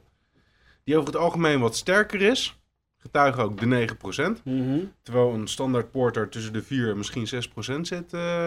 Die 0.83 0.95
over 0.97 1.13
het 1.13 1.21
algemeen 1.21 1.59
wat 1.59 1.75
sterker 1.75 2.21
is. 2.21 2.59
Getuigen 2.97 3.43
ook 3.43 3.59
de 3.59 3.65
9%. 3.65 4.43
Mhm. 4.43 4.79
Terwijl 5.01 5.33
een 5.33 5.47
standaard 5.47 5.91
porter 5.91 6.29
tussen 6.29 6.53
de 6.53 6.63
4 6.63 6.89
en 6.89 6.97
misschien 6.97 7.27
6% 7.27 7.87
zit. 7.87 8.13
eh, 8.13 8.45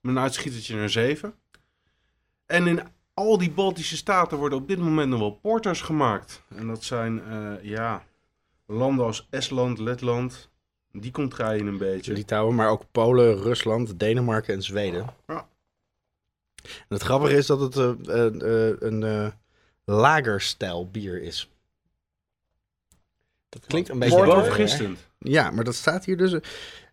met 0.00 0.14
een 0.14 0.18
uitschietertje 0.18 0.76
naar 0.76 0.90
7. 0.90 1.34
En 2.46 2.66
in 2.66 2.80
al 3.14 3.38
die 3.38 3.50
Baltische 3.50 3.96
staten 3.96 4.38
worden 4.38 4.58
op 4.58 4.68
dit 4.68 4.78
moment 4.78 5.10
nog 5.10 5.18
wel 5.18 5.38
porters 5.42 5.80
gemaakt. 5.80 6.42
En 6.48 6.66
dat 6.66 6.84
zijn, 6.84 7.22
eh, 7.24 7.52
ja, 7.62 8.04
landen 8.66 9.04
als 9.04 9.26
Estland, 9.30 9.78
Letland. 9.78 10.50
Die 11.00 11.10
contraien 11.10 11.66
een 11.66 11.78
beetje. 11.78 12.12
Litouwen, 12.12 12.54
maar 12.54 12.68
ook 12.70 12.82
Polen, 12.92 13.42
Rusland, 13.42 13.98
Denemarken 13.98 14.54
en 14.54 14.62
Zweden. 14.62 15.06
Ja. 15.26 15.48
En 16.62 16.86
het 16.88 17.02
grappige 17.02 17.36
is 17.36 17.46
dat 17.46 17.60
het 17.60 17.76
eh, 17.76 18.26
eh, 18.26 18.70
eh, 18.70 18.76
een 18.78 19.32
lagerstijl 19.84 20.90
bier 20.90 21.22
is. 21.22 21.50
Dat 23.48 23.66
klinkt 23.66 23.88
een 23.88 23.98
beetje... 23.98 24.24
Bovengistend. 24.24 24.98
Ja, 25.18 25.50
maar 25.50 25.64
dat 25.64 25.74
staat 25.74 26.04
hier 26.04 26.16
dus. 26.16 26.32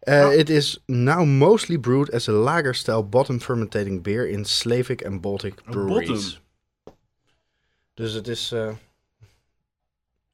Uh, 0.04 0.38
It 0.38 0.50
is 0.50 0.82
now 0.86 1.26
mostly 1.26 1.78
brewed 1.78 2.12
as 2.12 2.30
a 2.30 2.32
lager 2.32 2.76
style 2.76 3.04
bottom 3.04 3.42
fermentating 3.42 4.04
beer 4.04 4.30
in 4.30 4.46
Slavic 4.46 5.06
and 5.06 5.22
Baltic 5.22 5.64
breweries. 5.64 6.42
Dus 7.94 8.14
het 8.14 8.28
is. 8.28 8.54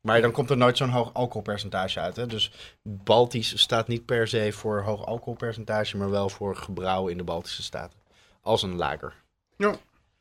Maar 0.02 0.22
dan 0.22 0.32
komt 0.32 0.50
er 0.50 0.58
nooit 0.58 0.78
zo'n 0.78 0.89
hoog 0.89 1.14
alcoholpercentage 1.14 2.00
uit. 2.00 2.16
Hè? 2.16 2.26
Dus 2.26 2.52
Baltisch 2.84 3.60
staat 3.62 3.88
niet 3.88 4.06
per 4.06 4.28
se 4.28 4.52
voor 4.52 4.82
hoog 4.82 5.06
alcoholpercentage, 5.06 5.97
maar 5.97 6.10
wel 6.10 6.30
voor 6.30 6.56
gebrouwen 6.56 7.12
in 7.12 7.18
de 7.18 7.24
Baltische 7.24 7.64
staten. 7.64 8.00
Als 8.41 8.62
een 8.64 8.76
lager. 8.76 9.14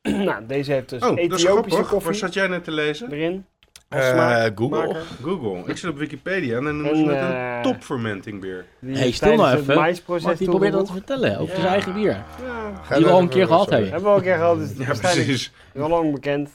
nou, 0.03 0.47
deze 0.47 0.72
heeft 0.72 0.89
dus 0.89 1.03
Oh, 1.03 1.09
dat 1.09 1.18
is 1.18 1.24
Ethiopische 1.45 1.81
koffie 1.83 2.01
Waar 2.11 2.14
zat 2.14 2.35
jij 2.35 2.47
net 2.47 2.64
te 2.64 2.70
lezen? 2.70 3.12
erin. 3.12 3.47
Als 3.89 4.01
Eh, 4.03 4.09
smaak- 4.11 4.59
Google. 4.59 4.97
Google. 5.22 5.62
Ik 5.66 5.76
zit 5.76 5.91
op 5.91 5.99
Wikipedia 5.99 6.57
en 6.57 6.64
dan 6.64 6.76
noemen 6.76 6.93
En, 6.93 7.05
ze 7.05 7.11
het 7.11 7.33
eh, 7.33 7.57
een 7.57 7.62
top 7.62 7.83
fermenting 7.83 8.41
beer. 8.41 8.64
Die 8.81 8.97
Hey, 8.97 9.09
is 9.09 9.16
stil 9.16 9.35
nou 9.37 9.57
even. 9.57 9.74
Mark, 9.74 10.39
die 10.39 10.49
probeert 10.49 10.72
dat 10.72 10.87
te 10.87 10.93
vertellen 10.93 11.39
over 11.39 11.55
Ja. 11.55 11.61
zijn 11.61 11.72
eigen 11.72 11.95
bier. 11.95 12.11
Ja, 12.11 12.97
Die 12.97 13.05
we 13.05 13.11
al 13.11 13.20
een 13.20 13.29
keer 13.29 13.47
gehad 13.47 13.70
hebben. 13.70 13.91
hebben 13.91 14.03
we 14.03 14.11
al 14.11 14.16
een 14.16 14.22
keer 14.22 14.35
gehad. 14.37 14.59
Dus 14.59 14.70
Ja, 14.76 14.85
waarschijnlijk 14.87 15.26
precies. 15.26 15.53
Heel 15.72 15.89
lang 15.89 16.12
bekend. 16.12 16.51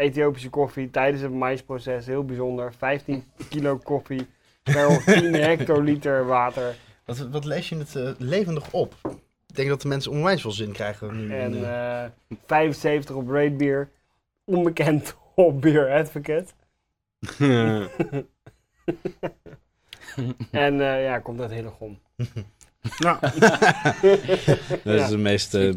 Ethiopische 0.00 0.50
koffie 0.50 0.90
tijdens 0.90 1.22
het 1.22 1.32
maïsproces. 1.32 2.06
Heel 2.06 2.24
bijzonder. 2.24 2.72
15 2.74 3.24
kilo 3.48 3.76
koffie 3.78 4.26
per 4.62 5.02
10 5.20 5.34
hectoliter 5.34 6.26
water. 6.26 6.74
Wat, 7.04 7.18
wat 7.18 7.44
lees 7.44 7.68
je 7.68 7.76
het 7.76 7.96
eh, 7.96 8.10
levendig 8.18 8.72
op? 8.72 8.94
Ik 9.46 9.56
denk 9.56 9.68
dat 9.68 9.82
de 9.82 9.88
mensen 9.88 10.10
onwijs 10.12 10.40
veel 10.40 10.50
zin 10.52 10.72
krijgen 10.72 11.16
nu. 11.16 11.34
En 11.34 11.54
in, 11.54 11.64
eh, 11.64 12.04
eh 12.04 12.10
75 12.46 13.14
op 13.16 13.28
Rate 13.30 13.50
Beer. 13.54 13.88
Onbekend 14.44 15.16
op 15.34 15.60
Beer 15.60 15.92
Advocate. 15.92 16.46
En 20.50 20.80
eh, 20.80 21.04
ja, 21.04 21.18
komt 21.18 21.40
uit 21.40 21.50
Hillegom. 21.50 21.98
nou, 22.98 23.18
dat 24.84 25.00
is 25.00 25.08
de 25.08 25.16
meest... 25.18 25.54
eh, 25.54 25.68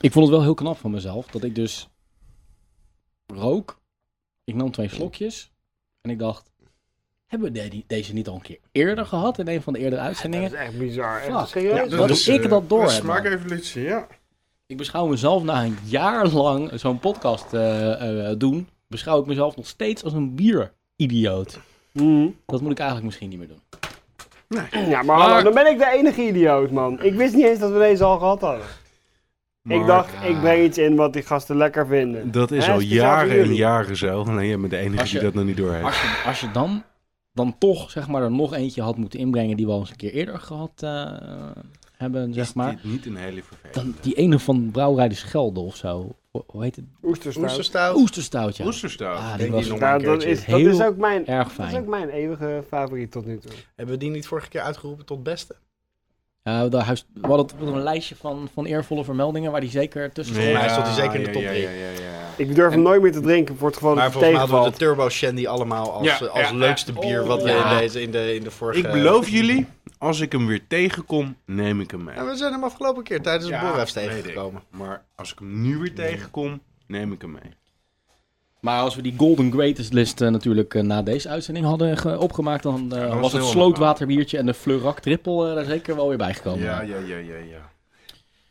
Ik 0.00 0.12
vond 0.12 0.26
het 0.26 0.28
wel 0.34 0.42
heel 0.42 0.54
knap 0.54 0.78
van 0.78 0.90
mezelf 0.90 1.26
dat 1.26 1.44
ik 1.44 1.54
dus 1.54 1.88
rook. 3.34 3.78
Ik 4.44 4.54
nam 4.54 4.70
twee 4.70 4.88
slokjes 4.88 5.50
en 6.00 6.10
ik 6.10 6.18
dacht, 6.18 6.50
hebben 7.26 7.52
we 7.52 7.68
de- 7.68 7.84
deze 7.86 8.12
niet 8.12 8.28
al 8.28 8.34
een 8.34 8.40
keer 8.40 8.58
eerder 8.72 9.06
gehad 9.06 9.38
in 9.38 9.48
een 9.48 9.62
van 9.62 9.72
de 9.72 9.78
eerdere 9.78 9.96
Dat 9.96 10.06
uitzendingen? 10.06 10.46
is 10.46 10.52
echt 10.52 10.78
bizar. 10.78 11.20
Echt 11.20 11.48
serieus. 11.48 11.90
Ja, 11.90 11.96
dat 11.96 12.10
is- 12.10 12.28
ik 12.28 12.48
dat 12.48 12.68
door. 12.68 12.90
Smaakevolutie, 12.90 13.82
ja. 13.82 14.06
Ik 14.66 14.76
beschouw 14.76 15.06
mezelf 15.06 15.42
na 15.42 15.64
een 15.64 15.78
jaar 15.84 16.28
lang 16.28 16.70
zo'n 16.74 16.98
podcast 16.98 17.52
eh, 17.54 18.30
eh, 18.30 18.38
doen, 18.38 18.68
beschouw 18.86 19.20
ik 19.20 19.26
mezelf 19.26 19.56
nog 19.56 19.66
steeds 19.66 20.04
als 20.04 20.12
een 20.12 20.34
bieridioot. 20.34 21.58
Mhm. 21.92 22.28
Dat 22.46 22.60
moet 22.60 22.70
ik 22.70 22.78
eigenlijk 22.78 23.06
misschien 23.06 23.28
niet 23.28 23.38
meer 23.38 23.48
doen. 23.48 23.60
Ja, 24.88 25.02
maar, 25.02 25.42
dan 25.44 25.54
ben 25.54 25.70
ik 25.70 25.78
de 25.78 25.90
enige 25.92 26.22
idioot, 26.26 26.70
man. 26.70 27.02
Ik 27.02 27.14
wist 27.14 27.34
niet 27.34 27.44
eens 27.44 27.58
dat 27.58 27.70
we 27.72 27.78
deze 27.78 28.04
al 28.04 28.18
gehad 28.18 28.40
hadden. 28.40 28.66
Ik 29.68 29.86
dacht, 29.86 30.12
ik 30.24 30.40
breng 30.40 30.64
iets 30.64 30.78
in 30.78 30.96
wat 30.96 31.12
die 31.12 31.22
gasten 31.22 31.56
lekker 31.56 31.86
vinden. 31.86 32.30
Dat 32.30 32.50
is 32.50 32.66
Hè, 32.66 32.72
al 32.72 32.80
jaren 32.80 33.40
en 33.42 33.54
jaren 33.54 33.96
zo. 33.96 34.24
Nee, 34.24 34.48
jij 34.48 34.58
bent 34.58 34.70
de 34.70 34.76
enige 34.76 35.04
je- 35.04 35.10
die 35.10 35.20
dat 35.20 35.34
nog 35.34 35.44
niet 35.44 35.56
door 35.56 35.72
heeft. 35.72 35.84
Als 35.84 36.00
je, 36.00 36.22
als 36.26 36.40
je 36.40 36.50
dan, 36.50 36.82
dan 37.32 37.58
toch 37.58 37.90
zeg 37.90 38.08
maar, 38.08 38.22
er 38.22 38.30
nog 38.30 38.54
eentje 38.54 38.82
had 38.82 38.96
moeten 38.96 39.18
inbrengen 39.18 39.56
die 39.56 39.66
we 39.66 39.72
al 39.72 39.80
eens 39.80 39.90
een 39.90 39.96
keer 39.96 40.12
eerder 40.12 40.38
gehad 40.38 40.72
eh, 40.76 41.12
hebben, 41.96 42.34
zeg 42.34 42.44
Is 42.44 42.52
maar. 42.52 42.70
dit 42.70 42.84
niet 42.84 43.06
een 43.06 43.16
hele 43.16 43.42
vervelende? 43.42 43.80
Dan 43.92 43.94
die 44.02 44.14
ene 44.14 44.38
van 44.38 44.70
Brouwerij 44.70 45.08
de 45.08 45.14
Schelde 45.14 45.60
of 45.60 45.76
zo. 45.76 46.14
Hoe- 46.46 46.62
heet 46.62 46.76
het? 46.76 46.84
Oesterstout. 47.02 47.44
Oesterstout. 47.48 47.96
Oesterstout, 47.96 48.56
ja. 48.56 48.64
Oesterstout. 48.64 49.18
Ah, 49.18 49.36
die 49.38 49.50
was 49.50 49.62
die 49.62 49.70
nog 49.70 49.80
Nou, 49.80 50.02
dat, 50.02 50.22
is, 50.24 50.36
dat 50.46 50.56
Heel 50.56 50.68
is 50.68 50.82
ook 50.82 50.96
mijn, 50.96 51.26
erg 51.26 51.54
dat 51.54 51.66
is 51.66 51.72
ook 51.74 51.78
fijn. 51.78 51.88
mijn 51.88 52.08
eeuwige 52.08 52.64
favoriet 52.68 53.10
tot 53.10 53.26
nu 53.26 53.38
toe. 53.38 53.50
Hebben 53.76 53.94
we 53.94 54.00
die 54.00 54.10
niet 54.10 54.26
vorige 54.26 54.48
keer 54.48 54.60
uitgeroepen 54.60 55.04
tot 55.04 55.22
beste? 55.22 55.54
Ja, 56.50 56.68
de 56.68 56.76
huis, 56.76 57.06
we 57.14 57.26
hadden 57.26 57.58
we 57.58 57.66
een 57.66 57.82
lijstje 57.82 58.16
van, 58.16 58.48
van 58.54 58.64
eervolle 58.64 59.04
vermeldingen 59.04 59.50
waar 59.52 59.60
die 59.60 59.70
zeker 59.70 60.12
tussen 60.12 60.34
stond. 60.34 60.48
Ja, 60.48 60.58
hij 60.58 60.68
stond 60.68 60.86
hier 60.86 60.94
zeker 60.94 61.14
in 61.14 61.24
de 61.24 61.30
top 61.30 61.42
ja, 61.42 61.48
drie. 61.48 61.62
Ja, 61.62 61.70
ja, 61.70 61.76
ja, 61.76 62.28
Ik 62.36 62.54
durf 62.54 62.72
hem 62.72 62.82
nooit 62.82 63.02
meer 63.02 63.12
te 63.12 63.20
drinken 63.20 63.56
voor 63.56 63.66
het 63.66 63.76
geval 63.76 63.94
Maar 63.94 64.04
dat 64.04 64.12
het 64.12 64.22
volgens 64.22 64.48
mij 64.48 64.56
hadden 64.56 64.72
we 64.72 64.78
de. 64.78 64.84
Turbo 64.84 65.08
Shandy 65.08 65.46
allemaal 65.46 65.92
als, 65.92 66.06
Ja, 66.18 66.26
als 66.26 66.48
ja, 66.48 66.54
leukste 66.54 66.92
ja. 66.92 67.00
bier 67.00 67.24
wat 67.24 67.42
we 67.42 67.48
Ja. 67.48 67.70
in, 67.72 67.78
deze, 67.78 68.02
in, 68.02 68.10
de, 68.10 68.34
in 68.34 68.42
de 68.42 68.50
vorige... 68.50 68.78
Ik 68.86 68.92
beloof 68.92 69.28
jullie, 69.28 69.66
als 69.98 70.20
ik 70.20 70.32
hem 70.32 70.46
weer 70.46 70.66
tegenkom, 70.68 71.36
neem 71.44 71.80
ik 71.80 71.90
hem 71.90 72.04
mee. 72.04 72.14
Ja, 72.14 72.26
we 72.26 72.36
zijn 72.36 72.52
hem 72.52 72.64
afgelopen 72.64 73.02
keer 73.02 73.22
tijdens 73.22 73.50
het 73.50 73.60
Ja, 73.60 73.84
tegengekomen. 73.84 74.62
Maar 74.70 75.04
als 75.16 75.32
ik 75.32 75.38
hem 75.38 75.62
nu 75.62 75.78
weer 75.78 75.94
tegenkom, 75.94 76.60
neem 76.86 77.12
ik 77.12 77.20
hem 77.20 77.30
mee. 77.30 77.58
Maar 78.60 78.80
als 78.80 78.94
we 78.96 79.02
die 79.02 79.14
Golden 79.16 79.52
Greatest 79.52 79.92
list 79.92 80.20
eh, 80.20 80.28
natuurlijk 80.28 80.74
eh, 80.74 80.82
na 80.82 81.02
deze 81.02 81.28
uitzending 81.28 81.66
hadden 81.66 81.96
ge- 81.96 82.18
opgemaakt, 82.18 82.62
dan 82.62 82.92
eh, 82.92 83.08
was 83.08 83.20
was 83.20 83.32
het 83.32 83.44
slootwaterbiertje 83.44 84.38
en 84.38 84.46
de 84.46 84.54
Fleurac 84.54 85.00
triple 85.00 85.48
eh, 85.48 85.54
daar 85.54 85.64
zeker 85.64 85.96
wel 85.96 86.08
weer 86.08 86.16
bijgekomen. 86.16 86.60
Ja, 86.64 86.80
ja, 86.80 86.96
ja, 86.98 87.16
ja, 87.16 87.36
ja. 87.36 87.70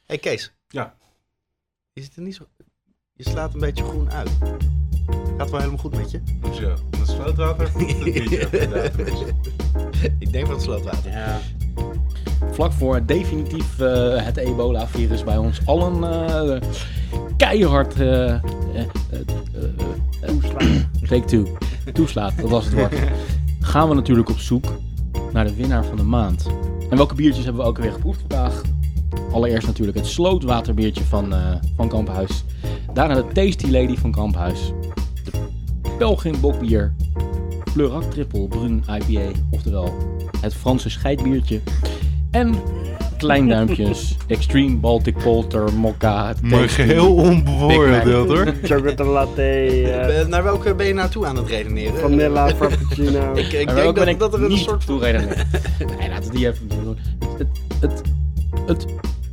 hey 0.06 0.18
Kees. 0.18 0.52
Ja. 0.68 0.96
Is 1.94 2.04
het 2.06 2.16
er 2.16 2.22
niet 2.22 2.36
zo... 2.36 2.44
Je 3.14 3.30
slaat 3.30 3.54
een 3.54 3.60
beetje 3.60 3.84
groen 3.84 4.12
uit. 4.12 4.30
Gaat 5.38 5.50
wel 5.50 5.60
helemaal 5.60 5.80
goed 5.80 5.96
met 5.98 6.12
je? 6.12 6.22
Hoezo? 6.42 6.76
Het 7.00 7.08
slootwater 7.10 7.66
of 7.66 7.74
het 7.74 8.04
biertje? 8.04 8.48
Ik 10.20 10.32
denk 10.32 10.46
van 10.46 10.56
het 10.56 10.64
slootwater. 10.64 11.12
Ja. 11.12 11.40
Vlak 12.60 12.74
voor 12.74 13.06
definitief 13.06 13.80
eh, 13.80 14.26
het 14.26 14.38
ebola-virus 14.38 15.24
bij 15.24 15.38
ons 15.38 15.60
allen 15.66 16.04
eh, 16.04 16.62
keihard 17.38 17.94
eh, 18.00 18.36
take 21.08 21.26
two, 21.32 21.58
toeslaat, 21.94 22.34
dat 22.42 22.50
was 22.50 22.66
het 22.66 22.74
woord. 22.74 22.96
Gaan 23.60 23.90
we 23.90 23.96
natuurlijk 23.96 24.30
op 24.30 24.38
zoek 24.38 24.66
naar 25.34 25.46
de 25.46 25.56
winnaar 25.56 25.86
van 25.86 25.98
de 25.98 26.04
maand. 26.04 26.48
En 26.90 26.98
welke 26.98 27.16
biertjes 27.16 27.44
hebben 27.44 27.64
we 27.64 27.70
ook 27.70 27.78
weer 27.78 27.92
geproefd 27.92 28.20
vandaag? 28.20 28.62
Allereerst 29.32 29.68
natuurlijk 29.68 29.98
het 29.98 30.08
slootwaterbiertje 30.08 31.04
van, 31.04 31.34
van 31.76 31.88
Kamphuis. 31.88 32.44
Daarna 32.94 33.16
de 33.16 33.26
Tasty 33.34 33.72
Lady 33.72 33.96
van 33.96 34.12
Kamphuis. 34.12 34.72
De 35.24 35.32
Pelgrim 35.98 36.40
Bokbier. 36.40 36.96
Fleurac 37.72 38.04
Triple 38.04 38.48
Brun 38.48 38.84
IPA. 38.88 39.40
Oftewel 39.50 39.94
het 40.42 40.54
Franse 40.54 40.90
scheidbiertje. 40.90 41.62
En 42.32 42.56
Klein 43.18 43.48
Duimpjes 43.48 44.16
Extreme 44.28 44.76
Baltic 44.78 45.18
Polter 45.18 45.74
Mokka. 45.74 46.34
Maar 46.42 46.60
Tasty 46.60 46.68
geheel 46.82 47.16
onbevooroordeeld 47.16 48.28
hoor. 48.28 48.54
Chocolate 48.64 49.04
latte, 49.04 49.42
eh, 49.42 50.20
Eh, 50.22 50.28
naar 50.28 50.44
welke 50.44 50.76
ben 50.76 50.86
je 50.86 50.94
naartoe 50.94 51.26
aan 51.26 51.36
het 51.36 51.48
redeneren? 51.48 52.00
vanilla, 52.00 52.50
frappuccino. 52.50 53.34
Ik, 53.36 53.50
denk 53.52 53.96
dat, 53.96 54.08
ik 54.08 54.20
dat 54.20 54.34
er 54.34 54.44
een 54.44 54.50
niet 54.50 54.60
soort 54.60 54.84
van... 54.84 54.96
toereden. 54.98 55.28
Nee, 56.00 56.10
laten 56.10 56.32
we 56.32 56.38
die 56.38 56.48
even 56.48 56.68
doen. 56.68 56.98
Het, 57.38 57.48
het, 57.80 58.02
het 58.66 58.86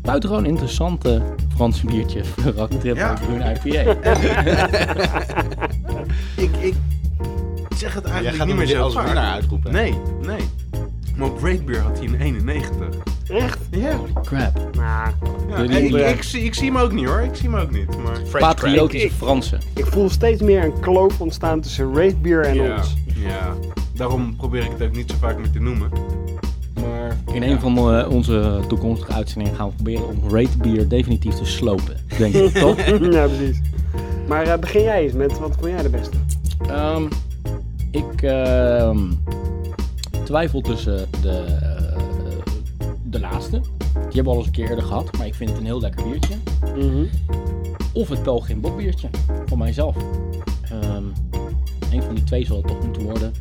buitengewoon 0.02 0.46
interessante 0.46 1.22
Franse 1.54 1.86
biertje. 1.86 2.20
Triple 2.68 2.94
Ja. 2.94 3.12
Brun 3.26 3.40
IPA. 3.40 3.96
Ik, 6.36 6.50
ik 6.60 6.74
zeg 7.76 7.94
het 7.94 8.04
Jij 8.04 8.12
eigenlijk 8.12 8.36
gaat 8.36 8.46
niet 8.46 8.56
meer 8.56 8.66
zo 8.66 8.90
vaak. 8.90 9.04
winnaar 9.06 9.32
uitroepen. 9.32 9.72
Nee, 9.72 9.94
nee. 10.26 10.40
Maar 11.16 11.28
op 11.28 11.42
Ratebeer 11.42 11.78
had 11.80 11.98
hij 11.98 12.06
een 12.08 12.20
91. 12.20 12.88
Echt? 13.28 13.58
Ja. 13.70 13.98
Crap. 14.22 14.68
Nou, 14.76 15.72
ja 15.96 16.06
ik, 16.06 16.22
zie, 16.22 16.42
ik 16.42 16.54
zie 16.54 16.66
hem 16.66 16.76
ook 16.76 16.92
niet 16.92 17.06
hoor. 17.06 17.20
Ik 17.20 17.34
zie 17.34 17.50
hem 17.50 17.58
ook 17.60 17.70
niet. 17.70 17.86
Maar... 18.02 18.18
Patriotische 18.40 19.06
Ik- 19.06 19.12
ik- 19.12 19.16
Fransen. 19.18 19.60
ik 19.74 19.86
voel 19.86 20.10
steeds 20.10 20.42
meer 20.42 20.64
een 20.64 20.80
kloof 20.80 21.20
ontstaan 21.20 21.60
tussen 21.60 21.92
Beer 22.22 22.40
en 22.44 22.54
ja, 22.54 22.76
ons. 22.76 22.94
ja. 23.06 23.54
Daarom 23.94 24.36
probeer 24.36 24.62
ik 24.64 24.70
het 24.78 24.82
ook 24.82 24.96
niet 24.96 25.10
zo 25.10 25.16
vaak 25.20 25.38
meer 25.38 25.50
te 25.50 25.60
noemen. 25.60 25.90
Maar 26.80 27.16
In 27.32 27.42
een 27.42 27.60
van 27.60 27.76
eh, 27.98 28.10
onze 28.10 28.60
toekomstige 28.68 29.12
uitzendingen 29.12 29.56
gaan 29.56 29.68
we 29.68 29.74
proberen 29.74 30.08
om 30.08 30.20
Rate 30.36 30.58
Beer 30.58 30.88
definitief 30.88 31.34
te 31.34 31.44
slopen. 31.44 31.96
Denk 32.18 32.34
ik, 32.34 32.52
toch? 32.64 32.76
ja, 32.86 33.26
precies. 33.26 33.60
Maar 34.28 34.46
eh, 34.46 34.58
begin 34.58 34.82
jij 34.82 35.02
eens 35.02 35.12
met, 35.12 35.38
wat 35.38 35.54
vond 35.60 35.72
jij 35.72 35.82
de 35.82 35.88
beste? 35.88 36.16
Ehm, 36.68 37.02
ik 37.90 38.22
ehm, 38.22 38.98
twijfel 40.26 40.60
tussen 40.60 41.08
de, 41.22 41.38
eh, 41.38 41.96
de 43.02 43.20
laatste. 43.20 43.60
Die 43.92 44.00
hebben 44.00 44.24
we 44.24 44.30
al 44.30 44.36
eens 44.36 44.46
een 44.46 44.52
keer 44.52 44.68
eerder 44.68 44.84
gehad, 44.84 45.16
maar 45.16 45.26
ik 45.26 45.34
vind 45.34 45.50
het 45.50 45.58
een 45.58 45.64
heel 45.64 45.80
lekker 45.80 46.08
biertje. 46.08 46.34
Mhm. 46.76 47.04
Of 47.92 48.08
het 48.08 48.22
Pelgrim 48.22 48.60
Bokbiertje, 48.60 49.08
van 49.46 49.58
mijzelf. 49.58 49.96
Ehm 50.70 51.04
een 51.92 52.02
van 52.02 52.14
die 52.14 52.24
twee 52.24 52.46
zal 52.46 52.56
het 52.56 52.66
toch 52.66 52.84
moeten 52.84 53.02
worden. 53.02 53.32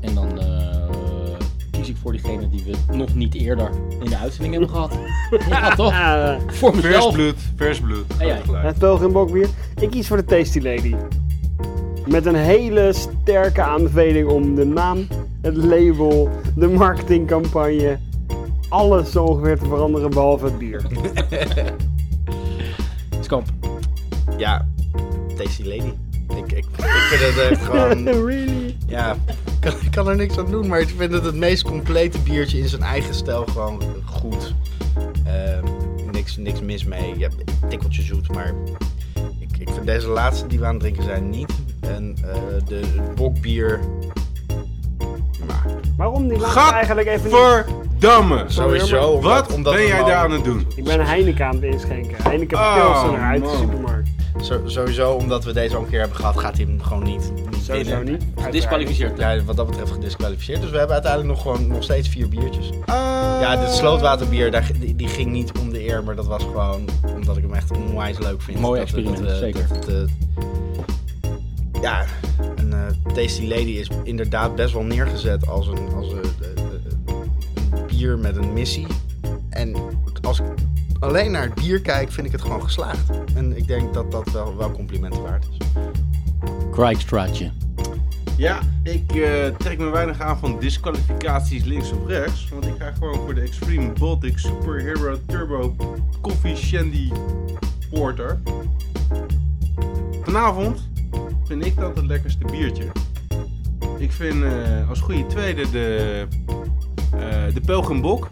En 0.00 0.14
dan 0.14 0.40
eh, 0.40 1.36
kies 1.70 1.88
ik 1.88 1.96
voor 1.96 2.12
diegene 2.12 2.48
die 2.48 2.64
we 2.64 2.96
nog 2.96 3.14
niet 3.14 3.34
eerder 3.34 3.70
in 4.00 4.10
de 4.10 4.16
uitzending 4.16 4.52
hebben 4.52 4.70
gehad. 4.70 4.98
Ja, 5.48 5.74
toch? 5.74 5.94
Voor 6.46 6.72
vers 6.72 6.84
mezelf. 6.84 7.12
bloed, 7.12 7.34
vers 7.56 7.80
bloed. 7.80 8.04
En 8.18 8.26
jij? 8.26 8.40
Gelijk. 8.44 8.80
het 8.80 9.12
Bokbier. 9.12 9.48
Ik 9.80 9.90
kies 9.90 10.06
voor 10.06 10.16
de 10.16 10.24
Tasty 10.24 10.60
Lady. 10.60 10.94
Met 12.06 12.26
een 12.26 12.34
hele 12.34 12.92
sterke 12.92 13.62
aanbeveling 13.62 14.28
om 14.28 14.54
de 14.54 14.64
naam, 14.64 15.06
het 15.44 15.56
label, 15.56 16.30
de 16.56 16.68
marketingcampagne, 16.68 17.98
alles 18.68 19.10
zo 19.10 19.24
ongeveer 19.24 19.58
te 19.58 19.64
veranderen 19.64 20.10
behalve 20.10 20.44
het 20.44 20.58
bier. 20.58 20.82
Skamp. 23.20 23.46
Ja, 24.38 24.68
Tasty 25.36 25.62
Lady. 25.62 25.92
Ik, 26.36 26.52
ik, 26.52 26.64
ik 26.76 27.06
vind 27.10 27.34
het 27.34 27.50
echt 27.50 27.64
gewoon... 27.70 28.08
really? 28.26 28.76
Ja, 28.86 29.16
ik 29.28 29.60
kan, 29.60 29.72
ik 29.80 29.90
kan 29.90 30.08
er 30.08 30.16
niks 30.16 30.38
aan 30.38 30.50
doen, 30.50 30.68
maar 30.68 30.80
ik 30.80 30.88
vind 30.96 31.12
het 31.12 31.24
het 31.24 31.34
meest 31.34 31.62
complete 31.62 32.18
biertje 32.18 32.58
in 32.58 32.68
zijn 32.68 32.82
eigen 32.82 33.14
stijl 33.14 33.44
gewoon 33.44 33.82
goed. 34.04 34.54
Ehm, 35.24 35.64
niks, 36.12 36.36
niks 36.36 36.60
mis 36.60 36.84
mee. 36.84 37.18
Ja, 37.18 37.28
tikkeltje 37.68 38.02
zoet, 38.02 38.32
maar 38.32 38.54
ik, 39.38 39.58
ik 39.58 39.68
vind 39.68 39.86
deze 39.86 40.08
laatste 40.08 40.46
die 40.46 40.58
we 40.58 40.64
aan 40.64 40.72
het 40.72 40.80
drinken 40.80 41.02
zijn 41.02 41.30
niet. 41.30 41.52
En 41.80 42.16
eh, 42.22 42.66
de 42.66 42.80
bokbier... 43.14 43.80
Waarom 45.96 46.28
die 46.28 46.38
laatste 46.38 46.60
eigenlijk 46.72 47.06
even 47.08 47.24
niet? 47.24 47.64
Verdamme! 47.98 48.44
sowieso. 48.46 49.06
omdat- 49.06 49.46
Wat 49.46 49.56
omdat 49.56 49.74
ben 49.74 49.86
jij 49.86 50.04
daar 50.04 50.14
aan 50.24 50.30
het 50.30 50.44
doen? 50.44 50.66
Ik 50.76 50.84
ben 50.84 51.00
een 51.00 51.06
Heineken 51.06 51.46
aan 51.46 51.54
het 51.54 51.62
inschenken. 51.64 52.16
Heineken 52.22 52.58
Oh, 52.58 52.74
Pilsener 52.74 53.20
uit 53.20 53.40
de 53.42 53.46
man. 53.46 53.56
supermarkt. 53.56 54.08
Zo- 54.42 54.60
sowieso 54.64 55.10
omdat 55.12 55.44
we 55.44 55.52
deze 55.52 55.76
al 55.76 55.82
een 55.82 55.88
keer 55.88 55.98
hebben 55.98 56.16
gehad, 56.16 56.38
gaat 56.38 56.56
hij 56.56 56.66
hem 56.66 56.82
gewoon 56.82 57.02
niet, 57.02 57.32
niet 57.50 57.64
Sowieso 57.64 58.02
niet. 58.02 58.22
Gedisqualificeerd. 58.40 59.18
Ja, 59.18 59.42
wat 59.44 59.56
dat 59.56 59.66
betreft 59.66 59.90
gedisqualificeerd. 59.92 60.60
Dus 60.60 60.70
we 60.70 60.76
hebben 60.76 60.94
uiteindelijk 60.94 61.32
nog 61.32 61.42
gewoon 61.42 61.66
nog 61.66 61.82
steeds 61.82 62.08
vier 62.08 62.28
biertjes. 62.28 62.70
Ah. 62.86 62.96
Ja, 63.40 63.56
dit 63.56 63.70
slootwaterbier, 63.70 64.50
daar, 64.50 64.70
die, 64.80 64.94
die 64.96 65.08
ging 65.08 65.30
niet 65.30 65.52
om 65.60 65.72
de 65.72 65.88
eer, 65.88 66.04
maar 66.04 66.14
dat 66.14 66.26
was 66.26 66.42
gewoon 66.42 66.84
omdat 67.16 67.36
ik 67.36 67.42
hem 67.42 67.54
echt 67.54 67.70
onwijs 67.76 68.18
leuk 68.18 68.42
vind. 68.42 68.60
Mooi 68.60 68.80
Dat 68.80 68.88
experiment, 68.88 69.36
zeker. 69.38 69.66
dat 69.68 69.88
eh, 69.88 69.94
ja, 71.84 72.04
een 72.56 72.72
eh, 72.72 73.14
Tasty 73.14 73.46
Lady 73.46 73.70
is 73.70 73.88
inderdaad 74.02 74.54
best 74.54 74.72
wel 74.72 74.82
neergezet 74.82 75.48
als 75.48 75.66
een, 75.66 75.92
als 75.94 76.12
een, 76.12 76.22
eh, 76.40 76.48
eh, 76.48 77.14
een 77.72 77.86
bier 77.86 78.18
met 78.18 78.36
een 78.36 78.52
missie. 78.52 78.86
En 79.50 79.74
als 80.22 80.40
ik 80.40 80.46
alleen 81.00 81.30
naar 81.30 81.42
het 81.42 81.54
bier 81.54 81.80
kijk, 81.80 82.12
vind 82.12 82.26
ik 82.26 82.32
het 82.32 82.42
gewoon 82.42 82.62
geslaagd. 82.62 83.10
En 83.34 83.56
ik 83.56 83.66
denk 83.66 83.94
dat 83.94 84.10
dat 84.10 84.30
wel, 84.32 84.56
wel 84.56 84.70
complimenten 84.70 85.22
waard 85.22 85.46
is. 85.50 85.66
Krijgstraatje. 86.70 87.50
Ja, 88.36 88.60
ik 88.82 89.14
eh, 89.14 89.46
trek 89.46 89.78
me 89.78 89.88
weinig 89.90 90.20
aan 90.20 90.38
van 90.38 90.58
disqualificaties 90.58 91.64
links 91.64 91.92
of 91.92 92.06
rechts. 92.06 92.48
Want 92.48 92.66
ik 92.66 92.74
ga 92.78 92.92
gewoon 92.92 93.14
voor 93.14 93.34
de 93.34 93.40
Extreme 93.40 93.92
Baltic 93.98 94.38
Superhero 94.38 95.18
Turbo 95.26 95.76
Coffee 96.20 96.56
Shandy 96.56 97.12
Porter. 97.90 98.40
Vanavond 100.22 100.92
vind 101.46 101.66
ik 101.66 101.76
dat 101.76 101.96
het 101.96 102.06
lekkerste 102.06 102.44
biertje. 102.44 102.84
Ik 103.98 104.12
vind 104.12 104.42
eh, 104.44 104.88
als 104.88 105.00
goede 105.00 105.26
tweede 105.26 105.70
de, 105.70 106.26
eh 107.10 107.54
de 107.54 107.60
Pelgrim 107.66 108.00
Bok. 108.00 108.26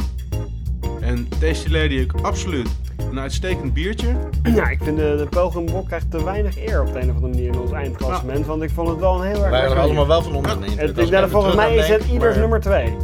En 1.01 1.29
Tasty 1.41 1.69
Lady 1.71 2.03
ook 2.03 2.21
absoluut 2.25 2.69
een 3.11 3.19
uitstekend 3.19 3.75
biertje. 3.75 4.17
Ja, 4.55 4.69
ik 4.69 4.83
vind 4.83 4.97
de, 4.97 5.15
de 5.19 5.27
Pelgrim 5.31 5.67
Bok 5.67 5.87
krijgt 5.87 6.11
te 6.11 6.25
weinig 6.25 6.57
eer 6.59 6.81
op 6.81 6.93
de 6.93 7.01
een 7.01 7.11
of 7.11 7.15
andere 7.15 7.33
manier 7.33 7.47
in 7.53 7.59
ons 7.59 7.73
eindklassement. 7.73 8.47
Want 8.47 8.63
ik 8.63 8.71
vond 8.71 8.89
het 8.89 8.99
wel 8.99 9.15
een 9.15 9.27
heel 9.27 9.31
erg 9.31 9.41
Wij 9.41 9.51
lekker 9.51 9.67
hebben 9.69 9.85
allemaal 9.85 10.07
wel 10.07 10.23
van 10.23 10.35
onder 10.35 10.61
de 10.61 10.67
indruk. 10.67 10.89
Het, 10.89 10.99
Als 10.99 10.99
ik 10.99 11.05
ik 11.05 11.11
denk, 11.11 11.25
even 11.25 11.31
volgens 11.31 11.55
mij 11.55 11.77
is 11.77 11.89
het 11.89 12.05
ieders 12.05 12.37
nummer 12.37 12.61
2. 12.61 12.97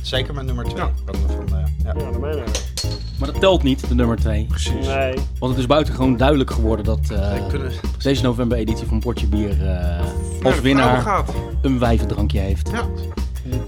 Zeker 0.00 0.34
met 0.34 0.44
nummer 0.46 0.64
2. 0.64 0.76
Ja. 0.76 0.90
Van, 1.04 1.14
van, 1.30 1.58
eh, 1.58 1.64
ja. 1.84 1.94
Ja, 1.98 2.10
de 2.10 2.18
mijne. 2.18 2.42
Maar 3.18 3.32
dat 3.32 3.40
telt 3.40 3.62
niet, 3.62 3.88
de 3.88 3.94
nummer 3.94 4.16
2. 4.16 4.44
Precies. 4.48 4.86
Nee. 4.86 5.14
Want 5.38 5.50
het 5.52 5.60
is 5.60 5.66
buitengewoon 5.66 6.16
duidelijk 6.16 6.50
geworden 6.50 6.84
dat 6.84 7.10
eh, 7.10 7.48
kunnen, 7.48 7.72
deze 8.02 8.22
november-editie 8.22 8.86
van 8.86 9.00
Potje 9.00 9.26
Bier 9.26 9.50
eh, 9.50 9.56
Naar 9.58 10.04
als 10.42 10.60
winnaar 10.60 11.24
een 11.62 11.78
wijvendrankje 11.78 12.38
heeft. 12.38 12.70
Ja. 12.70 12.86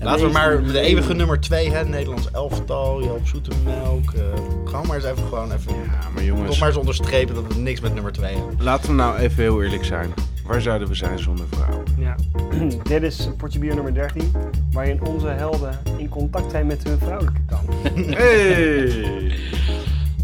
Laten 0.00 0.26
we 0.26 0.32
maar 0.32 0.62
de 0.64 0.80
eeuwige 0.80 1.14
nummer 1.14 1.40
2, 1.40 1.70
hè, 1.70 1.84
Nederlands 1.84 2.30
elftal, 2.30 3.04
Joop 3.04 3.26
Zoetemelk. 3.26 4.12
eh 4.12 4.22
gewoon 4.64 4.86
maar 4.86 4.96
eens 4.96 5.04
even, 5.04 5.22
gewoon 5.28 5.52
even, 5.52 5.72
Ja, 5.74 6.08
maar 6.14 6.24
jongens. 6.24 6.48
nog 6.48 6.58
maar 6.58 6.68
eens 6.68 6.76
onderstrepen 6.78 7.34
dat 7.34 7.44
we 7.48 7.54
niks 7.60 7.80
met 7.80 7.94
nummer 7.94 8.12
2 8.12 8.34
hebben. 8.34 8.56
Laten 8.64 8.88
we 8.90 8.94
nou 8.96 9.16
even 9.18 9.42
heel 9.42 9.62
eerlijk 9.62 9.84
zijn. 9.84 10.14
Waar 10.50 10.60
zouden 10.60 10.88
we 10.88 10.94
zijn 10.94 11.18
zonder 11.18 11.46
vrouwen? 11.50 11.84
Ja. 11.98 12.16
Dit 12.82 13.02
is 13.02 13.28
potje 13.36 13.58
bier 13.58 13.74
nummer 13.74 13.94
13, 13.94 14.32
waarin 14.72 15.04
onze 15.04 15.26
helden 15.26 15.78
in 15.96 16.08
contact 16.08 16.50
zijn 16.50 16.66
met 16.66 16.84
hun 16.84 16.98
vrouwelijke 16.98 17.40
kant. 17.46 17.68
Hey! 18.16 19.32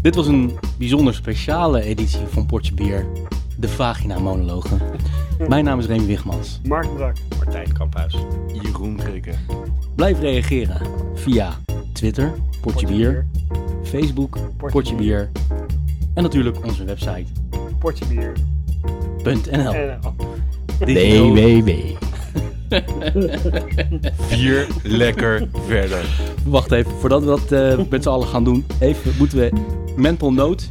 Dit 0.01 0.15
was 0.15 0.27
een 0.27 0.59
bijzonder 0.77 1.13
speciale 1.13 1.81
editie 1.81 2.25
van 2.27 2.45
Potje 2.45 2.73
Bier, 2.73 3.05
de 3.57 3.67
Vagina 3.67 4.19
Monologen. 4.19 4.81
Mijn 5.47 5.63
naam 5.63 5.79
is 5.79 5.85
Remy 5.85 6.05
Wigmans. 6.05 6.59
Mark 6.63 6.95
Brak. 6.95 7.15
Martijn 7.37 7.73
Kamphuis. 7.73 8.15
Jeroen 8.61 8.95
Krikke. 8.95 9.33
Blijf 9.95 10.19
reageren 10.19 10.81
via 11.13 11.53
Twitter, 11.93 12.33
Potje 12.61 12.87
Bier, 12.87 13.27
Facebook, 13.83 14.37
Potje 14.57 14.95
Bier 14.95 15.29
en 16.13 16.23
natuurlijk 16.23 16.65
onze 16.65 16.83
website 16.83 17.25
Potje 17.79 18.05
bier. 18.05 18.33
.nl. 19.23 19.73
En, 19.73 19.99
oh. 20.03 20.13
www. 20.79 21.69
Vier 24.17 24.67
lekker 24.83 25.47
verder. 25.65 26.05
Wacht 26.45 26.71
even, 26.71 26.91
voordat 26.91 27.21
we 27.21 27.27
dat 27.27 27.51
eh, 27.51 27.79
met 27.89 28.03
z'n 28.03 28.09
allen 28.09 28.27
gaan 28.27 28.43
doen, 28.43 28.65
even 28.79 29.13
moeten 29.17 29.37
we 29.37 29.51
mental 29.95 30.33
note. 30.33 30.65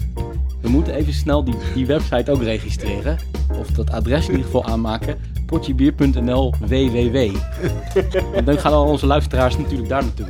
We 0.60 0.68
moeten 0.68 0.94
even 0.94 1.12
snel 1.12 1.44
die, 1.44 1.54
die 1.74 1.86
website 1.86 2.30
ook 2.30 2.42
registreren. 2.42 3.18
Of 3.58 3.66
dat 3.66 3.90
adres 3.90 4.24
in 4.24 4.30
ieder 4.30 4.44
geval 4.44 4.64
aanmaken. 4.64 5.16
Portjebier.nl 5.46 6.54
www. 6.60 7.30
Want 8.34 8.46
dan 8.46 8.58
gaan 8.58 8.72
al 8.72 8.84
onze 8.86 9.06
luisteraars 9.06 9.58
natuurlijk 9.58 9.88
daar 9.88 10.02
naartoe. 10.02 10.26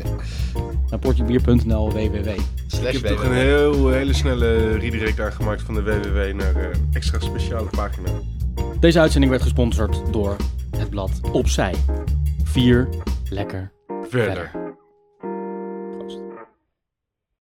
Naar 0.91 0.99
portjebier.nl 0.99 1.93
www. 1.93 2.29
Slash 2.67 2.95
Ik 2.95 3.03
heb 3.03 3.17
toch 3.17 3.25
een 3.25 3.33
heel, 3.33 3.89
hele 3.91 4.12
snelle 4.12 4.79
redirect 4.79 5.21
aangemaakt 5.21 5.62
van 5.62 5.75
de 5.75 5.83
www 5.83 6.35
naar 6.35 6.57
een 6.57 6.89
extra 6.93 7.21
speciale 7.21 7.69
pagina. 7.71 8.09
Deze 8.81 9.01
uitzending 9.01 9.31
werd 9.31 9.43
gesponsord 9.43 10.03
door 10.11 10.37
het 10.77 10.91
blad 10.91 11.11
Opzij. 11.33 11.75
Vier 12.45 12.89
lekker 13.31 13.73
Verder. 13.87 14.35
verder. 14.35 14.66